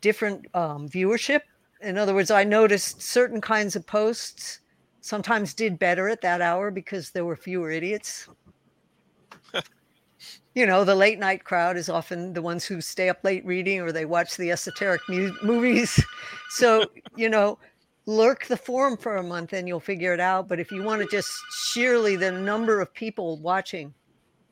different 0.00 0.46
um, 0.54 0.88
viewership. 0.88 1.40
In 1.82 1.98
other 1.98 2.14
words, 2.14 2.30
I 2.30 2.44
noticed 2.44 3.02
certain 3.02 3.40
kinds 3.40 3.76
of 3.76 3.86
posts 3.86 4.60
sometimes 5.02 5.52
did 5.52 5.78
better 5.78 6.08
at 6.08 6.20
that 6.22 6.40
hour 6.40 6.70
because 6.70 7.10
there 7.10 7.24
were 7.24 7.36
fewer 7.36 7.70
idiots 7.70 8.28
you 10.54 10.64
know 10.64 10.84
the 10.84 10.94
late 10.94 11.18
night 11.18 11.44
crowd 11.44 11.76
is 11.76 11.88
often 11.88 12.32
the 12.32 12.40
ones 12.40 12.64
who 12.64 12.80
stay 12.80 13.08
up 13.08 13.18
late 13.24 13.44
reading 13.44 13.80
or 13.80 13.92
they 13.92 14.04
watch 14.04 14.36
the 14.36 14.50
esoteric 14.50 15.00
mu- 15.08 15.36
movies 15.42 16.02
so 16.50 16.86
you 17.16 17.28
know 17.28 17.58
lurk 18.06 18.46
the 18.46 18.56
forum 18.56 18.96
for 18.96 19.16
a 19.16 19.22
month 19.22 19.52
and 19.52 19.68
you'll 19.68 19.80
figure 19.80 20.12
it 20.12 20.20
out 20.20 20.48
but 20.48 20.58
if 20.58 20.72
you 20.72 20.82
want 20.82 21.00
to 21.00 21.08
just 21.08 21.30
sheerly 21.66 22.16
the 22.16 22.30
number 22.30 22.80
of 22.80 22.92
people 22.94 23.38
watching 23.38 23.94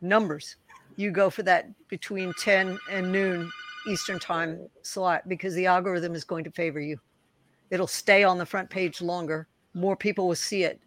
numbers 0.00 0.56
you 0.96 1.10
go 1.10 1.30
for 1.30 1.42
that 1.42 1.66
between 1.88 2.32
10 2.34 2.78
and 2.90 3.10
noon 3.10 3.50
eastern 3.86 4.18
time 4.18 4.68
slot 4.82 5.28
because 5.28 5.54
the 5.54 5.66
algorithm 5.66 6.14
is 6.14 6.24
going 6.24 6.44
to 6.44 6.50
favor 6.50 6.80
you. 6.80 6.98
It'll 7.70 7.86
stay 7.86 8.24
on 8.24 8.38
the 8.38 8.46
front 8.46 8.68
page 8.68 9.00
longer 9.00 9.48
more 9.74 9.96
people 9.96 10.26
will 10.26 10.34
see 10.34 10.64
it. 10.64 10.80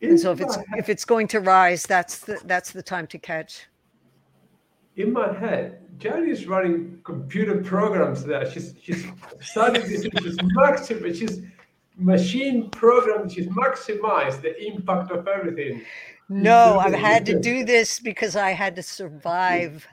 And 0.00 0.18
so 0.18 0.32
if 0.32 0.40
it's 0.40 0.58
if 0.76 0.88
it's 0.88 1.04
going 1.04 1.28
to 1.28 1.40
rise 1.40 1.84
that's 1.84 2.18
the 2.18 2.40
that's 2.44 2.72
the 2.72 2.82
time 2.82 3.06
to 3.08 3.18
catch 3.18 3.66
in 4.96 5.12
my 5.12 5.32
head, 5.32 5.80
Jerry 5.98 6.30
is 6.30 6.46
running 6.46 7.00
computer 7.04 7.62
programs 7.62 8.24
there. 8.24 8.50
She's 8.50 8.74
she's 8.82 9.06
studied 9.40 9.84
this. 9.84 10.06
She's 10.20 10.36
maxim. 10.42 11.14
She's 11.14 11.42
machine 11.96 12.70
programmed. 12.70 13.32
She's 13.32 13.46
maximized 13.48 14.42
the 14.42 14.60
impact 14.66 15.10
of 15.10 15.28
everything. 15.28 15.82
No, 16.28 16.78
I've 16.78 16.94
had 16.94 17.26
to 17.26 17.38
do 17.38 17.64
this 17.64 18.00
because 18.00 18.36
I 18.36 18.50
had 18.50 18.74
to 18.76 18.82
survive. 18.82 19.86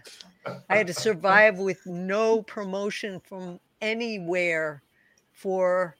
I 0.69 0.77
had 0.77 0.87
to 0.87 0.93
survive 0.93 1.59
with 1.59 1.85
no 1.85 2.41
promotion 2.43 3.19
from 3.19 3.59
anywhere 3.81 4.81
for 5.31 5.95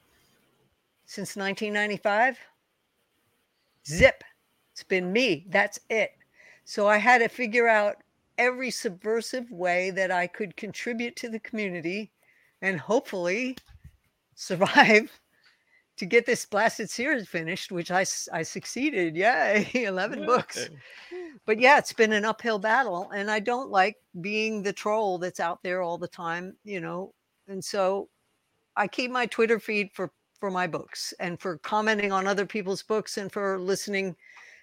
since 1.06 1.36
1995. 1.36 2.38
Zip. 3.86 4.24
It's 4.72 4.84
been 4.84 5.12
me. 5.12 5.46
That's 5.50 5.80
it. 5.90 6.12
So 6.64 6.88
I 6.88 6.98
had 6.98 7.18
to 7.20 7.28
figure 7.28 7.68
out 7.68 7.98
every 8.40 8.72
subversive 8.72 9.52
way 9.52 9.92
that 9.92 10.10
I 10.10 10.26
could 10.26 10.58
contribute 10.58 11.16
to 11.18 11.30
the 11.30 11.40
community 11.40 12.12
and 12.64 12.80
hopefully 12.80 13.56
survive 14.34 15.12
to 15.98 16.06
get 16.08 16.26
this 16.26 16.46
blasted 16.46 16.90
series 16.90 17.28
finished, 17.28 17.72
which 17.72 17.92
I, 17.92 18.06
I 18.34 18.42
succeeded. 18.42 19.16
Yay, 19.16 19.70
11 19.86 20.26
books 20.26 20.70
but 21.50 21.60
yeah, 21.60 21.80
it's 21.80 21.94
been 21.94 22.14
an 22.14 22.26
uphill 22.26 22.60
battle, 22.60 23.10
and 23.10 23.32
I 23.32 23.40
don't 23.40 23.72
like 23.72 23.98
being 24.22 24.62
the 24.62 24.72
troll 24.72 25.18
that's 25.18 25.40
out 25.40 25.64
there 25.64 25.82
all 25.82 25.98
the 25.98 26.08
time, 26.08 26.56
you 26.64 26.80
know. 26.80 27.14
And 27.48 27.64
so 27.64 28.10
I 28.76 28.88
keep 28.88 29.10
my 29.10 29.26
Twitter 29.26 29.60
feed 29.60 29.90
for 29.94 30.12
for 30.40 30.52
my 30.52 30.68
books 30.68 31.12
and 31.20 31.40
for 31.40 31.58
commenting 31.58 32.12
on 32.12 32.28
other 32.28 32.46
people's 32.46 32.84
books 32.84 33.18
and 33.18 33.32
for 33.32 33.60
listening 33.60 34.16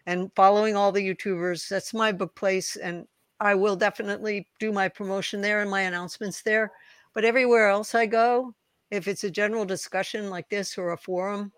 and 0.06 0.30
following 0.36 0.76
all 0.76 0.92
the 0.92 1.06
YouTubers. 1.06 1.68
That's 1.68 1.92
my 1.92 2.12
book 2.12 2.36
place, 2.36 2.76
and 2.76 3.06
I 3.40 3.54
will 3.54 3.76
definitely 3.76 4.48
do 4.58 4.72
my 4.72 4.88
promotion 4.88 5.40
there 5.40 5.60
and 5.60 5.70
my 5.70 5.82
announcements 5.82 6.42
there. 6.42 6.72
But 7.14 7.24
everywhere 7.24 7.68
else 7.68 7.94
I 7.94 8.06
go, 8.06 8.54
if 8.90 9.08
it's 9.08 9.24
a 9.24 9.30
general 9.30 9.64
discussion 9.64 10.30
like 10.30 10.48
this 10.48 10.78
or 10.78 10.92
a 10.92 10.96
forum, 10.96 11.52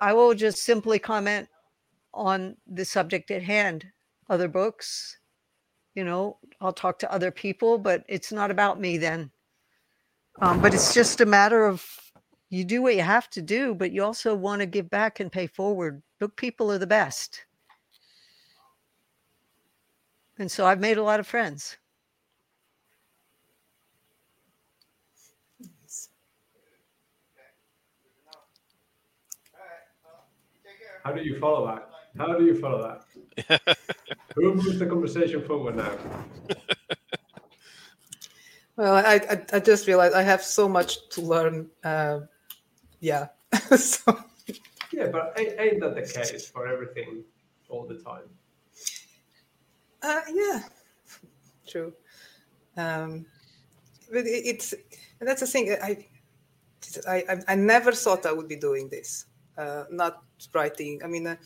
I 0.00 0.12
will 0.12 0.34
just 0.34 0.62
simply 0.62 0.98
comment 0.98 1.48
on 2.12 2.56
the 2.66 2.84
subject 2.84 3.30
at 3.30 3.42
hand 3.42 3.86
other 4.28 4.48
books 4.48 5.18
you 5.94 6.04
know 6.04 6.38
i'll 6.60 6.72
talk 6.72 6.98
to 6.98 7.12
other 7.12 7.30
people 7.30 7.78
but 7.78 8.04
it's 8.08 8.32
not 8.32 8.50
about 8.50 8.80
me 8.80 8.98
then 8.98 9.30
um, 10.40 10.60
but 10.60 10.72
it's 10.72 10.94
just 10.94 11.20
a 11.20 11.26
matter 11.26 11.66
of 11.66 11.84
you 12.48 12.64
do 12.64 12.82
what 12.82 12.96
you 12.96 13.02
have 13.02 13.28
to 13.30 13.42
do 13.42 13.74
but 13.74 13.92
you 13.92 14.02
also 14.02 14.34
want 14.34 14.60
to 14.60 14.66
give 14.66 14.88
back 14.90 15.20
and 15.20 15.30
pay 15.30 15.46
forward 15.46 16.02
book 16.18 16.36
people 16.36 16.70
are 16.70 16.78
the 16.78 16.86
best 16.86 17.44
and 20.40 20.50
so 20.50 20.66
i've 20.66 20.80
made 20.80 20.98
a 20.98 21.02
lot 21.02 21.20
of 21.20 21.26
friends 21.26 21.76
How 31.04 31.12
do 31.12 31.22
you 31.22 31.38
follow 31.38 31.66
that? 31.66 31.88
How 32.18 32.36
do 32.36 32.44
you 32.44 32.54
follow 32.54 32.82
that? 32.82 33.66
Who 34.34 34.54
moves 34.54 34.78
the 34.78 34.86
conversation 34.86 35.42
forward 35.42 35.76
now? 35.76 35.92
Well, 38.76 38.94
I, 38.94 39.20
I, 39.30 39.44
I 39.54 39.60
just 39.60 39.86
realized 39.86 40.14
I 40.14 40.22
have 40.22 40.42
so 40.42 40.68
much 40.68 41.08
to 41.10 41.20
learn. 41.20 41.68
Uh, 41.84 42.20
yeah. 43.00 43.28
so, 43.76 44.18
Yeah, 44.92 45.08
but 45.08 45.34
ain't, 45.38 45.60
ain't 45.60 45.80
that 45.80 45.94
the 45.94 46.02
case 46.02 46.48
for 46.48 46.66
everything 46.66 47.24
all 47.68 47.86
the 47.86 47.96
time? 47.96 48.28
Uh, 50.02 50.20
yeah, 50.32 50.60
true. 51.66 51.92
Um, 52.76 53.26
but 54.10 54.26
it, 54.26 54.42
it's 54.46 54.72
and 55.20 55.28
that's 55.28 55.40
the 55.40 55.46
thing. 55.46 55.72
I, 55.82 56.06
I 57.08 57.24
I- 57.28 57.44
I 57.48 57.54
never 57.54 57.92
thought 57.92 58.26
I 58.26 58.32
would 58.32 58.48
be 58.48 58.56
doing 58.56 58.88
this. 58.88 59.26
Uh, 59.56 59.84
not 59.90 60.22
writing. 60.54 61.00
I 61.04 61.06
mean, 61.08 61.26
uh, 61.26 61.36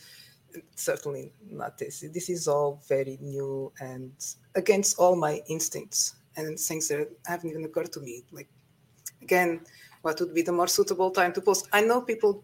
certainly 0.75 1.33
not 1.49 1.77
this. 1.77 2.01
This 2.13 2.29
is 2.29 2.47
all 2.47 2.81
very 2.87 3.17
new 3.21 3.71
and 3.81 4.11
against 4.55 4.97
all 4.99 5.15
my 5.15 5.41
instincts 5.49 6.15
and 6.37 6.59
things 6.59 6.87
that 6.89 7.09
haven't 7.25 7.49
even 7.49 7.65
occurred 7.65 7.91
to 7.93 7.99
me. 7.99 8.23
Like 8.31 8.47
again, 9.21 9.61
what 10.01 10.19
would 10.19 10.33
be 10.33 10.41
the 10.43 10.51
more 10.51 10.67
suitable 10.67 11.11
time 11.11 11.33
to 11.33 11.41
post? 11.41 11.67
I 11.73 11.81
know 11.81 12.01
people, 12.01 12.43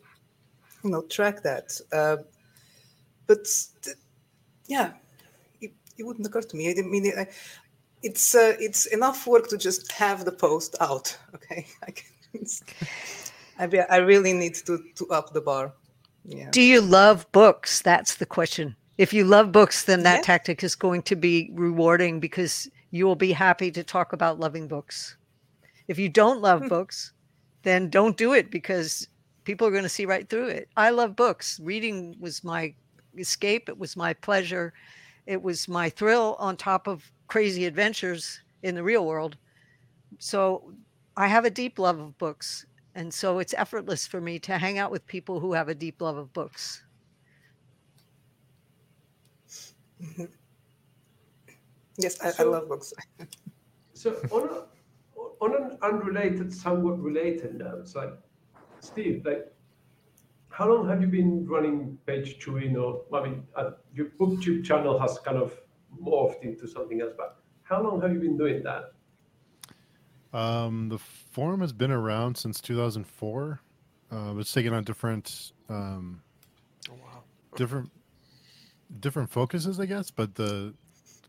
you 0.84 0.90
know, 0.92 1.04
track 1.04 1.44
that, 1.44 1.72
uh, 1.94 2.18
but 3.28 3.48
th- 3.84 3.98
yeah, 4.68 4.94
it, 6.02 6.06
wouldn't 6.08 6.28
occur 6.28 6.42
to 6.42 6.58
me. 6.58 6.70
I 6.70 6.74
didn't 6.74 6.92
mean 6.92 7.06
it. 7.06 7.16
I, 7.18 7.28
it's 8.04 8.36
uh, 8.36 8.54
it's 8.60 8.86
enough 8.88 9.28
work 9.28 9.48
to 9.50 9.58
just 9.58 9.92
have 9.92 10.26
the 10.26 10.32
post 10.32 10.76
out. 10.80 11.18
Okay, 11.36 11.68
I 11.88 11.92
can. 11.92 12.46
I, 13.60 13.68
be, 13.68 13.80
I 13.80 13.98
really 13.98 14.34
need 14.34 14.56
to 14.68 14.74
to 14.98 15.08
up 15.10 15.34
the 15.34 15.42
bar. 15.42 15.74
Yeah. 16.24 16.52
do 16.52 16.62
you 16.62 16.82
love 16.82 17.26
books 17.32 17.82
that's 17.82 18.16
the 18.16 18.28
question 18.28 18.76
if 19.02 19.14
you 19.14 19.24
love 19.24 19.52
books, 19.52 19.86
then 19.86 20.04
that 20.04 20.18
Yeah. 20.18 20.22
tactic 20.22 20.64
is 20.64 20.76
going 20.76 21.02
to 21.04 21.16
be 21.16 21.50
rewarding 21.54 22.20
because 22.20 22.70
you 22.92 23.08
will 23.08 23.16
be 23.16 23.32
happy 23.32 23.72
to 23.72 23.84
talk 23.84 24.14
about 24.14 24.40
loving 24.40 24.68
books. 24.68 25.18
If 25.88 25.98
you 25.98 26.08
don't 26.08 26.40
love 26.40 26.62
Hmm. 26.62 26.68
books, 26.68 27.14
then 27.64 27.90
don't 27.90 28.16
do 28.16 28.34
it 28.34 28.52
because 28.52 29.08
people 29.44 29.66
are 29.66 29.72
going 29.72 29.90
to 29.90 29.90
see 29.98 30.06
right 30.06 30.30
through 30.30 30.50
it. 30.50 30.70
I 30.78 30.92
love 30.92 31.16
books. 31.16 31.60
Reading 31.64 32.16
was 32.20 32.44
my 32.44 32.76
escape, 33.18 33.70
it 33.70 33.78
was 33.80 33.98
my 33.98 34.14
pleasure, 34.14 34.72
it 35.26 35.42
was 35.42 35.68
my 35.68 35.90
thrill 35.90 36.36
on 36.40 36.58
top 36.58 36.88
of 36.88 37.12
crazy 37.28 37.66
adventures 37.66 38.42
in 38.64 38.76
the 38.76 38.84
real 38.84 39.06
world. 39.06 39.38
So 40.20 40.74
I 41.18 41.28
have 41.28 41.46
a 41.46 41.50
deep 41.50 41.80
love 41.80 42.00
of 42.00 42.18
books. 42.18 42.66
And 42.96 43.14
so 43.14 43.40
it's 43.40 43.54
effortless 43.54 44.06
for 44.06 44.20
me 44.20 44.40
to 44.40 44.58
hang 44.58 44.78
out 44.78 44.92
with 44.92 45.06
people 45.08 45.40
who 45.40 45.54
have 45.54 45.70
a 45.70 45.76
deep 45.76 46.02
love 46.02 46.18
of 46.18 46.34
books. 46.34 46.84
Yes, 51.98 52.20
I, 52.22 52.34
I 52.42 52.46
love 52.46 52.68
books. 52.68 52.94
So 53.94 54.16
on 54.32 54.50
a, 54.50 54.66
on 55.44 55.56
an 55.56 55.78
unrelated, 55.82 56.54
somewhat 56.54 57.00
related 57.00 57.56
note, 57.56 57.80
it's 57.82 57.96
like 57.96 58.14
Steve, 58.80 59.24
like 59.26 59.54
how 60.52 60.70
long 60.72 60.88
have 60.88 61.02
you 61.02 61.08
been 61.08 61.48
running 61.48 61.98
page 62.06 62.38
chewing 62.40 62.78
or 62.78 63.02
I 63.14 63.24
mean 63.24 63.44
uh, 63.56 63.72
your 63.94 64.08
booktube 64.20 64.64
channel 64.64 65.00
has 65.00 65.18
kind 65.20 65.38
of 65.38 65.54
morphed 66.02 66.44
into 66.44 66.68
something 66.68 67.02
else, 67.02 67.14
but 67.18 67.38
how 67.64 67.82
long 67.82 68.02
have 68.02 68.14
you 68.14 68.20
been 68.20 68.38
doing 68.38 68.64
that? 68.64 68.94
Um, 70.34 70.90
the 70.90 70.98
forum 70.98 71.62
has 71.62 71.74
been 71.74 71.92
around 71.92 72.38
since 72.38 72.62
2004. 72.62 73.60
Uh, 74.12 74.34
it's 74.38 74.54
taken 74.54 74.74
on 74.74 74.84
different, 74.84 75.52
um, 75.70 76.22
Oh, 76.90 76.94
wow. 76.94 77.24
different, 77.56 77.90
different 79.00 79.30
focuses, 79.30 79.80
I 79.80 79.86
guess. 79.86 80.10
But 80.12 80.36
the 80.36 80.74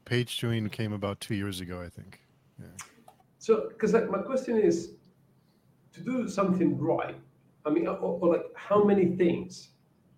page 0.04 0.36
chewing 0.36 0.68
came 0.68 0.92
about 0.92 1.20
two 1.20 1.34
years 1.34 1.60
ago, 1.60 1.80
I 1.80 1.88
think. 1.88 2.20
So, 3.38 3.68
because 3.68 3.92
like, 3.92 4.08
my 4.08 4.18
question 4.18 4.56
is, 4.56 4.92
to 5.94 6.00
do 6.00 6.28
something 6.28 6.78
right, 6.78 7.16
I 7.64 7.70
mean, 7.70 7.86
or, 7.86 7.96
or 7.96 8.32
like, 8.34 8.44
how 8.54 8.82
many 8.84 9.16
things 9.16 9.70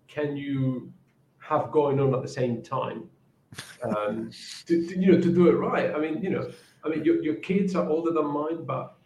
can 0.09 0.37
you 0.37 0.93
have 1.39 1.71
going 1.71 2.01
on 2.01 2.15
at 2.15 2.23
the 2.23 2.29
same 2.29 2.63
time? 2.63 3.09
Um, 3.83 4.31
to, 4.67 4.87
to, 4.87 4.99
you 4.99 5.13
know, 5.13 5.21
to 5.21 5.33
do 5.33 5.49
it 5.49 5.53
right. 5.53 5.95
I 5.95 5.99
mean, 5.99 6.23
you 6.23 6.31
know, 6.31 6.51
I 6.85 6.89
mean, 6.89 7.05
your, 7.05 7.23
your 7.23 7.37
kids 7.37 7.75
are 7.77 7.89
older 7.89 8.11
than 8.11 8.27
mine, 8.27 8.65
but 8.65 8.97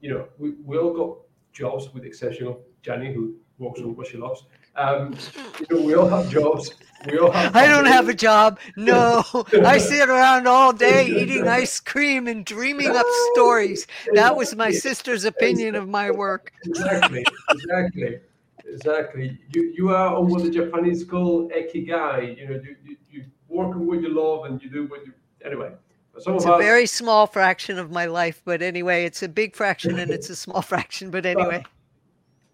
you 0.00 0.10
know, 0.10 0.26
we, 0.38 0.50
we 0.64 0.78
all 0.78 0.92
got 0.92 1.18
jobs 1.52 1.92
with 1.92 2.02
the 2.02 2.08
exception 2.08 2.46
of 2.46 2.58
Janny, 2.82 3.12
who 3.12 3.36
works 3.58 3.80
on 3.80 3.96
what 3.96 4.06
she 4.06 4.16
loves. 4.16 4.44
Um, 4.76 5.16
you 5.58 5.66
know, 5.70 5.82
we 5.82 5.94
all 5.94 6.08
have 6.08 6.30
jobs. 6.30 6.70
We 7.10 7.18
all 7.18 7.30
have. 7.30 7.54
I 7.56 7.66
don't 7.66 7.86
have 7.86 8.08
a 8.08 8.14
job. 8.14 8.58
No, 8.76 9.24
I 9.64 9.78
sit 9.78 10.08
around 10.08 10.46
all 10.46 10.72
day 10.72 11.06
eating 11.06 11.48
ice 11.48 11.80
cream 11.80 12.26
and 12.26 12.44
dreaming 12.44 12.94
up 12.94 13.06
stories. 13.32 13.86
That 14.12 14.36
was 14.36 14.54
my 14.54 14.70
sister's 14.70 15.24
opinion 15.24 15.74
of 15.74 15.88
my 15.88 16.10
work. 16.10 16.52
exactly, 16.64 17.24
exactly, 17.50 18.20
exactly. 18.66 19.38
You 19.50 19.72
you 19.76 19.88
are 19.90 20.16
on 20.16 20.28
what 20.28 20.42
the 20.42 20.50
Japanese 20.50 21.04
call 21.04 21.48
ikigai. 21.50 22.36
You 22.38 22.48
know, 22.48 22.54
you, 22.54 22.76
you, 22.84 22.96
you 23.10 23.24
work 23.48 23.74
on 23.74 23.86
what 23.86 24.02
you 24.02 24.08
love 24.08 24.46
and 24.46 24.62
you 24.62 24.68
do 24.68 24.86
what 24.86 25.06
you. 25.06 25.12
Anyway, 25.44 25.70
some 26.18 26.36
It's 26.36 26.44
a 26.44 26.54
us, 26.54 26.62
very 26.62 26.86
small 26.86 27.26
fraction 27.26 27.78
of 27.78 27.90
my 27.90 28.06
life, 28.06 28.42
but 28.44 28.62
anyway, 28.62 29.04
it's 29.04 29.22
a 29.22 29.28
big 29.28 29.54
fraction 29.54 29.98
and 29.98 30.10
it's 30.10 30.30
a 30.30 30.36
small 30.36 30.62
fraction. 30.72 31.10
But 31.10 31.26
anyway, 31.26 31.64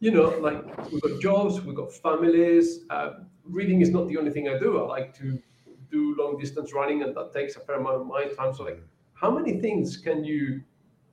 you 0.03 0.11
know, 0.11 0.31
like 0.41 0.91
we've 0.91 1.01
got 1.01 1.21
jobs, 1.21 1.61
we've 1.61 1.77
got 1.77 1.93
families. 1.93 2.81
Um, 2.91 3.27
reading 3.45 3.83
is 3.83 3.91
not 3.91 4.09
the 4.09 4.19
only 4.19 4.33
thing 4.33 4.49
I 4.49 4.59
do. 4.59 4.81
I 4.81 4.83
like 4.83 5.17
to 5.19 5.41
do 5.93 6.17
long 6.19 6.37
distance 6.41 6.73
running, 6.73 7.05
and 7.05 7.17
that 7.17 7.33
takes 7.33 7.55
a 7.55 7.61
fair 7.61 7.77
amount 7.77 8.01
of 8.01 8.07
my 8.09 8.25
time. 8.25 8.53
So, 8.53 8.65
like, 8.65 8.83
how 9.15 9.31
many 9.31 9.61
things 9.61 9.97
can 9.97 10.25
you 10.25 10.61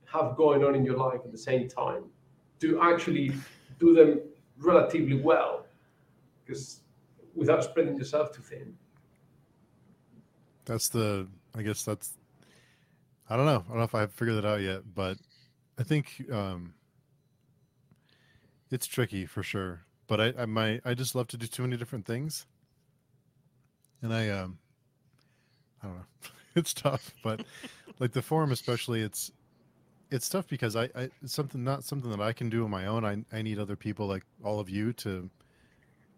have 0.06 0.34
going 0.34 0.64
on 0.64 0.74
in 0.74 0.84
your 0.84 0.96
life 0.96 1.20
at 1.24 1.30
the 1.30 1.38
same 1.38 1.68
time 1.68 2.02
to 2.58 2.82
actually 2.82 3.32
do 3.78 3.94
them 3.94 4.22
relatively 4.58 5.20
well? 5.20 5.66
Because 6.44 6.80
without 7.36 7.62
spreading 7.62 7.96
yourself 7.96 8.32
too 8.32 8.42
thin. 8.42 8.76
That's 10.64 10.88
the. 10.88 11.28
I 11.54 11.62
guess 11.62 11.84
that's. 11.84 12.18
I 13.28 13.36
don't 13.36 13.46
know. 13.46 13.62
I 13.66 13.68
don't 13.68 13.78
know 13.78 13.84
if 13.84 13.94
I've 13.94 14.12
figured 14.12 14.38
that 14.38 14.44
out 14.44 14.62
yet, 14.62 14.80
but 14.96 15.16
I 15.78 15.84
think 15.84 16.24
um, 16.32 16.74
it's 18.70 18.86
tricky 18.86 19.26
for 19.26 19.42
sure. 19.42 19.82
But 20.06 20.20
I, 20.20 20.34
I 20.38 20.46
might. 20.46 20.80
I 20.84 20.94
just 20.94 21.14
love 21.14 21.28
to 21.28 21.36
do 21.36 21.46
too 21.46 21.62
many 21.62 21.76
different 21.76 22.06
things, 22.06 22.46
and 24.02 24.12
I 24.12 24.28
um. 24.28 24.58
I 25.82 25.86
don't 25.86 25.96
know. 25.96 26.04
it's 26.54 26.74
tough, 26.74 27.14
but 27.22 27.44
like 28.00 28.12
the 28.12 28.22
forum, 28.22 28.52
especially, 28.52 29.02
it's 29.02 29.30
it's 30.10 30.28
tough 30.28 30.48
because 30.48 30.74
I, 30.76 30.84
I 30.96 31.10
it's 31.22 31.32
something 31.32 31.62
not 31.62 31.84
something 31.84 32.10
that 32.10 32.20
I 32.20 32.32
can 32.32 32.48
do 32.50 32.64
on 32.64 32.70
my 32.70 32.86
own. 32.86 33.04
I 33.04 33.24
I 33.32 33.42
need 33.42 33.58
other 33.58 33.76
people 33.76 34.06
like 34.06 34.24
all 34.42 34.58
of 34.60 34.68
you 34.68 34.92
to 34.94 35.30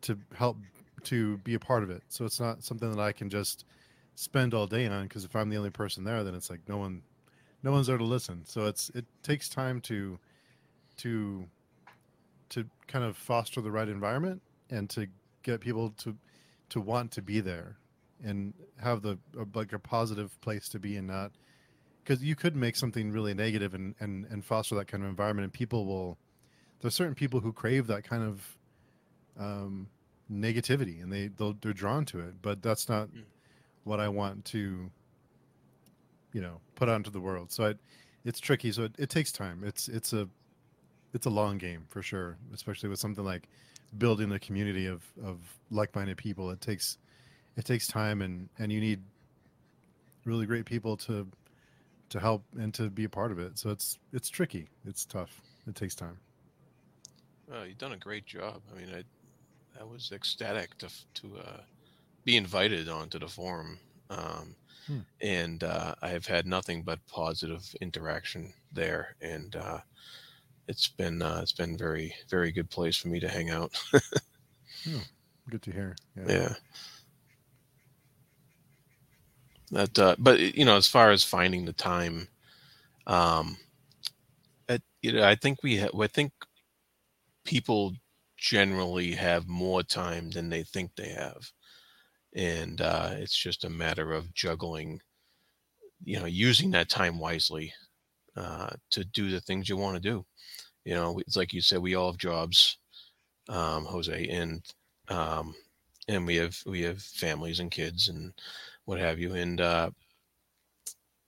to 0.03 0.19
help 0.35 0.57
to 1.05 1.39
be 1.39 1.55
a 1.55 1.59
part 1.59 1.83
of 1.83 1.91
it. 1.91 2.03
So 2.09 2.25
it's 2.25 2.41
not 2.41 2.63
something 2.63 2.91
that 2.91 3.01
I 3.01 3.13
can 3.13 3.29
just 3.29 3.65
spend 4.15 4.55
all 4.55 4.67
day 4.67 4.87
on 4.87 5.05
because 5.05 5.25
if 5.25 5.35
I'm 5.35 5.49
the 5.49 5.57
only 5.57 5.71
person 5.71 6.05
there, 6.05 6.23
then 6.25 6.35
it's 6.35 6.51
like 6.51 6.61
no 6.69 6.77
one, 6.77 7.03
no 7.63 7.73
one's 7.73 7.87
there 7.87 7.99
to 7.99 8.05
listen. 8.05 8.45
So 8.45 8.67
it's 8.67 8.91
it 8.91 9.05
takes 9.23 9.49
time 9.49 9.81
to 9.83 10.19
to 10.99 11.47
to 12.53 12.67
kind 12.89 13.05
of 13.05 13.17
foster 13.17 13.61
the 13.61 13.71
right 13.71 13.89
environment 13.89 14.43
and 14.71 14.89
to 14.91 15.09
get 15.43 15.61
people 15.61 15.91
to 15.99 16.17
to 16.71 16.81
want 16.81 17.11
to 17.13 17.23
be 17.23 17.41
there 17.41 17.77
and 18.25 18.55
have 18.83 19.03
the 19.03 19.19
like 19.55 19.73
a 19.73 19.79
positive 19.79 20.41
place 20.41 20.69
to 20.69 20.79
be 20.79 20.97
and 20.97 21.09
not 21.09 21.33
because 22.05 22.23
you 22.23 22.35
could 22.37 22.57
make 22.57 22.77
something 22.77 23.11
really 23.13 23.35
negative 23.35 23.75
and 23.75 23.95
and 24.01 24.27
and 24.27 24.45
foster 24.45 24.75
that 24.75 24.89
kind 24.89 25.03
of 25.05 25.11
environment 25.11 25.45
and 25.45 25.53
people 25.53 25.87
will 25.87 26.19
there's 26.81 26.95
certain 26.95 27.15
people 27.15 27.41
who 27.41 27.53
crave 27.53 27.87
that 27.87 28.05
kind 28.05 28.23
of 28.23 28.59
um 29.39 29.89
negativity 30.33 31.03
and 31.03 31.13
they 31.13 31.29
they'll, 31.29 31.55
they're 31.61 31.73
drawn 31.73 32.05
to 32.05 32.21
it 32.21 32.35
but 32.43 32.63
that's 32.63 32.89
not 32.89 33.09
Mm. 33.09 33.25
what 33.85 34.01
i 34.01 34.09
want 34.09 34.45
to 34.45 34.91
you 36.33 36.41
know 36.41 36.61
put 36.75 36.89
onto 36.89 37.11
the 37.11 37.21
world. 37.21 37.53
So 37.53 37.65
it, 37.67 37.79
it's 38.25 38.41
tricky. 38.41 38.73
So 38.73 38.85
it, 38.85 38.95
it 38.99 39.11
takes 39.11 39.33
time. 39.33 39.63
It's 39.65 39.89
it's 39.89 40.13
a 40.13 40.29
it's 41.13 41.27
a 41.27 41.31
long 41.31 41.59
game 41.59 41.87
for 41.89 42.03
sure 42.03 42.39
especially 42.53 42.89
with 42.89 42.99
something 42.99 43.25
like 43.25 43.49
building 43.99 44.33
a 44.33 44.39
community 44.39 44.87
of 44.87 45.05
of 45.23 45.41
like-minded 45.71 46.17
people. 46.17 46.51
It 46.51 46.61
takes 46.61 46.99
it 47.57 47.65
takes 47.65 47.87
time 47.89 48.23
and 48.23 48.49
and 48.59 48.73
you 48.73 48.81
need 48.81 49.03
really 50.25 50.47
great 50.47 50.67
people 50.67 50.97
to 50.97 51.29
to 52.11 52.21
help 52.21 52.45
and 52.59 52.75
to 52.75 52.91
be 52.91 53.05
a 53.05 53.11
part 53.11 53.33
of 53.33 53.39
it. 53.39 53.59
So 53.59 53.71
it's 53.71 53.99
it's 54.13 54.29
tricky. 54.29 54.71
It's 54.85 55.07
tough. 55.07 55.43
It 55.67 55.77
takes 55.77 55.95
time. 55.95 56.21
Oh, 57.51 57.63
you've 57.63 57.79
done 57.79 57.93
a 57.93 57.97
great 57.99 58.27
job. 58.27 58.63
I 58.71 58.75
mean, 58.75 58.93
I, 58.95 59.05
I 59.81 59.85
was 59.85 60.13
ecstatic 60.13 60.77
to 60.79 60.91
to 61.15 61.39
uh, 61.39 61.65
be 62.25 62.37
invited 62.37 62.89
onto 62.89 63.19
the 63.19 63.29
forum, 63.29 63.81
um, 64.11 64.57
Hmm. 64.87 65.03
and 65.21 65.65
uh, 65.65 65.95
I 66.03 66.11
have 66.11 66.27
had 66.27 66.47
nothing 66.47 66.85
but 66.85 67.07
positive 67.07 67.75
interaction 67.81 68.55
there, 68.73 69.17
and 69.21 69.55
uh, 69.57 69.83
it's 70.69 70.89
been 70.89 71.23
uh, 71.23 71.41
it's 71.43 71.53
been 71.53 71.77
very 71.77 72.15
very 72.29 72.53
good 72.53 72.71
place 72.71 72.97
for 72.97 73.09
me 73.09 73.21
to 73.21 73.29
hang 73.29 73.51
out. 73.51 73.73
good 75.51 75.63
to 75.63 75.73
hear. 75.73 75.97
Yeah, 76.17 76.25
yeah. 76.29 76.55
That, 79.71 79.99
uh, 79.99 80.17
but 80.19 80.39
you 80.39 80.65
know, 80.65 80.77
as 80.77 80.87
far 80.87 81.11
as 81.11 81.25
finding 81.25 81.65
the 81.65 81.73
time, 81.73 82.29
um, 83.07 83.57
it, 84.69 84.83
you 85.01 85.13
know, 85.13 85.25
I 85.25 85.35
think 85.35 85.63
we 85.63 85.79
ha- 85.79 85.99
I 85.99 86.07
think 86.07 86.33
people 87.45 87.95
generally 88.37 89.13
have 89.13 89.49
more 89.49 89.83
time 89.83 90.31
than 90.31 90.51
they 90.51 90.63
think 90.63 90.91
they 90.95 91.09
have, 91.09 91.51
and 92.35 92.81
uh, 92.83 93.11
it's 93.13 93.37
just 93.37 93.65
a 93.65 93.71
matter 93.71 94.13
of 94.13 94.35
juggling, 94.35 95.01
you 96.05 96.21
know, 96.21 96.27
using 96.27 96.71
that 96.73 96.91
time 96.91 97.19
wisely 97.19 97.73
uh, 98.37 98.71
to 98.91 99.05
do 99.05 99.31
the 99.31 99.41
things 99.41 99.69
you 99.69 99.77
want 99.77 99.97
to 99.97 100.01
do. 100.01 100.25
You 100.85 100.95
know, 100.95 101.19
it's 101.21 101.37
like 101.37 101.53
you 101.53 101.61
said, 101.61 101.81
we 101.81 101.95
all 101.95 102.11
have 102.13 102.19
jobs, 102.19 102.79
um, 103.49 103.85
Jose, 103.87 104.29
and 104.29 104.63
um, 105.09 105.55
and 106.09 106.27
we 106.27 106.37
have 106.37 106.59
we 106.67 106.83
have 106.83 107.03
families 107.03 107.61
and 107.61 107.71
kids 107.71 108.09
and 108.09 108.33
what 108.87 108.99
have 109.01 109.19
you, 109.21 109.35
and 109.35 109.61
uh, 109.61 109.91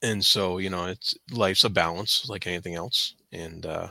and 0.03 0.25
so 0.25 0.59
you 0.59 0.71
know, 0.71 0.87
it's 0.87 1.15
life's 1.31 1.65
a 1.65 1.71
balance 1.71 2.29
like 2.29 2.47
anything 2.47 2.75
else, 2.75 3.15
and 3.33 3.67
uh, 3.67 3.89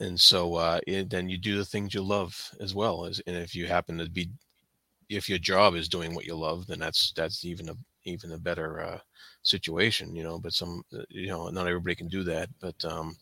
and 0.00 0.20
so 0.20 0.54
uh, 0.56 0.80
it, 0.86 1.10
then 1.10 1.28
you 1.28 1.38
do 1.38 1.56
the 1.56 1.64
things 1.64 1.94
you 1.94 2.02
love 2.02 2.50
as 2.60 2.74
well 2.74 3.04
as, 3.04 3.20
and 3.26 3.36
if 3.36 3.54
you 3.54 3.66
happen 3.66 3.98
to 3.98 4.08
be, 4.08 4.30
if 5.08 5.28
your 5.28 5.38
job 5.38 5.74
is 5.74 5.88
doing 5.88 6.14
what 6.14 6.26
you 6.26 6.36
love, 6.36 6.66
then 6.66 6.78
that's 6.80 7.12
that's 7.16 7.44
even 7.44 7.68
a 7.70 7.76
even 8.08 8.32
a 8.32 8.38
better 8.38 8.80
uh, 8.80 8.98
situation, 9.42 10.14
you 10.14 10.22
know. 10.22 10.38
But 10.38 10.52
some, 10.52 10.82
uh, 10.94 11.02
you 11.08 11.28
know, 11.28 11.48
not 11.48 11.66
everybody 11.66 11.94
can 11.94 12.08
do 12.08 12.24
that, 12.24 12.48
but 12.60 12.82
um, 12.84 13.16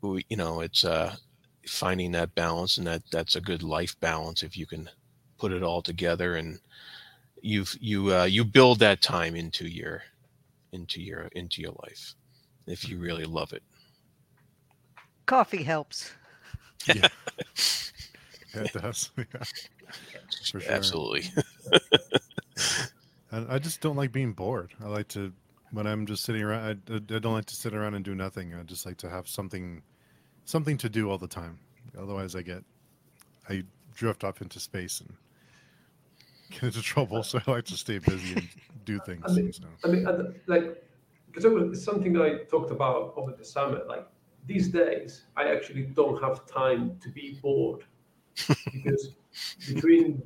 we, 0.00 0.24
you 0.28 0.36
know, 0.36 0.60
it's 0.60 0.84
uh, 0.84 1.14
finding 1.66 2.12
that 2.12 2.34
balance, 2.34 2.78
and 2.78 2.86
that 2.86 3.02
that's 3.10 3.36
a 3.36 3.40
good 3.40 3.62
life 3.62 3.98
balance 4.00 4.42
if 4.42 4.56
you 4.56 4.66
can 4.66 4.88
put 5.38 5.52
it 5.52 5.62
all 5.62 5.82
together 5.82 6.36
and 6.36 6.60
you've 7.42 7.76
you 7.80 8.14
uh, 8.14 8.24
you 8.24 8.44
build 8.44 8.78
that 8.78 9.02
time 9.02 9.34
into 9.34 9.66
your 9.66 10.02
into 10.72 11.02
your 11.02 11.28
into 11.32 11.60
your 11.60 11.72
life 11.82 12.14
if 12.66 12.88
you 12.88 12.98
really 12.98 13.24
love 13.24 13.52
it. 13.52 13.62
Coffee 15.26 15.62
helps. 15.64 16.12
Yeah. 16.86 17.08
Yeah, 18.54 18.64
it 18.64 18.72
does. 18.72 19.10
Yeah. 19.16 19.44
Sure. 20.42 20.60
Absolutely. 20.68 21.24
And 23.32 23.50
I 23.50 23.58
just 23.58 23.80
don't 23.80 23.96
like 23.96 24.12
being 24.12 24.32
bored. 24.32 24.72
I 24.84 24.88
like 24.88 25.08
to 25.08 25.32
when 25.72 25.86
I'm 25.86 26.06
just 26.06 26.22
sitting 26.22 26.42
around. 26.42 26.82
I, 26.88 26.94
I 26.94 27.18
don't 27.18 27.32
like 27.32 27.46
to 27.46 27.56
sit 27.56 27.74
around 27.74 27.94
and 27.94 28.04
do 28.04 28.14
nothing. 28.14 28.54
I 28.54 28.62
just 28.62 28.86
like 28.86 28.98
to 28.98 29.08
have 29.08 29.26
something, 29.26 29.82
something 30.44 30.76
to 30.78 30.88
do 30.88 31.10
all 31.10 31.18
the 31.18 31.26
time. 31.26 31.58
Otherwise, 31.98 32.36
I 32.36 32.42
get, 32.42 32.62
I 33.48 33.64
drift 33.94 34.22
off 34.22 34.42
into 34.42 34.60
space 34.60 35.00
and 35.00 35.12
get 36.50 36.62
into 36.64 36.82
trouble. 36.82 37.22
So 37.22 37.40
I 37.46 37.50
like 37.50 37.64
to 37.64 37.76
stay 37.76 37.98
busy 37.98 38.34
and 38.34 38.48
do 38.84 39.00
things. 39.06 39.24
I 39.26 39.32
mean, 39.32 39.52
so. 39.52 39.64
I 39.84 39.88
mean, 39.88 40.34
like, 40.46 40.84
because 41.26 41.46
it 41.46 41.52
was 41.52 41.82
something 41.82 42.12
that 42.12 42.22
I 42.22 42.44
talked 42.44 42.70
about 42.70 43.14
over 43.16 43.32
the 43.32 43.44
summer. 43.44 43.80
Like 43.88 44.06
these 44.46 44.68
days, 44.68 45.22
I 45.36 45.48
actually 45.48 45.84
don't 45.84 46.22
have 46.22 46.46
time 46.46 46.98
to 47.00 47.08
be 47.08 47.38
bored 47.40 47.84
because 48.72 49.14
between 49.66 50.22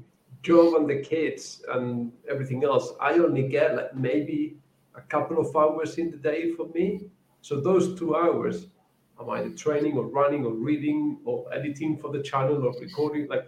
job 0.46 0.74
and 0.74 0.88
the 0.88 1.00
kids 1.02 1.62
and 1.74 2.12
everything 2.30 2.64
else, 2.64 2.92
I 3.00 3.12
only 3.14 3.48
get 3.48 3.76
like 3.76 3.94
maybe 3.94 4.56
a 4.94 5.00
couple 5.00 5.38
of 5.38 5.54
hours 5.56 5.98
in 5.98 6.10
the 6.10 6.16
day 6.16 6.52
for 6.52 6.68
me. 6.68 6.86
So 7.40 7.60
those 7.60 7.98
two 7.98 8.14
hours, 8.16 8.68
I'm 9.18 9.28
either 9.30 9.50
training 9.50 9.96
or 9.96 10.06
running 10.06 10.44
or 10.44 10.52
reading 10.52 11.18
or 11.24 11.52
editing 11.52 11.98
for 11.98 12.12
the 12.12 12.22
channel 12.22 12.64
or 12.66 12.72
recording. 12.80 13.28
Like, 13.28 13.46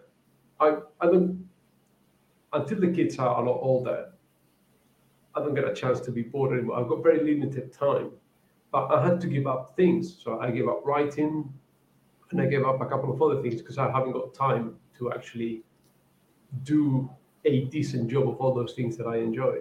I 0.61 0.79
I 1.01 1.07
don't 1.07 1.49
until 2.53 2.81
the 2.81 2.93
kids 2.99 3.19
are 3.19 3.41
a 3.41 3.45
lot 3.49 3.61
older. 3.61 4.13
I 5.35 5.41
don't 5.41 5.55
get 5.55 5.69
a 5.69 5.75
chance 5.75 6.01
to 6.01 6.11
be 6.11 6.23
bored 6.23 6.53
anymore. 6.53 6.81
I've 6.81 6.89
got 6.89 7.03
very 7.03 7.23
limited 7.23 7.73
time, 7.73 8.11
but 8.73 8.87
I 8.95 9.05
had 9.07 9.21
to 9.21 9.29
give 9.29 9.47
up 9.47 9.77
things. 9.77 10.05
So 10.23 10.41
I 10.41 10.51
gave 10.51 10.69
up 10.69 10.83
writing, 10.85 11.33
and 12.31 12.41
I 12.41 12.47
gave 12.47 12.65
up 12.65 12.81
a 12.81 12.87
couple 12.87 13.13
of 13.13 13.23
other 13.23 13.41
things 13.43 13.57
because 13.63 13.79
I 13.79 13.91
haven't 13.91 14.13
got 14.13 14.35
time 14.35 14.77
to 14.99 15.13
actually 15.13 15.63
do 16.65 17.11
a 17.45 17.65
decent 17.67 18.11
job 18.11 18.29
of 18.29 18.37
all 18.41 18.55
those 18.55 18.73
things 18.73 18.97
that 18.97 19.07
I 19.07 19.19
enjoy. 19.19 19.61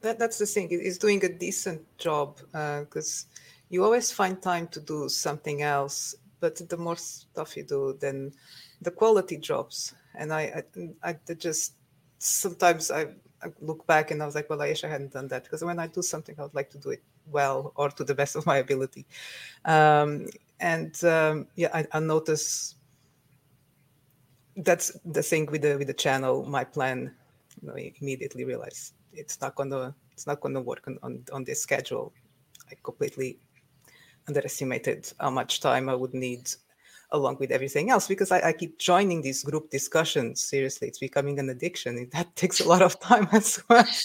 That, 0.00 0.18
that's 0.18 0.38
the 0.38 0.46
thing. 0.46 0.68
is 0.70 0.98
doing 0.98 1.24
a 1.24 1.28
decent 1.28 1.82
job 1.98 2.38
because 2.52 3.26
you 3.68 3.84
always 3.84 4.12
find 4.12 4.40
time 4.40 4.68
to 4.68 4.80
do 4.80 5.08
something 5.08 5.62
else. 5.62 6.14
But 6.40 6.56
the 6.68 6.76
more 6.76 6.96
stuff 6.96 7.56
you 7.56 7.64
do, 7.64 7.96
then 7.98 8.32
the 8.82 8.90
quality 8.90 9.36
drops. 9.36 9.94
And 10.14 10.32
I, 10.32 10.62
I, 11.02 11.16
I 11.28 11.34
just 11.34 11.74
sometimes 12.18 12.90
I, 12.90 13.08
I 13.42 13.48
look 13.60 13.86
back 13.86 14.10
and 14.10 14.22
I 14.22 14.26
was 14.26 14.34
like, 14.34 14.48
well, 14.48 14.62
I 14.62 14.68
wish 14.68 14.84
I 14.84 14.88
hadn't 14.88 15.12
done 15.12 15.28
that 15.28 15.44
because 15.44 15.64
when 15.64 15.78
I 15.78 15.86
do 15.86 16.02
something, 16.02 16.34
I 16.38 16.42
would 16.42 16.54
like 16.54 16.70
to 16.70 16.78
do 16.78 16.90
it 16.90 17.02
well 17.30 17.72
or 17.74 17.90
to 17.90 18.04
the 18.04 18.14
best 18.14 18.36
of 18.36 18.46
my 18.46 18.58
ability. 18.58 19.06
Um, 19.64 20.26
and 20.60 21.02
um, 21.04 21.48
yeah, 21.56 21.70
I, 21.74 21.86
I 21.92 22.00
notice 22.00 22.75
that's 24.56 24.92
the 25.04 25.22
thing 25.22 25.46
with 25.46 25.62
the 25.62 25.76
with 25.76 25.86
the 25.86 25.94
channel. 25.94 26.44
My 26.46 26.64
plan, 26.64 27.14
you 27.60 27.68
know, 27.68 27.74
I 27.74 27.92
immediately 28.00 28.44
realized 28.44 28.94
it's 29.12 29.40
not 29.40 29.54
gonna 29.54 29.94
it's 30.12 30.26
not 30.26 30.40
gonna 30.40 30.60
work 30.60 30.86
on, 30.86 30.98
on, 31.02 31.24
on 31.32 31.44
this 31.44 31.62
schedule. 31.62 32.12
I 32.70 32.74
completely 32.82 33.38
underestimated 34.28 35.12
how 35.20 35.30
much 35.30 35.60
time 35.60 35.88
I 35.88 35.94
would 35.94 36.14
need 36.14 36.50
along 37.12 37.36
with 37.38 37.52
everything 37.52 37.90
else 37.90 38.08
because 38.08 38.32
I, 38.32 38.40
I 38.40 38.52
keep 38.52 38.78
joining 38.78 39.22
these 39.22 39.44
group 39.44 39.70
discussions. 39.70 40.42
Seriously, 40.42 40.88
it's 40.88 40.98
becoming 40.98 41.38
an 41.38 41.50
addiction. 41.50 42.08
That 42.12 42.34
takes 42.36 42.60
a 42.60 42.68
lot 42.68 42.82
of 42.82 42.98
time 43.00 43.28
as 43.32 43.62
well. 43.68 43.86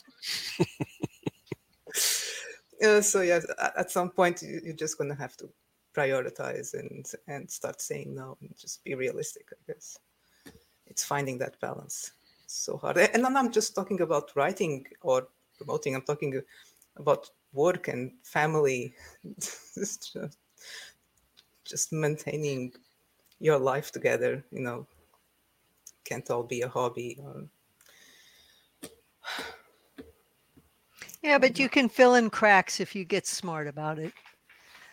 Uh, 2.84 3.00
so 3.00 3.22
yes, 3.22 3.46
at, 3.78 3.92
some 3.92 4.10
point 4.10 4.42
you, 4.42 4.60
you're 4.64 4.74
just 4.74 4.98
gonna 4.98 5.14
have 5.14 5.38
to 5.38 5.48
prioritize 5.96 6.74
and 6.74 7.06
and 7.28 7.48
start 7.48 7.80
saying 7.80 8.16
no 8.16 8.36
and 8.42 8.50
just 8.58 8.84
be 8.84 8.96
realistic. 8.96 9.46
I 9.52 9.72
guess 9.72 10.00
it's 10.92 11.06
finding 11.06 11.38
that 11.38 11.60
balance. 11.62 12.12
So 12.48 12.76
hard. 12.76 12.98
And 12.98 13.26
I'm 13.26 13.50
just 13.50 13.74
talking 13.74 14.02
about 14.02 14.36
writing 14.36 14.86
or 15.02 15.30
promoting. 15.58 15.96
I'm 15.96 16.02
talking 16.02 16.42
about 16.98 17.30
work 17.54 17.88
and 17.88 18.12
family. 18.24 18.94
just, 19.40 20.18
just 21.64 21.94
maintaining 21.94 22.74
your 23.40 23.58
life 23.58 23.92
together. 23.94 24.44
You 24.52 24.60
know, 24.60 24.88
can't 26.04 26.30
all 26.30 26.44
be 26.44 26.62
a 26.62 26.68
hobby. 26.68 27.18
Or, 27.24 27.48
Yeah, 31.24 31.38
but 31.38 31.58
you 31.58 31.70
can 31.70 31.88
fill 31.88 32.16
in 32.16 32.30
cracks 32.30 32.82
if 32.82 32.96
you 32.96 33.06
get 33.06 33.26
smart 33.26 33.68
about 33.68 33.98
it. 33.98 34.12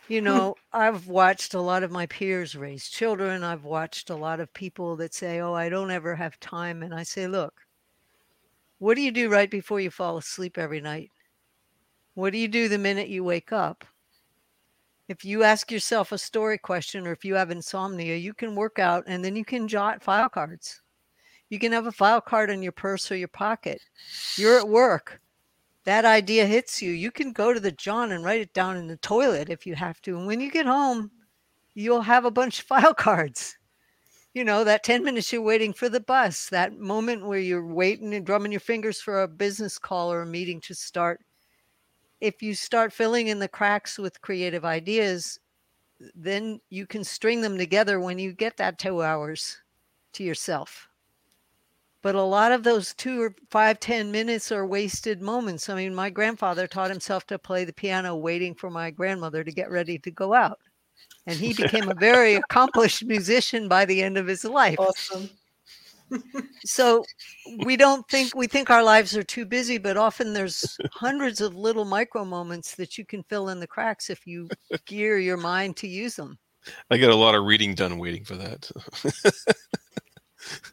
You 0.09 0.23
know, 0.23 0.55
I've 0.73 1.07
watched 1.07 1.53
a 1.53 1.61
lot 1.61 1.83
of 1.83 1.91
my 1.91 2.07
peers 2.07 2.57
raise 2.57 2.89
children. 2.89 3.45
I've 3.45 3.65
watched 3.65 4.09
a 4.09 4.17
lot 4.17 4.41
of 4.41 4.53
people 4.55 4.97
that 4.97 5.13
say, 5.13 5.41
Oh, 5.41 5.53
I 5.53 5.69
don't 5.69 5.91
ever 5.91 6.15
have 6.17 6.41
time. 6.41 6.83
And 6.83 6.95
I 6.95 7.03
say, 7.03 7.27
Look, 7.27 7.61
what 8.79 8.95
do 8.95 9.03
you 9.03 9.11
do 9.11 9.29
right 9.29 9.51
before 9.51 9.81
you 9.81 9.91
fall 9.91 10.17
asleep 10.17 10.57
every 10.57 10.81
night? 10.81 11.11
What 12.15 12.33
do 12.33 12.39
you 12.39 12.49
do 12.49 12.69
the 12.69 12.79
minute 12.79 13.09
you 13.09 13.23
wake 13.23 13.53
up? 13.53 13.85
If 15.09 15.27
you 15.27 15.43
ask 15.43 15.71
yourself 15.71 16.11
a 16.11 16.19
story 16.19 16.57
question 16.57 17.07
or 17.07 17.13
if 17.13 17.25
you 17.25 17.35
have 17.35 17.51
insomnia, 17.51 18.17
you 18.17 18.33
can 18.33 18.55
work 18.55 18.79
out 18.79 19.05
and 19.07 19.23
then 19.23 19.37
you 19.37 19.45
can 19.45 19.69
jot 19.69 20.03
file 20.03 20.31
cards. 20.31 20.81
You 21.51 21.59
can 21.59 21.73
have 21.73 21.87
a 21.87 21.93
file 21.93 22.23
card 22.23 22.49
in 22.49 22.63
your 22.63 22.73
purse 22.73 23.11
or 23.11 23.17
your 23.17 23.29
pocket. 23.29 23.83
You're 24.37 24.59
at 24.59 24.69
work 24.69 25.21
that 25.89 26.05
idea 26.05 26.45
hits 26.45 26.83
you, 26.83 26.91
you 26.91 27.11
can 27.11 27.33
go 27.33 27.55
to 27.55 27.59
the 27.59 27.73
John 27.73 28.13
and 28.13 28.23
write 28.23 28.43
it 28.43 28.53
down 28.53 28.77
in 28.77 28.89
the 28.89 28.99
toilet 28.99 29.49
if 29.49 29.65
you 29.65 29.75
have 29.75 30.03
to. 30.03 30.19
And 30.19 30.27
when 30.27 30.39
you 30.39 30.51
get 30.51 30.67
home, 30.67 31.11
you'll 31.73 32.03
have 32.03 32.27
a 32.27 32.31
bunch 32.31 32.61
of 32.61 32.67
file 32.67 32.93
cards. 32.93 33.57
You 34.35 34.45
know, 34.45 34.65
that 34.65 34.85
10 34.85 35.03
minutes 35.03 35.33
you're 35.33 35.41
waiting 35.41 35.73
for 35.73 35.89
the 35.89 36.01
bus, 36.01 36.51
that 36.51 36.79
moment 36.79 37.25
where 37.25 37.39
you're 37.39 37.65
waiting 37.65 38.13
and 38.13 38.27
drumming 38.27 38.53
your 38.53 38.61
fingers 38.61 39.01
for 39.01 39.23
a 39.23 39.29
business 39.29 39.79
call 39.79 40.13
or 40.13 40.21
a 40.21 40.27
meeting 40.27 40.61
to 40.61 40.75
start. 40.75 41.21
If 42.21 42.43
you 42.43 42.55
start 42.55 42.93
filling 42.93 43.29
in 43.29 43.39
the 43.39 43.49
cracks 43.49 43.97
with 43.99 44.21
creative 44.21 44.67
ideas, 44.67 45.41
then 46.15 46.61
you 46.69 46.87
can 46.87 47.03
string 47.03 47.41
them 47.41 47.57
together 47.57 47.99
when 47.99 48.19
you 48.19 48.35
get 48.35 48.59
that 48.59 48.79
two 48.79 49.03
hours 49.03 49.57
to 50.13 50.23
yourself 50.23 50.88
but 52.03 52.15
a 52.15 52.23
lot 52.23 52.53
of 52.53 52.63
those 52.63 52.95
two 52.95 53.21
or 53.21 53.35
five 53.51 53.81
ten 53.81 54.11
minutes 54.11 54.53
are 54.53 54.67
wasted 54.67 55.21
moments 55.21 55.69
i 55.69 55.75
mean 55.75 55.95
my 55.95 56.11
grandfather 56.11 56.67
taught 56.67 56.91
himself 56.91 57.27
to 57.27 57.39
play 57.39 57.65
the 57.65 57.73
piano 57.73 58.17
waiting 58.17 58.55
for 58.55 58.71
my 58.71 58.91
grandmother 58.91 59.45
to 59.45 59.53
get 59.53 59.71
ready 59.71 59.99
to 59.99 60.11
go 60.11 60.35
out 60.35 60.59
and 61.27 61.37
he 61.39 61.53
became 61.53 61.91
a 61.91 61.95
very 61.95 62.35
accomplished 62.35 63.05
musician 63.05 63.69
by 63.69 63.85
the 63.85 64.03
end 64.03 64.17
of 64.17 64.27
his 64.27 64.45
life 64.45 64.79
awesome. 64.79 65.29
so 66.65 67.05
we 67.65 67.77
don't 67.77 68.09
think 68.09 68.35
we 68.35 68.47
think 68.47 68.71
our 68.71 68.83
lives 68.83 69.17
are 69.17 69.23
too 69.23 69.45
busy 69.45 69.77
but 69.77 69.97
often 69.97 70.33
there's 70.33 70.79
hundreds 70.93 71.41
of 71.41 71.55
little 71.55 71.85
micro 71.85 72.25
moments 72.25 72.75
that 72.77 72.97
you 72.97 73.05
can 73.05 73.23
fill 73.25 73.51
in 73.51 73.61
the 73.61 73.67
cracks 73.67 74.09
if 74.09 74.27
you 74.27 74.49
gear 74.87 75.19
your 75.19 75.37
mind 75.37 75.77
to 75.77 75.87
use 75.87 76.17
them 76.17 76.39
I 76.91 76.97
get 76.97 77.11
a 77.11 77.15
lot 77.15 77.35
of 77.35 77.45
reading 77.45 77.75
done 77.75 77.99
waiting 77.99 78.25
for 78.25 78.37
that. 78.37 78.71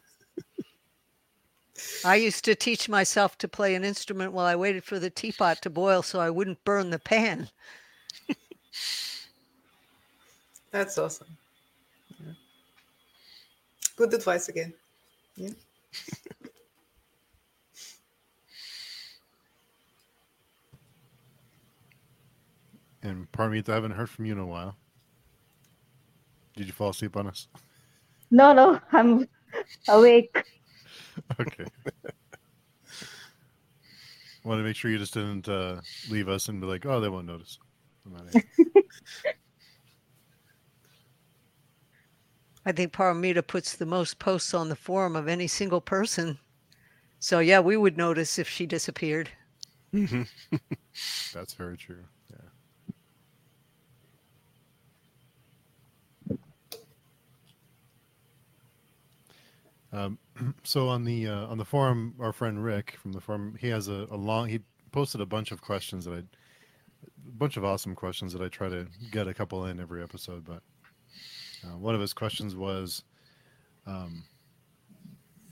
I 2.04 2.16
used 2.16 2.44
to 2.44 2.54
teach 2.54 2.88
myself 2.88 3.38
to 3.38 3.48
play 3.48 3.74
an 3.74 3.84
instrument 3.84 4.32
while 4.32 4.46
I 4.46 4.56
waited 4.56 4.84
for 4.84 4.98
the 4.98 5.10
teapot 5.10 5.62
to 5.62 5.70
boil 5.70 6.02
so 6.02 6.20
I 6.20 6.30
wouldn't 6.30 6.64
burn 6.64 6.90
the 6.90 6.98
pan. 6.98 7.48
That's 10.70 10.98
awesome. 10.98 11.28
Yeah. 12.24 12.32
Good 13.96 14.12
advice 14.14 14.48
again. 14.48 14.74
Yeah. 15.36 15.50
And 23.02 23.30
Parmeet, 23.30 23.68
I 23.68 23.74
haven't 23.74 23.92
heard 23.92 24.10
from 24.10 24.26
you 24.26 24.32
in 24.32 24.38
a 24.38 24.46
while. 24.46 24.76
Did 26.56 26.66
you 26.66 26.72
fall 26.72 26.90
asleep 26.90 27.16
on 27.16 27.28
us? 27.28 27.46
No, 28.30 28.52
no, 28.52 28.80
I'm 28.92 29.28
awake. 29.88 30.44
okay. 31.40 31.64
Want 34.44 34.60
to 34.60 34.64
make 34.64 34.76
sure 34.76 34.90
you 34.90 34.98
just 34.98 35.14
didn't 35.14 35.48
uh, 35.48 35.80
leave 36.08 36.28
us 36.28 36.48
and 36.48 36.60
be 36.60 36.66
like, 36.66 36.86
"Oh, 36.86 37.00
they 37.00 37.08
won't 37.08 37.26
notice." 37.26 37.58
I 42.64 42.72
think 42.72 42.92
Paromita 42.92 43.46
puts 43.46 43.76
the 43.76 43.86
most 43.86 44.18
posts 44.18 44.54
on 44.54 44.68
the 44.68 44.76
forum 44.76 45.16
of 45.16 45.28
any 45.28 45.46
single 45.46 45.80
person. 45.80 46.38
So 47.18 47.38
yeah, 47.38 47.60
we 47.60 47.76
would 47.76 47.96
notice 47.96 48.38
if 48.38 48.48
she 48.48 48.66
disappeared. 48.66 49.30
That's 49.92 51.54
very 51.54 51.76
true. 51.76 52.04
Yeah. 52.30 52.36
Um, 59.92 60.18
so 60.62 60.88
on 60.88 61.04
the 61.04 61.28
uh, 61.28 61.46
on 61.46 61.58
the 61.58 61.64
forum, 61.64 62.14
our 62.20 62.32
friend 62.32 62.62
Rick 62.62 62.96
from 63.00 63.12
the 63.12 63.20
forum, 63.20 63.56
he 63.60 63.68
has 63.68 63.88
a, 63.88 64.06
a 64.10 64.16
long. 64.16 64.48
He 64.48 64.60
posted 64.92 65.20
a 65.20 65.26
bunch 65.26 65.52
of 65.52 65.60
questions 65.60 66.04
that 66.04 66.12
I, 66.12 66.18
a 66.18 67.32
bunch 67.36 67.56
of 67.56 67.64
awesome 67.64 67.94
questions 67.94 68.32
that 68.32 68.42
I 68.42 68.48
try 68.48 68.68
to 68.68 68.86
get 69.10 69.28
a 69.28 69.34
couple 69.34 69.66
in 69.66 69.80
every 69.80 70.02
episode. 70.02 70.44
But 70.44 70.62
uh, 71.64 71.76
one 71.76 71.94
of 71.94 72.00
his 72.00 72.12
questions 72.12 72.54
was, 72.54 73.02
um, 73.86 74.24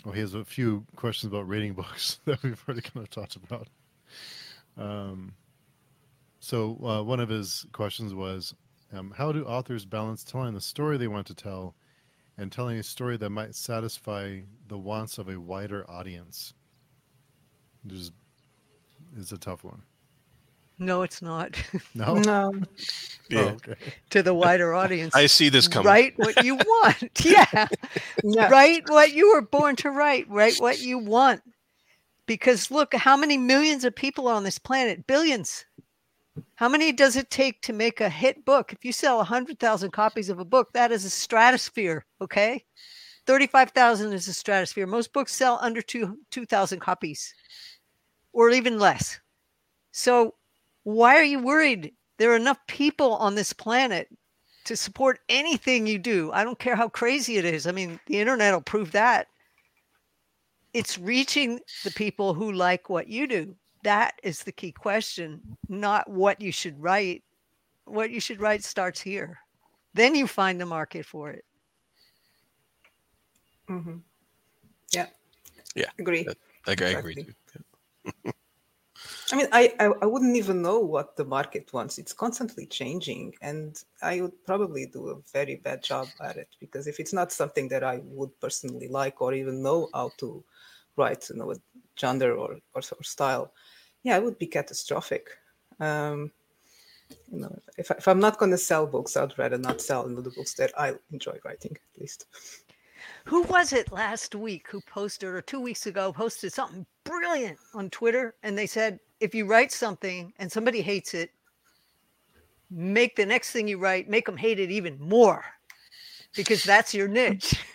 well, 0.05 0.15
he 0.15 0.21
has 0.21 0.35
a 0.35 0.45
few 0.45 0.87
questions 0.97 1.33
about 1.33 1.49
reading 1.49 1.73
books 1.75 2.21
that 2.25 2.43
we've 2.43 2.63
already 2.67 2.83
kind 2.83 3.05
of 3.05 3.11
talked 3.11 3.37
about. 3.37 3.69
Um, 4.77 5.35
so 6.41 6.79
uh, 6.85 7.03
one 7.03 7.21
of 7.21 7.29
his 7.29 7.67
questions 7.73 8.13
was, 8.13 8.55
um, 8.93 9.15
how 9.17 9.33
do 9.33 9.45
authors 9.45 9.85
balance 9.85 10.23
telling 10.23 10.55
the 10.55 10.61
story 10.61 10.99
they 10.99 11.09
want 11.09 11.27
to 11.29 11.35
tell 11.35 11.75
and 12.39 12.51
telling 12.51 12.79
a 12.79 12.83
story 12.83 13.17
that 13.19 13.31
might 13.31 13.55
satisfy 13.55 14.41
the 14.69 14.79
wants 14.79 15.19
of 15.19 15.29
a 15.29 15.39
wider 15.39 15.89
audience? 15.91 16.55
This 17.85 18.11
is 19.17 19.33
a 19.33 19.39
tough 19.39 19.65
one. 19.65 19.83
No, 20.79 21.03
it's 21.03 21.23
not. 21.23 21.57
No. 21.95 22.15
No. 22.17 22.53
Oh, 23.33 23.37
yeah. 23.37 23.41
Oh, 23.41 23.49
okay. 23.55 23.75
to 24.11 24.23
the 24.23 24.35
wider 24.35 24.75
audience. 24.75 25.15
I 25.15 25.27
see 25.27 25.49
this 25.49 25.67
coming. 25.67 25.87
Write 25.87 26.13
what 26.17 26.45
you 26.45 26.57
want. 26.67 27.25
yeah. 27.25 27.69
Yeah. 28.23 28.49
Write 28.51 28.89
what 28.91 29.15
you 29.15 29.33
were 29.33 29.41
born 29.41 29.77
to 29.77 29.91
write. 29.91 30.29
Write 30.29 30.57
what 30.59 30.81
you 30.81 30.99
want. 30.99 31.41
Because 32.27 32.71
look, 32.71 32.95
how 32.95 33.17
many 33.17 33.39
millions 33.39 33.83
of 33.85 33.97
people 33.97 34.29
are 34.29 34.35
on 34.35 34.45
this 34.45 34.59
planet? 34.59 35.07
Billions. 35.07 35.65
How 36.57 36.69
many 36.69 36.93
does 36.93 37.17
it 37.17 37.31
take 37.31 37.61
to 37.63 37.73
make 37.73 38.01
a 38.01 38.09
hit 38.09 38.45
book? 38.45 38.73
If 38.73 38.85
you 38.85 38.93
sell 38.93 39.19
100,000 39.19 39.91
copies 39.91 40.29
of 40.29 40.41
a 40.41 40.45
book, 40.45 40.73
that 40.73 40.91
is 40.91 41.05
a 41.05 41.11
stratosphere, 41.11 42.05
okay? 42.21 42.65
35,000 43.27 44.13
is 44.13 44.29
a 44.29 44.35
stratosphere. 44.35 44.87
Most 44.87 45.13
books 45.13 45.35
sell 45.35 45.59
under 45.63 45.81
two 45.81 46.19
2,000 46.31 46.81
copies 46.81 47.35
or 48.33 48.51
even 48.51 48.79
less. 48.79 49.21
So, 49.93 50.35
why 50.83 51.17
are 51.17 51.25
you 51.25 51.39
worried? 51.39 51.95
There 52.19 52.33
are 52.33 52.37
enough 52.37 52.59
people 52.67 53.15
on 53.15 53.35
this 53.35 53.53
planet 53.53 54.09
to 54.65 54.77
support 54.77 55.21
anything 55.29 55.87
you 55.87 55.99
do. 55.99 56.31
I 56.33 56.45
don't 56.45 56.59
care 56.59 56.77
how 56.77 56.89
crazy 56.89 57.37
it 57.37 57.45
is. 57.45 57.67
I 57.67 57.73
mean, 57.73 57.99
the 58.07 58.19
internet 58.19 58.53
will 58.53 58.61
prove 58.61 58.93
that. 58.93 59.29
It's 60.73 60.99
reaching 60.99 61.61
the 61.85 61.93
people 61.93 62.35
who 62.35 62.53
like 62.53 62.91
what 62.91 63.09
you 63.09 63.27
do. 63.27 63.55
That 63.85 64.19
is 64.25 64.41
the 64.43 64.53
key 64.53 64.73
question, 64.73 65.57
not 65.69 66.09
what 66.11 66.41
you 66.41 66.53
should 66.53 66.83
write. 66.83 67.23
What 67.85 68.11
you 68.11 68.21
should 68.21 68.41
write 68.41 68.65
starts 68.65 69.01
here. 69.01 69.39
Then 69.95 70.15
you 70.15 70.27
find 70.27 70.61
the 70.61 70.67
market 70.67 71.07
for 71.07 71.31
it. 71.31 71.45
hmm 73.69 73.99
Yeah. 74.93 75.07
Yeah. 75.77 75.91
Agree. 75.99 76.25
That- 76.25 76.39
Like 76.67 76.83
I 76.83 76.87
agree. 76.97 77.13
Exactly. 77.13 77.35
too. 77.53 78.33
I 79.33 79.37
mean, 79.37 79.49
I, 79.53 79.75
I 79.81 79.87
I 80.03 80.07
wouldn't 80.07 80.37
even 80.37 80.63
know 80.63 80.79
what 80.81 81.17
the 81.17 81.25
market 81.25 81.73
wants. 81.73 81.99
It's 81.99 82.15
constantly 82.15 82.67
changing, 82.67 83.35
and 83.43 83.77
I 84.03 84.21
would 84.23 84.37
probably 84.47 84.87
do 84.87 85.09
a 85.09 85.21
very 85.33 85.57
bad 85.57 85.83
job 85.83 86.09
at 86.21 86.37
it 86.37 86.49
because 86.61 86.87
if 86.87 87.01
it's 87.01 87.13
not 87.13 87.33
something 87.33 87.69
that 87.69 87.83
I 87.85 88.01
would 88.05 88.33
personally 88.41 88.89
like 88.89 89.21
or 89.21 89.35
even 89.35 89.63
know 89.63 89.89
how 89.93 90.13
to 90.19 90.43
write, 90.97 91.29
you 91.31 91.37
know, 91.37 91.53
a 91.53 91.57
genre 92.01 92.33
or 92.35 92.53
or, 92.75 92.83
or 92.99 93.03
style, 93.05 93.53
yeah, 94.05 94.17
it 94.17 94.23
would 94.23 94.39
be 94.39 94.47
catastrophic. 94.47 95.29
Um, 95.81 96.31
you 97.33 97.41
know, 97.41 97.59
if, 97.77 97.91
I- 97.91 97.97
if 97.97 98.07
I'm 98.07 98.21
not 98.21 98.39
going 98.39 98.53
to 98.53 98.59
sell 98.59 98.87
books, 98.87 99.17
I'd 99.17 99.37
rather 99.39 99.59
not 99.59 99.81
sell 99.81 100.05
the 100.07 100.31
books 100.31 100.55
that 100.55 100.73
I 100.79 100.95
enjoy 101.11 101.39
writing, 101.45 101.77
at 101.77 102.01
least. 102.01 102.27
Who 103.25 103.43
was 103.43 103.73
it 103.73 103.91
last 103.93 104.35
week 104.35 104.67
who 104.71 104.81
posted, 104.83 105.29
or 105.29 105.43
two 105.43 105.61
weeks 105.61 105.87
ago, 105.87 106.13
posted 106.13 106.53
something 106.53 106.87
brilliant 107.05 107.59
on 107.75 107.91
Twitter? 107.91 108.35
And 108.43 108.57
they 108.57 108.67
said, 108.67 109.01
if 109.21 109.35
you 109.35 109.47
write 109.47 109.73
something 109.73 110.33
and 110.39 110.51
somebody 110.51 110.81
hates 110.81 111.15
it, 111.15 111.31
make 112.71 113.17
the 113.17 113.27
next 113.27 113.51
thing 113.53 113.69
you 113.69 113.79
write, 113.79 114.09
make 114.09 114.27
them 114.27 114.37
hate 114.37 114.61
it 114.61 114.71
even 114.71 114.99
more 115.01 115.45
because 116.37 116.63
that's 116.63 116.95
your 116.95 117.09
niche. 117.09 117.61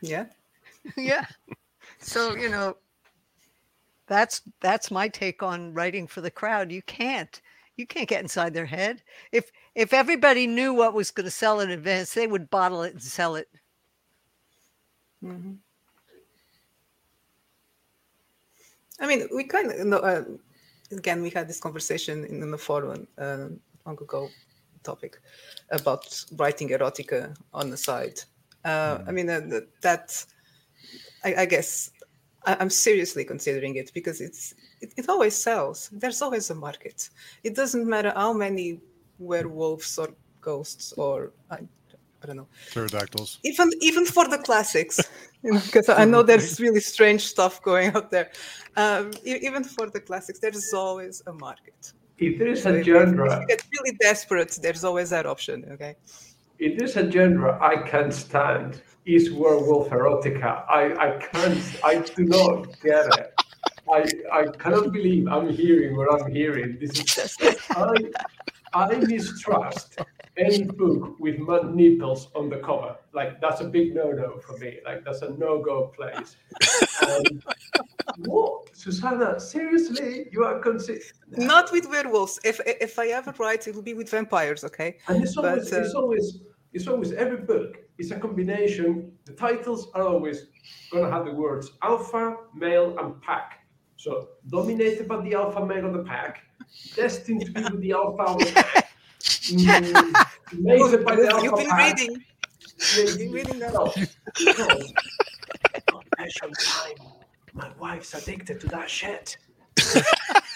Yeah. 0.00 0.26
yeah. 0.96 1.24
So, 1.98 2.36
you 2.36 2.48
know, 2.48 2.76
that's 4.08 4.42
that's 4.60 4.90
my 4.90 5.08
take 5.08 5.42
on 5.42 5.74
writing 5.74 6.06
for 6.06 6.20
the 6.20 6.30
crowd. 6.30 6.72
You 6.72 6.82
can't. 6.82 7.40
You 7.76 7.86
can't 7.86 8.08
get 8.08 8.22
inside 8.22 8.54
their 8.54 8.66
head. 8.66 9.02
If 9.32 9.50
if 9.74 9.92
everybody 9.92 10.46
knew 10.46 10.74
what 10.74 10.94
was 10.94 11.10
going 11.10 11.26
to 11.26 11.30
sell 11.30 11.60
in 11.60 11.70
advance, 11.70 12.14
they 12.14 12.26
would 12.26 12.50
bottle 12.50 12.82
it 12.82 12.92
and 12.94 13.02
sell 13.02 13.36
it. 13.36 13.48
hmm 15.22 15.54
I 19.00 19.06
mean, 19.06 19.28
we 19.34 19.44
kind 19.44 19.70
of 19.70 19.86
know. 19.86 19.98
Uh, 19.98 20.24
again, 20.90 21.22
we 21.22 21.30
had 21.30 21.48
this 21.48 21.60
conversation 21.60 22.24
in, 22.24 22.42
in 22.42 22.50
the 22.50 22.58
forum 22.58 23.06
uh, 23.18 23.48
long 23.86 23.98
ago, 24.00 24.28
topic 24.82 25.20
about 25.70 26.24
writing 26.36 26.68
erotica 26.70 27.36
on 27.52 27.70
the 27.70 27.76
side. 27.76 28.20
Uh, 28.64 28.98
I 29.06 29.12
mean, 29.12 29.30
uh, 29.30 29.60
that 29.82 30.24
I, 31.24 31.34
I 31.42 31.46
guess 31.46 31.90
I, 31.92 31.97
I'm 32.46 32.70
seriously 32.70 33.24
considering 33.24 33.76
it 33.76 33.90
because 33.94 34.20
it's 34.20 34.54
it, 34.80 34.92
it 34.96 35.08
always 35.08 35.34
sells. 35.34 35.90
There's 35.92 36.22
always 36.22 36.50
a 36.50 36.54
market. 36.54 37.10
It 37.44 37.54
doesn't 37.54 37.86
matter 37.86 38.12
how 38.14 38.32
many 38.32 38.80
werewolves 39.18 39.98
or 39.98 40.08
ghosts 40.40 40.92
or 40.92 41.32
I, 41.50 41.56
I 42.22 42.26
don't 42.26 42.36
know 42.36 42.48
Pterodactyls. 42.72 43.38
even 43.44 43.70
even 43.80 44.04
for 44.06 44.26
the 44.28 44.38
classics 44.38 45.00
because 45.42 45.88
i 45.88 46.04
know 46.04 46.22
there's 46.22 46.60
really 46.66 46.80
strange 46.80 47.22
stuff 47.22 47.60
going 47.62 47.88
out 47.96 48.10
there 48.10 48.30
um, 48.76 49.10
even 49.24 49.64
for 49.64 49.90
the 49.90 50.00
classics 50.00 50.38
there's 50.38 50.72
always 50.72 51.22
a 51.26 51.32
market 51.32 51.92
If 52.18 52.38
there 52.38 52.48
is 52.48 52.66
a 52.66 52.70
if, 52.70 52.80
if 52.80 52.86
you 52.86 52.94
genre, 52.94 53.44
get 53.48 53.62
really 53.76 53.96
desperate 54.00 54.58
there's 54.62 54.84
always 54.84 55.10
that 55.10 55.26
option 55.26 55.64
okay 55.74 55.96
if 56.58 56.76
there's 56.76 56.96
a 56.96 57.10
genre 57.10 57.56
I 57.60 57.76
can't 57.88 58.12
stand, 58.12 58.82
is 59.08 59.32
werewolf 59.32 59.88
erotica. 59.88 60.64
I, 60.68 60.82
I 61.06 61.18
can't, 61.18 61.64
I 61.82 61.98
do 62.00 62.24
not 62.24 62.80
get 62.82 63.06
it. 63.18 63.34
I, 63.90 64.04
I 64.30 64.46
cannot 64.58 64.92
believe 64.92 65.26
I'm 65.28 65.48
hearing 65.48 65.96
what 65.96 66.08
I'm 66.12 66.30
hearing. 66.30 66.76
This 66.78 66.92
is 67.00 67.38
I, 67.70 67.94
I 68.74 68.96
mistrust 68.96 69.98
any 70.36 70.64
book 70.64 71.18
with 71.18 71.38
mud 71.38 71.74
nipples 71.74 72.28
on 72.34 72.50
the 72.50 72.58
cover. 72.58 72.96
Like 73.14 73.40
that's 73.40 73.62
a 73.62 73.64
big 73.64 73.94
no-no 73.94 74.38
for 74.40 74.58
me. 74.58 74.80
Like 74.84 75.04
that's 75.06 75.22
a 75.22 75.30
no-go 75.30 75.90
place. 75.96 76.36
Um, 77.08 77.42
what, 78.26 78.76
Susana? 78.76 79.40
Seriously, 79.40 80.26
you 80.32 80.44
are 80.44 80.62
not 81.30 81.72
with 81.72 81.88
werewolves 81.88 82.38
if 82.44 82.60
if 82.66 82.98
i 82.98 83.08
ever 83.08 83.32
write 83.38 83.68
it'll 83.68 83.82
be 83.82 83.94
with 83.94 84.10
vampires 84.10 84.64
okay 84.64 84.96
And 85.08 85.22
it's 85.22 85.34
But, 85.34 85.44
always, 85.44 85.72
it's 85.72 85.94
uh, 85.94 85.98
always, 85.98 86.38
it's 86.72 86.88
always 86.88 87.12
every 87.12 87.36
book 87.38 87.87
is 87.98 88.10
a 88.10 88.18
combination. 88.18 89.12
The 89.24 89.32
titles 89.32 89.90
are 89.94 90.02
always 90.02 90.46
gonna 90.92 91.10
have 91.10 91.24
the 91.24 91.32
words 91.32 91.72
alpha, 91.82 92.36
male, 92.54 92.96
and 92.98 93.20
pack. 93.22 93.66
So 93.96 94.28
dominated 94.48 95.08
by 95.08 95.20
the 95.22 95.34
alpha 95.34 95.64
male 95.64 95.86
of 95.86 95.92
the 95.92 96.04
pack, 96.04 96.42
destined 96.94 97.46
to 97.46 97.52
be 97.52 97.62
with 97.62 97.80
the 97.80 97.92
alpha 97.92 98.22
of 98.22 98.38
the 98.38 98.52
pack, 98.52 98.90
mm, 99.20 100.26
mated 100.52 101.04
by 101.04 101.16
the 101.16 101.28
alpha 101.28 101.44
you've 101.44 101.56
been 101.56 101.66
pack. 101.66 101.98
reading 101.98 102.24
Yeah, 102.96 103.04
you've 103.04 103.18
been 103.18 103.32
reading 103.32 103.58
that 103.58 103.74
no, 103.74 103.92
no. 104.44 104.82
Time. 106.60 106.94
My 107.54 107.70
wife's 107.78 108.14
addicted 108.14 108.60
to 108.60 108.66
that 108.68 108.90
shit. 108.90 109.38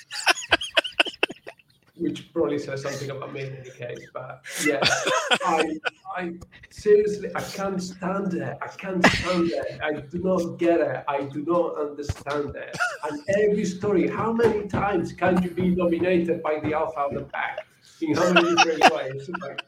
Which 1.97 2.33
probably 2.33 2.59
says 2.59 2.83
something 2.83 3.11
about 3.11 3.35
me 3.35 3.43
in 3.43 3.57
any 3.57 3.71
case, 3.71 4.07
but 4.15 4.43
yeah, 4.65 4.81
I, 5.45 5.79
I 6.17 6.33
seriously, 6.71 7.31
I 7.35 7.43
can't 7.43 7.83
stand 7.83 8.33
it. 8.33 8.57
I 8.63 8.69
can't 8.69 9.05
stand 9.05 9.51
it. 9.51 9.79
I 9.83 10.01
do 10.01 10.19
not 10.19 10.59
get 10.59 10.81
it. 10.81 11.05
I 11.07 11.25
do 11.25 11.45
not 11.45 11.79
understand 11.79 12.57
it. 12.57 12.75
And 13.05 13.23
every 13.37 13.67
story, 13.67 14.09
how 14.09 14.33
many 14.33 14.69
times 14.69 15.13
can 15.13 15.43
you 15.43 15.51
be 15.51 15.75
dominated 15.75 16.43
by 16.43 16.61
the 16.61 16.73
alpha 16.73 17.01
of 17.01 17.15
the 17.15 17.25
pack? 17.25 17.67
In 18.01 18.15
how 18.15 18.33
many 18.33 18.55
different 18.57 18.95
ways? 18.95 19.29
Like, 19.43 19.63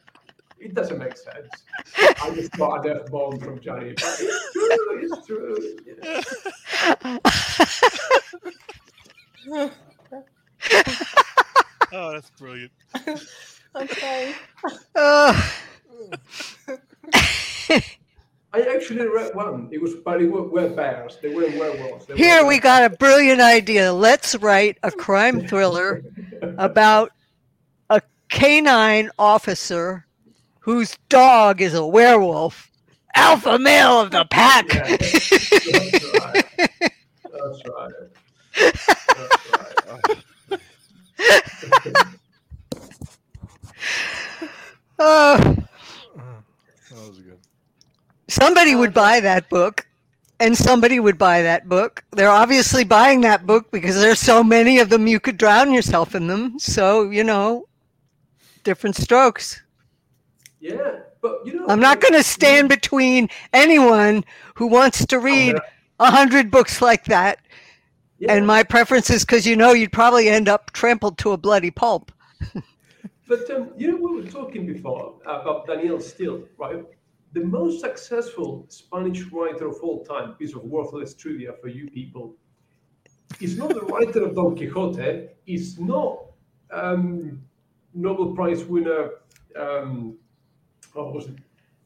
it 0.59 0.74
doesn't 0.74 0.98
make 0.98 1.18
sense. 1.18 1.48
I 1.98 2.30
just 2.34 2.52
got 2.52 2.86
a 2.86 2.88
death 2.88 3.10
bomb 3.10 3.38
from 3.38 3.60
Johnny, 3.60 3.92
but 3.92 4.16
it's 4.18 5.26
true. 5.26 5.78
It's 5.92 5.96
true. 9.46 9.74
Yeah. 10.66 11.10
Oh, 11.95 12.12
that's 12.12 12.31
brilliant. 12.31 12.73
okay 13.77 14.35
Uh, 14.97 15.43
I 18.53 18.61
actually 18.75 19.07
read 19.07 19.35
one. 19.35 19.69
It 19.73 19.81
was, 19.83 19.95
but 20.05 20.21
it 20.23 20.31
were, 20.31 20.43
were 20.49 20.69
bears. 20.69 21.19
They 21.23 21.29
weren't 21.35 21.57
werewolves. 21.57 22.07
They 22.07 22.15
were 22.15 22.19
here 22.19 22.47
we 22.47 22.59
got 22.59 22.85
a 22.85 22.97
brilliant 22.97 23.41
idea. 23.41 23.93
Let's 23.93 24.35
write 24.37 24.79
a 24.83 24.91
crime 24.93 25.41
thriller 25.41 26.03
about 26.59 27.11
a 27.91 28.01
canine 28.29 29.11
officer 29.19 30.07
whose 30.61 30.97
dog 31.09 31.61
is 31.61 31.75
a 31.75 31.87
werewolf 31.87 32.71
alpha 33.15 33.59
male 33.59 34.01
of 34.01 34.11
the 34.11 34.25
pack. 34.25 34.73
Yeah, 34.75 34.81
that's 34.83 36.15
right. 36.15 36.45
That's 37.35 37.62
right. 37.66 37.93
That's 39.16 39.51
right. 40.09 40.25
Oh, 44.98 45.36
That 46.90 47.09
was 47.09 47.18
good. 47.18 47.38
somebody 48.28 48.74
would 48.76 48.94
buy 48.94 49.20
that 49.20 49.48
book, 49.48 49.86
and 50.40 50.56
somebody 50.56 51.01
would 51.01 51.18
buy 51.18 51.42
that 51.42 51.68
book. 51.68 52.05
They're 52.12 52.30
obviously 52.30 52.84
buying 52.84 53.20
that 53.22 53.46
book 53.46 53.70
because 53.70 53.96
there's 54.01 54.20
so 54.20 54.44
many 54.44 54.78
of 54.78 54.90
them 54.90 55.06
you 55.06 55.18
could 55.20 55.36
drown 55.36 55.72
yourself 55.72 56.14
in 56.14 56.26
them. 56.28 56.59
So 56.59 57.10
you 57.10 57.24
know, 57.24 57.66
different 58.62 58.96
strokes. 58.96 59.62
Yeah, 60.60 61.01
but 61.20 61.44
you 61.44 61.55
know, 61.55 61.66
I'm 61.68 61.80
not 61.80 62.01
going 62.01 62.14
to 62.14 62.22
stand 62.22 62.68
between 62.68 63.28
anyone 63.52 64.24
who 64.55 64.66
wants 64.68 65.05
to 65.06 65.16
oh, 65.16 65.20
read 65.20 65.56
a 65.98 66.10
hundred 66.10 66.51
books 66.51 66.80
like 66.80 67.05
that. 67.06 67.40
Yeah. 68.24 68.34
And 68.34 68.46
my 68.46 68.62
preference 68.62 69.10
is 69.10 69.24
because 69.24 69.46
you 69.46 69.55
know 69.55 69.72
you'd 69.72 69.92
probably 69.92 70.28
end 70.28 70.48
up 70.48 70.72
trampled 70.72 71.18
to 71.18 71.32
a 71.32 71.36
bloody 71.36 71.70
pulp. 71.70 72.10
But 73.26 73.51
um, 73.51 73.70
you 73.76 73.90
know, 73.90 73.96
we 73.96 74.22
were 74.22 74.30
talking 74.30 74.66
before 74.66 75.14
about 75.24 75.66
Danielle 75.66 76.01
Steel, 76.01 76.44
right? 76.59 76.84
The 77.32 77.40
most 77.40 77.80
successful 77.80 78.66
Spanish 78.68 79.22
writer 79.32 79.66
of 79.66 79.76
all 79.82 80.05
time, 80.05 80.34
piece 80.34 80.55
of 80.55 80.62
worthless 80.64 81.14
trivia 81.14 81.55
for 81.60 81.68
you 81.68 81.90
people, 81.90 82.34
is 83.40 83.56
not 83.56 83.70
the 83.70 83.80
writer 83.80 84.24
of 84.24 84.34
Don 84.34 84.55
Quixote, 84.55 85.28
is 85.46 85.78
not 85.78 86.18
um, 86.70 87.42
Nobel 87.94 88.34
Prize 88.34 88.64
winner, 88.64 89.09
um, 89.59 90.18
what 90.92 91.14
was 91.14 91.28
it, 91.28 91.36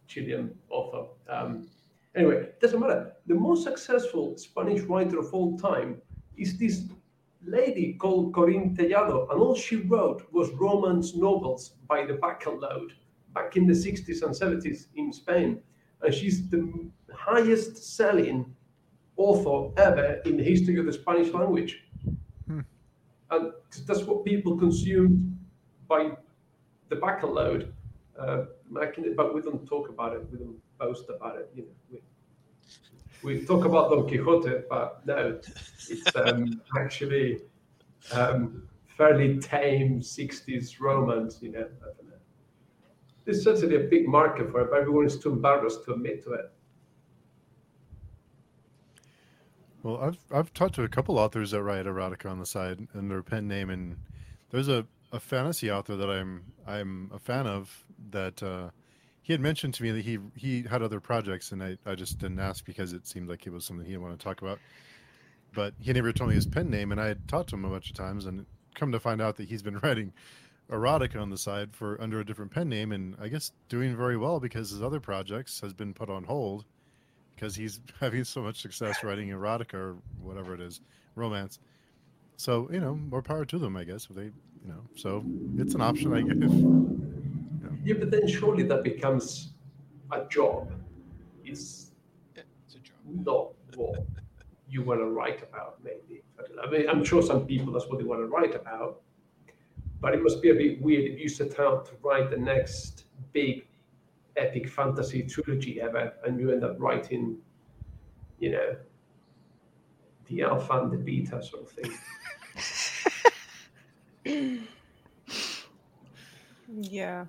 Chilean 0.09 0.53
author. 0.71 1.09
Um, 1.31 1.69
anyway, 2.17 2.49
doesn't 2.61 2.81
matter. 2.81 3.13
The 3.27 3.35
most 3.35 3.63
successful 3.63 4.37
Spanish 4.37 4.83
writer 4.83 5.21
of 5.21 5.33
all 5.33 5.57
time 5.57 6.03
is 6.39 6.59
this 6.59 6.85
lady 7.45 7.95
called 7.95 8.33
Corín 8.33 8.77
Tellado, 8.77 9.31
and 9.31 9.41
all 9.41 9.55
she 9.55 9.77
wrote 9.77 10.23
was 10.33 10.51
romance 10.53 11.15
novels 11.15 11.75
by 11.89 12.05
the 12.05 12.15
backload 12.15 12.91
back 13.35 13.57
in 13.57 13.67
the 13.67 13.75
60s 13.75 14.23
and 14.23 14.35
70s 14.35 14.87
in 14.97 15.13
Spain. 15.13 15.61
And 16.03 16.15
she's 16.15 16.49
the 16.49 16.63
highest 17.13 17.77
selling 17.97 18.55
author 19.17 19.73
ever 19.81 20.21
in 20.25 20.37
the 20.37 20.45
history 20.45 20.79
of 20.79 20.87
the 20.87 20.93
Spanish 20.93 21.33
language. 21.33 21.85
And 23.31 23.53
that's 23.87 24.05
what 24.05 24.25
people 24.25 24.57
consumed 24.57 25.39
by 25.89 26.17
the 26.89 26.97
backload. 26.97 27.73
Uh, 28.19 28.47
back 28.71 28.97
in 28.99 29.05
the- 29.05 29.15
but 29.15 29.35
we 29.35 29.41
don't 29.43 29.67
talk 29.67 29.89
about 29.89 30.15
it, 30.17 30.23
we 30.33 30.39
don't 30.39 30.61
boast 30.79 31.09
about 31.09 31.37
it. 31.39 31.51
You 31.55 31.63
know, 31.63 31.75
we, 31.91 31.99
we 33.23 33.45
talk 33.45 33.65
about 33.65 33.91
Don 33.91 34.07
Quixote, 34.07 34.63
but 34.69 35.07
no, 35.07 35.41
it's 35.89 36.17
um, 36.17 36.61
actually 36.79 37.41
um, 38.13 38.69
fairly 38.97 39.39
tame 39.39 40.01
60s 40.01 40.81
romance, 40.81 41.39
you 41.41 41.53
know. 41.53 41.61
Know. 41.61 41.69
There's 43.25 43.45
certainly 43.45 43.77
a 43.77 43.89
big 43.89 44.09
market 44.09 44.51
for 44.51 44.63
it, 44.63 44.71
but 44.71 44.81
everyone 44.81 45.05
is 45.05 45.19
too 45.19 45.33
embarrassed 45.33 45.85
to 45.85 45.93
admit 45.93 46.25
to 46.25 46.33
it. 46.33 46.53
Well, 49.83 49.99
I've 50.03 50.19
I've 50.33 50.53
talked 50.53 50.75
to 50.75 50.83
a 50.83 50.89
couple 50.89 51.19
authors 51.19 51.53
that 51.53 51.63
write 51.63 51.87
erotica 51.87 52.31
on 52.31 52.39
the 52.39 52.47
side 52.47 52.89
and 52.95 53.11
their 53.11 53.23
pen 53.23 53.47
name, 53.47 53.71
and 53.71 53.97
there's 54.51 54.69
a, 54.69 54.87
a 55.13 55.21
fantasy 55.21 55.71
author 55.71 55.95
that 55.97 56.11
I'm 56.11 56.53
I'm 56.67 57.11
a 57.15 57.19
fan 57.19 57.47
of 57.47 57.85
that 58.11 58.43
uh, 58.43 58.71
he 59.29 59.35
had 59.35 59.43
mentioned 59.43 59.75
to 59.75 59.83
me 59.83 59.91
that 59.91 60.01
he 60.01 60.19
he 60.37 60.63
had 60.63 60.83
other 60.83 61.01
projects, 61.01 61.53
and 61.53 61.63
I, 61.63 61.77
I 61.85 61.95
just 61.95 62.17
didn't 62.17 62.41
ask 62.41 62.65
because 62.65 62.95
it 62.95 63.07
seemed 63.07 63.29
like 63.29 63.47
it 63.47 63.53
was 63.53 63.67
something 63.67 63.85
he 63.85 63.93
didn't 63.93 64.03
want 64.03 64.19
to 64.19 64.25
talk 64.25 64.41
about. 64.41 64.59
But 65.53 65.75
he 65.79 65.93
never 65.93 66.15
told 66.15 66.31
me 66.31 66.35
his 66.35 66.47
pen 66.47 66.71
name, 66.71 66.93
and 66.93 67.01
I 67.01 67.09
had 67.09 67.29
talked 67.29 67.51
to 67.51 67.57
him 67.57 67.67
a 67.67 67.69
bunch 67.69 67.91
of 67.91 67.95
times, 67.95 68.25
and 68.25 68.47
come 68.75 68.91
to 68.91 68.99
find 68.99 69.21
out 69.21 69.37
that 69.37 69.47
he's 69.47 69.63
been 69.63 69.79
writing 69.83 70.15
erotica 70.71 71.21
on 71.21 71.29
the 71.29 71.37
side 71.37 71.75
for 71.75 72.01
under 72.01 72.21
a 72.21 72.25
different 72.25 72.53
pen 72.53 72.71
name, 72.71 72.91
and 72.91 73.17
I 73.21 73.29
guess 73.29 73.53
doing 73.69 73.95
very 73.95 74.17
well 74.17 74.41
because 74.41 74.71
his 74.71 74.83
other 74.83 74.99
projects 74.99 75.61
has 75.61 75.75
been 75.75 75.93
put 75.93 76.09
on 76.09 76.25
hold 76.25 76.65
because 77.35 77.55
he's 77.55 77.81
having 78.01 78.25
so 78.25 78.41
much 78.41 78.63
success 78.63 79.05
writing 79.05 79.29
erotica 79.29 79.75
or 79.75 79.97
whatever 80.23 80.55
it 80.55 80.63
is, 80.63 80.81
romance. 81.17 81.59
So 82.39 82.67
you 82.73 82.81
know, 82.81 82.95
more 82.95 83.21
power 83.21 83.45
to 83.45 83.59
them, 83.59 83.77
I 83.77 83.85
guess. 83.85 84.07
If 84.09 84.17
they, 84.17 84.23
you 84.23 84.69
know, 84.69 84.81
so 84.97 85.23
it's 85.59 85.75
an 85.75 85.83
option, 85.83 86.15
I 86.15 86.23
guess. 86.23 86.98
Yeah, 87.89 87.95
but 87.99 88.11
then 88.11 88.29
surely 88.29 88.65
that 88.65 88.85
becomes 88.85 89.55
a 90.13 90.27
job. 90.27 90.71
It's 91.43 91.93
Yeah, 92.37 92.43
it's 92.67 92.75
a 92.75 92.81
job. 92.81 92.99
not 93.07 93.53
what 93.77 94.07
you 94.69 94.83
want 94.83 95.01
to 95.01 95.07
write 95.07 95.43
about, 95.43 95.83
maybe. 95.83 96.23
I, 96.39 96.43
don't 96.43 96.57
know. 96.57 96.63
I 96.65 96.71
mean, 96.71 96.87
I'm 96.87 97.03
sure 97.03 97.23
some 97.23 97.47
people 97.47 97.73
that's 97.73 97.87
what 97.89 97.97
they 97.99 98.05
want 98.05 98.21
to 98.21 98.27
write 98.27 98.55
about, 98.55 99.01
but 100.03 100.13
it 100.13 100.23
must 100.23 100.43
be 100.43 100.51
a 100.51 100.55
bit 100.55 100.83
weird 100.83 101.11
if 101.11 101.19
you 101.19 101.31
set 101.31 101.59
out 101.59 101.87
to 101.87 101.93
write 102.03 102.29
the 102.29 102.37
next 102.37 103.05
big 103.33 103.67
epic 104.37 104.69
fantasy 104.69 105.23
trilogy 105.23 105.81
ever 105.81 106.13
and 106.27 106.39
you 106.39 106.51
end 106.51 106.65
up 106.65 106.77
writing, 106.79 107.39
you 108.39 108.51
know, 108.51 108.77
the 110.27 110.43
alpha 110.43 110.75
and 110.83 110.93
the 110.93 110.99
beta 110.99 111.43
sort 111.43 111.63
of 111.63 111.71
thing. 114.27 114.69
Yeah. 116.69 117.25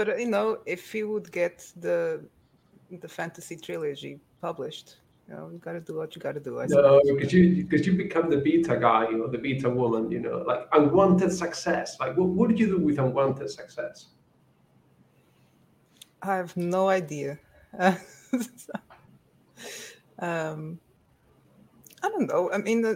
But 0.00 0.08
uh, 0.08 0.16
you 0.16 0.28
know, 0.28 0.60
if 0.64 0.94
you 0.94 1.10
would 1.10 1.30
get 1.30 1.70
the 1.76 2.24
the 3.02 3.06
fantasy 3.06 3.54
trilogy 3.54 4.18
published, 4.40 4.96
you 5.28 5.34
know, 5.34 5.50
you 5.52 5.58
gotta 5.58 5.80
do 5.80 5.94
what 5.98 6.16
you 6.16 6.22
gotta 6.22 6.40
do. 6.40 6.58
I 6.58 6.64
No, 6.68 7.02
because 7.04 7.34
you 7.34 7.64
because 7.64 7.86
you 7.86 7.98
become 7.98 8.30
the 8.30 8.38
beta 8.38 8.78
guy 8.78 9.04
or 9.04 9.28
the 9.28 9.36
beta 9.36 9.68
woman, 9.68 10.10
you 10.10 10.20
know, 10.20 10.38
like 10.48 10.66
unwanted 10.72 11.30
success. 11.34 11.98
Like, 12.00 12.16
what, 12.16 12.28
what 12.28 12.56
you 12.56 12.66
do 12.66 12.78
with 12.78 12.98
unwanted 12.98 13.50
success? 13.50 14.06
I 16.22 16.36
have 16.36 16.56
no 16.56 16.88
idea. 16.88 17.38
um, 20.18 20.80
I 22.02 22.08
don't 22.08 22.26
know. 22.26 22.50
I 22.50 22.56
mean, 22.56 22.86
uh, 22.86 22.94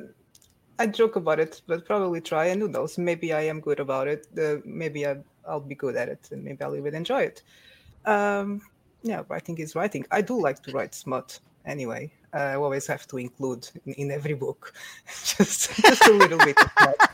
I 0.79 0.87
joke 0.87 1.17
about 1.17 1.39
it, 1.39 1.61
but 1.67 1.85
probably 1.85 2.23
try. 2.23 2.47
And 2.47 2.63
who 2.63 2.69
knows? 2.69 2.97
Maybe 2.97 3.35
I 3.35 3.43
am 3.43 3.61
good 3.61 3.79
about 3.79 4.09
it. 4.09 4.27
Uh, 4.39 4.63
maybe 4.65 5.07
I, 5.07 5.17
I'll 5.49 5.61
be 5.61 5.75
good 5.75 5.97
at 5.97 6.09
it, 6.09 6.29
and 6.31 6.45
maybe 6.45 6.63
I'll 6.63 6.77
even 6.77 6.95
enjoy 6.95 7.23
it. 7.23 7.43
Um, 8.05 8.63
yeah, 9.03 9.23
writing 9.29 9.59
is 9.59 9.75
writing. 9.75 10.05
I 10.11 10.21
do 10.23 10.41
like 10.41 10.63
to 10.65 10.73
write 10.73 10.95
smut. 10.95 11.39
Anyway, 11.67 12.11
I 12.33 12.55
always 12.55 12.87
have 12.87 13.07
to 13.09 13.19
include 13.19 13.69
in, 13.87 13.95
in 13.95 14.11
every 14.11 14.35
book 14.35 14.75
just 15.07 15.75
just 15.77 16.07
a 16.07 16.13
little 16.13 16.39
bit 16.39 16.57
of 16.61 16.71
smut. 16.79 17.11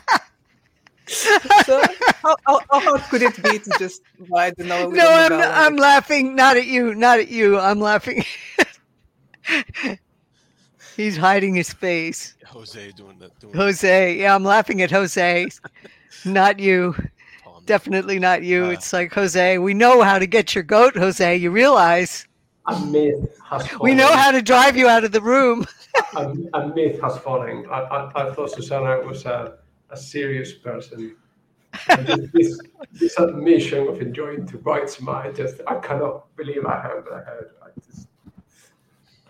so 1.66 1.82
how, 2.22 2.36
how, 2.46 2.60
how 2.70 2.80
hard 2.80 3.00
could 3.02 3.22
it 3.22 3.42
be 3.42 3.58
to 3.58 3.70
just 3.78 4.02
write 4.28 4.56
the 4.56 4.64
novel? 4.64 4.92
No, 4.92 5.06
I'm 5.06 5.32
I'm 5.32 5.76
laughing 5.76 6.34
not 6.34 6.56
at 6.56 6.66
you, 6.66 6.94
not 6.94 7.18
at 7.20 7.28
you. 7.28 7.58
I'm 7.58 7.80
laughing. 7.80 8.24
He's 10.96 11.16
hiding 11.16 11.54
his 11.54 11.72
face. 11.72 12.34
Jose 12.44 12.92
doing 12.92 13.18
that. 13.20 13.38
Doing 13.40 13.54
Jose, 13.54 14.16
yeah, 14.18 14.34
I'm 14.34 14.44
laughing 14.44 14.82
at 14.82 14.90
Jose, 14.90 15.48
not 16.24 16.58
you. 16.58 16.94
Palm. 17.60 17.66
Definitely 17.66 18.18
not 18.18 18.42
you. 18.42 18.66
Uh. 18.66 18.70
It's 18.70 18.92
like 18.92 19.12
Jose. 19.12 19.58
We 19.58 19.74
know 19.74 20.02
how 20.02 20.18
to 20.18 20.26
get 20.26 20.54
your 20.54 20.64
goat, 20.64 20.96
Jose. 20.96 21.36
You 21.36 21.50
realize 21.50 22.26
A 22.66 22.78
myth 22.86 23.38
has 23.48 23.68
we 23.80 23.94
know 23.94 24.12
how 24.14 24.30
to 24.30 24.42
drive 24.42 24.76
you 24.76 24.88
out 24.88 25.04
of 25.04 25.12
the 25.12 25.20
room. 25.20 25.66
a, 26.16 26.34
a 26.54 26.68
myth 26.68 27.00
has 27.00 27.18
fallen. 27.18 27.66
I, 27.70 27.80
I, 27.80 28.28
I 28.30 28.34
thought 28.34 28.50
Susana 28.52 29.00
was 29.06 29.24
a, 29.26 29.58
a 29.90 29.96
serious 29.96 30.52
person. 30.52 31.16
This, 31.98 32.30
this, 32.32 32.60
this 32.92 33.18
admission 33.18 33.86
of 33.88 34.00
enjoying 34.02 34.44
to 34.48 34.58
write 34.58 34.90
smart, 34.90 35.36
just 35.36 35.60
I 35.68 35.76
cannot 35.76 36.34
believe 36.36 36.66
I 36.66 36.80
heard 36.80 37.04
what 37.04 37.12
I 37.14 37.22
heard. 37.22 37.50
I 37.62 37.68
just, 37.86 38.08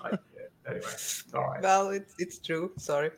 I, 0.02 0.10
yeah, 0.10 0.70
anyway, 0.70 0.86
all 1.34 1.50
right. 1.50 1.62
Well, 1.62 1.90
it's 1.90 2.14
it's 2.18 2.38
true. 2.38 2.72
Sorry. 2.78 3.10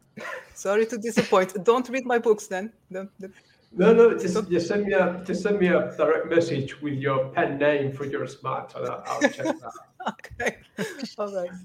Sorry 0.54 0.84
to 0.86 0.98
disappoint. 0.98 1.54
Don't 1.64 1.88
read 1.88 2.04
my 2.04 2.18
books 2.18 2.46
then. 2.46 2.72
Don't, 2.92 3.10
don't- 3.20 3.32
No, 3.72 3.92
no, 3.92 4.18
just, 4.18 4.50
just 4.50 4.66
send 4.66 4.86
me 4.86 4.94
a 4.94 5.22
just 5.24 5.42
send 5.42 5.60
me 5.60 5.68
a 5.68 5.94
direct 5.96 6.28
message 6.28 6.80
with 6.80 6.94
your 6.94 7.28
pen 7.28 7.58
name 7.58 7.92
for 7.92 8.06
your 8.06 8.26
smart, 8.26 8.74
and 8.74 8.86
I'll, 8.86 9.04
I'll 9.06 9.20
check 9.20 9.46
that. 9.46 9.72
Okay. 10.40 10.56
All 11.18 11.34
right. 11.34 11.50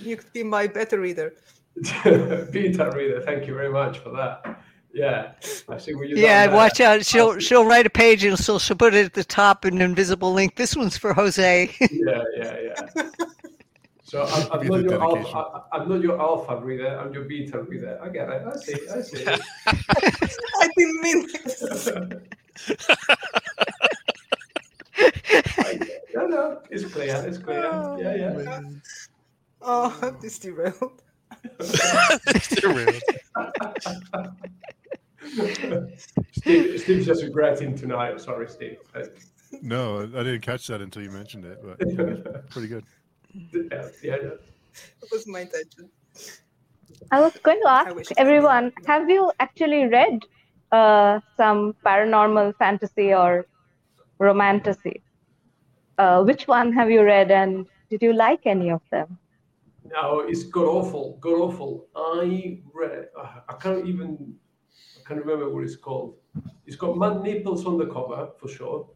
You 0.00 0.16
could 0.18 0.32
be 0.32 0.42
my 0.42 0.66
better 0.66 1.00
reader. 1.00 1.32
Beta 2.04 2.92
reader, 2.94 3.22
thank 3.24 3.46
you 3.46 3.54
very 3.54 3.70
much 3.70 3.98
for 3.98 4.10
that. 4.10 4.60
Yeah, 4.92 5.32
I 5.68 5.78
see 5.78 5.94
what 5.94 6.08
you. 6.08 6.16
Yeah, 6.16 6.54
watch 6.54 6.80
out. 6.80 7.04
She'll 7.06 7.38
she'll 7.38 7.64
write 7.64 7.86
a 7.86 7.90
page 7.90 8.24
and 8.24 8.38
she'll 8.38 8.58
she'll 8.58 8.76
put 8.76 8.94
it 8.94 9.06
at 9.06 9.14
the 9.14 9.24
top 9.24 9.64
an 9.64 9.80
invisible 9.80 10.32
link. 10.32 10.56
This 10.56 10.76
one's 10.76 10.96
for 10.96 11.14
Jose. 11.14 11.74
Yeah, 11.80 12.22
yeah, 12.36 12.56
yeah. 12.96 13.08
So 14.14 14.22
I'm, 14.22 14.60
I'm 14.60 14.66
not 14.68 14.82
your 14.84 14.96
dedication. 14.96 15.36
alpha. 15.36 15.64
I- 15.72 15.76
I'm 15.76 15.88
not 15.88 16.00
your 16.00 16.20
alpha 16.20 16.56
reader. 16.58 16.96
I'm 17.00 17.12
your 17.12 17.24
beta 17.24 17.60
reader. 17.64 17.98
I 18.00 18.08
get 18.10 18.28
it. 18.28 18.42
I 18.46 18.56
see. 18.56 18.88
I 18.88 19.00
see. 19.02 19.26
I 19.66 20.68
didn't 20.76 21.02
mean 21.02 21.26
this. 21.32 21.86
no, 26.14 26.26
no, 26.28 26.62
it's 26.70 26.84
clear. 26.84 27.24
It's 27.26 27.38
clear. 27.38 27.64
Oh, 27.66 27.98
yeah, 28.00 28.14
yeah. 28.14 28.60
Oh, 29.60 29.98
I'm 30.00 30.20
just 30.20 30.42
derailed. 30.42 31.02
Derailed. 32.50 33.02
Steve, 36.30 36.80
Steve's 36.80 37.06
just 37.06 37.24
regretting 37.24 37.74
tonight. 37.76 38.20
Sorry, 38.20 38.48
Steve. 38.48 38.78
No, 39.60 40.02
I 40.02 40.22
didn't 40.22 40.42
catch 40.42 40.68
that 40.68 40.80
until 40.80 41.02
you 41.02 41.10
mentioned 41.10 41.44
it, 41.44 41.58
but 41.64 41.78
pretty 42.50 42.68
good. 42.68 42.84
Yeah, 43.34 43.88
yeah, 44.02 44.16
yeah. 44.22 44.36
That 45.00 45.10
was 45.12 45.26
my 45.26 45.40
intention. 45.40 45.90
I 47.10 47.20
was 47.20 47.32
going 47.42 47.60
to 47.62 47.68
ask 47.70 47.94
wish- 47.94 48.12
everyone 48.16 48.72
have 48.86 49.08
you 49.08 49.32
actually 49.40 49.86
read 49.86 50.20
uh, 50.72 51.20
some 51.36 51.74
paranormal 51.84 52.54
fantasy 52.56 53.12
or 53.14 53.46
romantasy? 54.18 55.02
Uh, 55.98 56.22
which 56.24 56.48
one 56.48 56.72
have 56.72 56.90
you 56.90 57.02
read 57.04 57.30
and 57.30 57.66
did 57.90 58.02
you 58.02 58.12
like 58.12 58.46
any 58.46 58.70
of 58.70 58.82
them? 58.90 59.18
No, 59.84 60.20
it's 60.20 60.44
god 60.44 60.66
awful, 60.66 61.18
god 61.20 61.38
awful. 61.40 61.86
I 61.94 62.60
read, 62.72 63.08
uh, 63.18 63.40
I 63.48 63.52
can't 63.54 63.86
even, 63.86 64.34
I 64.96 65.08
can't 65.08 65.20
remember 65.20 65.48
what 65.50 65.64
it's 65.64 65.76
called. 65.76 66.16
It's 66.66 66.76
got 66.76 66.96
mad 66.96 67.22
nipples 67.22 67.66
on 67.66 67.78
the 67.78 67.86
cover 67.86 68.30
for 68.40 68.48
sure, 68.48 68.88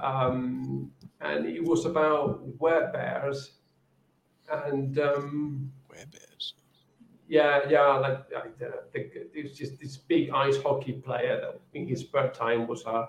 um, 0.00 0.90
and 1.20 1.46
it 1.46 1.64
was 1.64 1.84
about 1.84 2.58
werebears, 2.58 3.50
and 4.50 4.98
um, 4.98 5.72
Werebears. 5.90 6.52
yeah, 7.28 7.60
yeah, 7.68 7.86
like, 7.98 8.24
like 8.32 8.58
the, 8.58 8.72
it's 9.34 9.56
just 9.56 9.80
this 9.80 9.96
big 9.96 10.30
ice 10.30 10.60
hockey 10.62 10.92
player 10.92 11.40
that 11.40 11.60
in 11.74 11.86
his 11.86 12.00
spare 12.00 12.30
time 12.30 12.66
was 12.66 12.84
a 12.86 13.08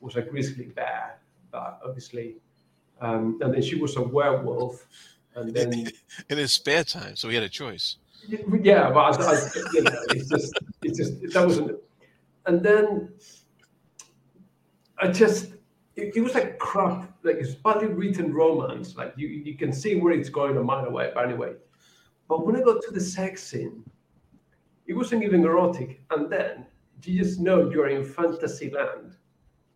was 0.00 0.16
a 0.16 0.22
grizzly 0.22 0.66
bear, 0.66 1.18
but 1.50 1.80
obviously, 1.84 2.36
um, 3.00 3.38
and 3.40 3.54
then 3.54 3.62
she 3.62 3.76
was 3.76 3.96
a 3.96 4.02
werewolf, 4.02 4.86
and 5.34 5.54
then. 5.54 5.88
In 6.30 6.38
his 6.38 6.52
spare 6.52 6.84
time, 6.84 7.16
so 7.16 7.28
he 7.28 7.34
had 7.34 7.42
a 7.42 7.48
choice. 7.48 7.96
Yeah, 8.28 8.90
but 8.90 9.20
I, 9.20 9.32
I, 9.32 9.48
you 9.72 9.82
know, 9.82 9.90
it's 10.10 10.28
just, 10.28 10.54
it's 10.82 10.98
just 10.98 11.34
that 11.34 11.46
wasn't. 11.46 11.78
And 12.46 12.62
then 12.62 13.12
I 14.98 15.08
just, 15.08 15.53
it, 15.96 16.16
it 16.16 16.20
was 16.20 16.34
like 16.34 16.58
crap, 16.58 17.12
like 17.22 17.36
it's 17.36 17.54
badly 17.54 17.88
written 17.88 18.32
romance. 18.32 18.96
Like 18.96 19.14
you, 19.16 19.28
you 19.28 19.56
can 19.56 19.72
see 19.72 19.96
where 19.96 20.12
it's 20.12 20.28
going 20.28 20.56
a 20.56 20.62
mile 20.62 20.86
away. 20.86 21.12
But 21.14 21.26
anyway, 21.26 21.54
but 22.28 22.46
when 22.46 22.56
I 22.56 22.60
got 22.60 22.82
to 22.82 22.90
the 22.90 23.00
sex 23.00 23.42
scene, 23.42 23.84
it 24.86 24.94
wasn't 24.94 25.22
even 25.22 25.44
erotic. 25.44 26.02
And 26.10 26.30
then 26.30 26.66
you 27.02 27.22
just 27.22 27.40
know 27.40 27.70
you're 27.70 27.88
in 27.88 28.04
fantasy 28.04 28.70
land 28.70 29.16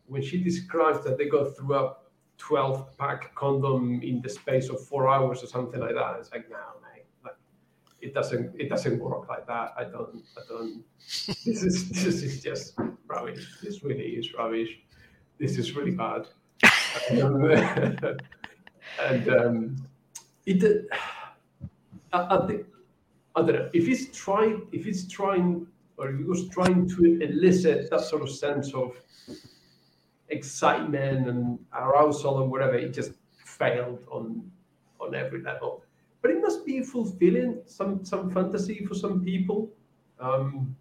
when 0.07 0.23
she 0.23 0.43
describes 0.43 1.05
that 1.05 1.19
they 1.19 1.29
go 1.29 1.45
through 1.45 1.75
a 1.75 1.95
12 2.39 2.97
pack 2.97 3.35
condom 3.35 4.01
in 4.03 4.23
the 4.23 4.29
space 4.29 4.69
of 4.71 4.85
four 4.87 5.09
hours 5.09 5.43
or 5.43 5.47
something 5.47 5.81
like 5.81 5.95
that. 5.95 6.17
It's 6.19 6.33
like, 6.33 6.49
no, 6.49 6.57
mate, 6.83 7.05
like 7.25 7.37
it 8.01 8.15
doesn't, 8.15 8.59
it 8.59 8.69
doesn't 8.69 8.99
work 8.99 9.29
like 9.29 9.47
that. 9.47 9.75
I 9.77 9.85
don't, 9.85 10.25
I 10.37 10.41
don't. 10.49 10.85
This 11.45 11.63
is, 11.63 11.89
this 11.91 12.23
is 12.23 12.43
just 12.43 12.75
rubbish. 13.07 13.47
This 13.63 13.83
really 13.83 14.11
is 14.17 14.33
rubbish. 14.35 14.79
This 15.39 15.59
is 15.59 15.75
really 15.77 15.93
bad. 15.93 16.27
And 19.01 19.29
um, 19.29 19.77
it, 20.47 20.89
I, 22.13 22.37
I 22.37 22.47
think, 22.47 22.67
I 23.37 23.43
don't 23.43 23.53
know 23.53 23.71
if 23.73 23.87
it's 23.87 24.17
trying, 24.17 24.67
if 24.73 24.87
it's 24.87 25.07
trying, 25.07 25.67
or 25.97 26.09
if 26.11 26.21
it 26.21 26.27
was 26.27 26.49
trying 26.49 26.89
to 26.89 27.21
elicit 27.23 27.91
that 27.91 28.01
sort 28.01 28.23
of 28.23 28.31
sense 28.31 28.75
of 28.75 28.97
excitement 30.31 31.29
and 31.29 31.59
arousal 31.73 32.43
and 32.43 32.51
whatever, 32.51 32.75
it 32.75 32.93
just 32.93 33.13
failed 33.45 34.01
on 34.11 34.51
on 35.01 35.15
every 35.15 35.43
level. 35.43 35.85
But 36.23 36.33
it 36.33 36.41
must 36.41 36.67
be 36.67 36.83
fulfilling 36.83 37.61
some 37.67 38.05
some 38.05 38.31
fantasy 38.31 38.85
for 38.85 38.95
some 38.95 39.25
people. 39.25 39.71
Um, 40.19 40.75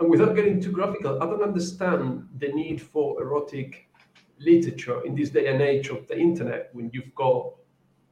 and 0.00 0.10
without 0.10 0.36
getting 0.36 0.60
too 0.60 0.72
graphical, 0.72 1.22
I 1.22 1.26
don't 1.26 1.42
understand 1.42 2.28
the 2.38 2.48
need 2.48 2.80
for 2.80 3.20
erotic 3.22 3.88
literature 4.38 5.04
in 5.04 5.14
this 5.14 5.30
day 5.30 5.48
and 5.48 5.60
age 5.60 5.88
of 5.88 6.06
the 6.06 6.16
internet 6.16 6.70
when 6.72 6.90
you've 6.92 7.14
got 7.14 7.54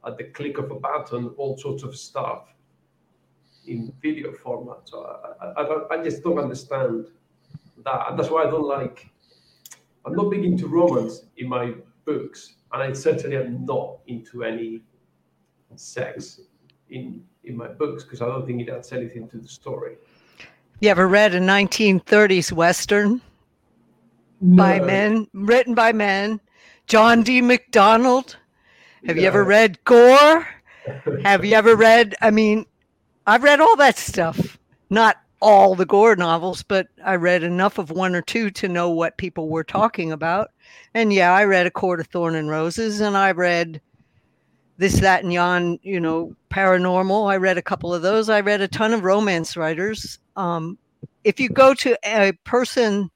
at 0.05 0.17
the 0.17 0.25
click 0.25 0.57
of 0.57 0.69
a 0.71 0.75
button 0.75 1.29
all 1.37 1.57
sorts 1.57 1.83
of 1.83 1.95
stuff 1.95 2.53
in 3.65 3.93
video 4.01 4.33
format. 4.33 4.79
So 4.85 5.05
I, 5.41 5.61
I, 5.61 5.99
I, 5.99 6.03
just 6.03 6.23
don't 6.23 6.37
understand 6.37 7.07
that. 7.83 8.09
And 8.09 8.19
that's 8.19 8.29
why 8.29 8.43
I 8.43 8.49
don't 8.49 8.67
like 8.67 9.09
I'm 10.07 10.15
not 10.15 10.31
big 10.31 10.45
into 10.45 10.67
romance 10.67 11.25
in 11.35 11.49
my 11.49 11.73
books, 12.05 12.55
and 12.71 12.81
I 12.81 12.93
certainly 12.93 13.35
am 13.35 13.65
not 13.65 13.99
into 14.07 14.45
any 14.45 14.81
sex 15.75 16.39
in 16.89 17.25
in 17.43 17.57
my 17.57 17.67
books 17.67 18.05
because 18.05 18.21
I 18.21 18.25
don't 18.27 18.45
think 18.45 18.61
it 18.61 18.69
adds 18.69 18.93
anything 18.93 19.27
to 19.29 19.37
the 19.37 19.47
story. 19.49 19.97
You 20.79 20.89
ever 20.89 21.07
read 21.07 21.33
a 21.33 21.39
1930s 21.39 22.51
Western 22.51 23.19
by 24.39 24.79
men, 24.79 25.27
written 25.33 25.73
by 25.73 25.91
men? 25.91 26.39
John 26.85 27.23
D. 27.23 27.41
MacDonald? 27.41 28.37
Have 29.07 29.17
you 29.17 29.23
ever 29.23 29.43
read 29.43 29.83
Gor? 29.85 30.47
Have 31.23 31.43
you 31.43 31.55
ever 31.55 31.75
read? 31.75 32.13
I 32.21 32.29
mean, 32.29 32.67
I've 33.25 33.41
read 33.41 33.59
all 33.59 33.75
that 33.77 33.97
stuff. 33.97 34.59
Not 34.91 35.17
all 35.41 35.73
the 35.73 35.87
Gor 35.87 36.15
novels, 36.15 36.61
but 36.61 36.87
I 37.03 37.15
read 37.15 37.41
enough 37.41 37.79
of 37.79 37.89
one 37.89 38.13
or 38.13 38.21
two 38.21 38.51
to 38.51 38.67
know 38.67 38.91
what 38.91 39.17
people 39.17 39.49
were 39.49 39.63
talking 39.63 40.11
about. 40.11 40.51
And 40.93 41.11
yeah, 41.11 41.33
I 41.33 41.45
read 41.45 41.65
A 41.65 41.71
Court 41.71 41.99
of 41.99 42.05
Thorn 42.05 42.35
and 42.35 42.49
Roses, 42.49 43.01
and 43.01 43.17
I 43.17 43.31
read 43.31 43.81
this, 44.77 44.99
that, 44.99 45.23
and 45.23 45.33
yon, 45.33 45.79
you 45.81 45.99
know, 45.99 46.35
paranormal. 46.51 47.31
I 47.31 47.37
read 47.37 47.57
a 47.57 47.63
couple 47.63 47.93
of 47.93 48.01
those. 48.01 48.29
I 48.29 48.41
read 48.41 48.61
a 48.61 48.67
ton 48.67 48.93
of 48.93 49.03
romance 49.03 49.57
writers. 49.57 50.19
Um, 50.35 50.77
if 51.23 51.39
you 51.39 51.49
go 51.49 51.73
to 51.75 51.97
a 52.05 52.31
person 52.45 53.09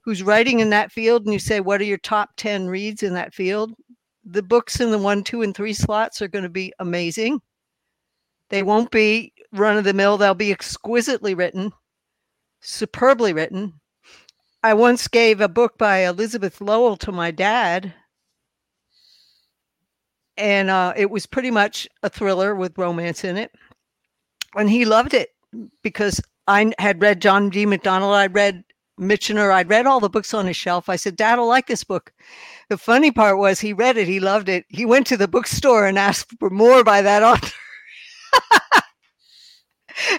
who's 0.00 0.22
writing 0.22 0.60
in 0.60 0.70
that 0.70 0.92
field 0.92 1.24
and 1.24 1.32
you 1.32 1.38
say, 1.38 1.60
What 1.60 1.80
are 1.80 1.84
your 1.84 1.98
top 1.98 2.30
10 2.36 2.68
reads 2.68 3.02
in 3.02 3.14
that 3.14 3.34
field? 3.34 3.74
The 4.24 4.42
books 4.42 4.80
in 4.80 4.90
the 4.90 4.98
one, 4.98 5.24
two, 5.24 5.42
and 5.42 5.54
three 5.54 5.72
slots 5.72 6.22
are 6.22 6.28
going 6.28 6.44
to 6.44 6.48
be 6.48 6.72
amazing. 6.78 7.40
They 8.50 8.62
won't 8.62 8.90
be 8.90 9.32
run 9.52 9.76
of 9.76 9.84
the 9.84 9.94
mill, 9.94 10.16
they'll 10.16 10.34
be 10.34 10.52
exquisitely 10.52 11.34
written, 11.34 11.72
superbly 12.60 13.32
written. 13.32 13.74
I 14.62 14.74
once 14.74 15.08
gave 15.08 15.40
a 15.40 15.48
book 15.48 15.78
by 15.78 16.06
Elizabeth 16.06 16.60
Lowell 16.60 16.96
to 16.98 17.12
my 17.12 17.30
dad, 17.30 17.94
and 20.38 20.70
uh, 20.70 20.94
it 20.96 21.10
was 21.10 21.26
pretty 21.26 21.50
much 21.50 21.88
a 22.02 22.08
thriller 22.08 22.54
with 22.54 22.78
romance 22.78 23.24
in 23.24 23.36
it. 23.36 23.52
And 24.56 24.70
he 24.70 24.84
loved 24.84 25.12
it 25.12 25.30
because 25.82 26.20
I 26.46 26.72
had 26.78 27.02
read 27.02 27.20
John 27.20 27.50
D. 27.50 27.66
MacDonald, 27.66 28.14
I'd 28.14 28.34
read 28.34 28.64
Michener, 28.98 29.52
I'd 29.52 29.68
read 29.68 29.86
all 29.86 30.00
the 30.00 30.08
books 30.08 30.32
on 30.32 30.46
his 30.46 30.56
shelf. 30.56 30.88
I 30.88 30.96
said, 30.96 31.16
Dad, 31.16 31.38
I 31.38 31.42
like 31.42 31.66
this 31.66 31.84
book. 31.84 32.12
The 32.68 32.78
funny 32.78 33.10
part 33.10 33.38
was 33.38 33.60
he 33.60 33.72
read 33.72 33.96
it, 33.96 34.08
he 34.08 34.20
loved 34.20 34.48
it. 34.48 34.64
He 34.68 34.86
went 34.86 35.06
to 35.08 35.16
the 35.16 35.28
bookstore 35.28 35.86
and 35.86 35.98
asked 35.98 36.34
for 36.38 36.50
more 36.50 36.82
by 36.84 37.02
that 37.02 37.22
author. 37.22 37.52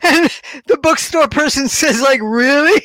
and 0.04 0.30
the 0.68 0.78
bookstore 0.82 1.28
person 1.28 1.68
says, 1.68 2.02
like, 2.02 2.22
really? 2.22 2.82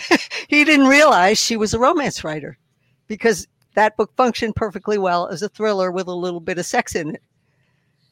he 0.48 0.64
didn't 0.64 0.86
realize 0.86 1.38
she 1.38 1.56
was 1.56 1.74
a 1.74 1.78
romance 1.78 2.24
writer 2.24 2.58
because 3.06 3.46
that 3.78 3.96
book 3.96 4.10
functioned 4.16 4.56
perfectly 4.56 4.98
well 4.98 5.28
as 5.28 5.40
a 5.40 5.48
thriller 5.48 5.92
with 5.92 6.08
a 6.08 6.12
little 6.12 6.40
bit 6.40 6.58
of 6.58 6.66
sex 6.66 6.96
in 6.96 7.14
it. 7.14 7.22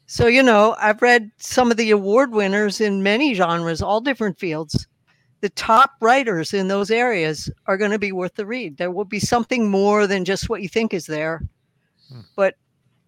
So, 0.05 0.27
you 0.27 0.41
know, 0.41 0.77
I've 0.79 1.01
read 1.01 1.29
some 1.39 1.71
of 1.71 1.75
the 1.75 1.91
award 1.91 2.31
winners 2.31 2.79
in 2.79 3.03
many 3.03 3.33
genres, 3.33 3.81
all 3.81 3.99
different 3.99 4.39
fields. 4.39 4.87
The 5.41 5.49
top 5.49 5.91
writers 5.99 6.53
in 6.53 6.69
those 6.69 6.89
areas 6.89 7.51
are 7.65 7.75
going 7.75 7.91
to 7.91 7.99
be 7.99 8.13
worth 8.13 8.35
the 8.35 8.45
read. 8.45 8.77
There 8.77 8.91
will 8.91 9.03
be 9.03 9.19
something 9.19 9.69
more 9.69 10.07
than 10.07 10.23
just 10.23 10.47
what 10.47 10.61
you 10.61 10.69
think 10.69 10.93
is 10.93 11.05
there. 11.05 11.43
Hmm. 12.09 12.21
But 12.37 12.55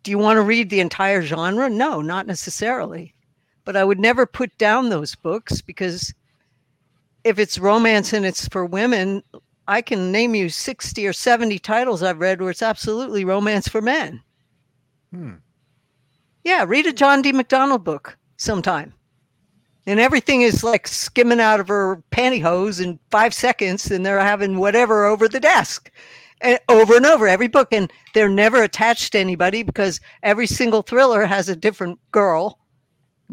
do 0.03 0.11
you 0.11 0.17
want 0.17 0.35
to 0.35 0.41
read 0.41 0.69
the 0.69 0.81
entire 0.81 1.21
genre? 1.21 1.69
No, 1.69 2.01
not 2.01 2.27
necessarily. 2.27 3.15
But 3.63 3.77
I 3.77 3.85
would 3.85 3.99
never 3.99 4.25
put 4.25 4.57
down 4.57 4.89
those 4.89 5.15
books 5.15 5.61
because 5.61 6.13
if 7.23 7.39
it's 7.39 7.57
romance 7.57 8.11
and 8.11 8.25
it's 8.25 8.49
for 8.49 8.65
women, 8.65 9.23
I 9.69 9.83
can 9.83 10.11
name 10.11 10.33
you 10.33 10.49
60 10.49 11.05
or 11.05 11.13
70 11.13 11.59
titles 11.59 12.01
I've 12.01 12.19
read 12.19 12.41
where 12.41 12.49
it's 12.49 12.63
absolutely 12.63 13.23
romance 13.23 13.67
for 13.67 13.83
men. 13.83 14.19
Hmm. 15.13 15.33
Yeah, 16.43 16.65
read 16.67 16.87
a 16.87 16.91
John 16.91 17.21
D. 17.21 17.31
MacDonald 17.31 17.83
book 17.83 18.17
sometime. 18.37 18.91
And 19.85 19.99
everything 19.99 20.41
is 20.41 20.63
like 20.63 20.87
skimming 20.87 21.39
out 21.39 21.59
of 21.59 21.67
her 21.67 22.01
pantyhose 22.11 22.83
in 22.83 22.97
five 23.11 23.31
seconds, 23.31 23.91
and 23.91 24.03
they're 24.03 24.19
having 24.19 24.57
whatever 24.57 25.05
over 25.05 25.27
the 25.27 25.39
desk. 25.39 25.91
And 26.41 26.59
over 26.67 26.95
and 26.95 27.05
over, 27.05 27.27
every 27.27 27.47
book. 27.47 27.71
And 27.71 27.93
they're 28.15 28.27
never 28.27 28.63
attached 28.63 29.11
to 29.11 29.19
anybody 29.19 29.61
because 29.61 29.99
every 30.23 30.47
single 30.47 30.81
thriller 30.81 31.25
has 31.25 31.47
a 31.47 31.55
different 31.55 31.99
girl. 32.11 32.57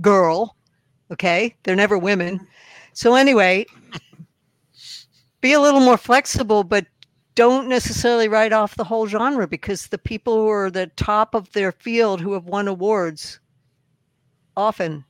Girl. 0.03 0.55
Okay. 1.11 1.55
They're 1.63 1.77
never 1.77 1.97
women. 1.97 2.47
So, 2.93 3.15
anyway, 3.15 3.65
be 5.47 5.53
a 5.53 5.61
little 5.61 5.81
more 5.81 5.97
flexible, 5.97 6.65
but 6.65 6.87
don't 7.37 7.69
necessarily 7.69 8.27
write 8.27 8.53
off 8.53 8.75
the 8.75 8.83
whole 8.83 9.07
genre 9.07 9.47
because 9.47 9.87
the 9.87 9.99
people 9.99 10.35
who 10.35 10.49
are 10.49 10.73
the 10.73 10.89
top 10.97 11.37
of 11.37 11.53
their 11.53 11.71
field 11.71 12.21
who 12.21 12.33
have 12.33 12.47
won 12.47 12.67
awards 12.67 13.39
often 14.57 15.05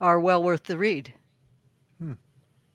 are 0.00 0.20
well 0.20 0.44
worth 0.44 0.64
the 0.64 0.78
read. 0.78 1.12
Hmm. 1.98 2.12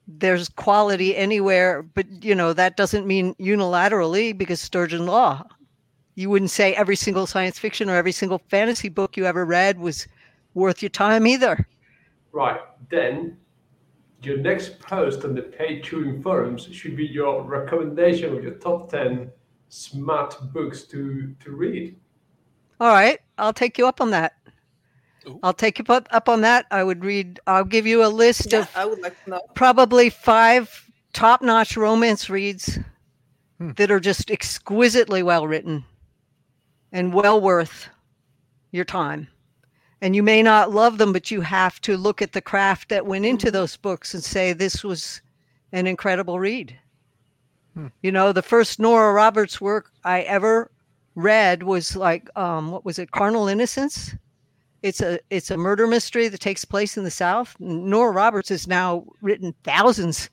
There's 0.09 0.49
quality 0.49 1.15
anywhere, 1.15 1.84
but 1.84 2.05
you 2.21 2.35
know 2.35 2.51
that 2.51 2.76
doesn't 2.76 3.07
mean 3.07 3.34
unilaterally 3.35 4.38
because 4.38 4.59
Sturgeon 4.59 5.05
Law. 5.05 5.45
You 6.15 6.30
wouldn't 6.30 6.51
say 6.51 6.73
every 6.73 6.97
single 6.97 7.27
science 7.27 7.57
fiction 7.57 7.89
or 7.89 7.95
every 7.95 8.11
single 8.11 8.41
fantasy 8.49 8.89
book 8.89 9.15
you 9.15 9.26
ever 9.26 9.45
read 9.45 9.80
was 9.80 10.05
worth 10.53 10.81
your 10.81 10.89
time 10.89 11.26
either. 11.26 11.65
Right. 12.34 12.59
Then 12.91 13.38
your 14.21 14.37
next 14.37 14.79
post 14.79 15.23
on 15.23 15.33
the 15.35 15.41
Page 15.41 15.85
Chewing 15.85 16.21
forums 16.21 16.67
should 16.71 16.95
be 16.95 17.05
your 17.05 17.43
recommendation 17.43 18.35
of 18.35 18.43
your 18.43 18.53
top 18.55 18.89
10 18.91 19.31
smart 19.69 20.37
books 20.53 20.83
to, 20.83 21.33
to 21.43 21.51
read. 21.51 21.95
All 22.79 22.91
right, 22.91 23.19
I'll 23.37 23.53
take 23.53 23.77
you 23.77 23.87
up 23.87 24.01
on 24.01 24.11
that. 24.11 24.33
Ooh. 25.27 25.39
I'll 25.43 25.53
take 25.53 25.79
you 25.79 25.85
up, 25.89 26.07
up 26.11 26.29
on 26.29 26.41
that. 26.41 26.65
I 26.71 26.83
would 26.83 27.03
read, 27.03 27.39
I'll 27.47 27.65
give 27.65 27.85
you 27.85 28.05
a 28.05 28.07
list 28.07 28.51
Yeah, 28.53 28.59
of 28.59 28.69
I 28.75 28.85
would 28.85 29.01
like 29.01 29.21
to 29.25 29.29
know. 29.31 29.41
probably 29.53 30.09
five 30.09 30.89
top 31.13 31.41
notch 31.41 31.75
romance 31.77 32.29
reads 32.29 32.79
Hmm. 33.59 33.71
that 33.73 33.91
are 33.91 33.99
just 33.99 34.31
exquisitely 34.31 35.21
well 35.21 35.45
written 35.45 35.83
and 36.93 37.13
well 37.13 37.41
worth 37.41 37.89
your 38.71 38.85
time. 38.85 39.27
And 40.01 40.15
you 40.15 40.23
may 40.23 40.41
not 40.41 40.71
love 40.71 40.97
them, 40.97 41.11
but 41.11 41.30
you 41.30 41.41
have 41.41 41.81
to 41.81 41.97
look 41.97 42.21
at 42.21 42.31
the 42.31 42.41
craft 42.41 42.89
that 42.89 43.05
went 43.05 43.26
into 43.26 43.51
those 43.51 43.76
books 43.76 44.13
and 44.13 44.23
say, 44.23 44.53
this 44.53 44.84
was 44.84 45.21
an 45.71 45.88
incredible 45.88 46.39
read. 46.39 46.77
Hmm. 47.73 47.88
You 48.01 48.11
know, 48.11 48.31
the 48.31 48.41
first 48.41 48.80
Nora 48.80 49.13
Roberts 49.13 49.59
work 49.59 49.91
I 50.03 50.21
ever 50.21 50.71
read 51.15 51.63
was 51.63 51.95
like, 51.95 52.30
um, 52.38 52.71
what 52.71 52.85
was 52.85 52.97
it, 52.97 53.11
Carnal 53.11 53.47
Innocence? 53.47 54.15
It's 54.81 55.01
a 55.01 55.19
it's 55.30 55.51
a 55.51 55.57
murder 55.57 55.88
mystery 55.88 56.30
that 56.30 56.39
takes 56.39 56.63
place 56.63 56.97
in 56.97 57.03
the 57.03 57.11
South. 57.11 57.53
Nora 57.59 58.11
Roberts 58.11 58.47
has 58.47 58.65
now 58.65 59.05
written 59.21 59.53
thousands 59.65 60.30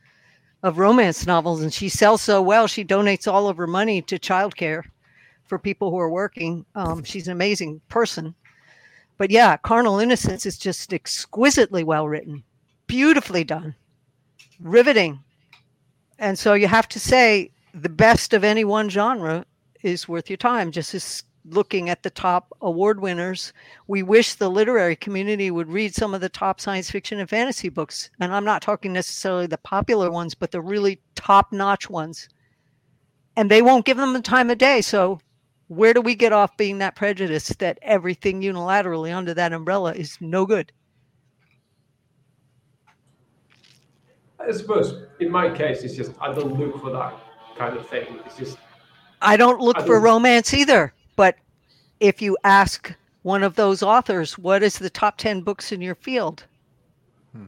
of 0.63 0.79
romance 0.79 1.27
novels, 1.27 1.63
and 1.63 1.75
she 1.75 1.89
sells 1.89 2.23
so 2.23 2.41
well. 2.41 2.69
She 2.69 2.85
donates 2.85 3.31
all 3.31 3.49
of 3.49 3.57
her 3.57 3.67
money 3.67 4.03
to 4.03 4.21
childcare 4.21 4.85
for 5.45 5.59
people 5.59 5.91
who 5.91 5.99
are 5.99 6.11
working. 6.11 6.65
Um, 6.77 7.03
she's 7.03 7.27
an 7.27 7.33
amazing 7.33 7.81
person. 7.89 8.37
But 9.19 9.31
yeah, 9.31 9.57
Carnal 9.57 9.99
Innocence 9.99 10.45
is 10.45 10.59
just 10.59 10.93
exquisitely 10.93 11.85
well 11.85 12.07
written, 12.07 12.43
beautifully 12.87 13.45
done, 13.45 13.75
riveting. 14.61 15.21
And 16.19 16.39
so 16.39 16.55
you 16.55 16.69
have 16.69 16.89
to 16.89 17.01
say 17.01 17.51
the 17.75 17.89
best 17.89 18.35
of 18.35 18.45
any 18.45 18.65
one 18.65 18.89
genre 18.89 19.45
is 19.83 20.09
worth 20.09 20.29
your 20.31 20.37
time. 20.37 20.71
Just 20.71 20.95
as 20.95 21.23
looking 21.49 21.89
at 21.89 22.03
the 22.03 22.11
top 22.11 22.53
award 22.61 23.01
winners, 23.01 23.53
we 23.87 24.03
wish 24.03 24.35
the 24.35 24.51
literary 24.51 24.97
community 24.97 25.51
would 25.51 25.69
read 25.69 25.95
some 25.95 26.15
of 26.15 26.21
the 26.21 26.29
top 26.29 26.61
science 26.61 26.91
fiction 26.91 27.21
and 27.21 27.31
fantasy 27.31 27.69
books. 27.69 28.11
And 28.21 28.35
I'm 28.35 28.45
not 28.45 28.63
talking 28.63 28.93
necessarily 28.93 29.47
the 29.47 29.59
popular 29.59 30.11
ones, 30.11 30.35
but 30.35 30.51
the 30.51 30.61
really 30.61 31.01
top 31.15 31.53
notch 31.53 31.89
ones. 31.89 32.29
And 33.37 33.51
they 33.51 33.63
won't 33.63 33.85
give 33.85 33.97
them 33.97 34.13
the 34.13 34.23
time 34.23 34.51
of 34.51 34.59
day. 34.59 34.81
So 34.81 35.21
where 35.69 35.93
do 35.95 36.01
we 36.01 36.15
get 36.15 36.33
off 36.33 36.57
being 36.57 36.79
that 36.79 36.95
prejudiced 36.97 37.59
that 37.59 37.79
everything 37.83 38.41
unilaterally 38.41 39.15
under 39.15 39.35
that 39.35 39.53
umbrella 39.53 39.93
is 39.93 40.17
no 40.21 40.47
good? 40.47 40.73
I 44.39 44.53
suppose 44.53 45.07
in 45.19 45.31
my 45.31 45.51
case, 45.51 45.83
it's 45.83 45.95
just 45.95 46.13
I 46.21 46.33
don't 46.33 46.59
look 46.59 46.81
for 46.81 46.91
that 46.93 47.15
kind 47.57 47.77
of 47.77 47.89
thing. 47.89 48.19
It's 48.27 48.37
just 48.37 48.59
I 49.23 49.37
don't 49.37 49.61
look 49.61 49.79
I 49.79 49.81
for 49.81 49.95
don't- 49.95 50.03
romance 50.05 50.55
either. 50.55 50.93
But 51.17 51.37
if 52.01 52.21
you 52.21 52.37
ask 52.45 52.95
one 53.23 53.43
of 53.43 53.57
those 53.57 53.83
authors, 53.83 54.39
what 54.39 54.63
is 54.63 54.79
the 54.79 54.91
top 54.91 55.17
10 55.17 55.41
books 55.41 55.73
in 55.73 55.81
your 55.81 55.95
field? 55.95 56.45
Hmm. 57.33 57.47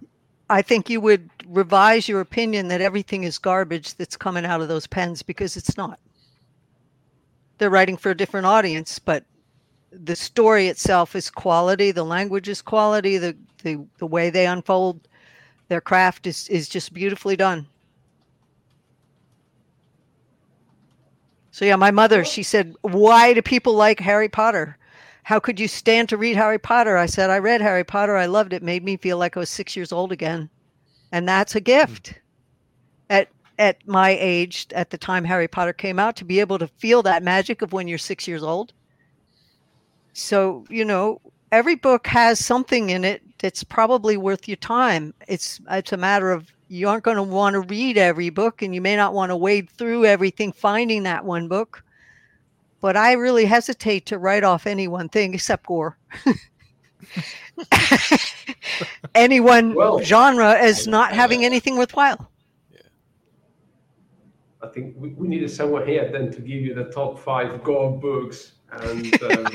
I 0.51 0.63
think 0.63 0.89
you 0.89 1.01
would 1.03 1.29
revise 1.47 2.09
your 2.09 2.21
opinion 2.21 2.69
that 2.69 2.81
everything 2.81 3.25
is 3.25 3.39
garbage 3.39 3.95
that's 3.95 4.17
coming 4.17 4.47
out 4.47 4.63
of 4.63 4.69
those 4.69 4.87
pens 4.87 5.23
because 5.23 5.57
it's 5.57 5.77
not. 5.77 6.01
They're 7.59 7.71
writing 7.71 7.97
for 7.97 8.11
a 8.11 8.17
different 8.17 8.47
audience, 8.47 8.99
but 8.99 9.25
the 9.91 10.17
story 10.17 10.69
itself 10.69 11.17
is 11.17 11.31
quality, 11.31 11.91
the 11.91 12.05
language 12.05 12.49
is 12.49 12.63
quality, 12.63 13.19
the, 13.19 13.37
the, 13.63 13.85
the 13.99 14.07
way 14.07 14.31
they 14.31 14.47
unfold 14.47 15.09
their 15.69 15.81
craft 15.81 16.27
is, 16.27 16.49
is 16.49 16.69
just 16.69 16.93
beautifully 16.93 17.37
done. 17.37 17.67
So 21.51 21.65
yeah, 21.65 21.75
my 21.75 21.91
mother, 21.91 22.25
she 22.25 22.45
said, 22.45 22.77
"Why 22.83 23.35
do 23.35 23.43
people 23.43 23.75
like 23.75 23.99
Harry 23.99 24.29
Potter? 24.29 24.79
How 25.25 25.41
could 25.41 25.59
you 25.59 25.67
stand 25.67 26.09
to 26.09 26.17
read 26.17 26.37
Harry 26.37 26.59
Potter?" 26.59 26.97
I 26.97 27.07
said, 27.07 27.31
"I 27.31 27.39
read 27.39 27.61
Harry 27.61 27.83
Potter. 27.83 28.17
I 28.17 28.27
loved 28.27 28.53
it. 28.53 28.63
Made 28.63 28.85
me 28.85 28.97
feel 28.97 29.19
like 29.19 29.37
I 29.37 29.41
was 29.41 29.51
6 29.51 29.75
years 29.75 29.91
old 29.91 30.13
again." 30.13 30.51
And 31.11 31.29
that's 31.29 31.57
a 31.57 31.61
gift. 31.61 32.15
At 33.11 33.29
at 33.59 33.87
my 33.87 34.17
age, 34.21 34.67
at 34.73 34.91
the 34.91 34.99
time 34.99 35.25
Harry 35.25 35.49
Potter 35.49 35.73
came 35.73 35.99
out, 35.99 36.17
to 36.17 36.25
be 36.25 36.41
able 36.41 36.59
to 36.59 36.67
feel 36.67 37.03
that 37.03 37.23
magic 37.23 37.63
of 37.63 37.73
when 37.73 37.89
you're 37.89 37.99
6 37.99 38.29
years 38.29 38.43
old. 38.43 38.73
So, 40.13 40.65
you 40.69 40.85
know, 40.85 41.21
every 41.53 41.75
book 41.75 42.07
has 42.07 42.45
something 42.45 42.91
in 42.91 43.05
it 43.05 43.23
that's 43.39 43.65
probably 43.65 44.17
worth 44.17 44.49
your 44.49 44.57
time. 44.57 45.15
It's 45.29 45.61
it's 45.71 45.93
a 45.93 45.97
matter 45.97 46.33
of 46.33 46.51
you 46.69 46.89
aren't 46.89 47.05
going 47.05 47.17
to 47.17 47.23
want 47.23 47.55
to 47.55 47.61
read 47.61 47.97
every 47.97 48.31
book 48.31 48.63
and 48.63 48.75
you 48.75 48.81
may 48.81 48.97
not 48.97 49.15
want 49.15 49.31
to 49.31 49.37
wade 49.37 49.71
through 49.71 50.05
everything 50.05 50.53
finding 50.53 51.05
that 51.05 51.25
one 51.25 51.49
book. 51.49 51.83
But 52.81 52.97
I 52.97 53.13
really 53.13 53.45
hesitate 53.45 54.07
to 54.07 54.19
write 54.19 54.45
off 54.45 54.67
any 54.67 54.87
one 54.87 55.09
thing 55.09 55.35
except 55.35 55.67
Gor. 55.67 55.97
any 59.15 59.41
one 59.41 59.75
Well, 59.75 60.01
genre 60.03 60.55
as 60.55 60.87
not 60.87 61.13
having 61.13 61.45
anything 61.45 61.77
worthwhile. 61.77 62.31
I 64.63 64.67
think 64.69 64.95
we, 64.97 65.11
we 65.11 65.29
needed 65.29 65.51
someone 65.51 65.87
here 65.87 66.11
then 66.11 66.31
to 66.33 66.41
give 66.41 66.61
you 66.63 66.75
the 66.75 66.85
top 66.85 67.19
five 67.19 67.63
Gor 67.63 67.99
books. 67.99 68.53
And 68.73 69.23
um, 69.23 69.47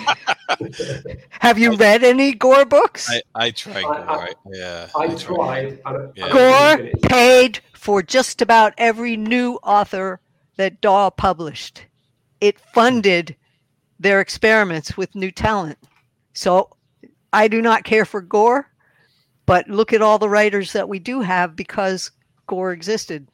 Have 1.29 1.59
you 1.59 1.75
read 1.75 2.03
any 2.03 2.33
Gor 2.33 2.65
books? 2.65 3.09
I, 3.09 3.21
I 3.35 3.51
tried 3.51 3.83
I- 3.85 4.05
Gor. 4.05 4.09
I- 4.09 4.27
I, 4.27 4.33
yeah. 4.51 4.89
I 4.95 5.07
tried. 5.15 5.79
and 5.85 5.97
I- 5.97 6.07
Yeah. 6.15 6.25
I 6.25 6.77
Gor 6.77 6.89
paid 7.09 7.59
for 7.73 8.01
just 8.01 8.41
about 8.41 8.73
every 8.77 9.17
new 9.17 9.55
author 9.63 10.19
that 10.55 10.81
DAW 10.81 11.09
published. 11.09 11.85
It 12.39 12.59
funded 12.59 13.35
their 13.99 14.21
experiments 14.21 14.95
with 14.97 15.15
new 15.15 15.31
talent. 15.31 15.77
So 16.33 16.69
I 17.31 17.47
do 17.47 17.61
not 17.61 17.83
care 17.83 18.05
for 18.05 18.21
Gor, 18.21 18.69
but 19.45 19.67
look 19.69 19.91
at 19.93 20.01
all 20.01 20.17
the 20.17 20.29
writers 20.29 20.71
that 20.73 20.87
we 20.89 20.99
do 20.99 21.21
have 21.21 21.55
because 21.55 22.11
Gor 22.47 22.71
existed. 22.71 23.27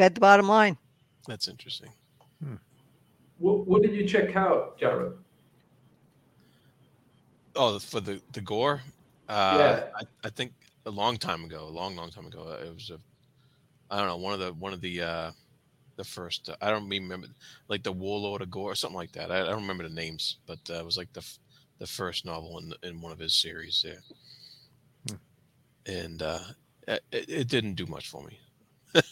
Fed 0.00 0.14
the 0.14 0.20
bottom 0.20 0.48
line. 0.48 0.78
That's 1.28 1.46
interesting. 1.46 1.90
What, 3.36 3.66
what 3.66 3.82
did 3.82 3.94
you 3.94 4.06
check 4.08 4.34
out, 4.34 4.80
Jarrod? 4.80 5.12
Oh, 7.54 7.78
for 7.78 8.00
the 8.00 8.22
the 8.32 8.40
Gor. 8.40 8.80
Uh, 9.28 9.58
Yeah. 9.58 9.84
I, 9.94 10.04
I 10.24 10.30
think 10.30 10.52
a 10.86 10.90
long 10.90 11.18
time 11.18 11.44
ago, 11.44 11.64
a 11.64 11.68
long, 11.68 11.96
long 11.96 12.08
time 12.10 12.24
ago, 12.24 12.46
uh, 12.48 12.64
it 12.64 12.72
was 12.72 12.88
a, 12.88 12.98
I 13.90 13.98
don't 13.98 14.06
know, 14.06 14.16
one 14.16 14.32
of 14.32 14.40
the 14.40 14.54
one 14.54 14.72
of 14.72 14.80
the 14.80 15.02
uh, 15.02 15.32
the 15.96 16.04
first. 16.04 16.48
Uh, 16.48 16.56
I 16.62 16.70
don't 16.70 16.88
remember, 16.88 17.26
like 17.68 17.82
the 17.82 17.92
Warlord 17.92 18.40
of 18.40 18.50
Gor 18.50 18.72
or 18.72 18.74
something 18.74 18.96
like 18.96 19.12
that. 19.12 19.30
I, 19.30 19.42
I 19.42 19.50
don't 19.50 19.60
remember 19.60 19.86
the 19.86 19.94
names, 19.94 20.38
but 20.46 20.60
uh, 20.70 20.78
it 20.78 20.84
was 20.86 20.96
like 20.96 21.12
the 21.12 21.30
the 21.78 21.86
first 21.86 22.24
novel 22.24 22.56
in 22.56 22.72
in 22.88 23.02
one 23.02 23.12
of 23.12 23.18
his 23.18 23.34
series 23.34 23.84
there. 23.84 24.00
Hmm. 25.10 25.92
And 25.92 26.22
uh, 26.22 26.44
it, 26.88 27.02
it 27.12 27.48
didn't 27.48 27.74
do 27.74 27.84
much 27.84 28.08
for 28.08 28.24
me. 28.24 28.40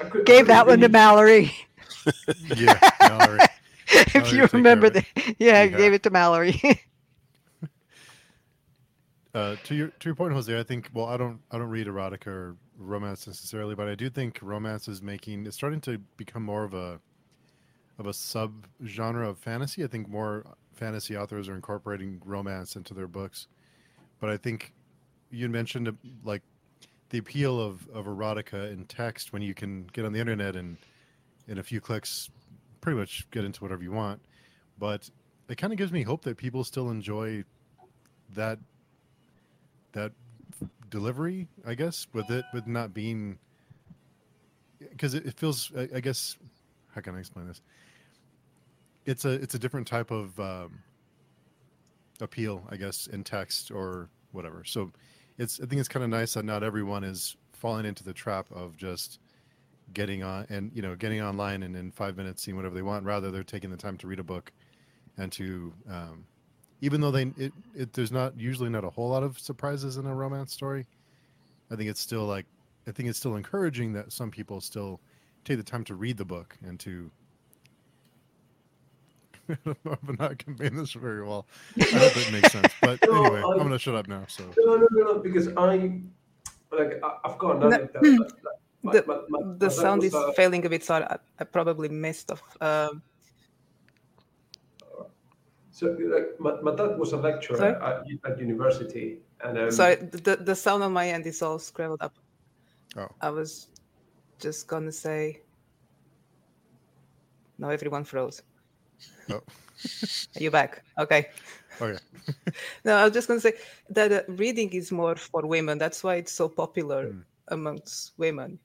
I 0.00 0.04
could- 0.08 0.26
Gave 0.26 0.46
that 0.48 0.66
one 0.66 0.80
to 0.80 0.88
Mallory. 0.88 1.52
Yeah, 2.56 2.78
Mallory. 3.02 3.38
if 3.88 4.14
Mallory 4.14 4.30
you 4.32 4.40
will 4.40 4.48
take 4.48 4.50
care 4.50 4.58
remember 4.58 4.86
of 4.86 4.92
that. 4.94 5.04
Yeah, 5.38 5.62
Yeah. 5.64 5.66
gave 5.66 5.92
it 5.92 6.02
to 6.04 6.10
Mallory. 6.10 6.60
Uh, 9.34 9.56
to 9.62 9.74
your 9.74 9.88
to 9.88 10.08
your 10.08 10.14
point, 10.14 10.32
Jose, 10.32 10.58
I 10.58 10.62
think 10.62 10.88
well, 10.94 11.04
I 11.06 11.16
don't 11.16 11.38
I 11.50 11.58
don't 11.58 11.68
read 11.68 11.86
erotica 11.86 12.26
or 12.28 12.56
romance 12.78 13.26
necessarily, 13.26 13.74
but 13.74 13.86
I 13.86 13.94
do 13.94 14.08
think 14.08 14.38
romance 14.40 14.88
is 14.88 15.02
making 15.02 15.46
it's 15.46 15.54
starting 15.54 15.80
to 15.82 15.98
become 16.16 16.42
more 16.42 16.64
of 16.64 16.72
a 16.72 16.98
of 17.98 18.06
a 18.06 18.12
sub 18.14 18.66
genre 18.86 19.28
of 19.28 19.38
fantasy. 19.38 19.84
I 19.84 19.86
think 19.86 20.08
more 20.08 20.44
fantasy 20.72 21.16
authors 21.16 21.48
are 21.48 21.54
incorporating 21.54 22.20
romance 22.24 22.74
into 22.74 22.94
their 22.94 23.06
books, 23.06 23.48
but 24.18 24.30
I 24.30 24.38
think 24.38 24.72
you 25.30 25.46
mentioned 25.50 25.94
like 26.24 26.42
the 27.10 27.18
appeal 27.18 27.60
of 27.60 27.88
of 27.88 28.06
erotica 28.06 28.72
in 28.72 28.84
text 28.84 29.32
when 29.32 29.42
you 29.42 29.54
can 29.54 29.84
get 29.92 30.04
on 30.04 30.12
the 30.12 30.20
internet 30.20 30.56
and 30.56 30.76
in 31.46 31.58
a 31.58 31.62
few 31.62 31.80
clicks 31.80 32.30
pretty 32.80 32.98
much 32.98 33.26
get 33.30 33.44
into 33.44 33.62
whatever 33.62 33.82
you 33.82 33.92
want. 33.92 34.20
But 34.78 35.10
it 35.48 35.56
kind 35.56 35.72
of 35.72 35.78
gives 35.78 35.92
me 35.92 36.02
hope 36.02 36.22
that 36.22 36.36
people 36.36 36.64
still 36.64 36.90
enjoy 36.90 37.44
that 38.34 38.58
that 39.92 40.12
delivery, 40.90 41.48
I 41.66 41.74
guess, 41.74 42.06
with 42.12 42.30
it 42.30 42.44
with 42.52 42.66
not 42.66 42.94
being 42.94 43.38
because 44.78 45.14
it, 45.14 45.26
it 45.26 45.38
feels. 45.38 45.72
I, 45.76 45.88
I 45.96 46.00
guess 46.00 46.36
how 46.94 47.00
can 47.00 47.14
I 47.14 47.18
explain 47.18 47.48
this? 47.48 47.60
It's 49.06 49.24
a 49.24 49.30
it's 49.30 49.54
a 49.54 49.58
different 49.58 49.86
type 49.86 50.10
of 50.10 50.38
um, 50.38 50.82
appeal, 52.20 52.64
I 52.70 52.76
guess, 52.76 53.06
in 53.06 53.24
text 53.24 53.70
or 53.70 54.08
whatever. 54.32 54.62
So 54.64 54.92
it's 55.38 55.60
I 55.60 55.66
think 55.66 55.80
it's 55.80 55.88
kind 55.88 56.04
of 56.04 56.10
nice 56.10 56.34
that 56.34 56.44
not 56.44 56.62
everyone 56.62 57.04
is 57.04 57.36
falling 57.52 57.86
into 57.86 58.04
the 58.04 58.12
trap 58.12 58.46
of 58.52 58.76
just 58.76 59.20
getting 59.94 60.22
on 60.22 60.46
and 60.50 60.70
you 60.74 60.82
know 60.82 60.94
getting 60.94 61.22
online 61.22 61.62
and 61.62 61.76
in 61.76 61.90
five 61.90 62.16
minutes 62.16 62.42
seeing 62.42 62.56
whatever 62.56 62.74
they 62.74 62.82
want. 62.82 63.04
Rather, 63.04 63.30
they're 63.30 63.42
taking 63.42 63.70
the 63.70 63.76
time 63.76 63.96
to 63.98 64.06
read 64.06 64.18
a 64.18 64.24
book 64.24 64.52
and 65.16 65.32
to 65.32 65.72
um, 65.88 66.24
even 66.80 67.00
though 67.00 67.10
they 67.10 67.32
it, 67.36 67.52
it 67.74 67.92
there's 67.92 68.12
not 68.12 68.38
usually 68.38 68.68
not 68.68 68.84
a 68.84 68.90
whole 68.90 69.08
lot 69.08 69.22
of 69.22 69.38
surprises 69.38 69.96
in 69.96 70.06
a 70.06 70.14
romance 70.14 70.52
story. 70.52 70.86
I 71.70 71.76
think 71.76 71.88
it's 71.88 72.00
still 72.00 72.24
like 72.24 72.46
I 72.86 72.92
think 72.92 73.08
it's 73.08 73.18
still 73.18 73.36
encouraging 73.36 73.92
that 73.94 74.12
some 74.12 74.30
people 74.30 74.60
still 74.60 75.00
take 75.44 75.58
the 75.58 75.62
time 75.62 75.84
to 75.84 75.94
read 75.94 76.16
the 76.16 76.24
book 76.24 76.56
and 76.66 76.78
to 76.80 77.10
I'm 79.66 80.16
not 80.18 80.38
conveying 80.38 80.76
this 80.76 80.92
very 80.92 81.24
well. 81.26 81.46
I 81.80 81.84
hope 81.84 82.16
it 82.16 82.32
makes 82.32 82.52
sense. 82.52 82.72
But 82.82 82.98
No, 83.06 83.24
anyway, 83.24 83.40
I- 83.40 83.50
I'm 83.52 83.58
gonna 83.58 83.78
shut 83.78 83.94
up 83.94 84.08
now. 84.08 84.24
So 84.28 84.44
No, 84.58 84.76
no, 84.76 84.86
no, 84.90 85.12
no, 85.12 85.18
because 85.20 85.48
I, 85.56 86.00
like, 86.70 87.00
I- 87.02 87.18
I've 87.24 87.38
got 87.38 87.56
another. 87.56 87.88
that- 87.92 87.92
that- 88.02 88.22
my- 88.82 88.92
The- 88.92 89.04
my- 89.06 89.14
my- 89.28 89.40
my 89.44 89.52
The 89.54 89.66
dad 89.68 89.72
sound 89.72 90.04
is 90.04 90.14
a- 90.14 90.32
failing 90.34 90.64
a 90.66 90.68
bit, 90.68 90.84
so 90.84 90.94
I, 90.96 91.16
I 91.40 91.44
probably 91.44 91.88
missed 91.88 92.30
off. 92.30 92.42
Um, 92.60 93.02
So, 95.70 95.86
like, 96.14 96.40
my, 96.40 96.60
my 96.60 96.74
dad 96.74 96.98
was 96.98 97.12
a 97.12 97.16
lecturer 97.16 97.62
at, 97.62 98.04
at 98.24 98.38
university, 98.40 99.18
and 99.44 99.56
um, 99.58 99.70
sorry, 99.70 99.94
the 99.94 100.34
the 100.36 100.54
sound 100.56 100.82
on 100.82 100.92
my 100.92 101.08
end 101.08 101.24
is 101.26 101.40
all 101.40 101.58
scrambled 101.60 102.02
up. 102.02 102.14
Oh. 102.96 103.06
I 103.20 103.30
was 103.30 103.68
just 104.40 104.66
gonna 104.66 104.90
say. 104.90 105.42
Now 107.58 107.70
everyone 107.70 108.02
froze. 108.04 108.42
Oh. 109.30 109.42
Are 110.36 110.42
you 110.42 110.50
back? 110.50 110.82
Okay. 110.98 111.28
okay. 111.80 111.98
No, 112.84 112.96
I 112.96 113.04
was 113.04 113.12
just 113.12 113.28
going 113.28 113.40
to 113.40 113.48
say 113.48 113.54
that 113.90 114.12
uh, 114.12 114.22
reading 114.28 114.70
is 114.72 114.92
more 114.92 115.16
for 115.16 115.46
women. 115.46 115.78
That's 115.78 116.02
why 116.04 116.16
it's 116.16 116.32
so 116.32 116.48
popular 116.48 117.06
Mm. 117.06 117.22
amongst 117.48 118.12
women. 118.18 118.58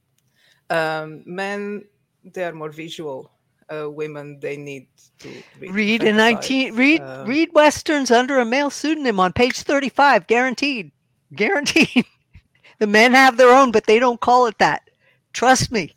Um, 0.70 1.24
men, 1.26 1.86
they 2.24 2.44
are 2.44 2.54
more 2.54 2.72
visual. 2.72 3.32
Uh, 3.70 3.90
women, 3.90 4.40
they 4.42 4.58
need 4.58 4.88
to 5.20 5.30
read. 5.60 5.72
Read 5.74 6.04
in 6.04 6.18
19 6.18 6.76
read 6.76 7.02
um, 7.02 7.28
read 7.28 7.50
westerns 7.54 8.12
under 8.12 8.40
a 8.40 8.46
male 8.46 8.70
pseudonym 8.70 9.20
on 9.20 9.32
page 9.32 9.62
35 9.62 10.28
guaranteed. 10.28 10.92
Guaranteed. 11.36 12.06
the 12.80 12.88
men 12.88 13.14
have 13.14 13.38
their 13.38 13.56
own 13.56 13.72
but 13.72 13.86
they 13.86 14.00
don't 14.00 14.20
call 14.20 14.48
it 14.48 14.58
that. 14.60 14.90
Trust 15.32 15.72
me. 15.72 15.96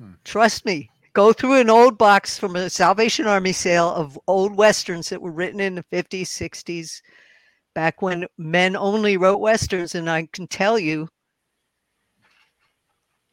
Hmm. 0.00 0.12
Trust 0.24 0.64
me. 0.66 0.90
Go 1.14 1.32
through 1.32 1.60
an 1.60 1.70
old 1.70 1.96
box 1.96 2.38
from 2.38 2.56
a 2.56 2.68
Salvation 2.68 3.26
Army 3.26 3.52
sale 3.52 3.88
of 3.88 4.18
old 4.26 4.56
westerns 4.56 5.08
that 5.10 5.22
were 5.22 5.30
written 5.30 5.60
in 5.60 5.76
the 5.76 5.84
50s, 5.92 6.22
60s 6.26 7.00
back 7.74 8.02
when 8.02 8.26
men 8.36 8.76
only 8.76 9.16
wrote 9.16 9.38
westerns 9.38 9.94
and 9.94 10.10
I 10.10 10.28
can 10.32 10.46
tell 10.48 10.78
you 10.78 11.08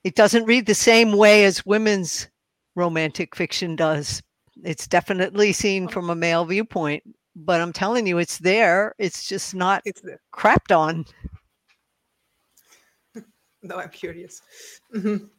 it 0.03 0.15
doesn't 0.15 0.45
read 0.45 0.65
the 0.65 0.75
same 0.75 1.11
way 1.15 1.45
as 1.45 1.65
women's 1.65 2.27
romantic 2.75 3.35
fiction 3.35 3.75
does. 3.75 4.21
It's 4.63 4.87
definitely 4.87 5.51
seen 5.53 5.87
from 5.87 6.09
a 6.09 6.15
male 6.15 6.45
viewpoint, 6.45 7.03
but 7.35 7.61
I'm 7.61 7.73
telling 7.73 8.05
you, 8.07 8.17
it's 8.17 8.37
there. 8.39 8.93
It's 8.99 9.27
just 9.27 9.53
not 9.55 9.81
It's 9.85 10.01
there. 10.01 10.21
crapped 10.33 10.75
on. 10.75 11.05
Now 13.63 13.77
I'm 13.77 13.89
curious. 13.89 14.41
Mhm. 14.95 15.29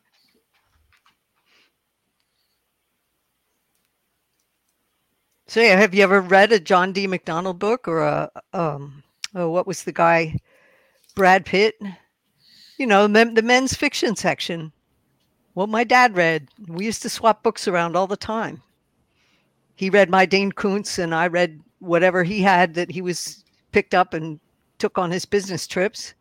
So, 5.52 5.60
yeah, 5.60 5.78
have 5.78 5.94
you 5.94 6.02
ever 6.02 6.22
read 6.22 6.50
a 6.50 6.58
John 6.58 6.94
D. 6.94 7.06
MacDonald 7.06 7.58
book 7.58 7.86
or 7.86 8.00
a 8.00 8.30
um, 8.54 9.02
oh, 9.34 9.50
what 9.50 9.66
was 9.66 9.82
the 9.82 9.92
guy, 9.92 10.38
Brad 11.14 11.44
Pitt? 11.44 11.74
You 12.78 12.86
know, 12.86 13.06
the 13.06 13.42
men's 13.42 13.74
fiction 13.74 14.16
section. 14.16 14.72
What 15.52 15.68
my 15.68 15.84
dad 15.84 16.16
read. 16.16 16.48
We 16.68 16.86
used 16.86 17.02
to 17.02 17.10
swap 17.10 17.42
books 17.42 17.68
around 17.68 17.96
all 17.96 18.06
the 18.06 18.16
time. 18.16 18.62
He 19.74 19.90
read 19.90 20.08
my 20.08 20.24
Dean 20.24 20.52
Koontz, 20.52 20.98
and 20.98 21.14
I 21.14 21.26
read 21.26 21.60
whatever 21.80 22.24
he 22.24 22.40
had 22.40 22.72
that 22.72 22.90
he 22.90 23.02
was 23.02 23.44
picked 23.72 23.92
up 23.92 24.14
and 24.14 24.40
took 24.78 24.96
on 24.96 25.10
his 25.10 25.26
business 25.26 25.66
trips. 25.66 26.14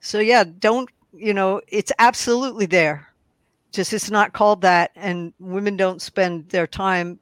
So 0.00 0.18
yeah, 0.18 0.44
don't 0.44 0.90
you 1.14 1.32
know? 1.32 1.62
It's 1.68 1.92
absolutely 1.98 2.66
there. 2.66 3.08
Just 3.72 3.94
it's 3.94 4.10
not 4.10 4.34
called 4.34 4.60
that, 4.60 4.90
and 4.94 5.32
women 5.40 5.78
don't 5.78 6.02
spend 6.02 6.50
their 6.50 6.66
time 6.66 7.18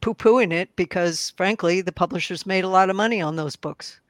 poo-pooing 0.00 0.52
it 0.52 0.74
because 0.76 1.30
frankly 1.36 1.80
the 1.80 1.92
publishers 1.92 2.46
made 2.46 2.64
a 2.64 2.68
lot 2.68 2.90
of 2.90 2.96
money 2.96 3.20
on 3.20 3.36
those 3.36 3.56
books. 3.56 4.00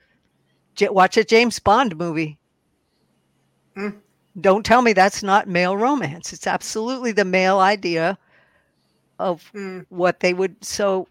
J- 0.74 0.88
watch 0.88 1.16
a 1.16 1.24
james 1.24 1.58
bond 1.58 1.96
movie. 1.96 2.38
Mm. 3.76 3.96
don't 4.40 4.66
tell 4.66 4.82
me 4.82 4.92
that's 4.92 5.22
not 5.22 5.48
male 5.48 5.76
romance. 5.76 6.32
It's 6.32 6.46
absolutely 6.46 7.12
the 7.12 7.24
male 7.24 7.58
idea 7.60 8.18
of 9.18 9.50
Mm. 9.54 9.86
what 9.90 10.20
they 10.20 10.32
would 10.34 10.56
so 10.64 11.06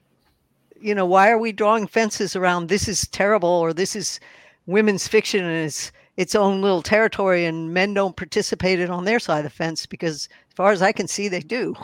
you 0.81 0.95
know 0.95 1.05
why 1.05 1.29
are 1.29 1.37
we 1.37 1.51
drawing 1.51 1.85
fences 1.87 2.35
around 2.35 2.67
this 2.67 2.87
is 2.87 3.07
terrible 3.07 3.49
or 3.49 3.71
this 3.73 3.95
is 3.95 4.19
women's 4.65 5.07
fiction 5.07 5.45
and 5.45 5.65
it's 5.65 5.91
its 6.17 6.33
own 6.35 6.61
little 6.61 6.81
territory 6.81 7.45
and 7.45 7.73
men 7.73 7.93
don't 7.93 8.15
participate 8.17 8.79
in 8.79 8.89
on 8.89 9.05
their 9.05 9.19
side 9.19 9.39
of 9.39 9.43
the 9.43 9.49
fence 9.49 9.85
because 9.85 10.27
as 10.49 10.53
far 10.55 10.71
as 10.71 10.81
i 10.81 10.91
can 10.91 11.07
see 11.07 11.27
they 11.27 11.39
do. 11.39 11.75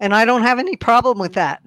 And 0.00 0.14
i 0.14 0.24
don't 0.26 0.42
have 0.42 0.58
any 0.58 0.76
problem 0.76 1.18
with 1.18 1.32
that 1.34 1.62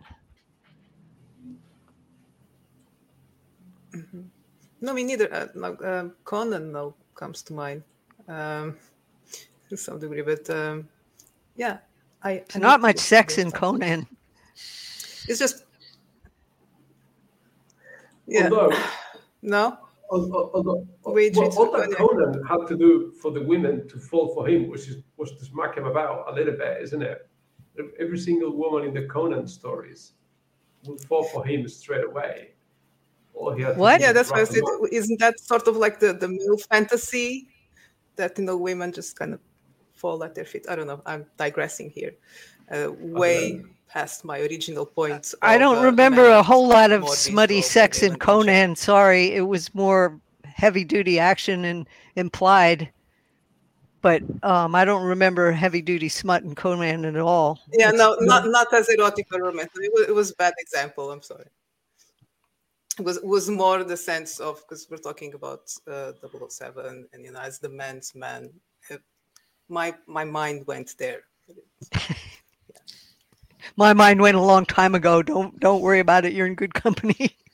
No, 4.81 4.93
me 4.93 5.03
neither. 5.03 5.33
Uh, 5.33 5.47
no, 5.55 5.77
um, 5.83 6.13
Conan 6.23 6.71
now 6.71 6.93
comes 7.15 7.41
to 7.43 7.53
mind 7.53 7.83
um, 8.27 8.77
to 9.69 9.77
some 9.77 9.99
degree, 9.99 10.21
but 10.21 10.47
um, 10.49 10.87
yeah, 11.55 11.77
I. 12.23 12.31
It's 12.33 12.57
not 12.57 12.81
much 12.81 12.99
sex 12.99 13.37
in 13.37 13.51
Conan. 13.51 13.79
Conan. 13.81 14.07
It's 15.27 15.39
just. 15.39 15.65
Yeah. 18.27 18.49
although, 18.51 18.77
No. 19.41 19.77
although, 20.11 20.51
although 20.53 20.87
Wait, 21.05 21.35
well, 21.35 21.47
wait, 21.47 21.57
all 21.57 21.71
that 21.71 21.89
wait. 21.89 21.97
Conan 21.97 22.43
had 22.43 22.67
to 22.67 22.77
do 22.77 23.13
for 23.21 23.31
the 23.31 23.41
women 23.41 23.87
to 23.87 23.97
fall 23.97 24.33
for 24.33 24.47
him 24.47 24.67
was 24.67 24.85
just, 24.85 24.99
was 25.15 25.31
to 25.37 25.45
smack 25.45 25.77
him 25.77 25.85
about 25.85 26.29
a 26.29 26.33
little 26.33 26.53
bit, 26.55 26.81
isn't 26.81 27.01
it? 27.01 27.29
Every 27.99 28.17
single 28.17 28.51
woman 28.55 28.87
in 28.87 28.93
the 28.93 29.07
Conan 29.07 29.47
stories 29.47 30.13
will 30.85 30.97
fall 30.97 31.23
for 31.23 31.45
him 31.45 31.67
straight 31.67 32.03
away. 32.03 32.49
All 33.37 33.53
he 33.53 33.63
What? 33.63 34.01
Yeah, 34.01 34.11
that's 34.11 34.31
why 34.31 34.41
I 34.41 34.43
said, 34.45 34.63
isn't 34.91 35.19
that 35.19 35.39
sort 35.39 35.67
of 35.67 35.77
like 35.77 35.99
the, 35.99 36.13
the 36.13 36.27
male 36.27 36.57
fantasy 36.69 37.47
that, 38.15 38.37
you 38.37 38.45
know, 38.45 38.57
women 38.57 38.91
just 38.91 39.15
kind 39.15 39.33
of 39.33 39.39
fall 39.93 40.23
at 40.23 40.33
their 40.35 40.45
feet? 40.45 40.65
I 40.69 40.75
don't 40.75 40.87
know. 40.87 41.01
I'm 41.05 41.25
digressing 41.37 41.89
here. 41.91 42.13
Uh, 42.69 42.91
way 42.99 43.61
past 43.87 44.25
my 44.25 44.39
original 44.39 44.85
point. 44.85 45.33
I 45.41 45.57
don't 45.57 45.77
uh, 45.77 45.83
remember 45.83 46.29
a 46.29 46.43
whole 46.43 46.67
lot 46.67 46.91
of 46.91 47.07
smutty 47.09 47.61
sex 47.61 48.01
in 48.01 48.09
women 48.09 48.15
in. 48.15 48.19
Conan. 48.19 48.75
Sorry, 48.75 49.33
it 49.33 49.47
was 49.47 49.73
more 49.73 50.19
heavy 50.43 50.83
duty 50.83 51.19
action 51.19 51.65
and 51.65 51.87
implied. 52.15 52.91
But 54.01 54.21
um, 54.43 54.75
I 54.75 54.85
don't 54.85 55.03
remember 55.03 55.51
heavy 55.51 55.81
duty 55.81 56.09
smut 56.09 56.43
in 56.43 56.55
Conan 56.55 57.05
at 57.05 57.17
all. 57.17 57.59
Yeah, 57.73 57.89
It's- 57.89 57.97
no, 57.97 58.15
not 58.19 58.47
not 58.47 58.73
as 58.73 58.89
erotic 58.89 59.27
or 59.33 59.41
romantic. 59.41 59.81
It 59.81 59.91
was, 59.93 60.07
it 60.09 60.15
was 60.15 60.31
a 60.31 60.35
bad 60.35 60.53
example. 60.59 61.11
I'm 61.11 61.21
sorry. 61.21 61.45
It 62.97 63.05
was 63.05 63.19
was 63.23 63.49
more 63.49 63.83
the 63.83 63.97
sense 63.97 64.39
of 64.39 64.61
because 64.61 64.87
we're 64.89 64.97
talking 64.97 65.33
about 65.33 65.71
uh, 65.87 66.13
007 66.49 67.07
and 67.13 67.23
you 67.23 67.31
know 67.31 67.39
as 67.39 67.59
the 67.59 67.69
man's 67.69 68.15
man. 68.15 68.49
It, 68.89 69.01
my 69.69 69.93
my 70.07 70.23
mind 70.23 70.65
went 70.67 70.95
there. 70.97 71.21
My 73.75 73.93
mind 73.93 74.21
went 74.21 74.37
a 74.37 74.41
long 74.41 74.65
time 74.65 74.95
ago. 74.95 75.21
Don't 75.21 75.59
don't 75.59 75.81
worry 75.81 75.99
about 75.99 76.25
it. 76.25 76.33
You're 76.33 76.47
in 76.47 76.55
good 76.55 76.73
company. 76.73 77.37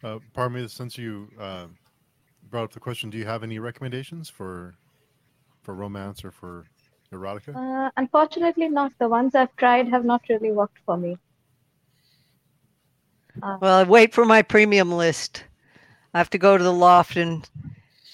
Uh, 0.00 0.20
pardon 0.32 0.62
me, 0.62 0.68
since 0.68 0.96
you 0.96 1.28
uh, 1.40 1.66
brought 2.50 2.62
up 2.62 2.72
the 2.72 2.78
question, 2.78 3.10
do 3.10 3.18
you 3.18 3.24
have 3.24 3.42
any 3.42 3.58
recommendations 3.58 4.28
for 4.28 4.76
for 5.60 5.74
romance 5.74 6.24
or 6.24 6.30
for 6.30 6.66
erotica? 7.12 7.54
Uh, 7.54 7.90
unfortunately, 7.96 8.68
not. 8.68 8.92
The 8.98 9.08
ones 9.08 9.34
I've 9.34 9.54
tried 9.56 9.88
have 9.88 10.04
not 10.04 10.22
really 10.28 10.52
worked 10.52 10.78
for 10.84 10.96
me. 10.96 11.18
Well, 13.42 13.78
I 13.78 13.82
wait 13.84 14.12
for 14.12 14.24
my 14.24 14.42
premium 14.42 14.92
list. 14.92 15.44
I 16.12 16.18
have 16.18 16.30
to 16.30 16.38
go 16.38 16.58
to 16.58 16.64
the 16.64 16.72
loft 16.72 17.16
and 17.16 17.48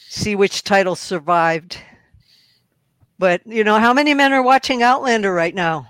see 0.09 0.35
which 0.37 0.65
titles 0.65 1.01
survived. 1.01 1.79
But 3.19 3.47
you 3.47 3.65
know, 3.65 3.79
how 3.79 3.93
many 3.93 4.13
men 4.15 4.33
are 4.33 4.43
watching 4.43 4.83
Outlander 4.83 5.33
right 5.33 5.55
now? 5.55 5.89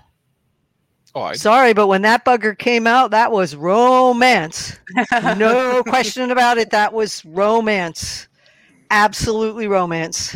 Oh, 1.13 1.21
I, 1.21 1.33
Sorry, 1.33 1.73
but 1.73 1.87
when 1.87 2.01
that 2.01 2.25
bugger 2.25 2.57
came 2.57 2.85
out, 2.87 3.11
that 3.11 3.31
was 3.31 3.55
romance. 3.55 4.77
No 5.37 5.81
question 5.83 6.31
about 6.31 6.57
it. 6.57 6.71
That 6.71 6.93
was 6.93 7.23
romance. 7.25 8.27
Absolutely 8.91 9.67
romance. 9.67 10.35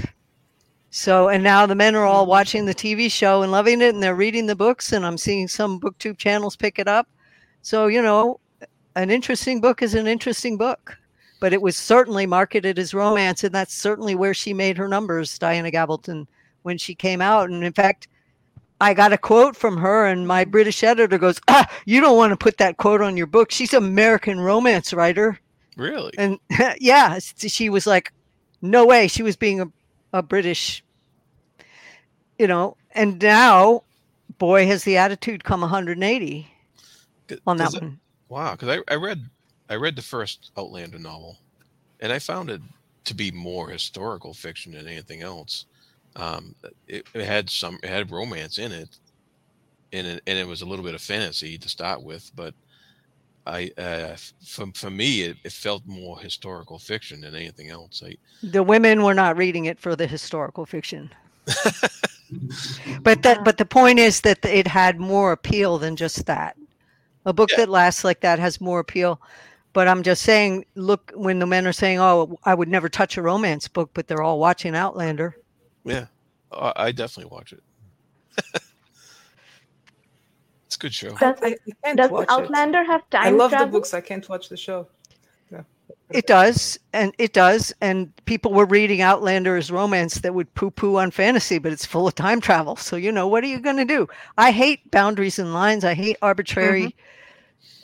So, 0.99 1.29
and 1.29 1.41
now 1.41 1.65
the 1.65 1.75
men 1.75 1.95
are 1.95 2.03
all 2.03 2.25
watching 2.25 2.65
the 2.65 2.75
TV 2.75 3.09
show 3.09 3.41
and 3.41 3.53
loving 3.53 3.79
it, 3.79 3.93
and 3.93 4.03
they're 4.03 4.15
reading 4.15 4.47
the 4.47 4.55
books, 4.55 4.91
and 4.91 5.05
I'm 5.05 5.17
seeing 5.17 5.47
some 5.47 5.79
booktube 5.79 6.17
channels 6.17 6.57
pick 6.57 6.77
it 6.77 6.89
up. 6.89 7.07
So, 7.61 7.87
you 7.87 8.01
know, 8.01 8.41
an 8.97 9.09
interesting 9.09 9.61
book 9.61 9.81
is 9.81 9.93
an 9.93 10.07
interesting 10.07 10.57
book, 10.57 10.97
but 11.39 11.53
it 11.53 11.61
was 11.61 11.77
certainly 11.77 12.25
marketed 12.25 12.77
as 12.77 12.93
romance, 12.93 13.45
and 13.45 13.55
that's 13.55 13.73
certainly 13.73 14.13
where 14.13 14.33
she 14.33 14.53
made 14.53 14.77
her 14.77 14.89
numbers, 14.89 15.39
Diana 15.39 15.71
Gabaldon, 15.71 16.27
when 16.63 16.77
she 16.77 16.93
came 16.95 17.21
out. 17.21 17.49
And 17.49 17.63
in 17.63 17.71
fact, 17.71 18.09
I 18.81 18.93
got 18.93 19.13
a 19.13 19.17
quote 19.17 19.55
from 19.55 19.77
her, 19.77 20.05
and 20.05 20.27
my 20.27 20.43
British 20.43 20.83
editor 20.83 21.17
goes, 21.17 21.39
"Ah, 21.47 21.65
you 21.85 22.01
don't 22.01 22.17
want 22.17 22.31
to 22.31 22.37
put 22.37 22.57
that 22.57 22.75
quote 22.75 22.99
on 22.99 23.15
your 23.15 23.27
book. 23.27 23.51
She's 23.51 23.73
an 23.73 23.85
American 23.85 24.41
romance 24.41 24.91
writer." 24.91 25.39
really? 25.77 26.11
And 26.17 26.39
yeah, 26.81 27.19
she 27.19 27.69
was 27.69 27.87
like, 27.87 28.11
"No 28.61 28.85
way." 28.85 29.07
She 29.07 29.23
was 29.23 29.37
being 29.37 29.61
a, 29.61 29.71
a 30.11 30.21
British, 30.21 30.83
you 32.39 32.47
know. 32.47 32.75
And 32.93 33.21
now, 33.21 33.83
boy, 34.39 34.65
has 34.65 34.83
the 34.83 34.97
attitude 34.97 35.43
come 35.43 35.61
180 35.61 36.47
on 37.45 37.57
that 37.57 37.73
it- 37.73 37.81
one. 37.81 37.99
Wow, 38.29 38.51
because 38.51 38.69
I, 38.69 38.93
I 38.93 38.95
read 38.95 39.23
I 39.69 39.75
read 39.75 39.95
the 39.95 40.01
first 40.03 40.51
Outlander 40.57 40.99
novel, 40.99 41.37
and 41.99 42.11
I 42.11 42.19
found 42.19 42.49
it 42.49 42.61
to 43.05 43.15
be 43.15 43.31
more 43.31 43.69
historical 43.69 44.33
fiction 44.35 44.71
than 44.73 44.87
anything 44.87 45.21
else. 45.21 45.65
Um, 46.15 46.53
it, 46.87 47.07
it 47.15 47.25
had 47.25 47.49
some 47.49 47.79
it 47.81 47.89
had 47.89 48.11
romance 48.11 48.59
in 48.59 48.71
it, 48.71 48.97
and 49.93 50.05
it, 50.05 50.23
and 50.27 50.37
it 50.37 50.47
was 50.47 50.61
a 50.61 50.65
little 50.65 50.85
bit 50.85 50.93
of 50.93 51.01
fantasy 51.01 51.57
to 51.57 51.67
start 51.69 52.03
with, 52.03 52.31
but 52.35 52.53
I 53.47 53.71
uh, 53.79 54.15
for 54.45 54.67
for 54.75 54.91
me 54.91 55.21
it, 55.23 55.37
it 55.43 55.51
felt 55.51 55.81
more 55.87 56.19
historical 56.19 56.77
fiction 56.77 57.21
than 57.21 57.33
anything 57.33 57.69
else. 57.71 58.03
I, 58.05 58.15
The 58.43 58.61
women 58.61 59.01
were 59.01 59.15
not 59.15 59.37
reading 59.37 59.65
it 59.65 59.79
for 59.79 59.95
the 59.95 60.05
historical 60.05 60.67
fiction. 60.67 61.09
but 63.01 63.23
that 63.23 63.43
but 63.43 63.57
the 63.57 63.65
point 63.65 63.99
is 63.99 64.21
that 64.21 64.43
it 64.45 64.67
had 64.67 64.99
more 64.99 65.31
appeal 65.31 65.77
than 65.77 65.95
just 65.95 66.25
that. 66.25 66.55
A 67.25 67.33
book 67.33 67.49
Yeah. 67.51 67.57
that 67.57 67.69
lasts 67.69 68.03
like 68.03 68.21
that 68.21 68.39
has 68.39 68.61
more 68.61 68.79
appeal. 68.79 69.21
But 69.73 69.87
I'm 69.87 70.01
just 70.01 70.23
saying, 70.23 70.65
look, 70.75 71.11
when 71.15 71.37
the 71.39 71.45
men 71.45 71.67
are 71.67 71.73
saying, 71.73 71.99
"Oh, 71.99 72.37
I 72.43 72.55
would 72.55 72.67
never 72.69 72.89
touch 72.89 73.17
a 73.17 73.21
romance 73.21 73.67
book," 73.67 73.91
but 73.93 74.07
they're 74.07 74.21
all 74.23 74.39
watching 74.39 74.75
Outlander. 74.75 75.35
yeah, 75.85 76.05
I, 76.51 76.73
I 76.75 76.91
definitely 76.91 77.31
watch 77.31 77.53
it. 77.53 77.63
it's 80.65 80.75
a 80.75 80.79
good 80.79 80.93
show. 80.93 81.11
Does, 81.15 81.37
I, 81.43 81.47
I 81.49 81.57
can't 81.83 81.97
does 81.97 82.09
watch 82.09 82.27
Outlander 82.29 82.83
have 82.83 83.01
it. 83.11 83.15
I 83.15 83.29
love 83.29 83.51
travel? 83.51 83.67
the 83.67 83.71
books. 83.71 83.93
I 83.93 84.01
can't 84.01 84.27
watch 84.27 84.49
the 84.49 84.57
show. 84.57 84.87
It 86.11 86.25
does, 86.25 86.79
and 86.91 87.13
it 87.19 87.33
does, 87.33 87.71
and 87.81 88.11
people 88.25 88.51
were 88.51 88.65
reading 88.65 89.01
Outlander 89.01 89.57
as 89.57 89.69
romance 89.69 90.15
that 90.21 90.33
would 90.33 90.51
poo-poo 90.55 90.97
on 90.97 91.11
fantasy, 91.11 91.59
but 91.59 91.71
it's 91.71 91.85
full 91.85 92.07
of 92.07 92.15
time 92.15 92.41
travel. 92.41 92.75
So 92.75 92.95
you 92.95 93.11
know, 93.11 93.27
what 93.27 93.43
are 93.43 93.47
you 93.47 93.59
going 93.59 93.77
to 93.77 93.85
do? 93.85 94.07
I 94.37 94.51
hate 94.51 94.89
boundaries 94.89 95.37
and 95.37 95.53
lines. 95.53 95.85
I 95.85 95.93
hate 95.93 96.17
arbitrary. 96.21 96.95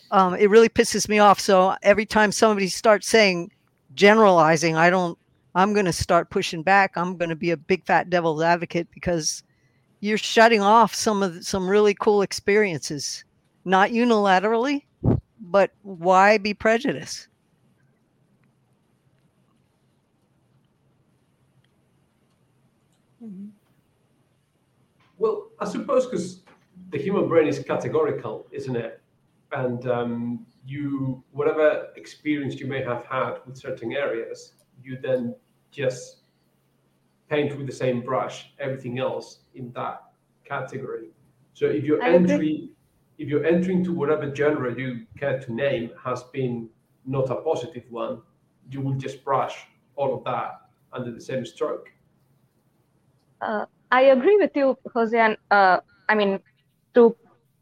Um, 0.10 0.34
it 0.36 0.50
really 0.50 0.70
pisses 0.70 1.08
me 1.08 1.20
off. 1.20 1.40
So 1.40 1.76
every 1.84 2.06
time 2.06 2.32
somebody 2.32 2.68
starts 2.68 3.08
saying 3.08 3.52
generalizing, 3.94 4.76
I 4.76 4.90
don't. 4.90 5.18
I'm 5.54 5.74
going 5.74 5.86
to 5.86 5.94
start 5.94 6.32
pushing 6.32 6.64
back. 6.64 6.98
I'm 6.98 7.18
going 7.18 7.30
to 7.30 7.36
be 7.36 7.52
a 7.52 7.58
big 7.58 7.86
fat 7.86 8.10
devil's 8.10 8.42
advocate 8.42 8.88
because 8.92 9.44
you're 10.00 10.18
shutting 10.18 10.62
off 10.62 10.94
some 10.94 11.24
of 11.24 11.36
the, 11.36 11.44
some 11.44 11.68
really 11.68 11.94
cool 11.94 12.24
experiences, 12.24 13.24
not 13.66 13.92
unilaterally, 13.92 14.84
but 15.40 15.72
why 15.84 16.38
be 16.38 16.54
prejudiced? 16.54 17.28
Well, 25.26 25.48
I 25.60 25.66
suppose 25.66 26.06
because 26.06 26.44
the 26.92 27.00
human 27.00 27.28
brain 27.28 27.48
is 27.48 27.58
categorical, 27.58 28.46
isn't 28.52 28.76
it? 28.76 29.02
And 29.54 29.88
um, 29.88 30.46
you, 30.68 31.24
whatever 31.32 31.88
experience 31.96 32.60
you 32.60 32.68
may 32.68 32.84
have 32.84 33.06
had 33.06 33.38
with 33.48 33.58
certain 33.58 33.92
areas, 33.92 34.54
you 34.84 35.00
then 35.02 35.34
just 35.72 36.18
paint 37.28 37.58
with 37.58 37.66
the 37.66 37.74
same 37.74 38.02
brush 38.02 38.52
everything 38.60 39.00
else 39.00 39.40
in 39.56 39.72
that 39.72 40.04
category. 40.44 41.08
So 41.54 41.66
if 41.66 41.84
your 41.86 42.04
I 42.04 42.10
agree. 42.10 42.32
entry, 42.32 42.70
if 43.18 43.28
your 43.28 43.44
entry 43.46 43.74
into 43.74 43.94
whatever 43.94 44.34
genre 44.36 44.78
you 44.78 45.08
care 45.18 45.40
to 45.40 45.52
name 45.52 45.90
has 46.04 46.22
been 46.34 46.70
not 47.04 47.32
a 47.32 47.38
positive 47.38 47.86
one, 47.90 48.22
you 48.70 48.80
will 48.80 48.94
just 48.94 49.24
brush 49.24 49.66
all 49.96 50.14
of 50.14 50.24
that 50.26 50.70
under 50.94 51.12
the 51.12 51.22
same 51.22 51.48
stroke. 51.48 51.90
Uh, 53.42 53.66
I 53.92 54.02
agree 54.02 54.38
with 54.38 54.56
you, 54.56 54.78
Jose. 54.94 55.18
And 55.18 55.38
uh, 55.52 55.80
I 56.10 56.16
mean, 56.16 56.40
to 56.96 57.16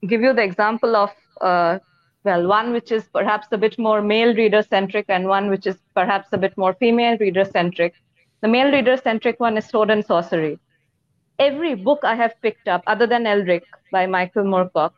give 0.08 0.22
you 0.22 0.34
the 0.34 0.44
example 0.44 0.96
of, 0.96 1.12
uh, 1.42 1.80
well, 2.24 2.48
one 2.48 2.72
which 2.72 2.92
is 2.92 3.08
perhaps 3.10 3.48
a 3.52 3.58
bit 3.58 3.78
more 3.78 4.02
male 4.02 4.34
reader 4.36 4.62
centric 4.62 5.06
and 5.10 5.28
one 5.28 5.50
which 5.50 5.66
is 5.68 5.78
perhaps 5.96 6.28
a 6.32 6.38
bit 6.38 6.58
more 6.58 6.74
female 6.74 7.18
reader 7.20 7.46
centric. 7.46 7.94
The 8.42 8.48
male 8.48 8.72
reader 8.72 8.98
centric 8.98 9.40
one 9.40 9.58
is 9.58 9.68
Sword 9.68 9.90
and 9.90 10.06
Sorcery. 10.06 10.60
Every 11.40 11.76
book 11.76 12.00
I 12.04 12.16
have 12.16 12.34
picked 12.42 12.68
up, 12.68 12.84
other 12.88 13.08
than 13.08 13.24
Elric 13.26 13.64
by 13.92 14.06
Michael 14.06 14.44
Moorcock, 14.44 14.92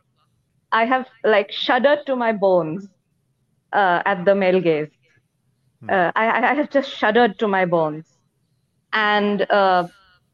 I 0.71 0.85
have 0.85 1.07
like 1.23 1.51
shuddered 1.51 2.05
to 2.07 2.15
my 2.15 2.31
bones 2.31 2.89
uh, 3.73 4.01
at 4.05 4.25
the 4.25 4.35
male 4.35 4.59
gaze. 4.61 4.89
Uh, 5.89 6.11
I, 6.15 6.25
I 6.27 6.51
I 6.51 6.53
have 6.55 6.69
just 6.69 6.89
shuddered 6.89 7.37
to 7.39 7.47
my 7.47 7.65
bones. 7.65 8.17
And 8.93 9.49
uh, 9.51 9.87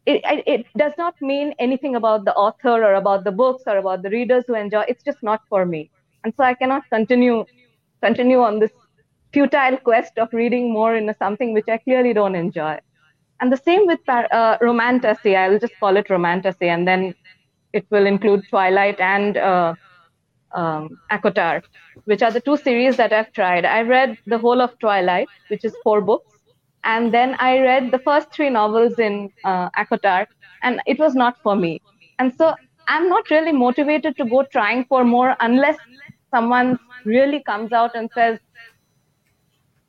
it, 0.05 0.43
it, 0.47 0.65
does 0.77 0.93
not 0.97 1.15
mean 1.21 1.53
anything 1.59 1.95
about 1.95 2.25
the 2.25 2.33
author 2.33 2.83
or 2.83 2.95
about 2.95 3.23
the 3.23 3.31
books 3.31 3.63
or 3.67 3.77
about 3.77 4.01
the 4.01 4.09
readers 4.09 4.45
who 4.47 4.55
enjoy 4.55 4.83
it's 4.87 5.03
just 5.03 5.21
not 5.21 5.41
for 5.47 5.65
me. 5.65 5.89
And 6.23 6.33
so 6.35 6.43
i 6.43 6.53
cannot 6.53 6.83
continue 6.89 7.45
continue 8.01 8.39
on 8.41 8.59
this 8.59 8.71
futile 9.33 9.77
quest 9.77 10.17
of 10.17 10.33
reading 10.33 10.71
more 10.73 10.95
into 10.95 11.15
something 11.17 11.53
which 11.53 11.67
i 11.67 11.77
clearly 11.77 12.13
don't 12.13 12.35
enjoy. 12.35 12.79
And 13.39 13.51
the 13.51 13.57
same 13.57 13.87
with 13.87 14.07
uh, 14.07 14.57
romantasy. 14.61 15.35
I'll 15.35 15.57
just 15.57 15.73
call 15.79 15.97
it 15.97 16.09
romantasy 16.11 16.67
and 16.67 16.87
then 16.87 17.15
it 17.73 17.85
will 17.89 18.05
include 18.05 18.43
twilight 18.49 18.99
and 18.99 19.37
uh, 19.37 19.73
um, 20.53 20.99
ACOTAR 21.11 21.63
which 22.05 22.21
are 22.21 22.31
the 22.31 22.41
two 22.41 22.57
series 22.57 22.97
that 22.97 23.13
i've 23.13 23.31
tried. 23.33 23.65
I 23.65 23.81
read 23.81 24.17
the 24.25 24.37
whole 24.37 24.61
of 24.61 24.77
twilight 24.79 25.27
which 25.49 25.63
is 25.63 25.75
four 25.83 26.01
books 26.01 26.30
and 26.83 27.13
then 27.13 27.35
I 27.39 27.59
read 27.59 27.91
the 27.91 27.99
first 27.99 28.31
three 28.33 28.49
novels 28.49 28.99
in 28.99 29.31
uh, 29.43 29.69
ACOTAR, 29.77 30.27
and 30.61 30.81
it 30.85 30.99
was 30.99 31.15
not 31.15 31.37
for 31.43 31.55
me. 31.55 31.81
And 32.19 32.33
so 32.33 32.53
I'm 32.87 33.09
not 33.09 33.29
really 33.29 33.51
motivated 33.51 34.17
to 34.17 34.25
go 34.25 34.43
trying 34.51 34.85
for 34.85 35.03
more 35.03 35.35
unless 35.39 35.77
someone 36.33 36.79
really 37.05 37.41
comes 37.43 37.71
out 37.71 37.91
and 37.95 38.09
says 38.13 38.39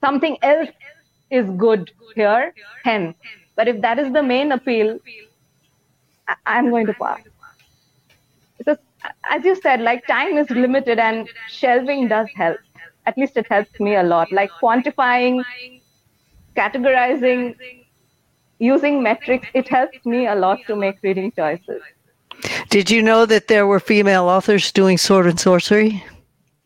something 0.05 0.37
else 0.43 0.71
is 1.31 1.49
good 1.51 1.91
here, 2.15 2.55
hence. 2.85 3.17
But 3.57 3.69
if 3.69 3.81
that 3.83 3.99
is 3.99 4.13
the 4.13 4.23
main 4.23 4.53
appeal, 4.53 4.99
I- 6.29 6.37
I'm 6.47 6.71
going 6.71 6.87
to 6.87 6.95
pass. 6.95 7.21
Because, 8.59 8.79
as 9.31 9.45
you 9.45 9.55
said, 9.55 9.81
like 9.81 10.07
time 10.07 10.37
is 10.39 10.51
limited 10.51 10.99
and 10.99 11.29
shelving 11.47 12.09
does 12.09 12.29
help. 12.35 12.61
At 13.07 13.17
least 13.17 13.37
it 13.37 13.47
helps 13.49 13.79
me 13.81 13.95
a 13.97 14.03
lot. 14.03 14.33
Like 14.33 14.55
quantifying 14.63 15.45
categorizing 16.55 17.55
using 18.59 19.03
metrics 19.03 19.49
it 19.55 19.69
helps 19.69 20.05
me 20.05 20.27
a 20.27 20.35
lot 20.35 20.59
to 20.67 20.77
make 20.77 20.97
reading 21.03 21.33
choices 21.33 21.83
Did 22.71 22.91
you 22.91 23.03
know 23.03 23.27
that 23.27 23.49
there 23.49 23.67
were 23.67 23.81
female 23.81 24.25
authors 24.29 24.73
doing 24.73 24.99
sword 24.99 25.27
and 25.27 25.39
sorcery? 25.41 26.03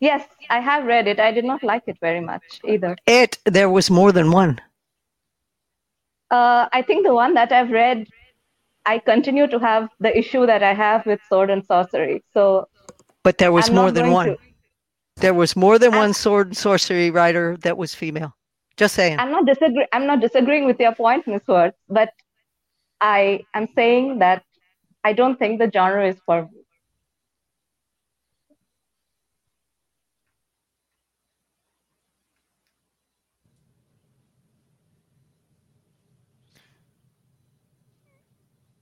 yes 0.01 0.23
i 0.51 0.61
have 0.61 0.85
read 0.85 1.07
it 1.09 1.19
i 1.21 1.31
did 1.33 1.45
not 1.45 1.63
like 1.63 1.83
it 1.87 1.97
very 2.01 2.21
much 2.21 2.43
either 2.65 2.97
It 3.07 3.39
there 3.45 3.71
was 3.71 3.91
more 3.91 4.13
than 4.13 4.31
one. 4.31 4.61
uh, 6.31 6.69
i 6.73 6.83
think 6.83 7.07
the 7.07 7.15
one 7.15 7.35
that 7.35 7.51
i've 7.53 7.71
read 7.71 8.07
i 8.85 8.99
continue 8.99 9.47
to 9.47 9.59
have 9.59 9.89
the 10.01 10.13
issue 10.23 10.45
that 10.47 10.63
i 10.63 10.75
have 10.75 11.07
with 11.07 11.21
sword 11.29 11.51
and 11.51 11.65
sorcery 11.65 12.23
so 12.35 12.69
But 13.27 13.39
there 13.39 13.53
was 13.53 13.69
I'm 13.69 13.75
more 13.75 13.91
than 13.91 14.11
one. 14.13 14.27
to- 14.27 14.39
There 15.25 15.35
was 15.35 15.57
more 15.57 15.79
than 15.83 15.93
I'm- 15.95 16.03
one 16.05 16.13
sword 16.15 16.47
and 16.49 16.57
sorcery 16.57 17.11
writer 17.11 17.57
that 17.65 17.77
was 17.83 17.91
female. 18.03 18.33
Just 18.77 18.94
saying. 18.94 19.19
i'm 19.19 19.31
not 19.31 19.47
disagree 19.47 19.86
i'm 19.93 20.07
not 20.07 20.20
disagreeing 20.20 20.66
with 20.66 20.78
your 20.78 20.94
point 20.94 21.27
miss 21.27 21.43
Wurts 21.48 21.73
but 21.89 22.11
i 23.01 23.40
am 23.55 23.66
saying 23.74 24.19
that 24.19 24.43
i 25.05 25.12
don't 25.12 25.39
think 25.39 25.59
the 25.59 25.70
genre 25.73 26.07
is 26.09 26.16
for 26.27 26.43
me 26.43 26.61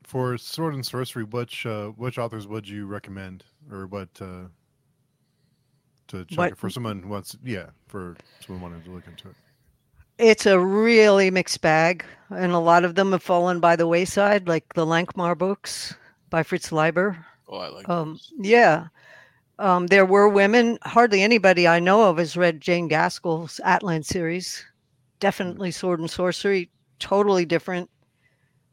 For 0.05 0.37
Sword 0.39 0.75
and 0.75 0.85
Sorcery, 0.87 1.25
which 1.25 1.66
uh, 1.66 1.89
which 1.89 2.19
authors 2.19 2.47
would 2.47 2.69
you 2.69 2.87
recommend, 2.87 3.45
or 3.73 3.87
what 3.87 4.09
uh, 4.21 4.45
to 6.09 6.25
check 6.27 6.39
What- 6.39 6.53
it 6.53 6.59
for 6.59 6.71
someone 6.71 7.03
who 7.03 7.09
wants? 7.09 7.37
Yeah, 7.43 7.71
for 7.89 8.16
someone 8.41 8.62
wanting 8.62 8.83
to 8.85 8.91
look 8.91 9.07
into 9.07 9.29
it. 9.31 9.35
It's 10.19 10.47
a 10.47 10.61
really 10.61 11.31
mixed 11.31 11.61
bag, 11.61 12.05
and 12.31 12.53
a 12.53 12.59
lot 12.59 12.85
of 12.85 12.95
them 12.95 13.11
have 13.12 13.23
fallen 13.23 13.59
by 13.59 13.74
the 13.74 13.86
wayside, 13.89 14.47
like 14.47 14.74
the 14.74 14.86
Lankhmar 14.86 15.36
books 15.36 15.95
by 16.31 16.45
Fritz 16.45 16.70
Leiber. 16.70 17.24
Oh, 17.49 17.59
I 17.59 17.69
like. 17.69 17.89
Um, 17.89 18.12
those. 18.12 18.32
yeah. 18.39 18.86
Um, 19.59 19.89
there 19.89 20.07
were 20.07 20.28
women. 20.28 20.78
Hardly 20.82 21.23
anybody 21.23 21.66
I 21.66 21.81
know 21.81 22.09
of 22.09 22.19
has 22.19 22.36
read 22.36 22.61
Jane 22.61 22.89
Gaskell's 22.89 23.61
Atlan 23.65 24.05
series. 24.05 24.65
Definitely 25.19 25.70
Sword 25.73 26.01
and 26.01 26.11
Sorcery, 26.11 26.70
totally 26.99 27.45
different. 27.45 27.91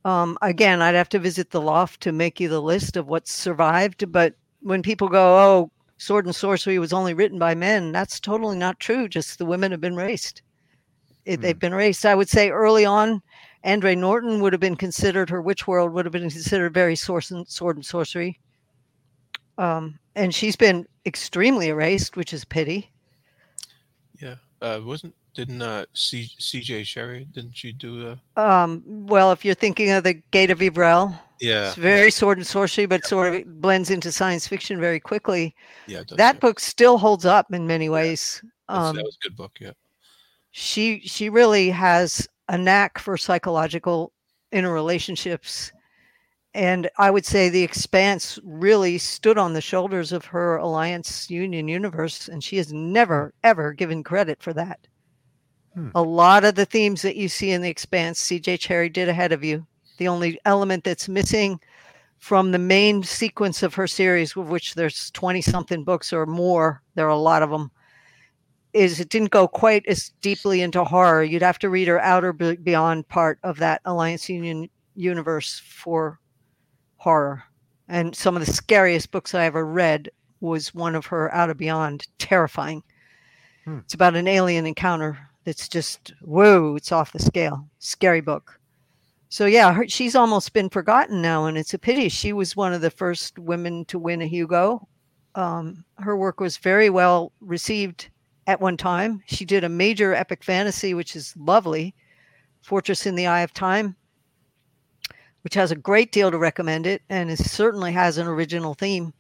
Um, 0.06 0.38
again, 0.42 0.82
I'd 0.82 0.96
have 0.96 1.10
to 1.10 1.20
visit 1.20 1.52
the 1.52 1.62
loft 1.62 2.02
to 2.02 2.12
make 2.12 2.40
you 2.40 2.50
the 2.50 2.62
list 2.62 2.98
of 2.98 3.08
what's 3.08 3.32
survived. 3.32 4.12
But 4.12 4.36
when 4.62 4.82
people 4.84 5.08
go, 5.10 5.38
"Oh, 5.38 5.72
Sword 5.98 6.26
and 6.26 6.36
Sorcery 6.36 6.78
was 6.78 6.94
only 6.94 7.14
written 7.16 7.40
by 7.40 7.56
men," 7.56 7.92
that's 7.92 8.20
totally 8.20 8.58
not 8.58 8.80
true. 8.80 9.08
Just 9.08 9.40
the 9.40 9.46
women 9.46 9.72
have 9.72 9.82
been 9.82 9.96
raced. 9.96 10.42
It, 11.26 11.36
Hmm. 11.38 11.42
They've 11.42 11.60
been 11.60 11.74
raced. 11.76 12.06
I 12.06 12.16
would 12.16 12.30
say 12.30 12.50
early 12.50 12.86
on, 12.86 13.22
Andre 13.64 13.96
Norton 13.96 14.40
would 14.42 14.54
have 14.54 14.60
been 14.60 14.76
considered 14.76 15.30
her 15.30 15.42
Witch 15.42 15.68
World 15.68 15.94
would 15.94 16.06
have 16.06 16.12
been 16.12 16.30
considered 16.30 16.74
very 16.74 16.96
source 16.96 17.30
and 17.32 17.48
sword 17.48 17.76
and 17.78 17.86
sorcery. 17.86 18.40
Um, 19.58 20.00
and 20.16 20.34
she's 20.34 20.56
been 20.56 20.88
extremely 21.06 21.68
erased, 21.70 22.16
which 22.16 22.34
is 22.34 22.44
a 22.44 22.48
pity. 22.48 22.92
Yeah. 24.20 24.36
Uh, 24.62 24.80
wasn't 24.84 25.16
didn't 25.34 25.62
uh, 25.62 25.86
C, 25.94 26.30
C.J. 26.40 26.82
Cherryh 26.82 27.32
didn't 27.32 27.56
she 27.56 27.72
do 27.72 28.18
uh 28.38 28.40
Um, 28.40 28.84
well, 28.86 29.32
if 29.32 29.46
you're 29.46 29.56
thinking 29.56 29.90
of 29.92 30.04
the 30.04 30.16
Gate 30.32 30.52
of 30.52 30.60
Ivrel, 30.60 31.18
Yeah. 31.40 31.68
it's 31.68 31.76
very 31.76 32.12
sword 32.12 32.38
and 32.38 32.46
sorcery, 32.46 32.86
but 32.86 33.06
sort 33.06 33.34
of 33.34 33.62
blends 33.62 33.90
into 33.90 34.12
science 34.12 34.46
fiction 34.48 34.80
very 34.80 35.00
quickly. 35.00 35.56
Yeah. 35.88 36.00
it 36.02 36.08
does, 36.08 36.18
That 36.18 36.36
yeah. 36.36 36.40
book 36.40 36.60
still 36.60 36.98
holds 36.98 37.26
up 37.26 37.54
in 37.54 37.66
many 37.66 37.88
ways. 37.90 38.44
Um, 38.68 38.96
that 38.98 39.06
was 39.06 39.18
a 39.24 39.30
good 39.30 39.38
book. 39.38 39.58
Yeah. 39.62 39.72
She 40.52 41.02
she 41.02 41.30
really 41.30 41.70
has 41.70 42.28
a 42.48 42.58
knack 42.58 43.00
for 43.00 43.18
psychological 43.18 44.12
interrelationships 44.52 45.72
and 46.54 46.90
i 46.98 47.10
would 47.10 47.26
say 47.26 47.48
the 47.48 47.64
expanse 47.64 48.38
really 48.44 48.98
stood 48.98 49.38
on 49.38 49.54
the 49.54 49.62
shoulders 49.62 50.12
of 50.12 50.26
her 50.26 50.58
alliance 50.58 51.30
union 51.30 51.68
universe 51.68 52.28
and 52.28 52.44
she 52.44 52.58
has 52.58 52.74
never 52.74 53.34
ever 53.44 53.72
given 53.72 54.04
credit 54.04 54.42
for 54.42 54.54
that 54.54 54.80
Hmm. 55.74 55.88
a 55.96 56.02
lot 56.02 56.44
of 56.44 56.56
the 56.56 56.66
themes 56.66 57.02
that 57.02 57.16
you 57.16 57.30
see 57.30 57.52
in 57.52 57.62
the 57.62 57.70
expanse 57.70 58.22
cj 58.28 58.60
Cherryh 58.60 58.92
did 58.92 59.08
ahead 59.08 59.32
of 59.32 59.42
you 59.42 59.66
the 60.00 60.10
only 60.10 60.38
element 60.44 60.84
that's 60.84 61.08
missing 61.08 61.62
from 62.18 62.52
the 62.52 62.60
main 62.60 63.04
sequence 63.04 63.64
of 63.64 63.74
her 63.76 63.88
series 63.88 64.36
of 64.36 64.50
which 64.50 64.76
there's 64.76 65.12
20 65.12 65.40
something 65.40 65.86
books 65.86 66.12
or 66.12 66.26
more 66.26 66.82
there 66.96 67.06
are 67.06 67.10
a 67.10 67.16
lot 67.16 67.42
of 67.42 67.50
them 67.50 67.72
is 68.74 69.00
it 69.00 69.10
didn't 69.10 69.32
go 69.32 69.48
quite 69.48 69.86
as 69.88 70.12
deeply 70.22 70.62
into 70.62 70.84
horror. 70.84 71.24
You'd 71.24 71.42
have 71.42 71.60
to 71.60 71.70
read 71.70 71.88
her 71.88 72.00
Outer 72.00 72.34
Beyond 72.34 73.08
part 73.08 73.40
of 73.44 73.58
that 73.58 73.82
Alliance 73.86 74.30
Union 74.30 74.70
universe 74.96 75.62
for 75.66 76.20
horror. 76.98 77.44
And 77.88 78.16
some 78.16 78.36
of 78.36 78.46
the 78.46 78.52
scariest 78.52 79.12
books 79.12 79.36
I 79.36 79.46
ever 79.46 79.66
read 79.66 80.10
was 80.40 80.74
one 80.74 80.96
of 80.96 81.06
her 81.08 81.34
Outer 81.34 81.54
Beyond, 81.54 82.08
terrifying. 82.18 82.84
Hmm. 83.66 83.80
It's 83.80 83.94
about 83.94 84.16
an 84.16 84.28
alien 84.28 84.66
encounter 84.66 85.18
that's 85.44 85.68
just 85.68 86.14
whoa, 86.22 86.76
it's 86.76 86.92
off 86.92 87.14
the 87.14 87.20
scale. 87.20 87.68
Scary 87.80 88.22
book. 88.22 88.60
So 89.30 89.46
yeah, 89.46 89.74
her, 89.74 89.88
she's 89.88 90.16
almost 90.16 90.54
been 90.54 90.70
forgotten 90.70 91.22
now, 91.22 91.46
and 91.46 91.58
it's 91.58 91.74
a 91.74 91.80
pity. 91.80 92.10
She 92.10 92.34
was 92.34 92.56
one 92.56 92.74
of 92.74 92.82
the 92.82 92.92
first 92.92 93.40
women 93.40 93.86
to 93.86 93.98
win 93.98 94.22
a 94.22 94.26
Hugo. 94.26 94.88
Um, 95.36 95.86
her 96.00 96.18
work 96.18 96.42
was 96.42 96.58
very 96.58 96.90
well 96.90 97.32
received 97.40 98.10
at 98.48 98.62
one 98.62 98.78
time. 98.78 99.22
She 99.26 99.46
did 99.46 99.64
a 99.64 99.70
major 99.70 100.14
epic 100.14 100.44
fantasy, 100.44 100.94
which 100.94 101.16
is 101.16 101.34
lovely, 101.38 101.96
Fortress 102.62 103.06
in 103.06 103.16
the 103.16 103.28
Eye 103.28 103.42
of 103.42 103.54
Time, 103.54 103.96
which 105.44 105.54
has 105.56 105.72
a 105.72 105.76
great 105.76 106.12
deal 106.12 106.32
to 106.32 106.38
recommend 106.38 106.86
it, 106.86 107.02
and 107.10 107.32
it 107.32 107.40
certainly 107.40 107.92
has 107.92 108.18
an 108.18 108.28
original 108.28 108.74
theme. 108.74 109.14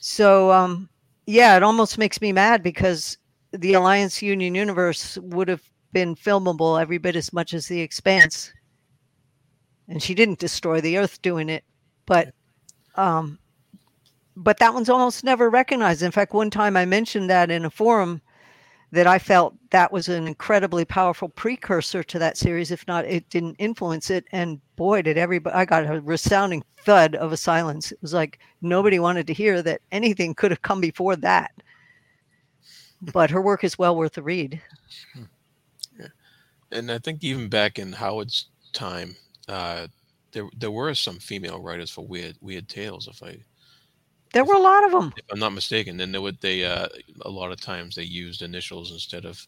So, 0.00 0.52
um, 0.52 0.88
yeah, 1.26 1.56
it 1.56 1.62
almost 1.62 1.98
makes 1.98 2.20
me 2.20 2.32
mad 2.32 2.62
because 2.62 3.18
the 3.52 3.74
Alliance 3.74 4.22
Union 4.22 4.54
universe 4.54 5.18
would 5.18 5.48
have 5.48 5.62
been 5.92 6.14
filmable 6.14 6.80
every 6.80 6.98
bit 6.98 7.16
as 7.16 7.32
much 7.32 7.54
as 7.54 7.66
The 7.66 7.80
Expanse, 7.80 8.52
and 9.88 10.02
she 10.02 10.14
didn't 10.14 10.38
destroy 10.38 10.80
the 10.80 10.98
Earth 10.98 11.20
doing 11.22 11.48
it, 11.48 11.64
but. 12.06 12.32
Um, 12.94 13.38
but 14.36 14.58
that 14.58 14.74
one's 14.74 14.90
almost 14.90 15.24
never 15.24 15.48
recognized. 15.48 16.02
In 16.02 16.10
fact, 16.10 16.34
one 16.34 16.50
time 16.50 16.76
I 16.76 16.84
mentioned 16.84 17.30
that 17.30 17.50
in 17.50 17.64
a 17.64 17.70
forum 17.70 18.20
that 18.92 19.06
I 19.06 19.18
felt 19.18 19.54
that 19.70 19.92
was 19.92 20.08
an 20.08 20.26
incredibly 20.26 20.84
powerful 20.84 21.28
precursor 21.28 22.02
to 22.04 22.18
that 22.18 22.36
series, 22.36 22.70
if 22.70 22.86
not, 22.86 23.04
it 23.04 23.28
didn't 23.30 23.56
influence 23.56 24.10
it. 24.10 24.24
And 24.32 24.60
boy, 24.76 25.02
did 25.02 25.18
everybody, 25.18 25.54
I 25.54 25.64
got 25.64 25.86
a 25.86 26.00
resounding 26.00 26.62
thud 26.78 27.14
of 27.16 27.32
a 27.32 27.36
silence. 27.36 27.92
It 27.92 27.98
was 28.00 28.14
like 28.14 28.38
nobody 28.62 28.98
wanted 28.98 29.26
to 29.26 29.34
hear 29.34 29.60
that 29.62 29.80
anything 29.90 30.34
could 30.34 30.52
have 30.52 30.62
come 30.62 30.80
before 30.80 31.16
that. 31.16 31.50
But 33.12 33.30
her 33.30 33.42
work 33.42 33.64
is 33.64 33.78
well 33.78 33.96
worth 33.96 34.14
the 34.14 34.22
read. 34.22 34.60
And 36.72 36.90
I 36.90 36.98
think 36.98 37.22
even 37.22 37.48
back 37.48 37.78
in 37.78 37.92
Howard's 37.92 38.46
time, 38.72 39.16
uh, 39.48 39.86
there 40.32 40.48
there 40.56 40.70
were 40.70 40.94
some 40.94 41.18
female 41.18 41.60
writers 41.60 41.90
for 41.90 42.06
weird 42.06 42.36
weird 42.40 42.68
tales. 42.68 43.08
If 43.08 43.22
I 43.22 43.38
There 44.32 44.44
were 44.44 44.54
a 44.54 44.60
lot 44.60 44.84
of 44.84 44.92
them. 44.92 45.12
if 45.16 45.24
I'm 45.30 45.38
not 45.38 45.52
mistaken, 45.52 45.96
then 45.96 46.12
they 46.12 46.18
would 46.18 46.40
they 46.40 46.64
uh, 46.64 46.88
a 47.22 47.30
lot 47.30 47.52
of 47.52 47.60
times 47.60 47.94
they 47.94 48.02
used 48.02 48.42
initials 48.42 48.92
instead 48.92 49.24
of 49.24 49.46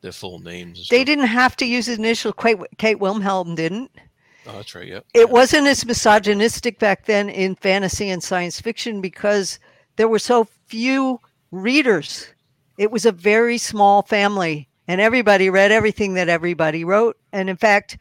their 0.00 0.12
full 0.12 0.38
names. 0.38 0.88
They 0.88 1.04
didn't 1.04 1.26
have 1.26 1.56
to 1.56 1.66
use 1.66 1.88
initial. 1.88 2.32
Kate, 2.32 2.58
Kate 2.78 2.98
Wilhelm 2.98 3.54
didn't. 3.54 3.90
Oh, 4.46 4.52
that's 4.52 4.74
right. 4.74 4.88
Yep. 4.88 5.04
it 5.12 5.28
wasn't 5.28 5.66
as 5.66 5.84
misogynistic 5.84 6.78
back 6.78 7.04
then 7.04 7.28
in 7.28 7.54
fantasy 7.56 8.08
and 8.08 8.22
science 8.22 8.58
fiction 8.58 9.02
because 9.02 9.58
there 9.96 10.08
were 10.08 10.18
so 10.18 10.48
few 10.66 11.20
readers. 11.50 12.26
It 12.78 12.90
was 12.90 13.04
a 13.04 13.12
very 13.12 13.58
small 13.58 14.02
family, 14.02 14.68
and 14.88 15.00
everybody 15.00 15.50
read 15.50 15.72
everything 15.72 16.14
that 16.14 16.30
everybody 16.30 16.84
wrote. 16.84 17.18
And 17.32 17.50
in 17.50 17.56
fact, 17.56 17.98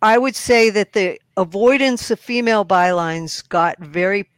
I 0.00 0.16
would 0.16 0.36
say 0.36 0.70
that 0.70 0.94
the 0.94 1.18
avoidance 1.36 2.10
of 2.10 2.18
female 2.18 2.64
bylines 2.64 3.46
got 3.46 3.78
very 3.78 4.28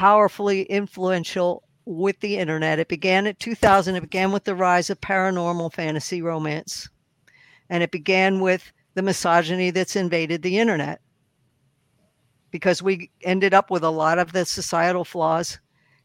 powerfully 0.00 0.62
influential 0.62 1.62
with 1.84 2.18
the 2.20 2.38
internet. 2.38 2.78
It 2.78 2.88
began 2.88 3.26
at 3.26 3.38
2000, 3.38 3.96
it 3.96 4.00
began 4.00 4.32
with 4.32 4.44
the 4.44 4.54
rise 4.54 4.88
of 4.88 4.98
paranormal 5.02 5.74
fantasy 5.74 6.22
romance, 6.22 6.88
and 7.68 7.82
it 7.82 7.90
began 7.90 8.40
with 8.40 8.72
the 8.94 9.02
misogyny 9.02 9.70
that's 9.70 9.96
invaded 9.96 10.40
the 10.40 10.58
internet 10.58 11.02
because 12.50 12.82
we 12.82 13.10
ended 13.24 13.52
up 13.52 13.70
with 13.70 13.84
a 13.84 13.90
lot 13.90 14.18
of 14.18 14.32
the 14.32 14.46
societal 14.46 15.04
flaws. 15.04 15.58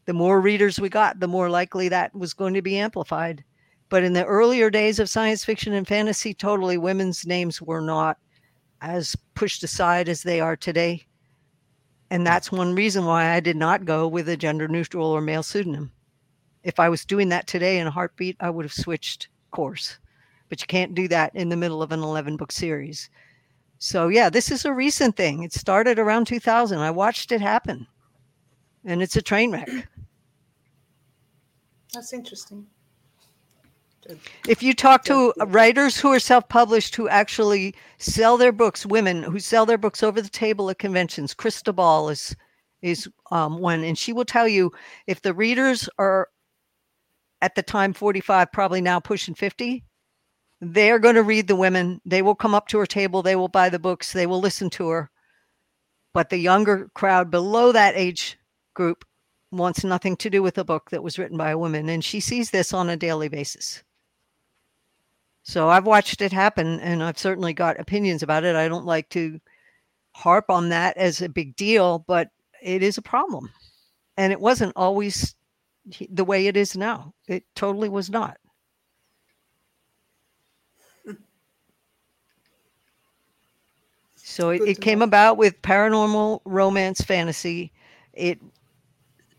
The 0.04 0.12
more 0.12 0.42
readers 0.42 0.78
we 0.78 0.90
got, 0.90 1.18
the 1.18 1.26
more 1.26 1.48
likely 1.48 1.88
that 1.88 2.14
was 2.14 2.34
going 2.34 2.52
to 2.52 2.60
be 2.60 2.76
amplified. 2.76 3.42
But 3.88 4.04
in 4.04 4.12
the 4.12 4.26
earlier 4.26 4.68
days 4.68 4.98
of 4.98 5.08
science 5.08 5.42
fiction 5.42 5.72
and 5.72 5.88
fantasy, 5.88 6.34
totally 6.34 6.76
women's 6.76 7.26
names 7.26 7.62
were 7.62 7.80
not 7.80 8.18
as 8.82 9.16
pushed 9.34 9.64
aside 9.64 10.10
as 10.10 10.22
they 10.22 10.38
are 10.38 10.54
today. 10.54 11.06
And 12.10 12.26
that's 12.26 12.52
one 12.52 12.74
reason 12.74 13.04
why 13.04 13.32
I 13.32 13.40
did 13.40 13.56
not 13.56 13.84
go 13.84 14.06
with 14.06 14.28
a 14.28 14.36
gender 14.36 14.68
neutral 14.68 15.06
or 15.10 15.20
male 15.20 15.42
pseudonym. 15.42 15.90
If 16.62 16.78
I 16.78 16.88
was 16.88 17.04
doing 17.04 17.28
that 17.30 17.46
today 17.46 17.78
in 17.78 17.86
a 17.86 17.90
heartbeat, 17.90 18.36
I 18.40 18.50
would 18.50 18.64
have 18.64 18.72
switched 18.72 19.28
course 19.50 19.98
but 20.48 20.60
you 20.60 20.66
can't 20.66 20.94
do 20.94 21.08
that 21.08 21.34
in 21.34 21.48
the 21.48 21.56
middle 21.56 21.82
of 21.82 21.92
an 21.92 22.02
11 22.02 22.36
book 22.36 22.52
series. 22.52 23.10
So, 23.78 24.08
yeah, 24.08 24.30
this 24.30 24.50
is 24.50 24.64
a 24.64 24.72
recent 24.72 25.16
thing. 25.16 25.42
It 25.42 25.52
started 25.52 25.98
around 25.98 26.26
2000. 26.26 26.78
I 26.78 26.90
watched 26.90 27.32
it 27.32 27.40
happen, 27.40 27.86
and 28.84 29.02
it's 29.02 29.16
a 29.16 29.22
train 29.22 29.52
wreck. 29.52 29.68
That's 31.92 32.12
interesting. 32.12 32.66
If 34.48 34.62
you 34.62 34.74
talk 34.74 35.04
to 35.04 35.32
writers 35.46 35.98
who 35.98 36.12
are 36.12 36.20
self 36.20 36.48
published 36.48 36.94
who 36.94 37.08
actually 37.08 37.74
sell 37.98 38.36
their 38.36 38.52
books, 38.52 38.86
women 38.86 39.22
who 39.22 39.40
sell 39.40 39.66
their 39.66 39.78
books 39.78 40.02
over 40.02 40.20
the 40.20 40.28
table 40.28 40.70
at 40.70 40.78
conventions, 40.78 41.34
Krista 41.34 41.74
Ball 41.74 42.08
is, 42.10 42.34
is 42.82 43.08
um, 43.30 43.58
one, 43.58 43.82
and 43.82 43.98
she 43.98 44.12
will 44.12 44.24
tell 44.24 44.46
you 44.46 44.70
if 45.06 45.22
the 45.22 45.34
readers 45.34 45.88
are 45.98 46.28
at 47.42 47.54
the 47.54 47.62
time 47.62 47.92
45, 47.92 48.50
probably 48.52 48.80
now 48.80 49.00
pushing 49.00 49.34
50, 49.34 49.84
they're 50.60 50.98
going 50.98 51.14
to 51.16 51.22
read 51.22 51.48
the 51.48 51.56
women. 51.56 52.00
They 52.04 52.22
will 52.22 52.34
come 52.34 52.54
up 52.54 52.68
to 52.68 52.78
her 52.78 52.86
table. 52.86 53.22
They 53.22 53.36
will 53.36 53.48
buy 53.48 53.68
the 53.68 53.78
books. 53.78 54.12
They 54.12 54.26
will 54.26 54.40
listen 54.40 54.70
to 54.70 54.88
her. 54.88 55.10
But 56.14 56.30
the 56.30 56.38
younger 56.38 56.88
crowd 56.94 57.30
below 57.30 57.72
that 57.72 57.94
age 57.94 58.38
group 58.74 59.04
wants 59.52 59.84
nothing 59.84 60.16
to 60.16 60.30
do 60.30 60.42
with 60.42 60.56
a 60.58 60.64
book 60.64 60.90
that 60.90 61.02
was 61.02 61.18
written 61.18 61.36
by 61.36 61.50
a 61.50 61.58
woman. 61.58 61.88
And 61.88 62.02
she 62.04 62.20
sees 62.20 62.50
this 62.50 62.72
on 62.72 62.88
a 62.88 62.96
daily 62.96 63.28
basis. 63.28 63.82
So 65.48 65.68
I've 65.68 65.86
watched 65.86 66.22
it 66.22 66.32
happen 66.32 66.80
and 66.80 67.04
I've 67.04 67.20
certainly 67.20 67.52
got 67.52 67.78
opinions 67.78 68.24
about 68.24 68.42
it. 68.42 68.56
I 68.56 68.66
don't 68.66 68.84
like 68.84 69.08
to 69.10 69.38
harp 70.10 70.50
on 70.50 70.70
that 70.70 70.96
as 70.96 71.22
a 71.22 71.28
big 71.28 71.54
deal, 71.54 72.00
but 72.00 72.30
it 72.60 72.82
is 72.82 72.98
a 72.98 73.02
problem. 73.02 73.52
And 74.16 74.32
it 74.32 74.40
wasn't 74.40 74.72
always 74.74 75.36
the 76.10 76.24
way 76.24 76.48
it 76.48 76.56
is 76.56 76.76
now. 76.76 77.14
It 77.28 77.44
totally 77.54 77.88
was 77.88 78.10
not. 78.10 78.38
So 84.16 84.50
it, 84.50 84.62
it 84.62 84.80
came 84.80 85.00
about 85.00 85.36
with 85.36 85.62
paranormal 85.62 86.40
romance 86.44 87.02
fantasy. 87.02 87.72
It 88.12 88.40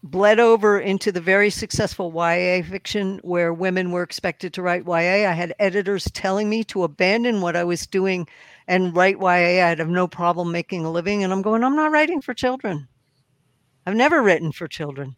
bled 0.04 0.40
over 0.40 0.80
into 0.80 1.12
the 1.12 1.22
very 1.22 1.50
successful 1.50 2.12
YA 2.16 2.62
fiction 2.64 3.20
where 3.24 3.54
women 3.54 3.92
were 3.92 4.04
expected 4.04 4.54
to 4.54 4.62
write 4.62 4.86
YA. 4.86 5.30
I 5.30 5.34
had 5.34 5.54
editors 5.60 6.06
telling 6.14 6.50
me 6.50 6.64
to 6.66 6.84
abandon 6.84 7.42
what 7.42 7.56
I 7.56 7.64
was 7.64 7.88
doing 7.88 8.28
and 8.68 8.96
write 8.96 9.20
YA. 9.20 9.66
I'd 9.66 9.80
have 9.80 9.90
no 9.90 10.08
problem 10.08 10.52
making 10.52 10.86
a 10.86 10.92
living. 10.92 11.24
And 11.24 11.34
I'm 11.34 11.42
going, 11.42 11.64
I'm 11.64 11.76
not 11.76 11.92
writing 11.92 12.22
for 12.22 12.34
children. 12.34 12.88
I've 13.86 13.96
never 13.96 14.22
written 14.22 14.52
for 14.52 14.68
children. 14.68 15.16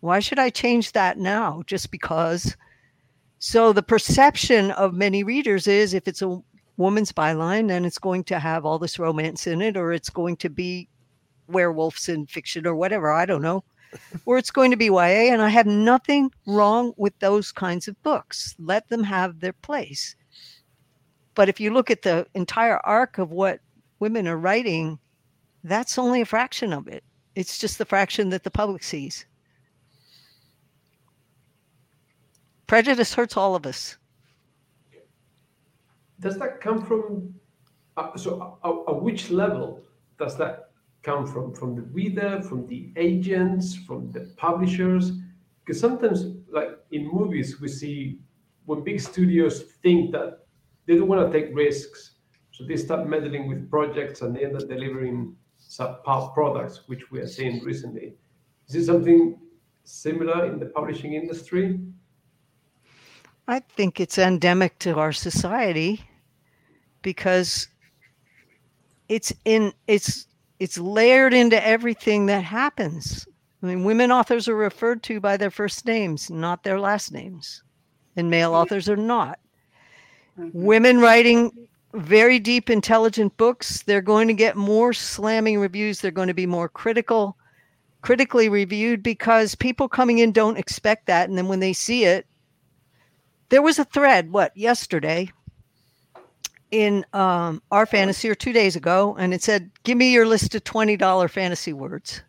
Why 0.00 0.20
should 0.20 0.38
I 0.38 0.50
change 0.50 0.92
that 0.92 1.18
now 1.18 1.62
just 1.66 1.90
because? 1.90 2.56
So 3.38 3.72
the 3.72 3.82
perception 3.82 4.70
of 4.72 4.94
many 4.94 5.22
readers 5.22 5.66
is 5.66 5.94
if 5.94 6.06
it's 6.06 6.22
a 6.22 6.40
woman's 6.76 7.12
byline, 7.12 7.68
then 7.68 7.84
it's 7.84 7.98
going 7.98 8.24
to 8.24 8.38
have 8.38 8.64
all 8.64 8.78
this 8.78 8.98
romance 8.98 9.46
in 9.46 9.62
it, 9.62 9.76
or 9.76 9.92
it's 9.92 10.10
going 10.10 10.36
to 10.36 10.50
be 10.50 10.88
werewolves 11.48 12.08
in 12.08 12.26
fiction 12.26 12.66
or 12.66 12.74
whatever. 12.74 13.12
I 13.12 13.26
don't 13.26 13.42
know. 13.42 13.64
Or 14.26 14.38
it's 14.38 14.50
going 14.50 14.70
to 14.70 14.76
be 14.76 14.86
YA. 14.86 15.32
And 15.32 15.42
I 15.42 15.48
have 15.48 15.66
nothing 15.66 16.30
wrong 16.46 16.92
with 16.96 17.18
those 17.18 17.52
kinds 17.52 17.88
of 17.88 18.00
books. 18.02 18.54
Let 18.58 18.88
them 18.88 19.02
have 19.04 19.40
their 19.40 19.52
place. 19.52 20.14
But 21.34 21.48
if 21.48 21.60
you 21.60 21.72
look 21.72 21.90
at 21.90 22.02
the 22.02 22.26
entire 22.34 22.78
arc 22.84 23.18
of 23.18 23.30
what 23.30 23.60
women 24.00 24.26
are 24.26 24.36
writing, 24.38 24.98
that's 25.64 25.98
only 25.98 26.20
a 26.20 26.26
fraction 26.26 26.72
of 26.72 26.88
it. 26.88 27.04
It's 27.34 27.58
just 27.58 27.78
the 27.78 27.84
fraction 27.84 28.30
that 28.30 28.42
the 28.42 28.50
public 28.50 28.82
sees. 28.82 29.24
Prejudice 32.66 33.14
hurts 33.14 33.36
all 33.36 33.54
of 33.54 33.66
us. 33.66 33.96
Does 36.20 36.38
that 36.38 36.60
come 36.60 36.84
from? 36.84 37.34
Uh, 37.96 38.16
so, 38.16 38.58
uh, 38.62 38.68
uh, 38.68 38.94
which 38.94 39.30
level 39.30 39.82
does 40.18 40.36
that 40.38 40.67
come 41.02 41.26
from? 41.26 41.54
From 41.54 41.74
the 41.74 41.82
reader, 41.82 42.42
from 42.42 42.66
the 42.66 42.90
agents, 42.96 43.74
from 43.74 44.10
the 44.12 44.32
publishers? 44.36 45.12
Because 45.64 45.80
sometimes, 45.80 46.26
like 46.50 46.70
in 46.92 47.06
movies, 47.12 47.60
we 47.60 47.68
see 47.68 48.18
when 48.64 48.84
big 48.84 49.00
studios 49.00 49.62
think 49.82 50.12
that 50.12 50.46
they 50.86 50.96
don't 50.96 51.08
want 51.08 51.30
to 51.30 51.38
take 51.38 51.54
risks, 51.54 52.12
so 52.52 52.64
they 52.64 52.76
start 52.76 53.06
meddling 53.08 53.48
with 53.48 53.70
projects 53.70 54.22
and 54.22 54.34
they 54.34 54.44
end 54.44 54.56
up 54.56 54.68
delivering 54.68 55.36
subpar 55.60 56.32
products, 56.34 56.82
which 56.86 57.10
we 57.10 57.20
are 57.20 57.26
seeing 57.26 57.62
recently. 57.62 58.14
Is 58.68 58.74
it 58.74 58.84
something 58.86 59.38
similar 59.84 60.46
in 60.46 60.58
the 60.58 60.66
publishing 60.66 61.14
industry? 61.14 61.80
I 63.46 63.60
think 63.60 64.00
it's 64.00 64.18
endemic 64.18 64.78
to 64.80 64.98
our 64.98 65.12
society 65.12 66.02
because 67.02 67.68
it's 69.08 69.32
in 69.44 69.72
it's 69.86 70.26
it's 70.58 70.78
layered 70.78 71.34
into 71.34 71.64
everything 71.64 72.26
that 72.26 72.44
happens. 72.44 73.26
I 73.62 73.66
mean, 73.66 73.84
women 73.84 74.12
authors 74.12 74.48
are 74.48 74.54
referred 74.54 75.02
to 75.04 75.20
by 75.20 75.36
their 75.36 75.50
first 75.50 75.86
names, 75.86 76.30
not 76.30 76.62
their 76.62 76.78
last 76.78 77.12
names, 77.12 77.62
and 78.16 78.30
male 78.30 78.54
authors 78.54 78.88
are 78.88 78.96
not. 78.96 79.38
Mm-hmm. 80.38 80.62
Women 80.64 81.00
writing 81.00 81.68
very 81.94 82.38
deep, 82.38 82.70
intelligent 82.70 83.36
books, 83.36 83.82
they're 83.82 84.00
going 84.00 84.28
to 84.28 84.34
get 84.34 84.56
more 84.56 84.92
slamming 84.92 85.58
reviews. 85.58 86.00
They're 86.00 86.10
going 86.10 86.28
to 86.28 86.34
be 86.34 86.46
more 86.46 86.68
critical, 86.68 87.36
critically 88.02 88.48
reviewed 88.48 89.02
because 89.02 89.54
people 89.54 89.88
coming 89.88 90.18
in 90.18 90.32
don't 90.32 90.58
expect 90.58 91.06
that. 91.06 91.28
And 91.28 91.36
then 91.36 91.48
when 91.48 91.60
they 91.60 91.72
see 91.72 92.04
it, 92.04 92.26
there 93.48 93.62
was 93.62 93.78
a 93.78 93.84
thread, 93.84 94.30
what, 94.30 94.56
yesterday 94.56 95.30
in 96.70 97.04
um, 97.12 97.62
r/fantasy 97.70 98.28
or 98.28 98.34
two 98.34 98.52
days 98.52 98.76
ago, 98.76 99.16
and 99.18 99.32
it 99.32 99.42
said, 99.42 99.70
Give 99.84 99.96
me 99.96 100.12
your 100.12 100.26
list 100.26 100.54
of 100.54 100.64
$20 100.64 101.30
fantasy 101.30 101.72
words. 101.72 102.22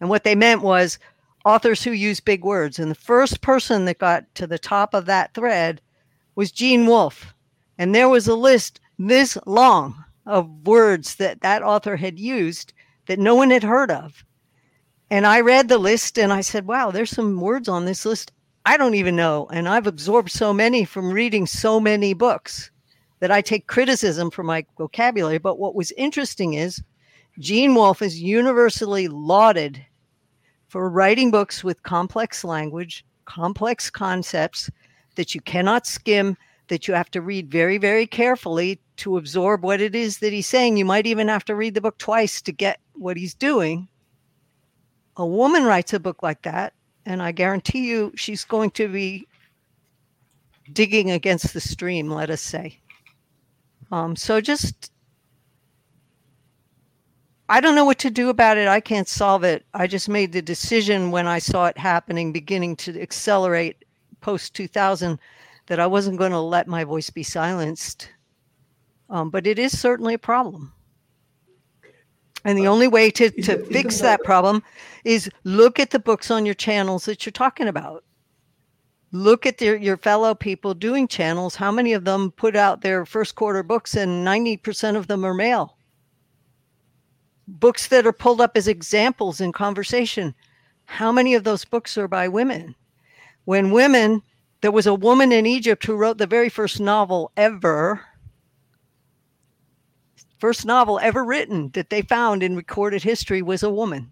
And 0.00 0.08
what 0.08 0.24
they 0.24 0.34
meant 0.34 0.62
was 0.62 0.98
authors 1.44 1.82
who 1.82 1.92
use 1.92 2.20
big 2.20 2.44
words. 2.44 2.78
And 2.78 2.90
the 2.90 2.94
first 2.94 3.40
person 3.40 3.84
that 3.84 3.98
got 3.98 4.32
to 4.36 4.46
the 4.46 4.58
top 4.58 4.94
of 4.94 5.06
that 5.06 5.34
thread 5.34 5.80
was 6.34 6.52
Gene 6.52 6.86
Wolfe. 6.86 7.34
And 7.78 7.94
there 7.94 8.08
was 8.08 8.28
a 8.28 8.34
list 8.34 8.80
this 8.98 9.36
long 9.46 10.04
of 10.26 10.66
words 10.66 11.16
that 11.16 11.40
that 11.40 11.62
author 11.62 11.96
had 11.96 12.18
used 12.18 12.72
that 13.06 13.18
no 13.18 13.34
one 13.34 13.50
had 13.50 13.62
heard 13.62 13.90
of. 13.90 14.24
And 15.10 15.26
I 15.26 15.40
read 15.40 15.68
the 15.68 15.78
list 15.78 16.18
and 16.18 16.32
I 16.32 16.40
said, 16.40 16.66
wow, 16.66 16.90
there's 16.90 17.10
some 17.10 17.40
words 17.40 17.68
on 17.68 17.84
this 17.84 18.04
list 18.04 18.32
I 18.66 18.76
don't 18.76 18.94
even 18.94 19.16
know. 19.16 19.48
And 19.50 19.66
I've 19.66 19.86
absorbed 19.86 20.30
so 20.30 20.52
many 20.52 20.84
from 20.84 21.12
reading 21.12 21.46
so 21.46 21.80
many 21.80 22.12
books 22.12 22.70
that 23.20 23.30
I 23.30 23.40
take 23.40 23.66
criticism 23.66 24.30
for 24.30 24.42
my 24.42 24.64
vocabulary. 24.76 25.38
But 25.38 25.58
what 25.58 25.74
was 25.74 25.92
interesting 25.92 26.54
is 26.54 26.82
Gene 27.38 27.74
Wolfe 27.74 28.02
is 28.02 28.20
universally 28.20 29.08
lauded 29.08 29.84
for 30.68 30.88
writing 30.88 31.30
books 31.30 31.62
with 31.62 31.82
complex 31.82 32.44
language, 32.44 33.04
complex 33.24 33.90
concepts 33.90 34.70
that 35.16 35.34
you 35.34 35.40
cannot 35.40 35.86
skim, 35.86 36.36
that 36.68 36.88
you 36.88 36.94
have 36.94 37.10
to 37.10 37.20
read 37.20 37.50
very, 37.50 37.78
very 37.78 38.06
carefully 38.06 38.80
to 38.96 39.16
absorb 39.16 39.62
what 39.62 39.80
it 39.80 39.94
is 39.94 40.18
that 40.18 40.32
he's 40.32 40.46
saying. 40.46 40.76
You 40.76 40.84
might 40.84 41.06
even 41.06 41.28
have 41.28 41.44
to 41.46 41.56
read 41.56 41.74
the 41.74 41.80
book 41.80 41.98
twice 41.98 42.40
to 42.42 42.52
get 42.52 42.80
what 42.94 43.16
he's 43.16 43.34
doing. 43.34 43.88
A 45.16 45.26
woman 45.26 45.64
writes 45.64 45.92
a 45.92 46.00
book 46.00 46.22
like 46.22 46.42
that 46.42 46.72
and 47.06 47.22
I 47.22 47.32
guarantee 47.32 47.86
you 47.86 48.12
she's 48.14 48.44
going 48.44 48.70
to 48.72 48.88
be 48.88 49.26
digging 50.72 51.10
against 51.10 51.52
the 51.52 51.60
stream, 51.60 52.10
let 52.10 52.30
us 52.30 52.40
say. 52.40 52.79
Um, 53.90 54.14
so 54.14 54.40
just, 54.40 54.92
I 57.48 57.60
don't 57.60 57.74
know 57.74 57.84
what 57.84 57.98
to 58.00 58.10
do 58.10 58.28
about 58.28 58.56
it. 58.56 58.68
I 58.68 58.80
can't 58.80 59.08
solve 59.08 59.42
it. 59.44 59.64
I 59.74 59.86
just 59.86 60.08
made 60.08 60.32
the 60.32 60.42
decision 60.42 61.10
when 61.10 61.26
I 61.26 61.38
saw 61.38 61.66
it 61.66 61.76
happening, 61.76 62.32
beginning 62.32 62.76
to 62.76 63.00
accelerate 63.00 63.84
post 64.20 64.54
2000, 64.54 65.18
that 65.66 65.80
I 65.80 65.86
wasn't 65.86 66.18
going 66.18 66.32
to 66.32 66.40
let 66.40 66.68
my 66.68 66.84
voice 66.84 67.10
be 67.10 67.22
silenced. 67.22 68.10
Um, 69.08 69.30
but 69.30 69.46
it 69.46 69.58
is 69.58 69.78
certainly 69.78 70.14
a 70.14 70.18
problem. 70.18 70.72
And 72.44 72.56
the 72.56 72.68
only 72.68 72.88
way 72.88 73.10
to, 73.10 73.30
to 73.42 73.64
fix 73.66 73.98
that 74.00 74.22
problem 74.24 74.62
is 75.04 75.28
look 75.44 75.78
at 75.78 75.90
the 75.90 75.98
books 75.98 76.30
on 76.30 76.46
your 76.46 76.54
channels 76.54 77.04
that 77.04 77.26
you're 77.26 77.32
talking 77.32 77.68
about. 77.68 78.04
Look 79.12 79.44
at 79.46 79.58
their, 79.58 79.76
your 79.76 79.96
fellow 79.96 80.34
people 80.34 80.74
doing 80.74 81.08
channels. 81.08 81.56
How 81.56 81.72
many 81.72 81.92
of 81.92 82.04
them 82.04 82.30
put 82.30 82.54
out 82.54 82.80
their 82.80 83.04
first 83.04 83.34
quarter 83.34 83.62
books, 83.62 83.96
and 83.96 84.26
90% 84.26 84.96
of 84.96 85.08
them 85.08 85.24
are 85.24 85.34
male? 85.34 85.76
Books 87.48 87.88
that 87.88 88.06
are 88.06 88.12
pulled 88.12 88.40
up 88.40 88.56
as 88.56 88.68
examples 88.68 89.40
in 89.40 89.52
conversation. 89.52 90.34
How 90.84 91.10
many 91.10 91.34
of 91.34 91.44
those 91.44 91.64
books 91.64 91.98
are 91.98 92.08
by 92.08 92.28
women? 92.28 92.76
When 93.44 93.72
women, 93.72 94.22
there 94.60 94.70
was 94.70 94.86
a 94.86 94.94
woman 94.94 95.32
in 95.32 95.46
Egypt 95.46 95.84
who 95.84 95.96
wrote 95.96 96.18
the 96.18 96.26
very 96.26 96.48
first 96.48 96.78
novel 96.78 97.32
ever 97.36 98.02
First 100.40 100.64
novel 100.64 100.98
ever 101.02 101.22
written 101.22 101.68
that 101.74 101.90
they 101.90 102.00
found 102.00 102.42
in 102.42 102.56
recorded 102.56 103.02
history 103.02 103.42
was 103.42 103.62
a 103.62 103.68
woman. 103.68 104.10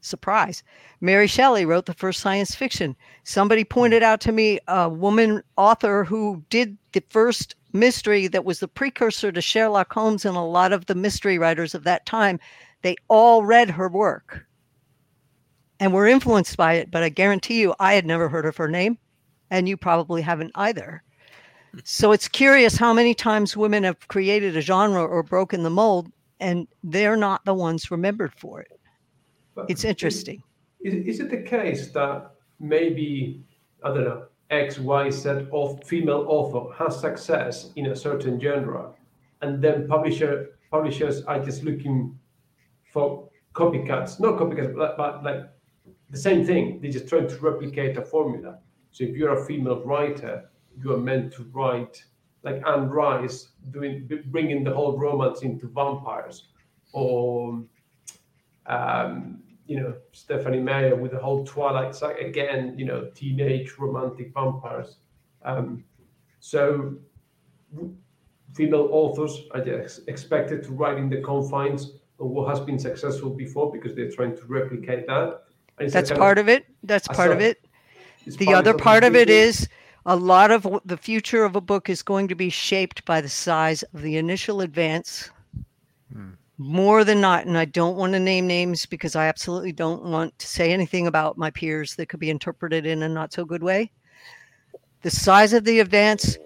Surprise. 0.00 0.62
Mary 1.00 1.26
Shelley 1.26 1.64
wrote 1.64 1.86
the 1.86 1.94
first 1.94 2.20
science 2.20 2.54
fiction. 2.54 2.96
Somebody 3.24 3.64
pointed 3.64 4.02
out 4.02 4.20
to 4.22 4.32
me 4.32 4.58
a 4.66 4.88
woman 4.88 5.42
author 5.56 6.04
who 6.04 6.42
did 6.48 6.76
the 6.92 7.02
first 7.10 7.54
mystery 7.72 8.26
that 8.26 8.44
was 8.44 8.60
the 8.60 8.68
precursor 8.68 9.30
to 9.30 9.40
Sherlock 9.40 9.92
Holmes 9.92 10.24
and 10.24 10.36
a 10.36 10.40
lot 10.40 10.72
of 10.72 10.86
the 10.86 10.94
mystery 10.94 11.38
writers 11.38 11.74
of 11.74 11.84
that 11.84 12.06
time. 12.06 12.40
They 12.82 12.96
all 13.08 13.44
read 13.44 13.70
her 13.70 13.88
work 13.88 14.46
and 15.78 15.92
were 15.92 16.06
influenced 16.06 16.56
by 16.56 16.74
it, 16.74 16.90
but 16.90 17.02
I 17.02 17.08
guarantee 17.08 17.60
you 17.60 17.74
I 17.78 17.94
had 17.94 18.06
never 18.06 18.28
heard 18.28 18.46
of 18.46 18.56
her 18.56 18.68
name, 18.68 18.98
and 19.50 19.68
you 19.68 19.76
probably 19.76 20.22
haven't 20.22 20.52
either. 20.54 21.02
So 21.84 22.12
it's 22.12 22.28
curious 22.28 22.76
how 22.76 22.92
many 22.92 23.14
times 23.14 23.56
women 23.56 23.84
have 23.84 24.08
created 24.08 24.56
a 24.56 24.60
genre 24.60 25.04
or 25.04 25.22
broken 25.22 25.62
the 25.62 25.70
mold, 25.70 26.10
and 26.40 26.66
they're 26.82 27.16
not 27.16 27.44
the 27.44 27.54
ones 27.54 27.90
remembered 27.90 28.34
for 28.34 28.60
it. 28.60 28.79
But 29.60 29.70
it's 29.70 29.84
interesting. 29.84 30.42
Is, 30.82 30.94
is, 30.94 31.20
it 31.20 31.30
the 31.30 31.42
case 31.42 31.90
that 31.92 32.30
maybe, 32.58 33.44
I 33.84 33.88
don't 33.88 34.04
know, 34.04 34.24
X, 34.50 34.78
Y, 34.78 35.10
Z 35.10 35.46
of 35.52 35.82
female 35.84 36.24
author 36.28 36.72
has 36.74 36.98
success 36.98 37.70
in 37.76 37.86
a 37.86 37.96
certain 37.96 38.40
genre, 38.40 38.92
and 39.42 39.62
then 39.62 39.86
publisher 39.86 40.58
publishers 40.70 41.22
are 41.24 41.44
just 41.44 41.62
looking 41.64 42.18
for 42.92 43.28
copycats, 43.54 44.20
not 44.20 44.38
copycats, 44.38 44.74
but, 44.74 44.96
but 44.96 45.22
like 45.22 45.42
the 46.10 46.18
same 46.18 46.44
thing. 46.44 46.80
They're 46.80 46.90
just 46.90 47.08
trying 47.08 47.28
to 47.28 47.36
replicate 47.38 47.96
a 47.96 48.02
formula. 48.02 48.58
So 48.92 49.04
if 49.04 49.16
you're 49.16 49.34
a 49.34 49.44
female 49.44 49.82
writer, 49.84 50.50
you 50.82 50.92
are 50.94 50.98
meant 50.98 51.32
to 51.34 51.44
write 51.52 52.02
like 52.42 52.62
Anne 52.66 52.88
Rice 52.88 53.48
doing 53.70 54.08
bringing 54.26 54.64
the 54.64 54.72
whole 54.72 54.96
romance 54.96 55.42
into 55.42 55.68
vampires 55.68 56.48
or 56.92 57.62
um, 58.66 59.42
you 59.70 59.78
know 59.78 59.94
Stephenie 60.10 60.58
Meyer 60.58 60.96
with 60.96 61.12
the 61.12 61.18
whole 61.20 61.46
Twilight 61.46 61.94
saga 61.94 62.26
again, 62.26 62.74
you 62.76 62.84
know, 62.84 63.08
teenage 63.14 63.78
romantic 63.78 64.34
vampires. 64.34 64.96
Um, 65.44 65.84
so 66.40 66.96
female 68.52 68.88
authors 68.90 69.44
are 69.52 69.64
just 69.64 70.08
expected 70.08 70.64
to 70.64 70.72
write 70.72 70.98
in 70.98 71.08
the 71.08 71.20
confines 71.20 71.92
of 72.18 72.26
what 72.26 72.48
has 72.48 72.58
been 72.58 72.80
successful 72.80 73.30
before 73.30 73.70
because 73.70 73.94
they're 73.94 74.10
trying 74.10 74.36
to 74.36 74.44
replicate 74.46 75.06
that. 75.06 75.44
That's 75.78 76.10
part 76.10 76.38
of, 76.38 76.46
of 76.46 76.48
it. 76.48 76.66
That's 76.82 77.06
part 77.06 77.30
of 77.30 77.40
it. 77.40 77.64
The 78.26 78.52
other 78.52 78.74
part 78.74 79.04
of 79.04 79.14
it 79.14 79.30
is 79.30 79.68
a 80.04 80.16
lot 80.16 80.50
of 80.50 80.66
the 80.84 80.96
future 80.96 81.44
of 81.44 81.54
a 81.54 81.60
book 81.60 81.88
is 81.88 82.02
going 82.02 82.26
to 82.26 82.34
be 82.34 82.50
shaped 82.50 83.04
by 83.04 83.20
the 83.20 83.28
size 83.28 83.84
of 83.94 84.02
the 84.02 84.16
initial 84.16 84.62
advance. 84.62 85.30
Hmm. 86.12 86.30
More 86.62 87.04
than 87.04 87.22
not, 87.22 87.46
and 87.46 87.56
I 87.56 87.64
don't 87.64 87.96
want 87.96 88.12
to 88.12 88.20
name 88.20 88.46
names 88.46 88.84
because 88.84 89.16
I 89.16 89.28
absolutely 89.28 89.72
don't 89.72 90.04
want 90.04 90.38
to 90.38 90.46
say 90.46 90.74
anything 90.74 91.06
about 91.06 91.38
my 91.38 91.50
peers 91.50 91.96
that 91.96 92.10
could 92.10 92.20
be 92.20 92.28
interpreted 92.28 92.84
in 92.84 93.02
a 93.02 93.08
not 93.08 93.32
so 93.32 93.46
good 93.46 93.62
way. 93.62 93.90
The 95.00 95.10
size 95.10 95.54
of 95.54 95.64
the 95.64 95.80
advance 95.80 96.36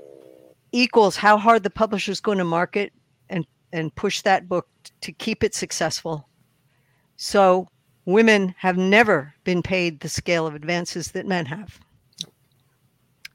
equals 0.70 1.16
how 1.16 1.36
hard 1.36 1.64
the 1.64 1.70
publisher 1.70 2.12
is 2.12 2.20
going 2.20 2.38
to 2.38 2.44
market 2.44 2.92
and 3.28 3.44
and 3.72 3.92
push 3.96 4.22
that 4.22 4.48
book 4.48 4.68
to 5.00 5.10
keep 5.10 5.42
it 5.42 5.52
successful. 5.52 6.28
So 7.16 7.66
women 8.04 8.54
have 8.56 8.78
never 8.78 9.34
been 9.42 9.64
paid 9.64 9.98
the 9.98 10.08
scale 10.08 10.46
of 10.46 10.54
advances 10.54 11.10
that 11.10 11.26
men 11.26 11.46
have. 11.46 11.80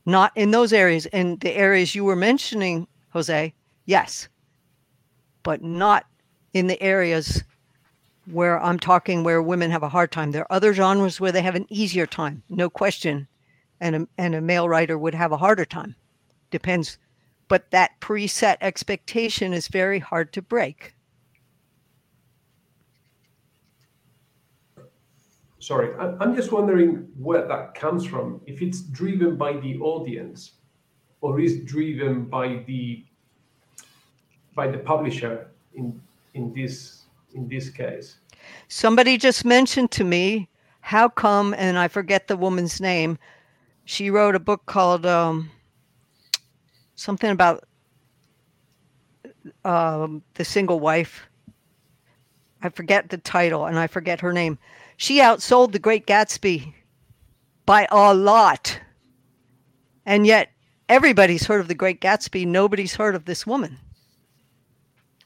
Not 0.05 0.31
in 0.37 0.51
those 0.51 0.71
areas. 0.71 1.07
In 1.07 1.39
the 1.39 1.51
areas 1.51 1.93
you 1.93 2.05
were 2.05 2.15
mentioning, 2.15 2.87
Jose, 3.09 3.53
yes, 3.85 4.29
but 5.43 5.61
not 5.61 6.05
in 6.53 6.67
the 6.67 6.81
areas 6.81 7.43
where 8.25 8.61
I'm 8.61 8.79
talking 8.79 9.23
where 9.23 9.41
women 9.41 9.71
have 9.71 9.83
a 9.83 9.89
hard 9.89 10.11
time. 10.11 10.31
There 10.31 10.43
are 10.43 10.55
other 10.55 10.73
genres 10.73 11.19
where 11.19 11.31
they 11.31 11.41
have 11.41 11.55
an 11.55 11.65
easier 11.69 12.05
time, 12.05 12.43
no 12.49 12.69
question, 12.69 13.27
and 13.81 13.95
a, 13.95 14.07
and 14.17 14.35
a 14.35 14.41
male 14.41 14.69
writer 14.69 14.97
would 14.97 15.15
have 15.15 15.31
a 15.31 15.37
harder 15.37 15.65
time. 15.65 15.95
Depends 16.51 16.97
but 17.49 17.71
that 17.71 17.99
preset 17.99 18.57
expectation 18.61 19.51
is 19.53 19.67
very 19.67 19.99
hard 19.99 20.31
to 20.33 20.41
break. 20.41 20.93
Sorry, 25.57 25.93
I'm 25.99 26.35
just 26.35 26.53
wondering 26.53 27.09
where 27.17 27.45
that 27.45 27.75
comes 27.75 28.05
from. 28.05 28.39
If 28.45 28.61
it's 28.61 28.81
driven 28.81 29.35
by 29.35 29.53
the 29.57 29.77
audience, 29.79 30.53
or 31.21 31.39
is 31.41 31.59
driven 31.65 32.23
by 32.25 32.63
the 32.65 33.03
by 34.55 34.67
the 34.71 34.77
publisher 34.77 35.47
in 35.73 36.01
in 36.33 36.53
this 36.53 37.03
in 37.33 37.47
this 37.47 37.69
case. 37.69 38.19
Somebody 38.67 39.17
just 39.17 39.45
mentioned 39.45 39.91
to 39.91 40.03
me, 40.03 40.49
how 40.81 41.09
come, 41.09 41.53
and 41.53 41.77
I 41.77 41.87
forget 41.87 42.27
the 42.27 42.37
woman's 42.37 42.81
name. 42.81 43.17
She 43.85 44.09
wrote 44.09 44.35
a 44.35 44.39
book 44.39 44.65
called 44.65 45.05
um, 45.05 45.51
something 46.95 47.29
about 47.29 47.63
um, 49.63 50.23
the 50.35 50.45
single 50.45 50.79
wife. 50.79 51.27
I 52.61 52.69
forget 52.69 53.09
the 53.09 53.17
title 53.17 53.65
and 53.65 53.79
I 53.79 53.87
forget 53.87 54.19
her 54.21 54.33
name. 54.33 54.57
She 54.97 55.19
outsold 55.19 55.71
the 55.71 55.79
Great 55.79 56.05
Gatsby 56.05 56.73
by 57.65 57.87
a 57.89 58.13
lot. 58.13 58.79
And 60.05 60.25
yet, 60.25 60.49
everybody's 60.89 61.45
heard 61.45 61.61
of 61.61 61.67
the 61.67 61.75
Great 61.75 62.01
Gatsby. 62.01 62.45
Nobody's 62.45 62.95
heard 62.95 63.15
of 63.15 63.25
this 63.25 63.47
woman. 63.47 63.77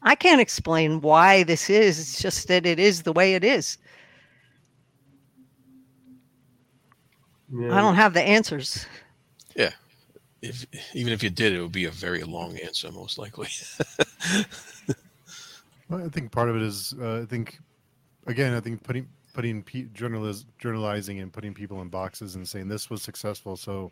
I 0.04 0.16
can't 0.16 0.42
explain 0.42 1.02
why 1.02 1.44
this 1.44 1.70
is. 1.70 2.00
It's 2.00 2.22
just 2.22 2.48
that 2.48 2.66
it 2.66 2.80
is 2.80 3.04
the 3.04 3.14
way 3.14 3.36
it 3.36 3.44
is. 3.44 3.78
Yeah. 7.52 7.76
I 7.76 7.82
don't 7.82 7.96
have 7.96 8.14
the 8.14 8.22
answers. 8.22 8.86
Yeah 9.56 9.72
if 10.44 10.66
even 10.94 11.14
if 11.14 11.24
you 11.24 11.30
did, 11.30 11.54
it 11.54 11.62
would 11.62 11.72
be 11.72 11.86
a 11.86 11.92
very 11.92 12.24
long 12.24 12.58
answer, 12.58 12.92
most 12.92 13.18
likely. 13.18 13.48
well, 15.90 16.06
I 16.06 16.10
think 16.10 16.32
part 16.32 16.50
of 16.50 16.58
it 16.58 16.62
is, 16.62 16.94
uh, 17.02 17.22
I 17.24 17.26
think, 17.26 17.60
again, 18.28 18.54
I 18.54 18.60
think 18.60 18.84
putting 18.84 19.08
putting 19.34 19.64
pe- 19.64 19.86
journaliz- 19.86 20.46
journalizing 20.62 21.22
and 21.22 21.32
putting 21.32 21.54
people 21.54 21.82
in 21.82 21.88
boxes 21.88 22.36
and 22.36 22.48
saying 22.48 22.68
this 22.68 22.90
was 22.90 23.02
successful, 23.02 23.56
so 23.56 23.92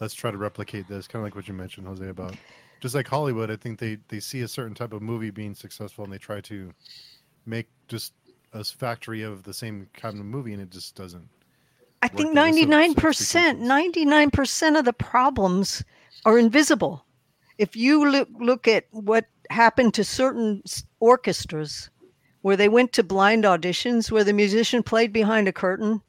let's 0.00 0.14
try 0.14 0.30
to 0.30 0.38
replicate 0.38 0.88
this. 0.88 1.06
Kind 1.06 1.20
of 1.20 1.24
like 1.24 1.36
what 1.36 1.46
you 1.46 1.52
mentioned, 1.52 1.86
Jose, 1.86 2.08
about 2.08 2.36
just 2.82 2.94
like 2.94 3.08
Hollywood. 3.08 3.50
I 3.50 3.56
think 3.56 3.78
they 3.78 3.96
they 4.08 4.20
see 4.20 4.42
a 4.42 4.48
certain 4.48 4.74
type 4.74 4.92
of 4.92 5.00
movie 5.00 5.30
being 5.30 5.54
successful 5.54 6.04
and 6.04 6.12
they 6.12 6.18
try 6.18 6.42
to 6.42 6.70
make 7.46 7.68
just 7.88 8.12
a 8.52 8.62
factory 8.62 9.22
of 9.22 9.44
the 9.44 9.54
same 9.54 9.88
kind 9.94 10.18
of 10.18 10.26
movie, 10.26 10.52
and 10.52 10.60
it 10.60 10.70
just 10.70 10.94
doesn't 10.94 11.26
I 12.02 12.08
think 12.08 12.36
99%, 12.36 12.94
99% 12.94 14.78
of 14.78 14.84
the 14.84 14.92
problems 14.92 15.84
are 16.24 16.36
invisible. 16.36 17.06
If 17.58 17.76
you 17.76 18.10
look, 18.10 18.28
look 18.40 18.66
at 18.66 18.86
what 18.90 19.26
happened 19.50 19.94
to 19.94 20.04
certain 20.04 20.64
orchestras 20.98 21.90
where 22.40 22.56
they 22.56 22.68
went 22.68 22.92
to 22.94 23.04
blind 23.04 23.44
auditions 23.44 24.10
where 24.10 24.24
the 24.24 24.32
musician 24.32 24.82
played 24.82 25.12
behind 25.12 25.46
a 25.46 25.52
curtain 25.52 26.02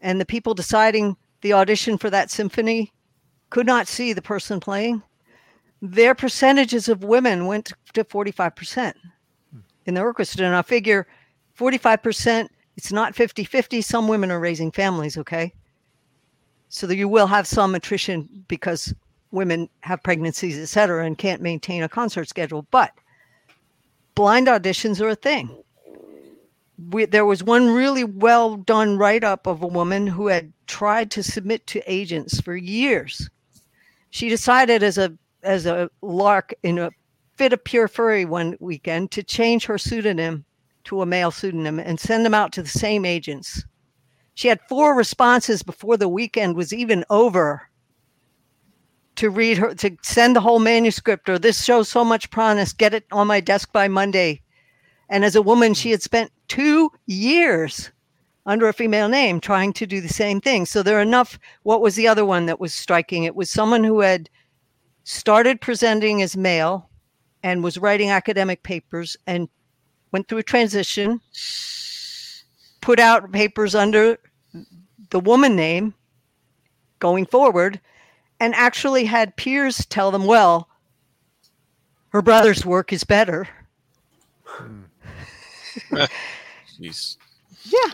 and 0.00 0.18
the 0.18 0.24
people 0.24 0.54
deciding 0.54 1.14
the 1.42 1.52
audition 1.52 1.98
for 1.98 2.08
that 2.08 2.30
symphony 2.30 2.90
could 3.50 3.66
not 3.66 3.86
see 3.86 4.14
the 4.14 4.22
person 4.22 4.60
playing, 4.60 5.02
their 5.80 6.14
percentages 6.14 6.88
of 6.88 7.04
women 7.04 7.46
went 7.46 7.72
to 7.94 8.04
45% 8.04 8.94
in 9.86 9.94
the 9.94 10.00
orchestra. 10.00 10.46
And 10.46 10.56
I 10.56 10.62
figure 10.62 11.06
45% 11.56 12.48
it's 12.78 12.92
not 12.92 13.16
50 13.16 13.42
50. 13.42 13.82
Some 13.82 14.06
women 14.06 14.30
are 14.30 14.38
raising 14.38 14.70
families, 14.70 15.18
okay? 15.18 15.52
So 16.68 16.86
that 16.86 16.96
you 16.96 17.08
will 17.08 17.26
have 17.26 17.44
some 17.44 17.74
attrition 17.74 18.44
because 18.46 18.94
women 19.32 19.68
have 19.80 20.00
pregnancies, 20.04 20.56
et 20.56 20.66
cetera, 20.66 21.04
and 21.04 21.18
can't 21.18 21.42
maintain 21.42 21.82
a 21.82 21.88
concert 21.88 22.28
schedule. 22.28 22.66
But 22.70 22.92
blind 24.14 24.46
auditions 24.46 25.00
are 25.00 25.08
a 25.08 25.16
thing. 25.16 25.60
We, 26.90 27.06
there 27.06 27.26
was 27.26 27.42
one 27.42 27.74
really 27.74 28.04
well 28.04 28.54
done 28.54 28.96
write 28.96 29.24
up 29.24 29.48
of 29.48 29.60
a 29.60 29.66
woman 29.66 30.06
who 30.06 30.28
had 30.28 30.52
tried 30.68 31.10
to 31.10 31.22
submit 31.24 31.66
to 31.66 31.92
agents 31.92 32.40
for 32.40 32.54
years. 32.54 33.28
She 34.10 34.28
decided 34.28 34.84
as 34.84 34.98
a 34.98 35.18
as 35.42 35.66
a 35.66 35.90
lark 36.02 36.54
in 36.62 36.78
a 36.78 36.90
fit 37.36 37.52
of 37.52 37.62
pure 37.64 37.88
fury 37.88 38.24
one 38.24 38.56
weekend 38.60 39.10
to 39.12 39.22
change 39.22 39.64
her 39.66 39.78
pseudonym 39.78 40.44
to 40.84 41.02
a 41.02 41.06
male 41.06 41.30
pseudonym 41.30 41.78
and 41.78 42.00
send 42.00 42.24
them 42.24 42.34
out 42.34 42.52
to 42.52 42.62
the 42.62 42.68
same 42.68 43.04
agents. 43.04 43.64
She 44.34 44.48
had 44.48 44.60
four 44.68 44.94
responses 44.96 45.62
before 45.62 45.96
the 45.96 46.08
weekend 46.08 46.56
was 46.56 46.72
even 46.72 47.04
over 47.10 47.68
to 49.16 49.30
read 49.30 49.58
her, 49.58 49.74
to 49.74 49.96
send 50.02 50.36
the 50.36 50.40
whole 50.40 50.60
manuscript 50.60 51.28
or 51.28 51.38
this 51.38 51.64
shows 51.64 51.88
so 51.88 52.04
much 52.04 52.30
promise, 52.30 52.72
get 52.72 52.94
it 52.94 53.04
on 53.10 53.26
my 53.26 53.40
desk 53.40 53.72
by 53.72 53.88
Monday. 53.88 54.40
And 55.08 55.24
as 55.24 55.34
a 55.34 55.42
woman, 55.42 55.74
she 55.74 55.90
had 55.90 56.02
spent 56.02 56.30
two 56.46 56.90
years 57.06 57.90
under 58.46 58.68
a 58.68 58.72
female 58.72 59.08
name 59.08 59.40
trying 59.40 59.72
to 59.74 59.86
do 59.86 60.00
the 60.00 60.08
same 60.08 60.40
thing. 60.40 60.66
So 60.66 60.82
there 60.82 60.98
are 60.98 61.02
enough. 61.02 61.38
What 61.64 61.80
was 61.80 61.96
the 61.96 62.08
other 62.08 62.24
one 62.24 62.46
that 62.46 62.60
was 62.60 62.72
striking? 62.72 63.24
It 63.24 63.34
was 63.34 63.50
someone 63.50 63.84
who 63.84 64.00
had 64.00 64.30
started 65.08 65.58
presenting 65.58 66.20
as 66.20 66.36
male 66.36 66.90
and 67.42 67.64
was 67.64 67.78
writing 67.78 68.10
academic 68.10 68.62
papers 68.62 69.16
and 69.26 69.48
went 70.12 70.28
through 70.28 70.36
a 70.36 70.42
transition, 70.42 71.18
put 72.82 73.00
out 73.00 73.32
papers 73.32 73.74
under 73.74 74.18
the 75.08 75.20
woman 75.20 75.56
name 75.56 75.94
going 76.98 77.24
forward, 77.24 77.80
and 78.38 78.54
actually 78.54 79.06
had 79.06 79.34
peers 79.36 79.86
tell 79.86 80.10
them, 80.10 80.26
well, 80.26 80.68
her 82.10 82.20
brother's 82.20 82.66
work 82.66 82.92
is 82.92 83.02
better. 83.02 83.48
Hmm. 84.44 84.82
Jeez. 86.78 87.16
Yeah. 87.64 87.92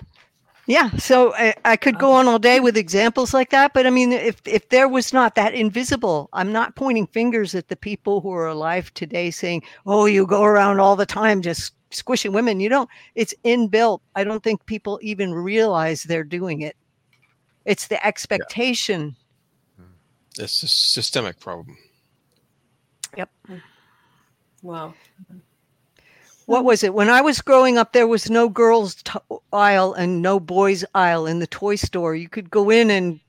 Yeah, 0.66 0.91
so 0.97 1.35
I, 1.35 1.55
I, 1.65 1.77
could 1.77 1.99
go 1.99 2.12
on 2.12 2.27
all 2.27 2.39
day 2.39 2.59
with 2.59 2.78
examples 2.78 3.35
like 3.35 3.51
that, 3.51 3.74
but 3.74 3.86
I 3.86 3.91
mean, 3.91 4.12
if 4.12 4.41
if 4.47 4.70
there 4.70 4.89
was 4.89 5.12
not 5.12 5.35
that 5.35 5.53
invisible, 5.53 6.31
I'm 6.32 6.53
not 6.53 6.74
pointing 6.74 7.07
fingers 7.07 7.55
at 7.55 7.69
the 7.69 7.77
people 7.77 8.23
who 8.23 8.32
are 8.32 8.47
alive 8.47 8.93
today, 8.95 9.31
saying, 9.31 9.62
"Oh, 9.85 10.07
you 10.07 10.27
go 10.27 10.43
around 10.43 10.81
all 10.81 10.97
the 10.97 11.05
time 11.05 11.43
just 11.43 11.74
squishing 11.95 12.32
women. 12.32 12.61
You 12.61 12.69
don't, 12.69 12.89
it's 13.15 13.35
inbuilt. 13.45 14.01
I 14.15 14.24
don't 14.24 14.43
think 14.43 14.66
people 14.66 14.99
even 15.03 15.32
realize 15.32 16.03
they're 16.03 16.24
doing 16.24 16.61
it. 16.61 16.77
It's 17.65 17.89
the 17.89 18.05
expectation. 18.05 19.16
Yeah. 19.78 20.45
It's 20.45 20.62
a 20.62 20.69
systemic 20.69 21.41
problem. 21.41 21.77
Yep. 23.16 23.31
Wow. 24.62 24.95
What 26.46 26.58
mm-hmm. 26.58 26.66
was 26.66 26.84
it? 26.84 26.94
When 26.94 27.10
I 27.10 27.20
was 27.20 27.40
growing 27.40 27.78
up, 27.78 27.92
there 27.92 28.06
was 28.08 28.30
no 28.30 28.48
girls' 28.48 28.96
t- 28.96 29.18
aisle 29.52 29.94
and 29.94 30.22
no 30.22 30.40
boys' 30.40 30.84
aisle 30.94 31.26
in 31.26 31.38
the 31.38 31.46
toy 31.46 31.76
store. 31.76 32.14
You 32.14 32.28
could 32.28 32.50
go 32.50 32.70
in 32.70 32.90
and 32.90 33.20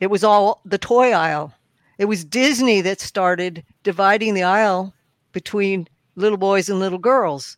it 0.00 0.08
was 0.08 0.24
all 0.24 0.60
the 0.64 0.78
toy 0.78 1.12
aisle. 1.12 1.54
It 1.98 2.06
was 2.06 2.24
Disney 2.24 2.80
that 2.82 3.00
started 3.00 3.64
dividing 3.82 4.34
the 4.34 4.42
aisle 4.42 4.94
between 5.32 5.88
little 6.16 6.38
boys 6.38 6.68
and 6.68 6.78
little 6.78 6.98
girls 6.98 7.56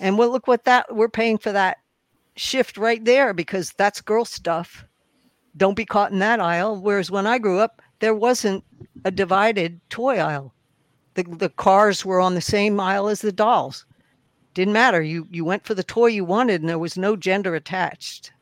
And 0.00 0.16
well, 0.18 0.30
look 0.30 0.46
what 0.46 0.64
that 0.64 0.94
we're 0.94 1.08
paying 1.08 1.38
for 1.38 1.52
that 1.52 1.78
shift 2.36 2.76
right 2.78 3.04
there 3.04 3.34
because 3.34 3.72
that's 3.76 4.00
girl 4.00 4.24
stuff. 4.24 4.84
Don't 5.56 5.76
be 5.76 5.84
caught 5.84 6.12
in 6.12 6.20
that 6.20 6.40
aisle. 6.40 6.80
Whereas 6.80 7.10
when 7.10 7.26
I 7.26 7.38
grew 7.38 7.58
up, 7.58 7.82
there 8.00 8.14
wasn't 8.14 8.64
a 9.04 9.10
divided 9.10 9.80
toy 9.90 10.18
aisle. 10.18 10.54
The 11.14 11.24
the 11.24 11.50
cars 11.50 12.04
were 12.04 12.20
on 12.20 12.34
the 12.34 12.40
same 12.40 12.80
aisle 12.80 13.08
as 13.08 13.20
the 13.20 13.32
dolls. 13.32 13.84
Didn't 14.54 14.72
matter. 14.72 15.00
You 15.02 15.26
you 15.30 15.44
went 15.44 15.64
for 15.64 15.74
the 15.74 15.84
toy 15.84 16.06
you 16.06 16.24
wanted 16.24 16.60
and 16.60 16.68
there 16.68 16.78
was 16.78 16.96
no 16.98 17.16
gender 17.16 17.54
attached. 17.54 18.32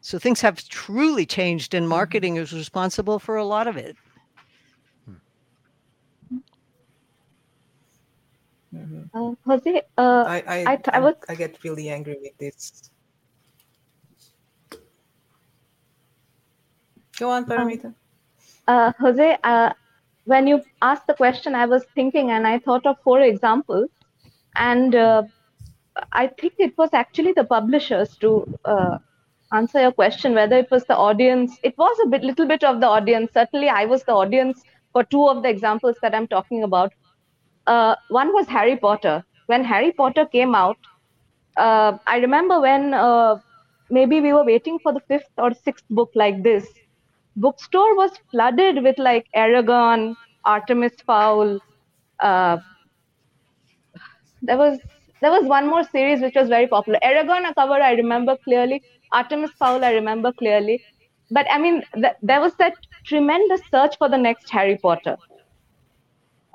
So 0.00 0.18
things 0.18 0.40
have 0.40 0.66
truly 0.68 1.26
changed 1.26 1.74
and 1.74 1.88
marketing 1.88 2.36
is 2.36 2.52
responsible 2.52 3.18
for 3.18 3.36
a 3.36 3.44
lot 3.44 3.66
of 3.66 3.76
it. 3.76 3.96
Uh, 9.14 9.34
Jose, 9.46 9.82
uh, 9.98 10.24
I 10.26 10.42
I, 10.46 10.72
I 10.72 10.76
th- 10.76 10.88
I 10.92 10.96
I, 10.96 11.00
was- 11.00 11.14
I 11.28 11.34
get 11.36 11.62
really 11.62 11.88
angry 11.90 12.18
with 12.20 12.36
this. 12.38 12.90
Go 17.18 17.30
on, 17.30 17.44
Paromita. 17.46 17.94
uh, 18.66 18.92
Jose, 18.98 19.38
uh, 19.44 19.72
when 20.24 20.46
you 20.48 20.62
asked 20.82 21.06
the 21.06 21.14
question, 21.14 21.54
I 21.54 21.66
was 21.66 21.84
thinking 21.94 22.30
and 22.32 22.46
I 22.46 22.58
thought 22.58 22.84
of 22.86 22.96
four 23.04 23.20
examples. 23.20 23.88
And 24.56 24.94
uh, 24.94 25.24
I 26.12 26.28
think 26.28 26.54
it 26.58 26.76
was 26.78 26.90
actually 26.92 27.32
the 27.32 27.44
publishers 27.44 28.16
to 28.18 28.46
uh, 28.64 28.98
answer 29.52 29.80
your 29.80 29.92
question, 29.92 30.34
whether 30.34 30.56
it 30.56 30.70
was 30.70 30.84
the 30.84 30.96
audience. 30.96 31.58
It 31.62 31.76
was 31.78 31.96
a 32.04 32.08
bit, 32.08 32.22
little 32.22 32.46
bit 32.46 32.64
of 32.64 32.80
the 32.80 32.86
audience. 32.86 33.32
Certainly, 33.32 33.68
I 33.68 33.84
was 33.86 34.04
the 34.04 34.12
audience 34.12 34.62
for 34.92 35.04
two 35.04 35.28
of 35.28 35.42
the 35.42 35.48
examples 35.48 35.96
that 36.02 36.14
I'm 36.14 36.26
talking 36.28 36.62
about. 36.62 36.92
Uh, 37.66 37.96
one 38.08 38.32
was 38.32 38.46
Harry 38.48 38.76
Potter. 38.76 39.24
When 39.46 39.64
Harry 39.64 39.92
Potter 39.92 40.26
came 40.26 40.54
out, 40.54 40.78
uh, 41.56 41.98
I 42.06 42.18
remember 42.18 42.60
when 42.60 42.94
uh, 42.94 43.36
maybe 43.90 44.20
we 44.20 44.32
were 44.32 44.44
waiting 44.44 44.78
for 44.78 44.92
the 44.92 45.00
fifth 45.00 45.30
or 45.38 45.52
sixth 45.54 45.84
book 45.90 46.10
like 46.14 46.42
this 46.42 46.66
bookstore 47.36 47.96
was 47.96 48.12
flooded 48.30 48.82
with 48.82 48.98
like 48.98 49.26
Eragon, 49.34 50.14
Artemis 50.44 50.94
Fowl. 51.06 51.58
There 54.44 54.56
was 54.58 54.78
there 55.20 55.32
was 55.32 55.44
one 55.46 55.66
more 55.68 55.82
series 55.84 56.20
which 56.20 56.36
was 56.36 56.48
very 56.48 56.68
popular. 56.68 56.98
Eragon, 57.02 57.52
cover 57.54 57.74
I 57.90 57.92
remember 57.94 58.36
clearly. 58.44 58.82
Artemis 59.12 59.52
Fowl, 59.58 59.84
I 59.84 59.92
remember 59.92 60.32
clearly. 60.32 60.82
But 61.30 61.46
I 61.50 61.58
mean, 61.58 61.82
th- 61.94 62.14
there 62.22 62.40
was 62.40 62.54
that 62.56 62.74
tremendous 63.04 63.62
search 63.70 63.96
for 63.98 64.08
the 64.08 64.18
next 64.18 64.50
Harry 64.50 64.78
Potter. 64.82 65.16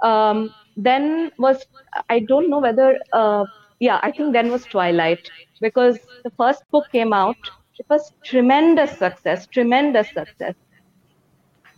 Um, 0.04 0.54
then 0.78 1.32
was 1.38 1.66
I 2.10 2.20
don't 2.20 2.50
know 2.50 2.60
whether 2.60 2.98
uh, 3.14 3.46
yeah 3.80 4.00
I 4.02 4.12
think 4.12 4.34
then 4.34 4.52
was 4.52 4.66
Twilight 4.66 5.30
because 5.62 6.00
the 6.24 6.32
first 6.32 6.64
book 6.72 6.86
came 6.92 7.14
out. 7.14 7.38
It 7.78 7.86
was 7.90 8.14
tremendous 8.24 8.98
success, 8.98 9.48
tremendous 9.48 10.12
success 10.14 10.56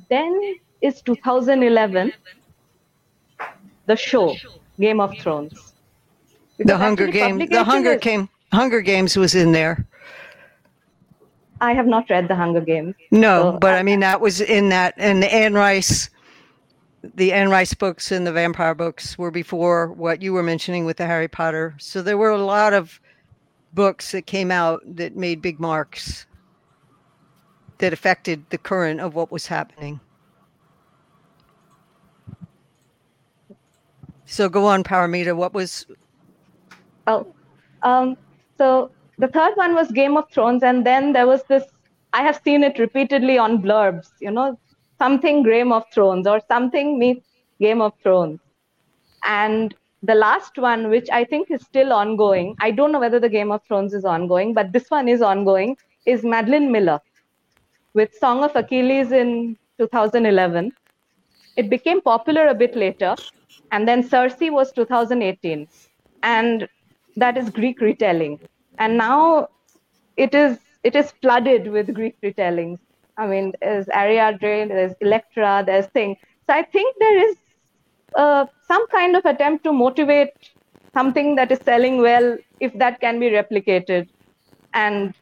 then 0.10 0.40
is 0.82 1.02
2011 1.02 2.12
the 3.86 3.96
show 3.96 4.42
game 4.80 5.00
of 5.00 5.16
thrones 5.20 5.71
The 6.66 6.78
Hunger 6.78 7.08
Games. 7.08 7.50
The 7.50 7.64
Hunger 7.64 7.98
Game. 7.98 8.30
Hunger 8.54 8.82
Games 8.82 9.16
was 9.18 9.34
in 9.36 9.52
there. 9.54 9.86
i 11.62 11.74
have 11.74 11.86
not 11.88 12.10
read 12.10 12.28
the 12.28 12.36
hunger 12.36 12.60
games 12.62 12.96
No, 13.12 13.54
So 13.54 13.60
but 13.60 13.74
I- 13.76 13.80
I 13.80 13.84
mean 13.84 14.00
that 14.02 14.20
was 14.20 14.42
in 14.42 14.70
that, 14.70 14.94
and 14.98 15.22
the 15.24 15.34
Anne 15.34 15.54
Rice, 15.54 16.10
the 17.16 17.32
Anne 17.34 17.50
Rice 17.50 17.74
books 17.74 18.12
and 18.12 18.26
the 18.28 18.32
vampire 18.34 18.76
books 18.76 19.18
were 19.18 19.32
before 19.32 19.92
what 19.94 20.22
you 20.22 20.34
were 20.34 20.44
mentioning 20.44 20.86
with 20.86 20.98
the 20.98 21.06
Harry 21.06 21.28
Potter. 21.28 21.76
So 21.80 22.02
there 22.02 22.18
were 22.18 22.32
a 22.32 22.38
lot 22.44 22.74
of 22.74 23.00
books 23.74 24.12
that 24.12 24.26
came 24.26 24.52
out 24.52 24.82
that 24.98 25.16
made 25.16 25.42
big 25.42 25.60
marks 25.60 26.26
that 27.78 27.94
affected 27.94 28.44
the 28.50 28.58
current 28.58 29.00
of 29.00 29.16
what 29.16 29.32
was 29.32 29.48
happening. 29.48 30.00
So 34.26 34.50
go 34.50 34.66
on, 34.66 34.84
Paromita. 34.84 35.36
What 35.36 35.54
was 35.54 35.86
oh 37.08 37.26
um 37.84 38.18
so 38.58 38.92
the 39.18 39.28
third 39.28 39.54
one 39.56 39.74
was 39.76 39.92
game 39.92 40.18
of 40.18 40.30
thrones 40.32 40.64
and 40.64 40.86
then 40.86 41.14
there 41.14 41.28
was 41.28 41.44
this 41.44 41.64
i 42.14 42.22
have 42.22 42.40
seen 42.44 42.64
it 42.64 42.80
repeatedly 42.80 43.38
on 43.38 43.62
blurbs 43.62 44.10
you 44.20 44.32
know 44.32 44.58
something 45.00 45.44
game 45.44 45.72
of 45.72 45.84
thrones 45.94 46.28
or 46.28 46.40
something 46.48 47.00
meets 47.00 47.28
game 47.60 47.82
of 47.82 47.94
thrones. 48.04 48.40
And 49.24 49.76
the 50.04 50.16
last 50.16 50.58
one 50.58 50.90
which 50.90 51.10
i 51.12 51.24
think 51.24 51.52
is 51.52 51.62
still 51.62 51.94
ongoing 51.94 52.56
i 52.60 52.72
don't 52.72 52.92
know 52.92 53.00
whether 53.00 53.20
the 53.20 53.30
game 53.30 53.52
of 53.52 53.64
thrones 53.68 53.94
is 53.94 54.04
ongoing 54.04 54.54
but 54.54 54.72
this 54.74 54.90
one 54.90 55.08
is 55.08 55.22
ongoing 55.22 55.78
is 56.06 56.24
madeline 56.24 56.72
miller 56.72 57.00
with 57.94 58.14
song 58.16 58.44
of 58.44 58.56
achilles 58.56 59.12
in 59.12 59.56
2011 59.78 60.72
it 61.56 61.70
became 61.70 62.02
popular 62.02 62.48
a 62.48 62.56
bit 62.56 62.76
later 62.76 63.16
and 63.72 63.88
then 63.88 64.02
circe 64.02 64.36
was 64.40 64.72
2018 64.72 65.68
and 66.24 66.68
that 67.16 67.38
is 67.38 67.50
greek 67.50 67.82
retelling. 67.82 68.40
And 68.78 68.98
now 68.98 69.50
it 70.18 70.34
is 70.34 70.60
it 70.84 70.96
is 70.96 71.12
flooded 71.22 71.68
with 71.68 71.94
greek 71.94 72.18
retellings. 72.24 72.80
I 73.18 73.28
mean 73.28 73.54
there's 73.62 73.88
ariadne 73.90 74.70
there's 74.70 74.94
electra 75.02 75.64
there's 75.66 75.88
thing. 75.88 76.16
So 76.48 76.54
i 76.56 76.64
think 76.64 76.96
there 77.00 77.18
is 77.30 77.38
uh, 78.16 78.46
some 78.68 78.88
kind 78.90 79.16
of 79.16 79.26
attempt 79.26 79.64
to 79.66 79.74
motivate 79.74 80.30
something 80.94 81.36
that 81.36 81.52
is 81.52 81.60
selling 81.64 82.02
well 82.02 82.38
if 82.60 82.74
that 82.78 83.00
can 83.00 83.20
be 83.20 83.30
replicated 83.30 84.08
and 84.74 85.14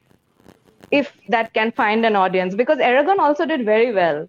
if 0.91 1.13
that 1.27 1.53
can 1.53 1.71
find 1.71 2.05
an 2.05 2.15
audience. 2.15 2.55
Because 2.55 2.79
eragon 2.79 3.19
also 3.19 3.45
did 3.45 3.65
very 3.65 3.93
well. 3.93 4.27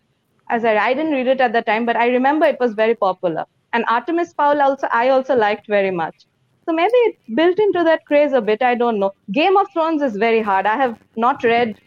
As 0.51 0.65
I, 0.65 0.77
I 0.77 0.95
didn't 0.95 1.13
read 1.13 1.29
it 1.29 1.41
at 1.41 1.53
the 1.53 1.63
time 1.63 1.87
but 1.87 1.97
i 1.97 2.09
remember 2.09 2.47
it 2.47 2.61
was 2.61 2.75
very 2.75 2.95
popular. 2.95 3.45
And 3.73 3.85
artemis 3.89 4.33
fowl 4.35 4.61
also 4.61 4.89
i 4.93 5.09
also 5.11 5.37
liked 5.37 5.67
very 5.69 5.91
much 5.91 6.27
so 6.71 6.75
maybe 6.75 6.99
it's 7.09 7.19
built 7.35 7.59
into 7.59 7.83
that 7.83 8.05
craze 8.07 8.33
a 8.33 8.41
bit 8.41 8.63
i 8.63 8.75
don't 8.75 9.01
know 9.01 9.13
game 9.33 9.57
of 9.57 9.67
thrones 9.73 10.03
is 10.09 10.17
very 10.25 10.43
hard 10.49 10.67
i 10.67 10.77
have 10.83 10.99
not 11.17 11.43
read 11.43 11.81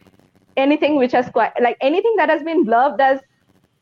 anything 0.57 0.97
which 0.97 1.13
has 1.13 1.29
quite 1.29 1.61
like 1.61 1.77
anything 1.89 2.15
that 2.17 2.29
has 2.29 2.43
been 2.43 2.65
blurbed 2.65 2.99
as 2.99 3.21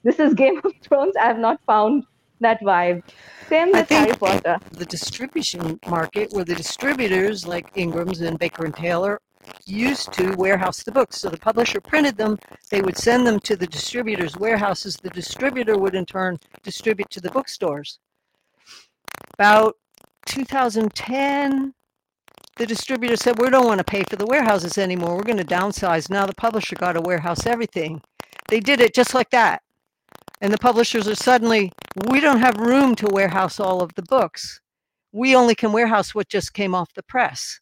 this 0.04 0.20
is 0.20 0.36
game 0.44 0.62
of 0.64 0.74
thrones 0.84 1.16
i 1.24 1.26
have 1.26 1.40
not 1.40 1.60
found 1.66 2.04
that 2.40 2.62
vibe 2.62 3.02
same 3.50 3.72
with 3.72 3.90
harry 3.90 4.16
potter 4.26 4.58
the 4.84 4.86
distribution 4.86 5.80
market 5.88 6.32
where 6.34 6.46
the 6.46 6.56
distributors 6.56 7.48
like 7.48 7.68
Ingram's 7.76 8.22
and 8.22 8.38
Baker 8.38 8.66
and 8.66 8.76
Taylor 8.76 9.20
used 9.66 10.14
to 10.14 10.36
warehouse 10.36 10.84
the 10.84 10.92
books. 10.92 11.20
So 11.20 11.30
the 11.30 11.38
publisher 11.38 11.82
printed 11.82 12.16
them, 12.16 12.38
they 12.70 12.82
would 12.82 12.98
send 12.98 13.26
them 13.26 13.40
to 13.42 13.56
the 13.56 13.66
distributors' 13.66 14.38
warehouses. 14.38 14.98
The 14.98 15.10
distributor 15.10 15.78
would 15.80 15.96
in 15.96 16.06
turn 16.06 16.38
distribute 16.64 17.10
to 17.10 17.22
the 17.22 17.32
bookstores. 17.32 18.00
About 19.34 19.76
2010, 20.32 21.74
the 22.56 22.66
distributor 22.66 23.18
said, 23.18 23.38
We 23.38 23.50
don't 23.50 23.66
want 23.66 23.80
to 23.80 23.84
pay 23.84 24.04
for 24.10 24.16
the 24.16 24.26
warehouses 24.26 24.78
anymore. 24.78 25.18
We're 25.18 25.24
going 25.24 25.38
to 25.38 25.44
downsize. 25.44 26.10
Now 26.10 26.26
the 26.26 26.34
publisher 26.34 26.78
got 26.78 26.94
to 26.94 27.02
warehouse 27.02 27.46
everything. 27.46 28.02
They 28.48 28.62
did 28.62 28.80
it 28.80 28.94
just 28.94 29.14
like 29.14 29.30
that. 29.32 29.62
And 30.40 30.54
the 30.54 30.58
publishers 30.58 31.08
are 31.10 31.16
suddenly, 31.16 31.74
we 32.10 32.22
don't 32.22 32.40
have 32.40 32.56
room 32.58 32.96
to 32.96 33.10
warehouse 33.12 33.60
all 33.60 33.82
of 33.82 33.94
the 33.96 34.04
books. 34.04 34.62
We 35.12 35.36
only 35.36 35.54
can 35.54 35.74
warehouse 35.74 36.16
what 36.16 36.30
just 36.30 36.54
came 36.54 36.74
off 36.74 36.94
the 36.94 37.04
press. 37.04 37.60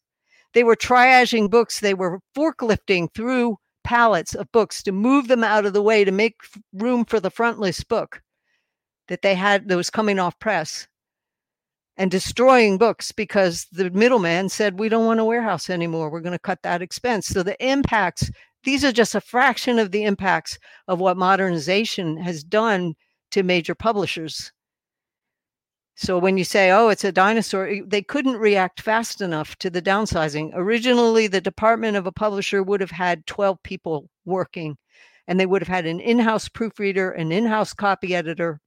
They 0.53 0.63
were 0.63 0.75
triaging 0.75 1.49
books, 1.49 1.79
they 1.79 1.95
were 1.95 2.19
forklifting 2.37 3.11
through 3.15 3.57
pallets 3.83 4.35
of 4.35 4.51
books 4.51 4.83
to 4.83 4.91
move 4.91 5.27
them 5.27 5.43
out 5.43 5.65
of 5.65 5.73
the 5.73 5.81
way 5.81 6.03
to 6.05 6.11
make 6.11 6.35
room 6.73 7.03
for 7.03 7.19
the 7.19 7.31
front 7.31 7.59
list 7.59 7.87
book 7.87 8.21
that 9.07 9.23
they 9.23 9.33
had 9.33 9.67
that 9.67 9.75
was 9.75 9.89
coming 9.89 10.19
off 10.19 10.37
press 10.37 10.87
and 11.99 12.09
destroying 12.09 12.77
books 12.77 13.11
because 13.11 13.67
the 13.73 13.89
middleman 13.91 14.47
said, 14.47 14.79
We 14.79 14.87
don't 14.87 15.05
want 15.05 15.19
a 15.19 15.25
warehouse 15.25 15.69
anymore. 15.69 16.09
We're 16.09 16.21
going 16.21 16.31
to 16.31 16.39
cut 16.39 16.63
that 16.63 16.81
expense. 16.81 17.27
So 17.27 17.43
the 17.43 17.61
impacts, 17.63 18.31
these 18.63 18.85
are 18.85 18.93
just 18.93 19.15
a 19.15 19.21
fraction 19.21 19.77
of 19.77 19.91
the 19.91 20.05
impacts 20.05 20.57
of 20.87 21.01
what 21.01 21.17
modernization 21.17 22.15
has 22.17 22.41
done 22.41 22.93
to 23.31 23.43
major 23.43 23.75
publishers. 23.75 24.53
So 25.95 26.17
when 26.17 26.37
you 26.37 26.45
say, 26.45 26.71
oh, 26.71 26.87
it's 26.87 27.03
a 27.03 27.11
dinosaur, 27.11 27.69
they 27.85 28.01
couldn't 28.01 28.37
react 28.37 28.79
fast 28.79 29.19
enough 29.19 29.57
to 29.57 29.69
the 29.69 29.81
downsizing. 29.81 30.51
Originally, 30.53 31.27
the 31.27 31.41
department 31.41 31.97
of 31.97 32.07
a 32.07 32.13
publisher 32.13 32.63
would 32.63 32.79
have 32.79 32.91
had 32.91 33.27
12 33.27 33.61
people 33.63 34.09
working, 34.23 34.77
and 35.27 35.37
they 35.37 35.45
would 35.45 35.61
have 35.61 35.67
had 35.67 35.85
an 35.85 35.99
in 35.99 36.19
house 36.19 36.47
proofreader, 36.47 37.11
an 37.11 37.33
in 37.33 37.45
house 37.45 37.73
copy 37.73 38.15
editor, 38.15 38.61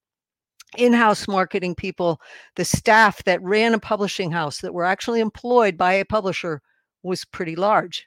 in 0.77 0.93
house 0.93 1.29
marketing 1.29 1.75
people. 1.75 2.21
The 2.57 2.65
staff 2.65 3.25
that 3.25 3.43
ran 3.43 3.75
a 3.75 3.79
publishing 3.79 4.31
house 4.31 4.61
that 4.61 4.75
were 4.75 4.85
actually 4.85 5.21
employed 5.21 5.77
by 5.77 5.95
a 5.95 6.05
publisher 6.05 6.63
was 7.03 7.25
pretty 7.25 7.57
large. 7.57 8.07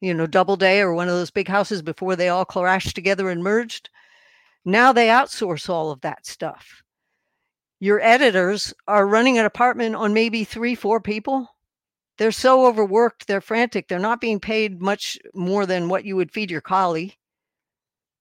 You 0.00 0.14
know, 0.14 0.26
Doubleday 0.26 0.80
or 0.80 0.94
one 0.94 1.08
of 1.08 1.14
those 1.14 1.30
big 1.30 1.48
houses 1.48 1.82
before 1.82 2.16
they 2.16 2.28
all 2.28 2.44
crashed 2.44 2.94
together 2.94 3.30
and 3.30 3.42
merged. 3.42 3.90
Now 4.64 4.92
they 4.92 5.08
outsource 5.08 5.68
all 5.68 5.90
of 5.90 6.00
that 6.02 6.26
stuff 6.26 6.84
your 7.84 8.00
editors 8.00 8.72
are 8.88 9.06
running 9.06 9.36
an 9.36 9.44
apartment 9.44 9.94
on 9.94 10.14
maybe 10.14 10.42
three, 10.42 10.74
four 10.74 11.02
people. 11.02 11.46
They're 12.16 12.32
so 12.32 12.64
overworked, 12.66 13.26
they're 13.26 13.42
frantic, 13.42 13.88
they're 13.88 13.98
not 13.98 14.22
being 14.22 14.40
paid 14.40 14.80
much 14.80 15.18
more 15.34 15.66
than 15.66 15.90
what 15.90 16.06
you 16.06 16.16
would 16.16 16.32
feed 16.32 16.50
your 16.50 16.62
collie. 16.62 17.18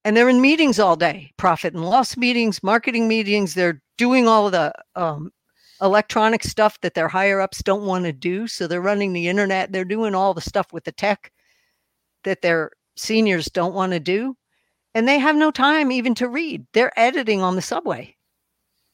And 0.06 0.18
they're 0.18 0.30
in 0.30 0.42
meetings 0.42 0.80
all 0.80 0.96
day 0.96 1.32
profit 1.38 1.74
and 1.74 1.86
loss 1.86 2.18
meetings, 2.18 2.62
marketing 2.62 3.08
meetings. 3.08 3.54
They're 3.54 3.82
doing 3.98 4.28
all 4.28 4.50
the 4.50 4.74
um, 4.96 5.32
electronic 5.82 6.44
stuff 6.44 6.80
that 6.82 6.94
their 6.94 7.08
higher 7.08 7.40
ups 7.42 7.64
don't 7.64 7.86
want 7.86 8.06
to 8.06 8.14
do. 8.14 8.48
So 8.48 8.68
they're 8.68 8.82
running 8.82 9.14
the 9.14 9.28
internet, 9.28 9.72
they're 9.72 9.86
doing 9.86 10.16
all 10.16 10.34
the 10.34 10.42
stuff 10.42 10.74
with 10.74 10.84
the 10.84 10.92
tech 10.92 11.32
that 12.24 12.42
their 12.42 12.72
seniors 12.96 13.46
don't 13.46 13.74
want 13.74 13.92
to 13.94 14.00
do. 14.00 14.36
And 14.96 15.08
they 15.08 15.20
have 15.20 15.36
no 15.36 15.52
time 15.52 15.92
even 15.92 16.14
to 16.16 16.30
read. 16.30 16.66
They're 16.74 16.98
editing 16.98 17.42
on 17.42 17.56
the 17.56 17.62
subway. 17.62 18.16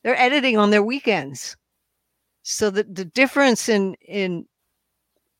They're 0.03 0.19
editing 0.19 0.57
on 0.57 0.69
their 0.69 0.84
weekends. 0.84 1.57
So 2.44 2.69
the, 2.69 2.84
the 2.84 3.06
difference 3.06 3.68
in 3.68 3.95
in 4.07 4.45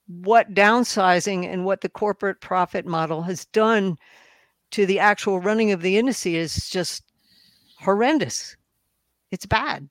what 0.08 0.54
downsizing 0.54 1.46
and 1.46 1.66
what 1.66 1.82
the 1.82 1.90
corporate 1.90 2.42
profit 2.42 2.86
model 2.86 3.22
has 3.22 3.46
done 3.46 3.98
to 4.72 4.86
the 4.86 5.00
actual 5.00 5.40
running 5.40 5.72
of 5.72 5.82
the 5.82 5.98
industry 5.98 6.36
is 6.36 6.70
just 6.70 7.04
horrendous. 7.80 8.56
It's 9.32 9.46
bad. 9.46 9.88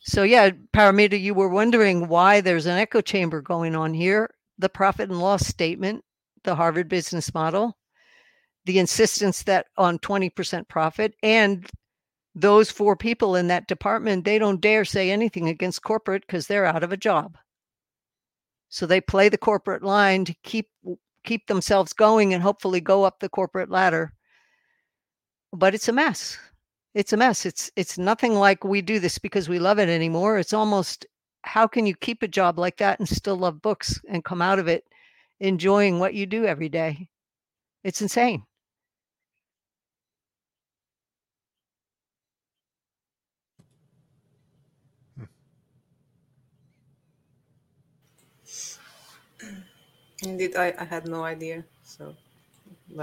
So 0.00 0.22
yeah, 0.22 0.50
Paromita, 0.72 1.20
you 1.20 1.34
were 1.34 1.48
wondering 1.48 2.08
why 2.08 2.40
there's 2.40 2.66
an 2.66 2.78
echo 2.78 3.00
chamber 3.00 3.40
going 3.40 3.74
on 3.74 3.94
here. 3.94 4.30
The 4.58 4.68
profit 4.68 5.08
and 5.10 5.18
loss 5.18 5.46
statement, 5.46 6.04
the 6.44 6.54
Harvard 6.54 6.88
business 6.88 7.32
model, 7.32 7.76
the 8.66 8.78
insistence 8.78 9.42
that 9.44 9.66
on 9.76 9.98
20% 9.98 10.68
profit 10.68 11.14
and 11.22 11.68
those 12.34 12.70
four 12.70 12.96
people 12.96 13.36
in 13.36 13.48
that 13.48 13.68
department, 13.68 14.24
they 14.24 14.38
don't 14.38 14.60
dare 14.60 14.84
say 14.84 15.10
anything 15.10 15.48
against 15.48 15.82
corporate 15.82 16.24
because 16.26 16.46
they're 16.46 16.66
out 16.66 16.82
of 16.82 16.92
a 16.92 16.96
job. 16.96 17.38
So 18.68 18.86
they 18.86 19.00
play 19.00 19.28
the 19.28 19.38
corporate 19.38 19.84
line 19.84 20.24
to 20.24 20.34
keep 20.42 20.68
keep 21.24 21.46
themselves 21.46 21.92
going 21.92 22.34
and 22.34 22.42
hopefully 22.42 22.80
go 22.80 23.04
up 23.04 23.20
the 23.20 23.28
corporate 23.28 23.70
ladder. 23.70 24.12
But 25.52 25.74
it's 25.74 25.88
a 25.88 25.92
mess. 25.92 26.38
It's 26.94 27.12
a 27.12 27.16
mess. 27.16 27.44
It's 27.46 27.70
it's 27.76 27.98
nothing 27.98 28.34
like 28.34 28.64
we 28.64 28.82
do 28.82 28.98
this 29.00 29.18
because 29.18 29.48
we 29.48 29.58
love 29.58 29.78
it 29.78 29.88
anymore. 29.88 30.38
It's 30.38 30.52
almost 30.52 31.06
how 31.42 31.66
can 31.66 31.86
you 31.86 31.94
keep 31.96 32.22
a 32.22 32.28
job 32.28 32.58
like 32.58 32.76
that 32.78 32.98
and 32.98 33.08
still 33.08 33.36
love 33.36 33.60
books 33.62 34.00
and 34.08 34.24
come 34.24 34.40
out 34.40 34.58
of 34.58 34.68
it 34.68 34.84
enjoying 35.40 35.98
what 35.98 36.14
you 36.14 36.26
do 36.26 36.44
every 36.46 36.68
day? 36.68 37.08
It's 37.82 38.00
insane. 38.00 38.44
Indeed, 50.24 50.56
I, 50.56 50.74
I 50.78 50.84
had 50.84 51.06
no 51.06 51.24
idea. 51.24 51.64
So 51.84 52.14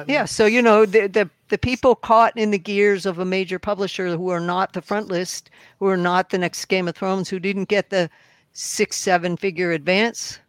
yeah, 0.08 0.26
so 0.26 0.46
you 0.46 0.62
know 0.62 0.86
the, 0.86 1.08
the 1.08 1.30
the 1.50 1.58
people 1.58 1.96
caught 1.96 2.38
in 2.38 2.52
the 2.52 2.60
gears 2.60 3.06
of 3.06 3.20
a 3.20 3.26
major 3.26 3.60
publisher 3.60 4.16
who 4.16 4.30
are 4.30 4.40
not 4.40 4.74
the 4.74 4.82
front 4.82 5.08
list, 5.08 5.50
who 5.80 5.88
are 5.88 5.98
not 5.98 6.30
the 6.30 6.38
next 6.38 6.66
Game 6.66 6.88
of 6.88 6.96
Thrones, 6.96 7.30
who 7.30 7.40
didn't 7.40 7.68
get 7.68 7.90
the 7.90 8.10
six 8.54 8.98
seven 8.98 9.36
figure 9.36 9.72
advance. 9.72 10.40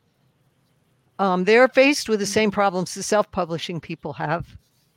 Um, 1.19 1.45
they're 1.45 1.69
faced 1.69 2.09
with 2.09 2.21
the 2.21 2.27
same 2.27 2.51
problems 2.51 2.95
the 2.95 3.03
self 3.03 3.31
publishing 3.33 3.81
people 3.81 4.13
have, 4.13 4.47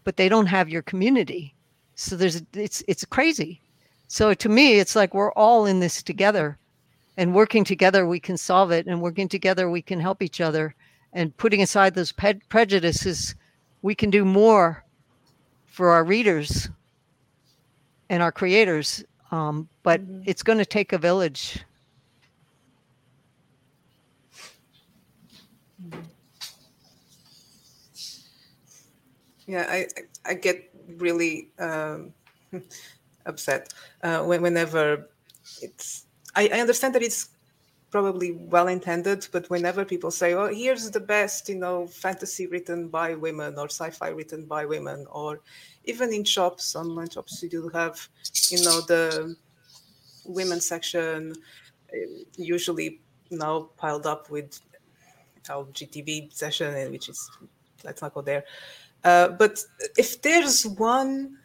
but 0.04 0.18
they 0.18 0.30
don't 0.30 0.48
have 0.48 0.70
your 0.70 0.82
community. 0.82 1.54
So 1.96 2.16
there's 2.16 2.42
it's 2.54 2.84
it's 2.88 3.06
crazy. 3.06 3.62
So 4.08 4.34
to 4.34 4.50
me, 4.50 4.80
it's 4.80 4.96
like 4.96 5.14
we're 5.14 5.32
all 5.34 5.66
in 5.66 5.80
this 5.80 6.04
together, 6.04 6.58
and 7.18 7.34
working 7.34 7.64
together 7.64 8.06
we 8.06 8.20
can 8.20 8.38
solve 8.38 8.72
it, 8.72 8.86
and 8.86 9.02
working 9.02 9.28
together 9.28 9.70
we 9.70 9.82
can 9.82 10.00
help 10.00 10.22
each 10.22 10.40
other 10.40 10.76
and 11.16 11.36
putting 11.38 11.62
aside 11.62 11.96
those 11.96 12.12
pe- 12.12 12.42
prejudices, 12.50 13.36
we 13.82 13.96
can 13.96 14.10
do 14.12 14.26
more 14.26 14.84
for 15.66 15.90
our 15.90 16.04
readers 16.04 16.70
and 18.10 18.22
our 18.22 18.32
creators. 18.32 19.04
Um, 19.32 19.70
but 19.82 20.02
mm-hmm. 20.02 20.24
it's 20.26 20.44
going 20.44 20.60
to 20.60 20.66
take 20.66 20.94
a 20.94 20.98
village. 20.98 21.64
Yeah, 29.48 29.66
I 29.70 29.88
I 30.26 30.34
get 30.34 30.72
really 30.98 31.50
um, 31.60 32.14
upset 33.26 33.74
uh, 34.04 34.24
whenever 34.24 35.08
it's. 35.62 36.06
I, 36.36 36.50
I 36.52 36.60
understand 36.60 36.96
that 36.96 37.04
it's 37.04 37.30
probably 37.96 38.34
well 38.34 38.68
intended, 38.68 39.26
but 39.32 39.50
whenever 39.50 39.86
people 39.86 40.12
say, 40.12 40.34
"Oh, 40.34 40.50
here's 40.62 40.92
the 40.92 41.06
best," 41.16 41.48
you 41.48 41.56
know, 41.56 41.88
fantasy 41.88 42.46
written 42.46 42.90
by 42.90 43.16
women 43.16 43.52
or 43.58 43.68
sci-fi 43.70 44.10
written 44.10 44.42
by 44.56 44.66
women, 44.66 45.00
or 45.10 45.40
even 45.86 46.12
in 46.12 46.26
shops, 46.26 46.76
online 46.76 47.10
shops, 47.10 47.42
you 47.42 47.48
do 47.48 47.70
have, 47.70 47.96
you 48.52 48.62
know, 48.66 48.82
the 48.82 49.04
women 50.26 50.60
section 50.60 51.34
eh, 51.94 52.24
usually 52.36 53.00
now 53.32 53.70
piled 53.78 54.06
up 54.06 54.30
with 54.30 54.60
LGTB 55.48 56.34
session, 56.34 56.76
eh, 56.76 56.90
which 56.90 57.08
is 57.08 57.20
let's 57.86 58.02
not 58.02 58.14
go 58.14 58.22
there. 58.22 58.44
Uh, 59.06 59.30
but 59.30 59.64
if 59.98 60.22
there's 60.22 60.66
one 60.66 61.38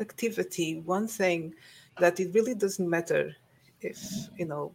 activity, 0.00 0.80
one 0.96 1.06
thing 1.06 1.52
that 2.00 2.18
it 2.18 2.32
really 2.32 2.54
doesn't 2.54 2.88
matter 2.88 3.36
if 3.82 3.98
you 4.38 4.46
know 4.46 4.72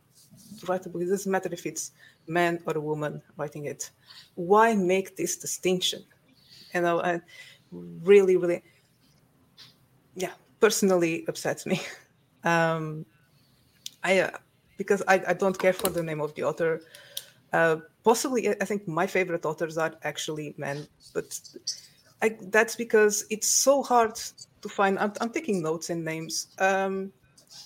write 0.68 0.86
a 0.86 0.90
book. 0.90 1.02
It 1.02 1.10
doesn't 1.10 1.32
matter 1.32 1.50
if 1.52 1.66
it's 1.66 1.92
man 2.28 2.60
or 2.66 2.78
a 2.78 2.82
woman 2.82 3.22
writing 3.38 3.66
it. 3.66 3.90
Why 4.36 4.76
make 4.76 5.16
this 5.16 5.38
distinction? 5.38 6.04
You 6.74 6.82
know, 6.82 7.00
and 7.02 7.22
really, 7.72 8.38
really, 8.38 8.64
yeah, 10.16 10.34
personally 10.60 11.26
upsets 11.28 11.66
me. 11.66 11.82
Um, 12.46 13.06
I 14.04 14.20
uh, 14.20 14.32
because 14.78 15.02
I, 15.08 15.24
I 15.28 15.34
don't 15.34 15.58
care 15.58 15.72
for 15.72 15.90
the 15.90 16.04
name 16.04 16.20
of 16.20 16.36
the 16.36 16.44
author. 16.44 16.82
Uh, 17.54 17.78
possibly, 18.04 18.50
I 18.50 18.66
think 18.66 18.86
my 18.86 19.08
favorite 19.08 19.46
authors 19.46 19.78
are 19.78 19.94
actually 20.04 20.54
men, 20.58 20.86
but 21.14 21.40
I, 22.22 22.38
that's 22.42 22.76
because 22.76 23.26
it's 23.30 23.48
so 23.48 23.82
hard 23.82 24.20
to 24.62 24.70
find. 24.70 25.00
I'm, 25.00 25.14
I'm 25.22 25.30
taking 25.30 25.62
notes 25.62 25.90
and 25.90 26.04
names. 26.04 26.48
Um, 26.60 27.14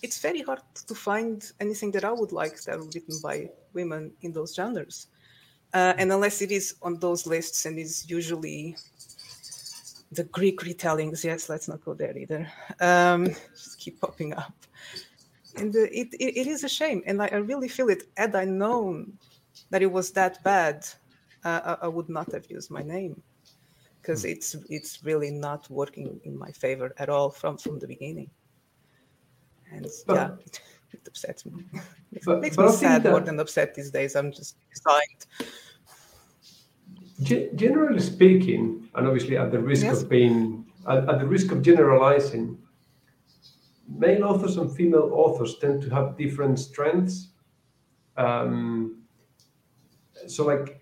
it's 0.02 0.20
very 0.20 0.42
hard 0.42 0.62
to 0.88 0.96
find 0.96 1.52
anything 1.60 1.92
that 1.92 2.04
I 2.04 2.12
would 2.12 2.32
like 2.32 2.62
that 2.64 2.80
written 2.80 3.20
by 3.22 3.50
women 3.74 4.12
in 4.22 4.32
those 4.32 4.56
genres. 4.56 5.08
Uh, 5.74 5.94
and 5.98 6.12
unless 6.12 6.42
it 6.42 6.52
is 6.52 6.76
on 6.82 7.00
those 7.00 7.28
lists 7.28 7.66
and 7.66 7.78
is 7.78 8.10
usually 8.10 8.76
the 10.12 10.24
Greek 10.26 10.62
retellings, 10.62 11.24
yes, 11.24 11.50
let's 11.50 11.68
not 11.68 11.84
go 11.84 11.94
there 11.94 12.18
either. 12.18 12.48
Um, 12.80 13.28
just 13.52 13.80
keep 13.80 14.00
popping 14.00 14.34
up. 14.34 14.54
And 15.58 15.74
the, 15.74 15.86
it, 15.98 16.14
it, 16.14 16.38
it 16.38 16.48
is 16.48 16.64
a 16.64 16.70
shame. 16.70 17.02
And 17.06 17.22
I, 17.22 17.28
I, 17.28 17.38
really 17.38 17.68
feel 17.68 17.90
it. 17.90 18.04
Had 18.16 18.36
I 18.36 18.46
known 18.46 19.14
that 19.72 19.82
it 19.82 19.92
was 19.92 20.12
that 20.12 20.42
bad, 20.44 20.88
uh, 21.44 21.78
I, 21.82 21.86
I 21.86 21.88
would 21.88 22.10
not 22.10 22.32
have 22.32 22.50
used 22.50 22.72
my 22.72 22.84
name 22.84 23.22
because 24.02 24.24
hmm. 24.24 24.30
it's 24.30 24.56
it's 24.70 25.04
really 25.04 25.32
not 25.32 25.70
working 25.70 26.20
in 26.24 26.38
my 26.38 26.52
favor 26.52 26.94
at 26.98 27.10
all 27.10 27.30
from 27.30 27.58
from 27.58 27.80
the 27.80 27.88
beginning 27.88 28.30
and 29.72 29.86
but, 30.06 30.14
yeah, 30.14 30.30
it, 30.46 30.62
it, 30.94 31.08
upsets 31.08 31.46
me. 31.46 31.64
it 32.12 32.24
but, 32.26 32.42
makes 32.42 32.58
me 32.58 32.72
sad 32.72 33.04
more 33.04 33.20
than 33.20 33.40
upset 33.40 33.76
these 33.76 33.92
days. 33.92 34.16
I'm 34.16 34.32
just 34.32 34.56
resigned. 34.70 35.26
Generally 37.56 38.00
speaking, 38.00 38.90
and 38.96 39.08
obviously 39.08 39.38
at 39.38 39.52
the 39.52 39.60
risk 39.60 39.84
yes. 39.84 40.02
of 40.02 40.10
being 40.10 40.66
at, 40.88 41.10
at 41.10 41.20
the 41.20 41.26
risk 41.26 41.52
of 41.52 41.62
generalizing, 41.62 42.58
male 43.88 44.24
authors 44.24 44.58
and 44.58 44.76
female 44.76 45.12
authors 45.14 45.58
tend 45.60 45.82
to 45.82 45.90
have 45.90 46.18
different 46.18 46.60
strengths. 46.60 47.30
Um, 48.18 49.04
so, 50.28 50.46
like 50.46 50.82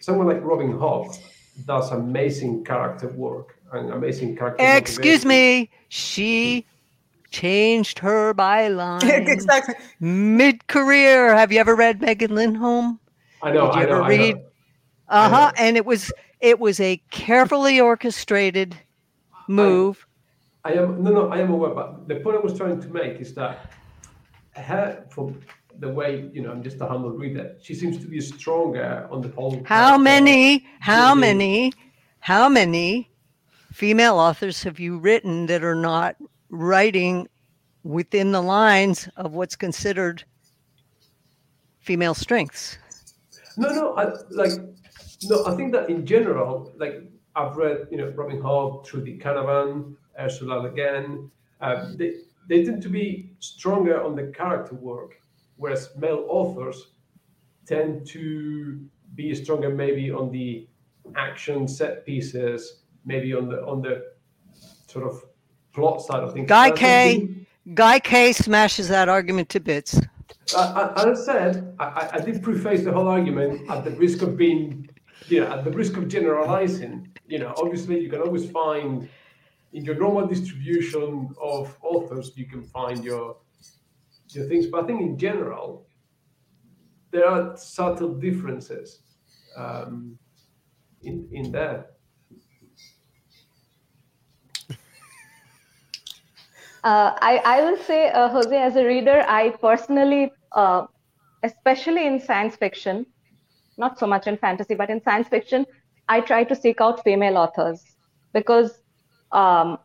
someone 0.00 0.26
like 0.26 0.42
Robin 0.42 0.72
Hobb 0.72 1.18
does 1.64 1.90
amazing 1.90 2.64
character 2.64 3.08
work 3.08 3.58
and 3.72 3.92
amazing 3.92 4.36
character. 4.36 4.64
Excuse 4.64 5.24
motivation. 5.24 5.28
me, 5.28 5.70
she 5.88 6.66
changed 7.30 7.98
her 7.98 8.34
byline 8.34 9.02
exactly 9.28 9.74
mid 10.00 10.66
career. 10.66 11.34
Have 11.34 11.52
you 11.52 11.60
ever 11.60 11.74
read 11.74 12.00
Megan 12.00 12.34
Lindholm? 12.34 13.00
I 13.42 13.52
know. 13.52 13.66
Did 13.66 13.74
you 13.74 13.80
I 13.80 13.84
ever 13.84 14.00
know, 14.00 14.08
read? 14.08 14.36
Uh 15.08 15.28
huh. 15.28 15.52
And 15.58 15.76
it 15.76 15.86
was 15.86 16.12
it 16.40 16.58
was 16.58 16.80
a 16.80 17.02
carefully 17.10 17.80
orchestrated 17.80 18.76
move. 19.48 20.06
I, 20.64 20.70
I, 20.70 20.82
am 20.82 21.02
no 21.02 21.10
no 21.10 21.28
I 21.28 21.38
am 21.38 21.50
aware, 21.50 21.74
but 21.74 22.08
the 22.08 22.16
point 22.16 22.36
I 22.36 22.40
was 22.40 22.56
trying 22.56 22.80
to 22.80 22.88
make 22.88 23.20
is 23.20 23.34
that 23.34 23.70
her 24.54 25.04
from 25.10 25.40
the 25.78 25.88
way 25.88 26.28
you 26.32 26.42
know 26.42 26.50
I'm 26.50 26.62
just 26.62 26.80
a 26.80 26.86
humble 26.86 27.10
reader. 27.10 27.56
She 27.62 27.74
seems 27.74 27.98
to 27.98 28.06
be 28.06 28.20
stronger 28.20 29.06
on 29.10 29.20
the 29.20 29.28
whole. 29.28 29.62
How 29.64 29.98
many? 29.98 30.66
How 30.80 31.14
many? 31.14 31.72
How 32.20 32.48
many 32.48 33.10
female 33.72 34.16
authors 34.16 34.62
have 34.62 34.80
you 34.80 34.98
written 34.98 35.46
that 35.46 35.62
are 35.62 35.74
not 35.74 36.16
writing 36.56 37.28
within 37.84 38.32
the 38.32 38.42
lines 38.42 39.08
of 39.16 39.34
what's 39.34 39.56
considered 39.56 40.24
female 41.80 42.14
strengths. 42.14 42.78
No, 43.56 43.68
no, 43.70 43.94
I, 43.94 44.12
like, 44.30 44.52
no, 45.24 45.46
I 45.46 45.54
think 45.54 45.72
that 45.72 45.88
in 45.88 46.04
general, 46.04 46.72
like, 46.76 47.02
I've 47.36 47.56
read, 47.56 47.86
you 47.90 47.98
know, 47.98 48.08
Robin 48.10 48.40
Hobb, 48.40 48.84
Trudi 48.84 49.18
Canavan, 49.18 49.94
Ursula 50.18 50.54
Le 50.54 50.70
Guin. 50.70 51.30
Uh, 51.60 51.92
they, 51.94 52.14
they 52.48 52.64
tend 52.64 52.82
to 52.82 52.88
be 52.88 53.30
stronger 53.38 54.02
on 54.02 54.16
the 54.16 54.24
character 54.24 54.74
work, 54.74 55.20
whereas 55.56 55.90
male 55.96 56.26
authors 56.28 56.88
tend 57.66 58.06
to 58.06 58.80
be 59.14 59.34
stronger 59.34 59.70
maybe 59.70 60.10
on 60.10 60.30
the 60.30 60.66
action 61.16 61.68
set 61.68 62.04
pieces, 62.04 62.82
maybe 63.04 63.34
on 63.34 63.48
the 63.48 63.64
on 63.64 63.80
the 63.80 64.04
sort 64.86 65.06
of 65.06 65.24
plot 65.76 66.00
side 66.08 66.22
of 66.24 66.32
things. 66.32 66.48
Guy 66.48 66.70
Kay. 66.70 67.10
something- 67.20 67.46
Guy 67.74 67.98
Kay 68.10 68.32
smashes 68.32 68.86
that 68.88 69.08
argument 69.08 69.48
to 69.50 69.60
bits. 69.60 70.00
I, 70.56 70.62
I, 70.80 70.82
as 71.10 71.20
I 71.20 71.24
said, 71.32 71.74
I, 71.78 71.84
I- 72.00 72.10
I 72.16 72.18
did 72.26 72.36
preface 72.42 72.82
the 72.88 72.92
whole 72.96 73.08
argument 73.18 73.52
at 73.70 73.84
the 73.86 73.90
risk 74.04 74.18
of 74.26 74.36
being, 74.36 74.88
you 75.32 75.40
know, 75.40 75.48
at 75.54 75.60
the 75.66 75.70
risk 75.82 75.92
of 76.00 76.04
generalizing. 76.16 76.94
You 77.32 77.38
know, 77.40 77.52
obviously, 77.62 77.96
you 78.04 78.08
can 78.14 78.20
always 78.26 78.44
find 78.50 79.08
in 79.72 79.84
your 79.84 79.96
normal 80.04 80.26
distribution 80.34 81.28
of 81.52 81.76
authors, 81.82 82.26
you 82.40 82.46
can 82.52 82.62
find 82.62 82.98
your 83.04 83.26
your 84.36 84.46
things. 84.50 84.64
But 84.72 84.78
I 84.84 84.86
think 84.88 85.00
in 85.08 85.14
general, 85.26 85.68
there 87.12 87.26
are 87.34 87.56
subtle 87.56 88.14
differences 88.28 88.88
um, 89.62 90.16
in 91.08 91.16
in 91.38 91.44
there. 91.58 91.80
Uh, 96.86 97.14
I, 97.20 97.42
I 97.44 97.62
will 97.62 97.78
say, 97.78 98.10
uh, 98.10 98.28
Jose, 98.28 98.56
as 98.56 98.76
a 98.76 98.84
reader, 98.86 99.24
I 99.28 99.50
personally, 99.60 100.32
uh, 100.52 100.86
especially 101.42 102.06
in 102.06 102.20
science 102.20 102.56
fiction, 102.56 103.06
not 103.78 103.98
so 103.98 104.06
much 104.06 104.26
in 104.28 104.38
fantasy, 104.38 104.74
but 104.74 104.90
in 104.90 105.02
science 105.02 105.28
fiction, 105.28 105.66
I 106.08 106.20
try 106.20 106.44
to 106.44 106.54
seek 106.56 106.80
out 106.80 107.02
female 107.04 107.38
authors 107.38 107.82
because 108.34 108.82
um, 109.32 109.78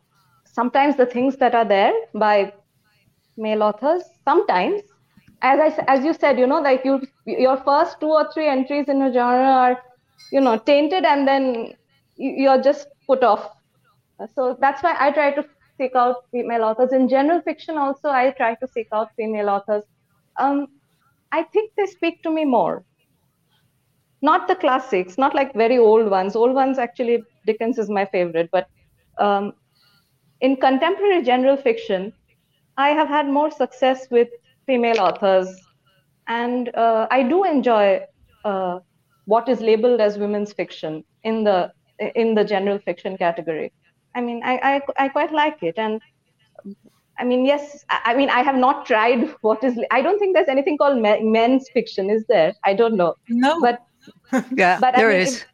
sometimes 0.46 0.96
the 0.96 1.06
things 1.06 1.36
that 1.38 1.54
are 1.54 1.64
there 1.66 1.92
by 2.14 2.54
male 3.36 3.62
authors, 3.64 4.04
sometimes, 4.24 4.82
as 5.42 5.60
I 5.60 5.84
as 5.88 6.04
you 6.04 6.14
said, 6.14 6.38
you 6.38 6.46
know, 6.46 6.60
like 6.60 6.84
you 6.84 7.02
your 7.26 7.56
first 7.58 8.00
two 8.00 8.10
or 8.10 8.30
three 8.32 8.48
entries 8.48 8.88
in 8.88 9.02
a 9.02 9.12
genre 9.12 9.44
are, 9.64 9.82
you 10.32 10.40
know, 10.40 10.58
tainted, 10.58 11.04
and 11.04 11.26
then 11.28 11.74
you're 12.16 12.62
just 12.62 12.88
put 13.08 13.24
off. 13.24 13.50
So 14.34 14.56
that's 14.60 14.82
why 14.82 14.96
i 14.98 15.10
try 15.10 15.32
to 15.32 15.44
seek 15.78 15.94
out 15.94 16.16
female 16.30 16.62
authors. 16.64 16.92
In 16.92 17.08
general 17.08 17.40
fiction 17.42 17.76
also 17.76 18.08
i 18.08 18.30
try 18.30 18.54
to 18.56 18.68
seek 18.68 18.88
out 18.92 19.08
female 19.16 19.48
authors. 19.48 19.84
Um, 20.38 20.66
i 21.32 21.42
think 21.42 21.72
they 21.76 21.86
speak 21.86 22.22
to 22.22 22.30
me 22.30 22.44
more. 22.44 22.84
Not 24.20 24.48
the 24.48 24.54
classics 24.54 25.18
not 25.18 25.34
like 25.34 25.54
very 25.54 25.78
old 25.78 26.10
ones. 26.10 26.36
Old 26.36 26.54
ones 26.54 26.78
actually 26.78 27.22
dickens 27.46 27.78
is 27.78 27.90
my 27.90 28.04
favorite 28.06 28.50
but 28.52 28.68
um, 29.18 29.52
in 30.40 30.56
contemporary 30.56 31.22
general 31.22 31.56
fiction 31.56 32.12
i 32.76 32.88
have 32.90 33.08
had 33.08 33.26
more 33.26 33.50
success 33.50 34.06
with 34.10 34.28
female 34.66 35.00
authors. 35.00 35.48
And 36.28 36.74
uh, 36.76 37.06
i 37.10 37.22
do 37.22 37.44
enjoy 37.44 38.00
uh, 38.44 38.80
what 39.26 39.48
is 39.48 39.60
labeled 39.60 40.00
as 40.00 40.18
women's 40.18 40.52
fiction 40.52 41.04
in 41.24 41.44
the 41.44 41.72
in 42.14 42.34
the 42.34 42.44
general 42.44 42.78
fiction 42.78 43.16
category 43.16 43.72
I 44.14 44.20
mean, 44.20 44.42
I, 44.44 44.80
I, 44.98 45.04
I 45.04 45.08
quite 45.08 45.32
like 45.32 45.62
it. 45.62 45.78
And 45.78 46.00
I 47.18 47.24
mean, 47.24 47.44
yes, 47.44 47.84
I, 47.90 48.00
I 48.06 48.14
mean, 48.16 48.30
I 48.30 48.42
have 48.42 48.56
not 48.56 48.86
tried 48.86 49.34
what 49.42 49.62
is, 49.64 49.78
I 49.90 50.02
don't 50.02 50.18
think 50.18 50.34
there's 50.34 50.48
anything 50.48 50.78
called 50.78 50.98
men's 51.00 51.68
fiction, 51.72 52.10
is 52.10 52.24
there? 52.28 52.54
I 52.64 52.74
don't 52.74 52.96
know. 52.96 53.14
No, 53.28 53.60
But, 53.60 53.78
Yeah, 54.56 54.80
But 54.80 54.96
I 54.96 55.02
there 55.02 55.08
mean, 55.08 55.18
is. 55.18 55.44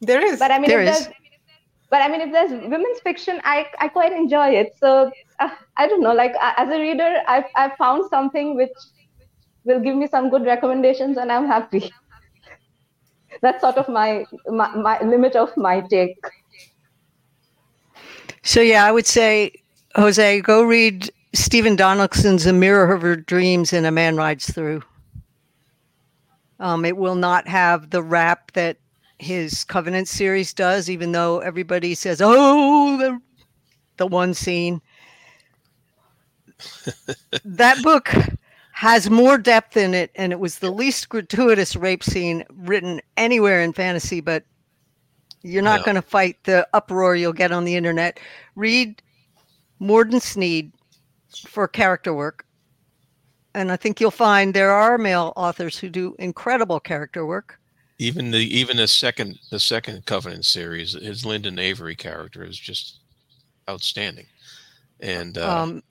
there 0.00 0.24
is. 0.24 0.38
but 0.38 0.50
I 0.50 0.58
mean, 0.58 0.70
There 0.70 0.80
if 0.80 0.88
is. 0.88 1.04
there's, 1.04 1.14
but 1.90 2.02
I 2.02 2.08
mean, 2.08 2.20
if 2.20 2.32
there's 2.32 2.50
women's 2.50 3.00
fiction, 3.00 3.40
I, 3.44 3.66
I 3.80 3.88
quite 3.88 4.12
enjoy 4.12 4.48
it. 4.50 4.74
So 4.78 5.10
uh, 5.40 5.50
I 5.76 5.88
don't 5.88 6.02
know, 6.02 6.12
like 6.14 6.34
uh, 6.40 6.52
as 6.56 6.68
a 6.68 6.78
reader, 6.80 7.22
I've, 7.26 7.44
I've 7.56 7.76
found 7.76 8.08
something 8.10 8.54
which 8.56 8.70
will 9.64 9.80
give 9.80 9.96
me 9.96 10.06
some 10.06 10.30
good 10.30 10.44
recommendations 10.44 11.16
and 11.16 11.32
I'm 11.32 11.46
happy. 11.46 11.90
That's 13.42 13.60
sort 13.60 13.76
of 13.76 13.88
my, 13.88 14.24
my, 14.46 14.74
my 14.76 15.00
limit 15.02 15.36
of 15.36 15.56
my 15.56 15.80
take. 15.80 16.18
So 18.48 18.62
yeah, 18.62 18.86
I 18.86 18.92
would 18.92 19.06
say, 19.06 19.52
Jose, 19.94 20.40
go 20.40 20.62
read 20.62 21.10
Stephen 21.34 21.76
Donaldson's 21.76 22.46
"A 22.46 22.52
Mirror 22.54 22.94
of 22.94 23.02
Her 23.02 23.14
Dreams" 23.14 23.74
and 23.74 23.84
"A 23.84 23.90
Man 23.90 24.16
Rides 24.16 24.50
Through." 24.50 24.82
Um, 26.58 26.86
it 26.86 26.96
will 26.96 27.14
not 27.14 27.46
have 27.46 27.90
the 27.90 28.02
rap 28.02 28.52
that 28.52 28.78
his 29.18 29.64
Covenant 29.64 30.08
series 30.08 30.54
does, 30.54 30.88
even 30.88 31.12
though 31.12 31.40
everybody 31.40 31.94
says, 31.94 32.22
"Oh, 32.24 32.96
the 32.96 33.20
the 33.98 34.06
one 34.06 34.32
scene." 34.32 34.80
that 37.44 37.82
book 37.82 38.14
has 38.72 39.10
more 39.10 39.36
depth 39.36 39.76
in 39.76 39.92
it, 39.92 40.10
and 40.14 40.32
it 40.32 40.40
was 40.40 40.60
the 40.60 40.70
least 40.70 41.10
gratuitous 41.10 41.76
rape 41.76 42.02
scene 42.02 42.44
written 42.54 43.02
anywhere 43.18 43.60
in 43.60 43.74
fantasy, 43.74 44.22
but 44.22 44.44
you're 45.42 45.62
not 45.62 45.84
going 45.84 45.94
to 45.94 46.02
fight 46.02 46.36
the 46.44 46.66
uproar 46.72 47.16
you'll 47.16 47.32
get 47.32 47.52
on 47.52 47.64
the 47.64 47.76
internet. 47.76 48.18
Read 48.54 49.02
Mordant's 49.78 50.36
Need 50.36 50.72
for 51.46 51.68
character 51.68 52.12
work. 52.12 52.44
And 53.54 53.72
I 53.72 53.76
think 53.76 54.00
you'll 54.00 54.10
find 54.10 54.52
there 54.52 54.70
are 54.70 54.98
male 54.98 55.32
authors 55.36 55.78
who 55.78 55.88
do 55.88 56.14
incredible 56.18 56.80
character 56.80 57.26
work. 57.26 57.58
Even 57.98 58.30
the 58.30 58.38
even 58.38 58.76
the 58.76 58.86
second 58.86 59.38
the 59.50 59.58
second 59.58 60.06
Covenant 60.06 60.44
series, 60.44 60.92
his 60.92 61.24
Linden 61.26 61.58
Avery 61.58 61.96
character 61.96 62.44
is 62.44 62.56
just 62.56 63.00
outstanding. 63.68 64.26
And 65.00 65.36
uh, 65.36 65.62
Um, 65.62 65.82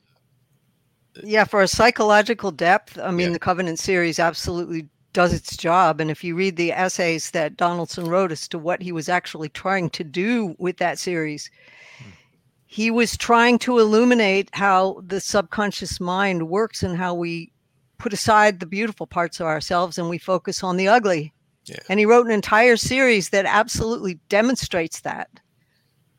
yeah, 1.24 1.44
for 1.44 1.62
a 1.62 1.68
psychological 1.68 2.52
depth, 2.52 2.98
I 2.98 3.12
mean, 3.12 3.28
Yeah. 3.28 3.34
the 3.34 3.40
Covenant 3.40 3.80
series 3.80 4.20
absolutely 4.20 4.88
does 5.18 5.34
its 5.34 5.58
job. 5.58 6.00
And 6.00 6.12
if 6.12 6.24
you 6.24 6.36
read 6.36 6.58
the 6.58 6.72
essays 6.72 7.32
that 7.32 7.58
Donaldson 7.58 8.06
wrote 8.06 8.32
as 8.32 8.48
to 8.50 8.60
what 8.60 8.84
he 8.84 8.92
was 8.92 9.10
actually 9.10 9.50
trying 9.50 9.90
to 9.90 10.04
do 10.04 10.56
with 10.60 10.78
that 10.78 11.00
series, 11.00 11.50
hmm. 11.98 12.12
he 12.68 12.92
was 12.92 13.18
trying 13.18 13.58
to 13.60 13.80
illuminate 13.80 14.52
how 14.54 15.02
the 15.04 15.20
subconscious 15.20 16.00
mind 16.00 16.50
works 16.50 16.84
and 16.84 16.96
how 16.96 17.16
we 17.16 17.52
put 17.98 18.14
aside 18.14 18.60
the 18.60 18.68
beautiful 18.68 19.08
parts 19.08 19.40
of 19.40 19.48
ourselves 19.48 19.98
and 19.98 20.08
we 20.08 20.20
focus 20.20 20.64
on 20.64 20.78
the 20.78 20.88
ugly. 20.88 21.34
Yeah. 21.66 21.80
And 21.90 22.00
he 22.00 22.06
wrote 22.06 22.28
an 22.28 22.32
entire 22.32 22.78
series 22.78 23.30
that 23.30 23.48
absolutely 23.48 24.20
demonstrates 24.30 25.02
that 25.02 25.32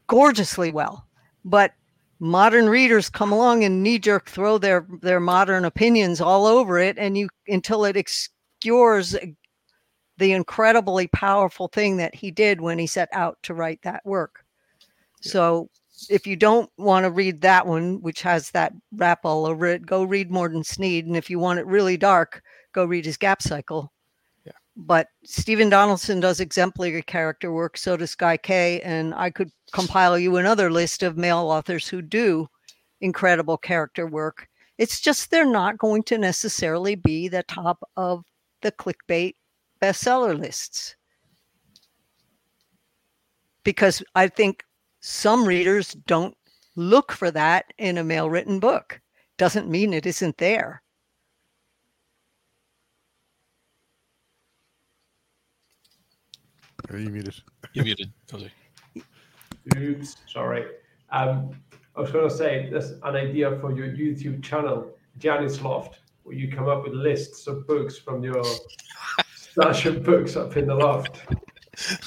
gorgeously 0.09 0.73
well. 0.73 1.07
But 1.45 1.73
modern 2.19 2.69
readers 2.69 3.11
come 3.11 3.31
along 3.31 3.63
and 3.63 3.81
knee 3.81 4.01
jerk 4.01 4.29
throw 4.29 4.59
their 4.59 4.89
their 5.03 5.21
modern 5.21 5.65
opinions 5.65 6.21
all 6.21 6.47
over 6.47 6.81
it 6.81 6.99
and 6.99 7.17
you 7.17 7.29
until 7.47 7.85
it 7.85 7.97
obscures 8.59 9.17
the 10.19 10.33
incredibly 10.33 11.07
powerful 11.09 11.69
thing 11.69 11.97
that 11.99 12.15
he 12.15 12.31
did 12.31 12.61
when 12.61 12.79
he 12.79 12.87
set 12.87 13.09
out 13.13 13.39
to 13.45 13.55
write 13.55 13.81
that 13.83 14.05
work. 14.05 14.45
So 15.21 15.69
if 16.11 16.27
you 16.27 16.37
don't 16.37 16.71
want 16.77 17.05
to 17.05 17.11
read 17.11 17.41
that 17.41 17.67
one, 17.67 18.01
which 18.03 18.23
has 18.23 18.51
that 18.51 18.73
wrap 18.93 19.21
all 19.25 19.47
over 19.47 19.67
it, 19.67 19.87
go 19.87 20.03
read 20.03 20.31
Mordant's 20.31 20.79
Need. 20.79 21.07
And 21.07 21.17
if 21.17 21.31
you 21.31 21.39
want 21.39 21.61
it 21.61 21.67
really 21.67 21.97
dark, 21.97 22.43
go 22.73 22.85
read 22.85 23.05
his 23.05 23.17
Gap 23.17 23.43
Cycle. 23.43 23.93
Yeah. 24.45 24.53
But 24.77 25.09
Stephen 25.25 25.69
Donaldson 25.69 26.21
does 26.21 26.41
exemplary 26.41 27.03
character 27.03 27.53
work, 27.53 27.77
so 27.77 27.97
does 27.97 28.15
Guy 28.15 28.37
Kay, 28.37 28.81
and 28.81 29.15
I 29.15 29.31
could 29.31 29.51
compile 29.73 30.19
you 30.19 30.37
another 30.37 30.71
list 30.71 31.03
of 31.03 31.17
male 31.17 31.39
authors 31.39 31.89
who 31.89 32.03
do 32.03 32.49
incredible 33.01 33.59
character 33.59 34.07
work. 34.07 34.49
It's 34.79 35.01
just 35.01 35.31
they're 35.31 35.45
not 35.45 35.79
going 35.79 36.05
to 36.05 36.19
necessarily 36.19 36.95
be 36.95 37.29
the 37.29 37.43
top 37.45 37.83
of 37.97 38.25
the 38.63 38.73
clickbait 38.73 39.35
bestseller 39.81 40.39
lists. 40.39 40.97
Because 43.65 44.03
I 44.15 44.29
think 44.29 44.65
some 45.01 45.45
readers 45.45 45.95
don't 46.07 46.37
look 46.77 47.13
for 47.13 47.31
that 47.31 47.67
in 47.79 47.99
a 47.99 48.05
mail 48.05 48.31
written 48.31 48.61
book. 48.61 49.01
Doesn't 49.37 49.69
mean 49.69 49.93
it 49.93 50.07
isn't 50.07 50.39
there. 50.39 50.83
Are 56.91 56.99
you 56.99 57.11
muted? 57.11 57.35
you 57.75 57.85
muted. 57.85 58.13
Jose. 58.31 58.51
Oops, 59.77 60.17
sorry. 60.27 60.65
Um, 61.11 61.51
I 61.97 62.01
was 62.01 62.11
going 62.11 62.29
to 62.29 62.35
say 62.35 62.69
there's 62.71 62.93
an 63.03 63.17
idea 63.17 63.59
for 63.61 63.73
your 63.77 63.89
YouTube 63.89 64.43
channel, 64.43 64.95
Janny's 65.19 65.61
Loft, 65.61 66.01
you 66.33 66.51
come 66.51 66.69
up 66.69 66.85
with 66.85 66.93
lists 66.93 67.47
of 67.47 67.67
books 67.67 67.99
from 67.99 68.23
your 68.23 68.43
stash 69.35 69.87
of 69.87 70.03
books 70.03 70.37
up 70.37 70.57
in 70.57 70.67
the 70.67 70.75
loft. 70.75 71.21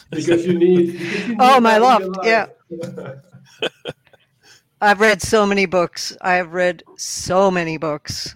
Because 0.10 0.46
you 0.46 0.58
need. 0.58 0.94
because 0.94 1.28
you 1.28 1.36
oh, 1.40 1.58
need 1.58 1.58
Oh, 1.58 1.60
my 1.60 1.80
that 1.80 2.02
in 2.02 2.02
your 2.02 2.12
loft, 2.12 2.26
yeah. 2.26 3.92
I've 4.82 5.00
read 5.00 5.22
so 5.22 5.46
many 5.46 5.66
books. 5.66 6.18
I 6.22 6.34
have 6.34 6.54
read 6.54 6.84
so 6.98 7.52
many 7.52 7.78
books. 7.78 8.36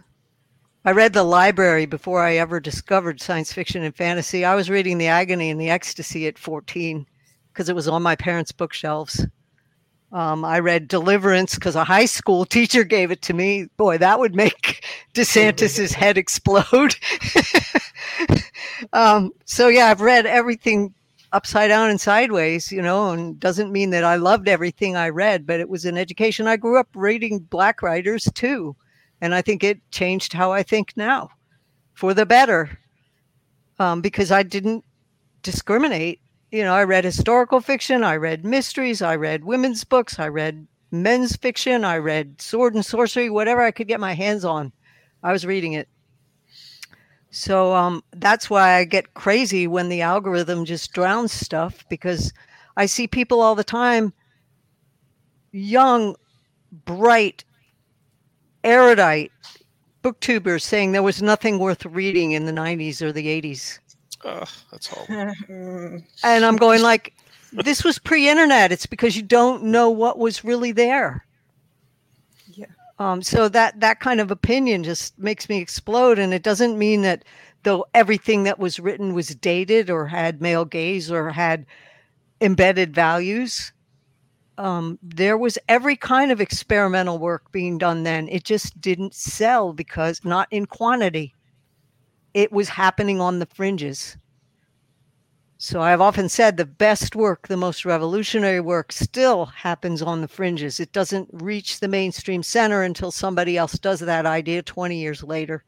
I 0.88 0.92
read 0.92 1.14
the 1.14 1.24
library 1.24 1.88
before 1.88 2.22
I 2.22 2.36
ever 2.36 2.60
discovered 2.60 3.20
science 3.20 3.52
fiction 3.52 3.82
and 3.82 3.96
fantasy. 3.96 4.46
I 4.46 4.54
was 4.54 4.70
reading 4.70 5.00
The 5.00 5.08
Agony 5.08 5.50
and 5.50 5.60
the 5.60 5.72
Ecstasy 5.72 6.28
at 6.28 6.38
14 6.38 7.08
because 7.52 7.70
it 7.70 7.76
was 7.76 7.88
on 7.88 8.04
my 8.04 8.16
parents' 8.16 8.52
bookshelves. 8.52 9.26
Um, 10.16 10.46
I 10.46 10.60
read 10.60 10.88
Deliverance 10.88 11.56
because 11.56 11.76
a 11.76 11.84
high 11.84 12.06
school 12.06 12.46
teacher 12.46 12.86
gave 12.86 13.12
it 13.12 13.22
to 13.24 13.34
me. 13.34 13.68
Boy, 13.76 13.98
that 13.98 14.18
would 14.18 14.34
make 14.34 14.86
DeSantis's 15.14 15.92
head 16.02 16.18
explode. 16.18 16.96
um, 18.94 19.32
so 19.44 19.68
yeah, 19.68 19.88
I've 19.88 20.00
read 20.00 20.26
everything 20.26 20.94
upside 21.34 21.68
down 21.68 21.90
and 21.90 22.00
sideways, 22.00 22.72
you 22.72 22.82
know, 22.82 23.12
and 23.12 23.38
doesn't 23.42 23.74
mean 23.74 23.90
that 23.90 24.06
I 24.06 24.16
loved 24.16 24.48
everything 24.48 24.96
I 24.96 25.10
read, 25.10 25.46
but 25.46 25.60
it 25.60 25.68
was 25.68 25.84
an 25.84 25.98
education. 25.98 26.48
I 26.48 26.56
grew 26.56 26.80
up 26.80 26.88
reading 26.96 27.40
black 27.40 27.82
writers 27.82 28.24
too, 28.36 28.74
and 29.20 29.36
I 29.36 29.42
think 29.42 29.66
it 29.66 29.82
changed 29.92 30.32
how 30.32 30.54
I 30.54 30.64
think 30.64 30.94
now, 30.96 31.30
for 31.94 32.14
the 32.14 32.26
better, 32.26 32.80
um, 33.80 34.00
because 34.00 34.32
I 34.32 34.44
didn't 34.44 34.86
discriminate 35.44 36.22
you 36.56 36.64
know, 36.64 36.74
I 36.74 36.86
read 36.86 37.04
historical 37.04 37.60
fiction, 37.60 38.02
I 38.02 38.16
read 38.16 38.46
mysteries, 38.46 39.02
I 39.02 39.18
read 39.18 39.44
women's 39.44 39.84
books, 39.84 40.20
I 40.20 40.30
read 40.30 40.66
men's 40.90 41.36
fiction, 41.36 41.84
I 41.84 41.98
read 41.98 42.42
sword 42.42 42.76
and 42.76 42.86
sorcery, 42.86 43.30
whatever 43.30 43.62
I 43.62 43.72
could 43.72 43.90
get 43.90 44.00
my 44.00 44.14
hands 44.14 44.46
on. 44.46 44.72
I 45.22 45.34
was 45.34 45.46
reading 45.46 45.74
it. 45.74 45.90
So 47.30 47.76
um, 47.76 48.02
that's 48.14 48.50
why 48.50 48.76
I 48.76 48.86
get 48.86 49.16
crazy 49.16 49.68
when 49.68 49.90
the 49.90 50.02
algorithm 50.02 50.64
just 50.64 50.94
drowns 50.94 51.34
stuff 51.34 51.84
because 51.90 52.32
I 52.78 52.86
see 52.86 53.06
people 53.06 53.42
all 53.42 53.56
the 53.56 53.64
time, 53.66 54.14
young, 55.52 56.16
bright, 56.86 57.44
erudite 58.64 59.34
booktubers 60.06 60.62
saying 60.62 60.94
there 60.94 61.04
was 61.04 61.22
nothing 61.22 61.60
worth 61.60 61.86
reading 61.86 62.32
in 62.32 62.46
the 62.46 62.54
90s 62.54 63.02
or 63.02 63.12
the 63.12 63.42
80s. 63.42 63.80
Ugh, 64.26 64.48
that's 64.72 64.88
horrible. 64.88 66.04
and 66.24 66.46
I'm 66.46 66.56
going 66.58 66.82
like, 66.82 67.14
this 67.52 67.84
was 67.84 68.00
pre-internet. 68.00 68.72
It's 68.72 68.86
because 68.88 69.16
you 69.16 69.22
don't 69.22 69.64
know 69.64 69.90
what 69.90 70.18
was 70.18 70.44
really 70.44 70.72
there. 70.72 71.26
Yeah. 72.54 72.66
Um, 73.00 73.22
so 73.22 73.48
that 73.50 73.80
that 73.80 74.00
kind 74.00 74.20
of 74.20 74.32
opinion 74.32 74.84
just 74.84 75.18
makes 75.20 75.48
me 75.48 75.60
explode, 75.60 76.20
and 76.20 76.34
it 76.34 76.44
doesn't 76.44 76.78
mean 76.78 77.02
that 77.04 77.24
though 77.64 77.86
everything 77.94 78.44
that 78.44 78.60
was 78.60 78.80
written 78.80 79.14
was 79.14 79.30
dated 79.30 79.90
or 79.90 80.08
had 80.08 80.42
male 80.42 80.66
gaze 80.66 81.12
or 81.12 81.30
had 81.30 81.66
embedded 82.42 82.94
values. 82.94 83.72
Um, 84.58 84.98
there 85.04 85.38
was 85.38 85.58
every 85.68 85.98
kind 85.98 86.32
of 86.32 86.40
experimental 86.40 87.20
work 87.20 87.52
being 87.52 87.78
done 87.78 88.04
then. 88.04 88.30
It 88.30 88.46
just 88.46 88.80
didn't 88.80 89.14
sell 89.14 89.74
because 89.74 90.24
not 90.24 90.48
in 90.50 90.66
quantity 90.66 91.35
it 92.36 92.52
was 92.52 92.68
happening 92.68 93.22
on 93.22 93.40
the 93.40 93.46
fringes. 93.46 94.18
So 95.58 95.82
I've 95.82 96.02
often 96.02 96.28
said 96.28 96.58
the 96.58 96.66
best 96.66 97.16
work, 97.16 97.48
the 97.48 97.56
most 97.56 97.86
revolutionary 97.86 98.60
work, 98.60 98.92
still 98.92 99.46
happens 99.46 100.02
on 100.02 100.20
the 100.20 100.28
fringes. 100.28 100.82
It 100.82 100.92
doesn't 100.92 101.30
reach 101.32 101.80
the 101.80 101.88
mainstream 101.88 102.44
center 102.44 102.84
until 102.84 103.10
somebody 103.10 103.58
else 103.58 103.80
does 103.80 104.02
that 104.02 104.26
idea 104.26 104.62
20 104.62 104.98
years 105.00 105.24
later. 105.24 105.64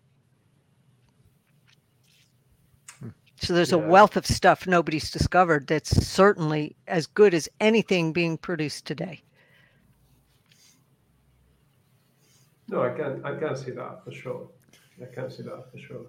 So 3.40 3.54
there's 3.54 3.72
Yeah. 3.72 3.78
a 3.78 3.90
wealth 3.90 4.18
of 4.18 4.26
stuff 4.26 4.68
nobody's 4.68 5.10
discovered 5.10 5.68
that's 5.68 6.06
certainly 6.06 6.76
as 6.86 7.08
good 7.08 7.34
as 7.34 7.48
anything 7.62 8.12
being 8.12 8.38
produced 8.38 8.86
today. 8.86 9.24
No, 12.68 12.82
I 12.82 12.90
can 12.90 13.24
I 13.24 13.40
can 13.40 13.56
see 13.56 13.72
that 13.72 14.04
for 14.04 14.12
sure. 14.12 14.50
I 15.02 15.06
can't 15.06 15.32
see 15.32 15.44
that 15.44 15.72
for 15.72 15.78
sure. 15.78 16.08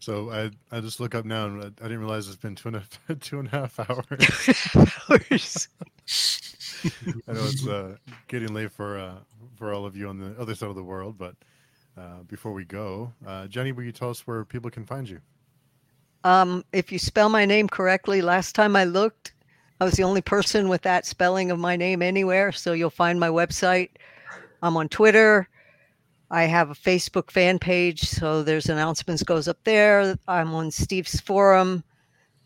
So 0.00 0.30
I 0.30 0.50
I 0.76 0.80
just 0.80 0.98
look 0.98 1.14
up 1.14 1.24
now 1.26 1.46
and 1.46 1.62
I, 1.62 1.66
I 1.66 1.88
didn't 1.88 2.00
realize 2.00 2.26
it's 2.26 2.36
been 2.36 2.54
two 2.54 2.68
and 2.68 2.76
a 3.08 3.14
two 3.20 3.38
and 3.38 3.48
a 3.48 3.50
half 3.50 3.78
hours. 3.78 4.08
I 7.28 7.32
know 7.32 7.44
it's 7.44 7.66
uh, 7.66 7.96
getting 8.26 8.54
late 8.54 8.72
for 8.72 8.98
uh, 8.98 9.16
for 9.56 9.74
all 9.74 9.84
of 9.84 9.94
you 9.96 10.08
on 10.08 10.18
the 10.18 10.34
other 10.40 10.54
side 10.54 10.70
of 10.70 10.74
the 10.74 10.82
world, 10.82 11.18
but 11.18 11.34
uh, 11.98 12.22
before 12.26 12.52
we 12.52 12.64
go, 12.64 13.12
uh, 13.26 13.46
Janny, 13.46 13.74
will 13.74 13.84
you 13.84 13.92
tell 13.92 14.08
us 14.08 14.26
where 14.26 14.44
people 14.44 14.70
can 14.70 14.86
find 14.86 15.06
you? 15.06 15.20
Um, 16.24 16.64
if 16.72 16.90
you 16.90 16.98
spell 16.98 17.28
my 17.28 17.44
name 17.44 17.68
correctly, 17.68 18.22
last 18.22 18.54
time 18.54 18.76
I 18.76 18.84
looked, 18.84 19.34
I 19.80 19.84
was 19.84 19.94
the 19.94 20.04
only 20.04 20.22
person 20.22 20.70
with 20.70 20.82
that 20.82 21.04
spelling 21.04 21.50
of 21.50 21.58
my 21.58 21.76
name 21.76 22.00
anywhere. 22.00 22.52
So 22.52 22.72
you'll 22.72 22.88
find 22.88 23.20
my 23.20 23.28
website. 23.28 23.90
I'm 24.62 24.76
on 24.78 24.88
Twitter. 24.88 25.48
I 26.30 26.44
have 26.44 26.70
a 26.70 26.74
Facebook 26.74 27.30
fan 27.30 27.58
page, 27.58 28.02
so 28.02 28.42
there's 28.42 28.68
announcements 28.68 29.22
goes 29.22 29.48
up 29.48 29.58
there. 29.64 30.16
I'm 30.28 30.54
on 30.54 30.70
Steve's 30.70 31.20
forum. 31.20 31.82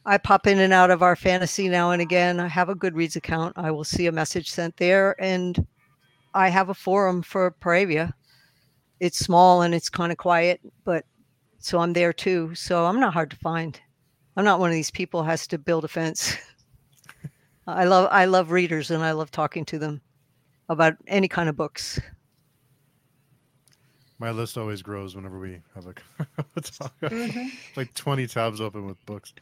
I 0.07 0.19
pop 0.19 0.47
in 0.47 0.59
and 0.59 0.73
out 0.73 0.91
of 0.91 1.03
r/fantasy 1.03 1.69
now 1.69 1.91
and 1.91 2.01
again. 2.01 2.41
I 2.41 2.49
have 2.49 2.69
a 2.71 2.75
Goodreads 2.75 3.17
account. 3.17 3.55
I 3.57 3.71
will 3.71 3.85
see 3.85 4.07
a 4.07 4.13
message 4.13 4.51
sent 4.51 4.77
there, 4.77 5.15
and 5.23 5.67
I 6.35 6.49
have 6.49 6.71
a 6.71 6.75
forum 6.75 7.23
for 7.23 7.55
Paravia. 7.61 8.13
It's 9.01 9.19
small 9.19 9.63
and 9.63 9.75
it's 9.75 9.89
kind 9.91 10.13
of 10.13 10.19
quiet, 10.19 10.61
but 10.85 11.05
so 11.59 11.79
I'm 11.79 11.93
there 11.93 12.13
too. 12.13 12.55
So 12.55 12.87
I'm 12.87 13.01
not 13.01 13.13
hard 13.13 13.31
to 13.31 13.37
find. 13.37 13.79
I'm 14.37 14.45
not 14.45 14.61
one 14.61 14.71
of 14.71 14.75
these 14.75 14.91
people 14.91 15.23
who 15.23 15.29
has 15.29 15.47
to 15.49 15.59
build 15.59 15.85
a 15.85 15.89
fence. 15.89 16.37
I 17.67 17.85
love 17.85 18.09
I 18.11 18.25
love 18.27 18.51
readers 18.51 18.91
and 18.91 19.03
I 19.03 19.13
love 19.13 19.31
talking 19.31 19.65
to 19.67 19.79
them 19.79 20.01
about 20.69 20.95
any 21.07 21.29
kind 21.29 21.49
of 21.49 21.57
books. 21.57 22.01
My 24.25 24.31
list 24.31 24.57
always 24.57 24.81
grows 24.81 25.15
whenever 25.15 25.39
we 25.39 25.61
have 25.75 25.87
a. 25.87 25.93
Mhm. 27.03 27.51
like 27.77 27.93
20 27.93 28.27
tabs 28.27 28.59
open 28.59 28.87
with 28.87 28.97
books. 29.05 29.35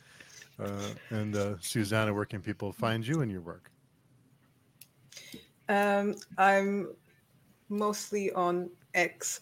Uh, 0.58 0.88
and 1.10 1.36
uh, 1.36 1.54
Susana, 1.60 2.12
where 2.12 2.24
can 2.24 2.42
people 2.42 2.72
find 2.72 3.06
you 3.06 3.20
and 3.20 3.30
your 3.30 3.42
work? 3.42 3.70
Um, 5.68 6.16
I'm 6.36 6.88
mostly 7.68 8.32
on 8.32 8.70
X 8.94 9.40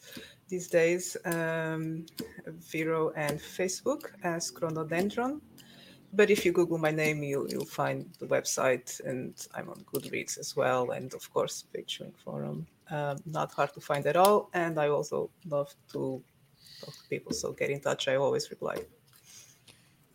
these 0.49 0.69
days, 0.69 1.17
um, 1.25 2.05
Vero 2.47 3.11
and 3.17 3.41
Facebook 3.41 4.11
as 4.23 4.51
Chronodendron. 4.51 5.41
But 6.13 6.29
if 6.29 6.45
you 6.45 6.53
Google 6.53 6.77
my 6.77 6.91
name, 6.91 7.23
you'll, 7.23 7.49
you'll 7.49 7.65
find 7.65 8.11
the 8.19 8.27
website, 8.27 9.01
and 9.07 9.35
I'm 9.55 9.71
on 9.71 9.87
Goodreads 9.91 10.39
as 10.39 10.55
well, 10.55 10.91
and 10.91 11.15
of 11.15 11.33
course, 11.33 11.65
Page 11.73 11.97
Chewing 11.97 12.13
Forum. 12.23 12.67
Um, 12.91 13.19
not 13.25 13.53
hard 13.53 13.73
to 13.75 13.81
find 13.81 14.05
at 14.07 14.17
all, 14.17 14.51
and 14.53 14.79
I 14.79 14.89
also 14.89 15.31
love 15.49 15.73
to 15.93 16.23
talk 16.81 16.95
to 16.95 17.09
people, 17.09 17.33
so 17.33 17.53
get 17.53 17.71
in 17.71 17.81
touch. 17.81 18.09
I 18.09 18.17
always 18.17 18.51
reply. 18.51 18.77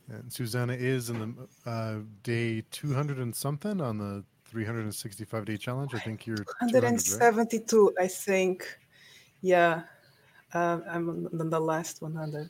And 0.09 0.31
Susana 0.31 0.73
is 0.73 1.09
in 1.09 1.19
the 1.19 1.69
uh, 1.69 1.99
day 2.23 2.63
200 2.71 3.17
and 3.17 3.35
something 3.35 3.81
on 3.81 3.97
the 3.97 4.23
365 4.45 5.45
day 5.45 5.57
challenge. 5.57 5.95
I 5.95 5.99
think 5.99 6.27
you're 6.27 6.37
200, 6.37 6.73
right? 6.73 6.83
172, 6.83 7.93
I 7.99 8.07
think. 8.07 8.77
Yeah, 9.41 9.83
um, 10.53 10.83
I'm 10.89 11.09
on 11.09 11.41
on 11.41 11.49
the 11.49 11.59
last 11.59 12.01
100. 12.01 12.49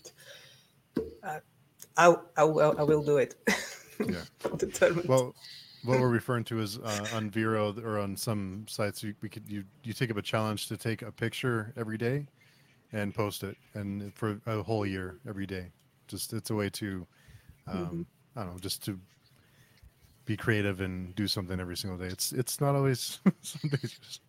Uh, 1.23 1.39
I, 1.97 2.15
I, 2.37 2.43
will, 2.43 2.75
I 2.77 2.83
will 2.83 3.03
do 3.03 3.17
it. 3.17 3.35
Yeah. 3.99 4.21
Determined. 4.57 5.07
Well, 5.07 5.33
what 5.85 5.99
we're 5.99 6.09
referring 6.21 6.43
to 6.45 6.59
is 6.59 6.77
uh, 6.79 7.07
on 7.11 7.29
Vero 7.29 7.73
or 7.83 7.99
on 7.99 8.15
some 8.17 8.65
sites, 8.67 9.03
you, 9.03 9.13
we 9.21 9.29
could 9.29 9.43
you 9.49 9.63
you 9.83 9.93
take 9.93 10.11
up 10.11 10.17
a 10.17 10.21
challenge 10.21 10.67
to 10.67 10.77
take 10.77 11.01
a 11.01 11.11
picture 11.11 11.73
every 11.77 11.97
day 11.97 12.27
and 12.93 13.13
post 13.13 13.43
it, 13.43 13.57
and 13.73 14.13
for 14.15 14.39
a 14.47 14.61
whole 14.63 14.85
year 14.85 15.19
every 15.27 15.45
day. 15.45 15.71
Just 16.07 16.33
it's 16.33 16.49
a 16.51 16.55
way 16.55 16.69
to, 16.69 17.05
um, 17.67 18.05
I 18.35 18.43
don't 18.43 18.53
know, 18.53 18.59
just 18.59 18.83
to 18.85 18.99
be 20.25 20.35
creative 20.37 20.81
and 20.81 21.13
do 21.15 21.27
something 21.27 21.59
every 21.59 21.77
single 21.77 21.97
day. 21.99 22.07
It's 22.07 22.31
it's 22.31 22.59
not 22.59 22.75
always 22.75 23.19
some 23.41 23.69
days, 23.69 23.97
just- 23.99 24.21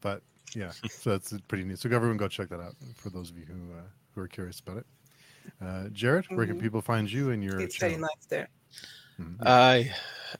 but 0.00 0.22
yeah, 0.54 0.72
so 0.88 1.10
that's 1.10 1.34
pretty 1.48 1.64
neat. 1.64 1.78
So 1.78 1.88
everyone 1.90 2.16
go 2.16 2.28
check 2.28 2.48
that 2.50 2.60
out 2.60 2.74
for 2.96 3.10
those 3.10 3.30
of 3.30 3.38
you 3.38 3.44
who 3.46 3.72
uh, 3.78 3.82
who 4.14 4.20
are 4.22 4.28
curious 4.28 4.60
about 4.60 4.78
it. 4.78 4.86
Uh, 5.60 5.88
Jarrod, 5.92 6.24
where 6.34 6.46
can 6.46 6.56
Mhm. 6.56 6.60
people 6.60 6.80
find 6.82 7.10
you 7.10 7.30
and 7.30 7.42
your 7.42 7.60
it's 7.60 7.76
very 7.76 7.92
channel? 7.92 8.08
nice 8.16 8.26
there. 8.28 8.48
Mhm. 9.20 9.36
I 9.46 9.92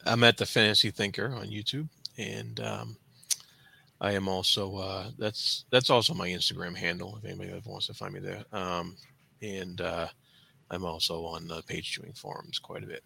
I'm 0.05 0.25
at 0.25 0.36
the 0.36 0.47
Fantasy 0.47 0.91
Thinker 0.91 1.33
on 1.35 1.47
YouTube, 1.47 1.89
and 2.19 2.59
um, 2.61 2.97
I 4.01 4.12
am 4.12 4.28
also 4.28 4.77
uh, 4.77 5.11
that's 5.19 5.65
that's 5.70 5.91
also 5.91 6.15
my 6.15 6.28
Instagram 6.28 6.77
handle 6.77 7.17
if 7.17 7.25
anybody 7.25 7.51
ever 7.51 7.61
wants 7.70 7.86
to 7.86 7.94
find 7.94 8.15
me 8.15 8.20
there. 8.20 8.44
Um, 8.53 8.97
and 9.43 9.81
uh, 9.81 10.09
I'm 10.70 10.85
also 10.85 11.25
on 11.25 11.47
the 11.47 11.62
page 11.62 11.93
chewing 11.93 12.12
forums 12.15 12.59
quite 12.59 12.83
a 12.83 12.86
bit. 12.86 13.05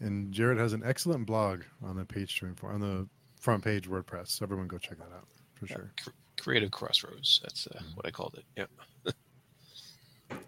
And 0.00 0.34
Jarrod 0.34 0.58
has 0.58 0.72
an 0.72 0.82
excellent 0.84 1.26
blog 1.26 1.62
on 1.82 1.96
the 1.96 2.04
page 2.04 2.34
chewing 2.34 2.54
forum 2.56 2.82
on 2.82 2.88
the 2.88 3.08
front 3.40 3.62
page 3.62 3.88
WordPress. 3.88 4.28
So 4.28 4.44
everyone 4.44 4.66
go 4.66 4.78
check 4.78 4.98
that 4.98 5.12
out 5.14 5.28
for 5.54 5.66
sure. 5.66 5.92
Cr- 6.02 6.10
Creative 6.40 6.70
Crossroads. 6.70 7.40
That's 7.42 7.66
uh, 7.68 7.80
what 7.94 8.04
I 8.06 8.10
called 8.10 8.34
it. 8.38 8.44
Yep. 8.56 8.70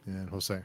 And 0.07 0.29
Jose. 0.31 0.61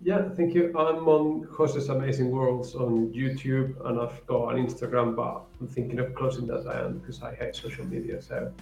Yeah, 0.00 0.28
thank 0.36 0.54
you. 0.54 0.68
I'm 0.78 1.08
on 1.08 1.48
Jose's 1.50 1.88
Amazing 1.88 2.30
Worlds 2.30 2.74
on 2.76 3.12
YouTube, 3.12 3.74
and 3.86 4.00
I've 4.00 4.24
got 4.26 4.54
an 4.54 4.64
Instagram, 4.64 5.16
but 5.16 5.42
I'm 5.60 5.66
thinking 5.66 5.98
of 5.98 6.14
closing 6.14 6.46
that 6.46 6.64
down 6.64 6.98
because 6.98 7.20
I 7.20 7.34
hate 7.34 7.56
social 7.56 7.84
media, 7.84 8.22
so 8.22 8.52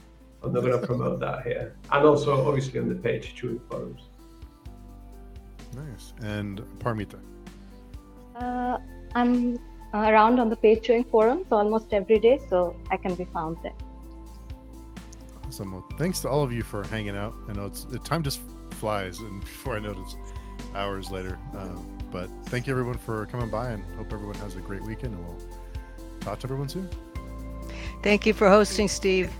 I'm 0.43 0.53
not 0.53 0.63
going 0.63 0.81
to 0.81 0.87
promote 0.87 1.21
that 1.21 1.43
here. 1.43 1.77
And 1.93 2.07
also, 2.07 2.47
obviously, 2.47 2.81
on 2.81 2.89
the 2.89 2.95
page, 2.95 3.35
Chewing 3.35 3.61
Forums. 3.69 4.09
Nice. 5.75 6.15
And 6.23 6.63
Paromita. 6.79 7.21
Uh, 8.35 8.79
I'm 9.15 9.59
around 9.93 10.41
on 10.41 10.49
the 10.49 10.57
page 10.57 10.83
chewing 10.83 11.05
forums 11.05 11.47
almost 11.51 11.93
every 11.93 12.19
day, 12.19 12.41
so 12.49 12.77
I 12.91 12.97
can 12.97 13.15
be 13.15 13.25
found 13.27 13.59
there. 13.63 13.73
Awesome. 15.47 15.73
Well, 15.73 15.87
thanks 15.99 16.21
to 16.21 16.29
all 16.29 16.43
of 16.43 16.53
you 16.53 16.63
for 16.63 16.85
hanging 16.85 17.17
out. 17.17 17.35
I 17.49 17.53
know 17.53 17.67
it's 17.67 17.85
the 17.85 17.99
time 17.99 18.23
just 18.23 18.41
flies, 18.73 19.21
and 19.21 19.41
before 19.41 19.77
I 19.77 19.81
know 19.81 19.91
it, 19.91 19.99
it's 19.99 20.17
hours 20.75 21.11
later. 21.11 21.39
Um, 21.57 21.87
but 22.11 22.29
thank 22.47 22.67
you 22.67 22.73
everyone 22.73 22.99
for 22.99 23.27
coming 23.27 23.51
by, 23.51 23.71
and 23.71 23.83
hope 23.97 24.13
everyone 24.13 24.37
has 24.37 24.57
a 24.57 24.61
great 24.61 24.83
weekend. 24.83 25.15
And 25.15 25.25
we'll 25.25 25.39
talk 26.21 26.39
to 26.41 26.47
everyone 26.47 26.69
soon. 26.69 26.89
Thank 28.03 28.27
you 28.27 28.33
for 28.33 28.49
hosting, 28.49 28.89
Steve. 28.89 29.31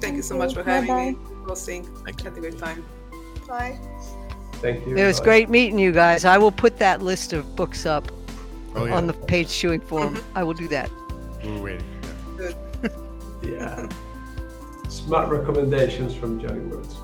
Thank 0.00 0.16
you 0.16 0.22
so 0.22 0.38
Thank 0.38 0.38
much 0.38 0.54
for 0.54 0.62
having 0.68 0.88
Bye-bye. 0.88 1.10
me. 1.12 1.44
Hosting. 1.46 1.84
Thank 2.04 2.20
you. 2.22 2.30
Had 2.30 2.38
a 2.38 2.40
great 2.40 2.58
time. 2.58 2.84
Bye. 3.46 3.78
Thank 4.54 4.86
you. 4.86 4.96
It 4.96 5.06
was 5.06 5.18
Bye. 5.20 5.24
great 5.24 5.50
meeting 5.50 5.78
you 5.78 5.92
guys. 5.92 6.24
I 6.24 6.38
will 6.38 6.52
put 6.52 6.78
that 6.78 7.02
list 7.02 7.32
of 7.32 7.54
books 7.56 7.86
up 7.86 8.10
Oh 8.76 8.84
yeah, 8.84 8.96
on 8.96 9.06
the 9.06 9.12
page 9.14 9.48
chewing 9.48 9.80
forum. 9.80 10.22
I 10.34 10.42
will 10.42 10.54
do 10.54 10.68
that. 10.68 10.90
we 11.42 11.50
were 11.52 11.62
waiting. 11.62 11.84
Yeah. 12.38 12.50
Yeah. 13.42 13.88
Smart 14.90 15.30
recommendations 15.30 16.14
from 16.14 16.38
Janny 16.40 16.68
Wurts. 16.68 16.96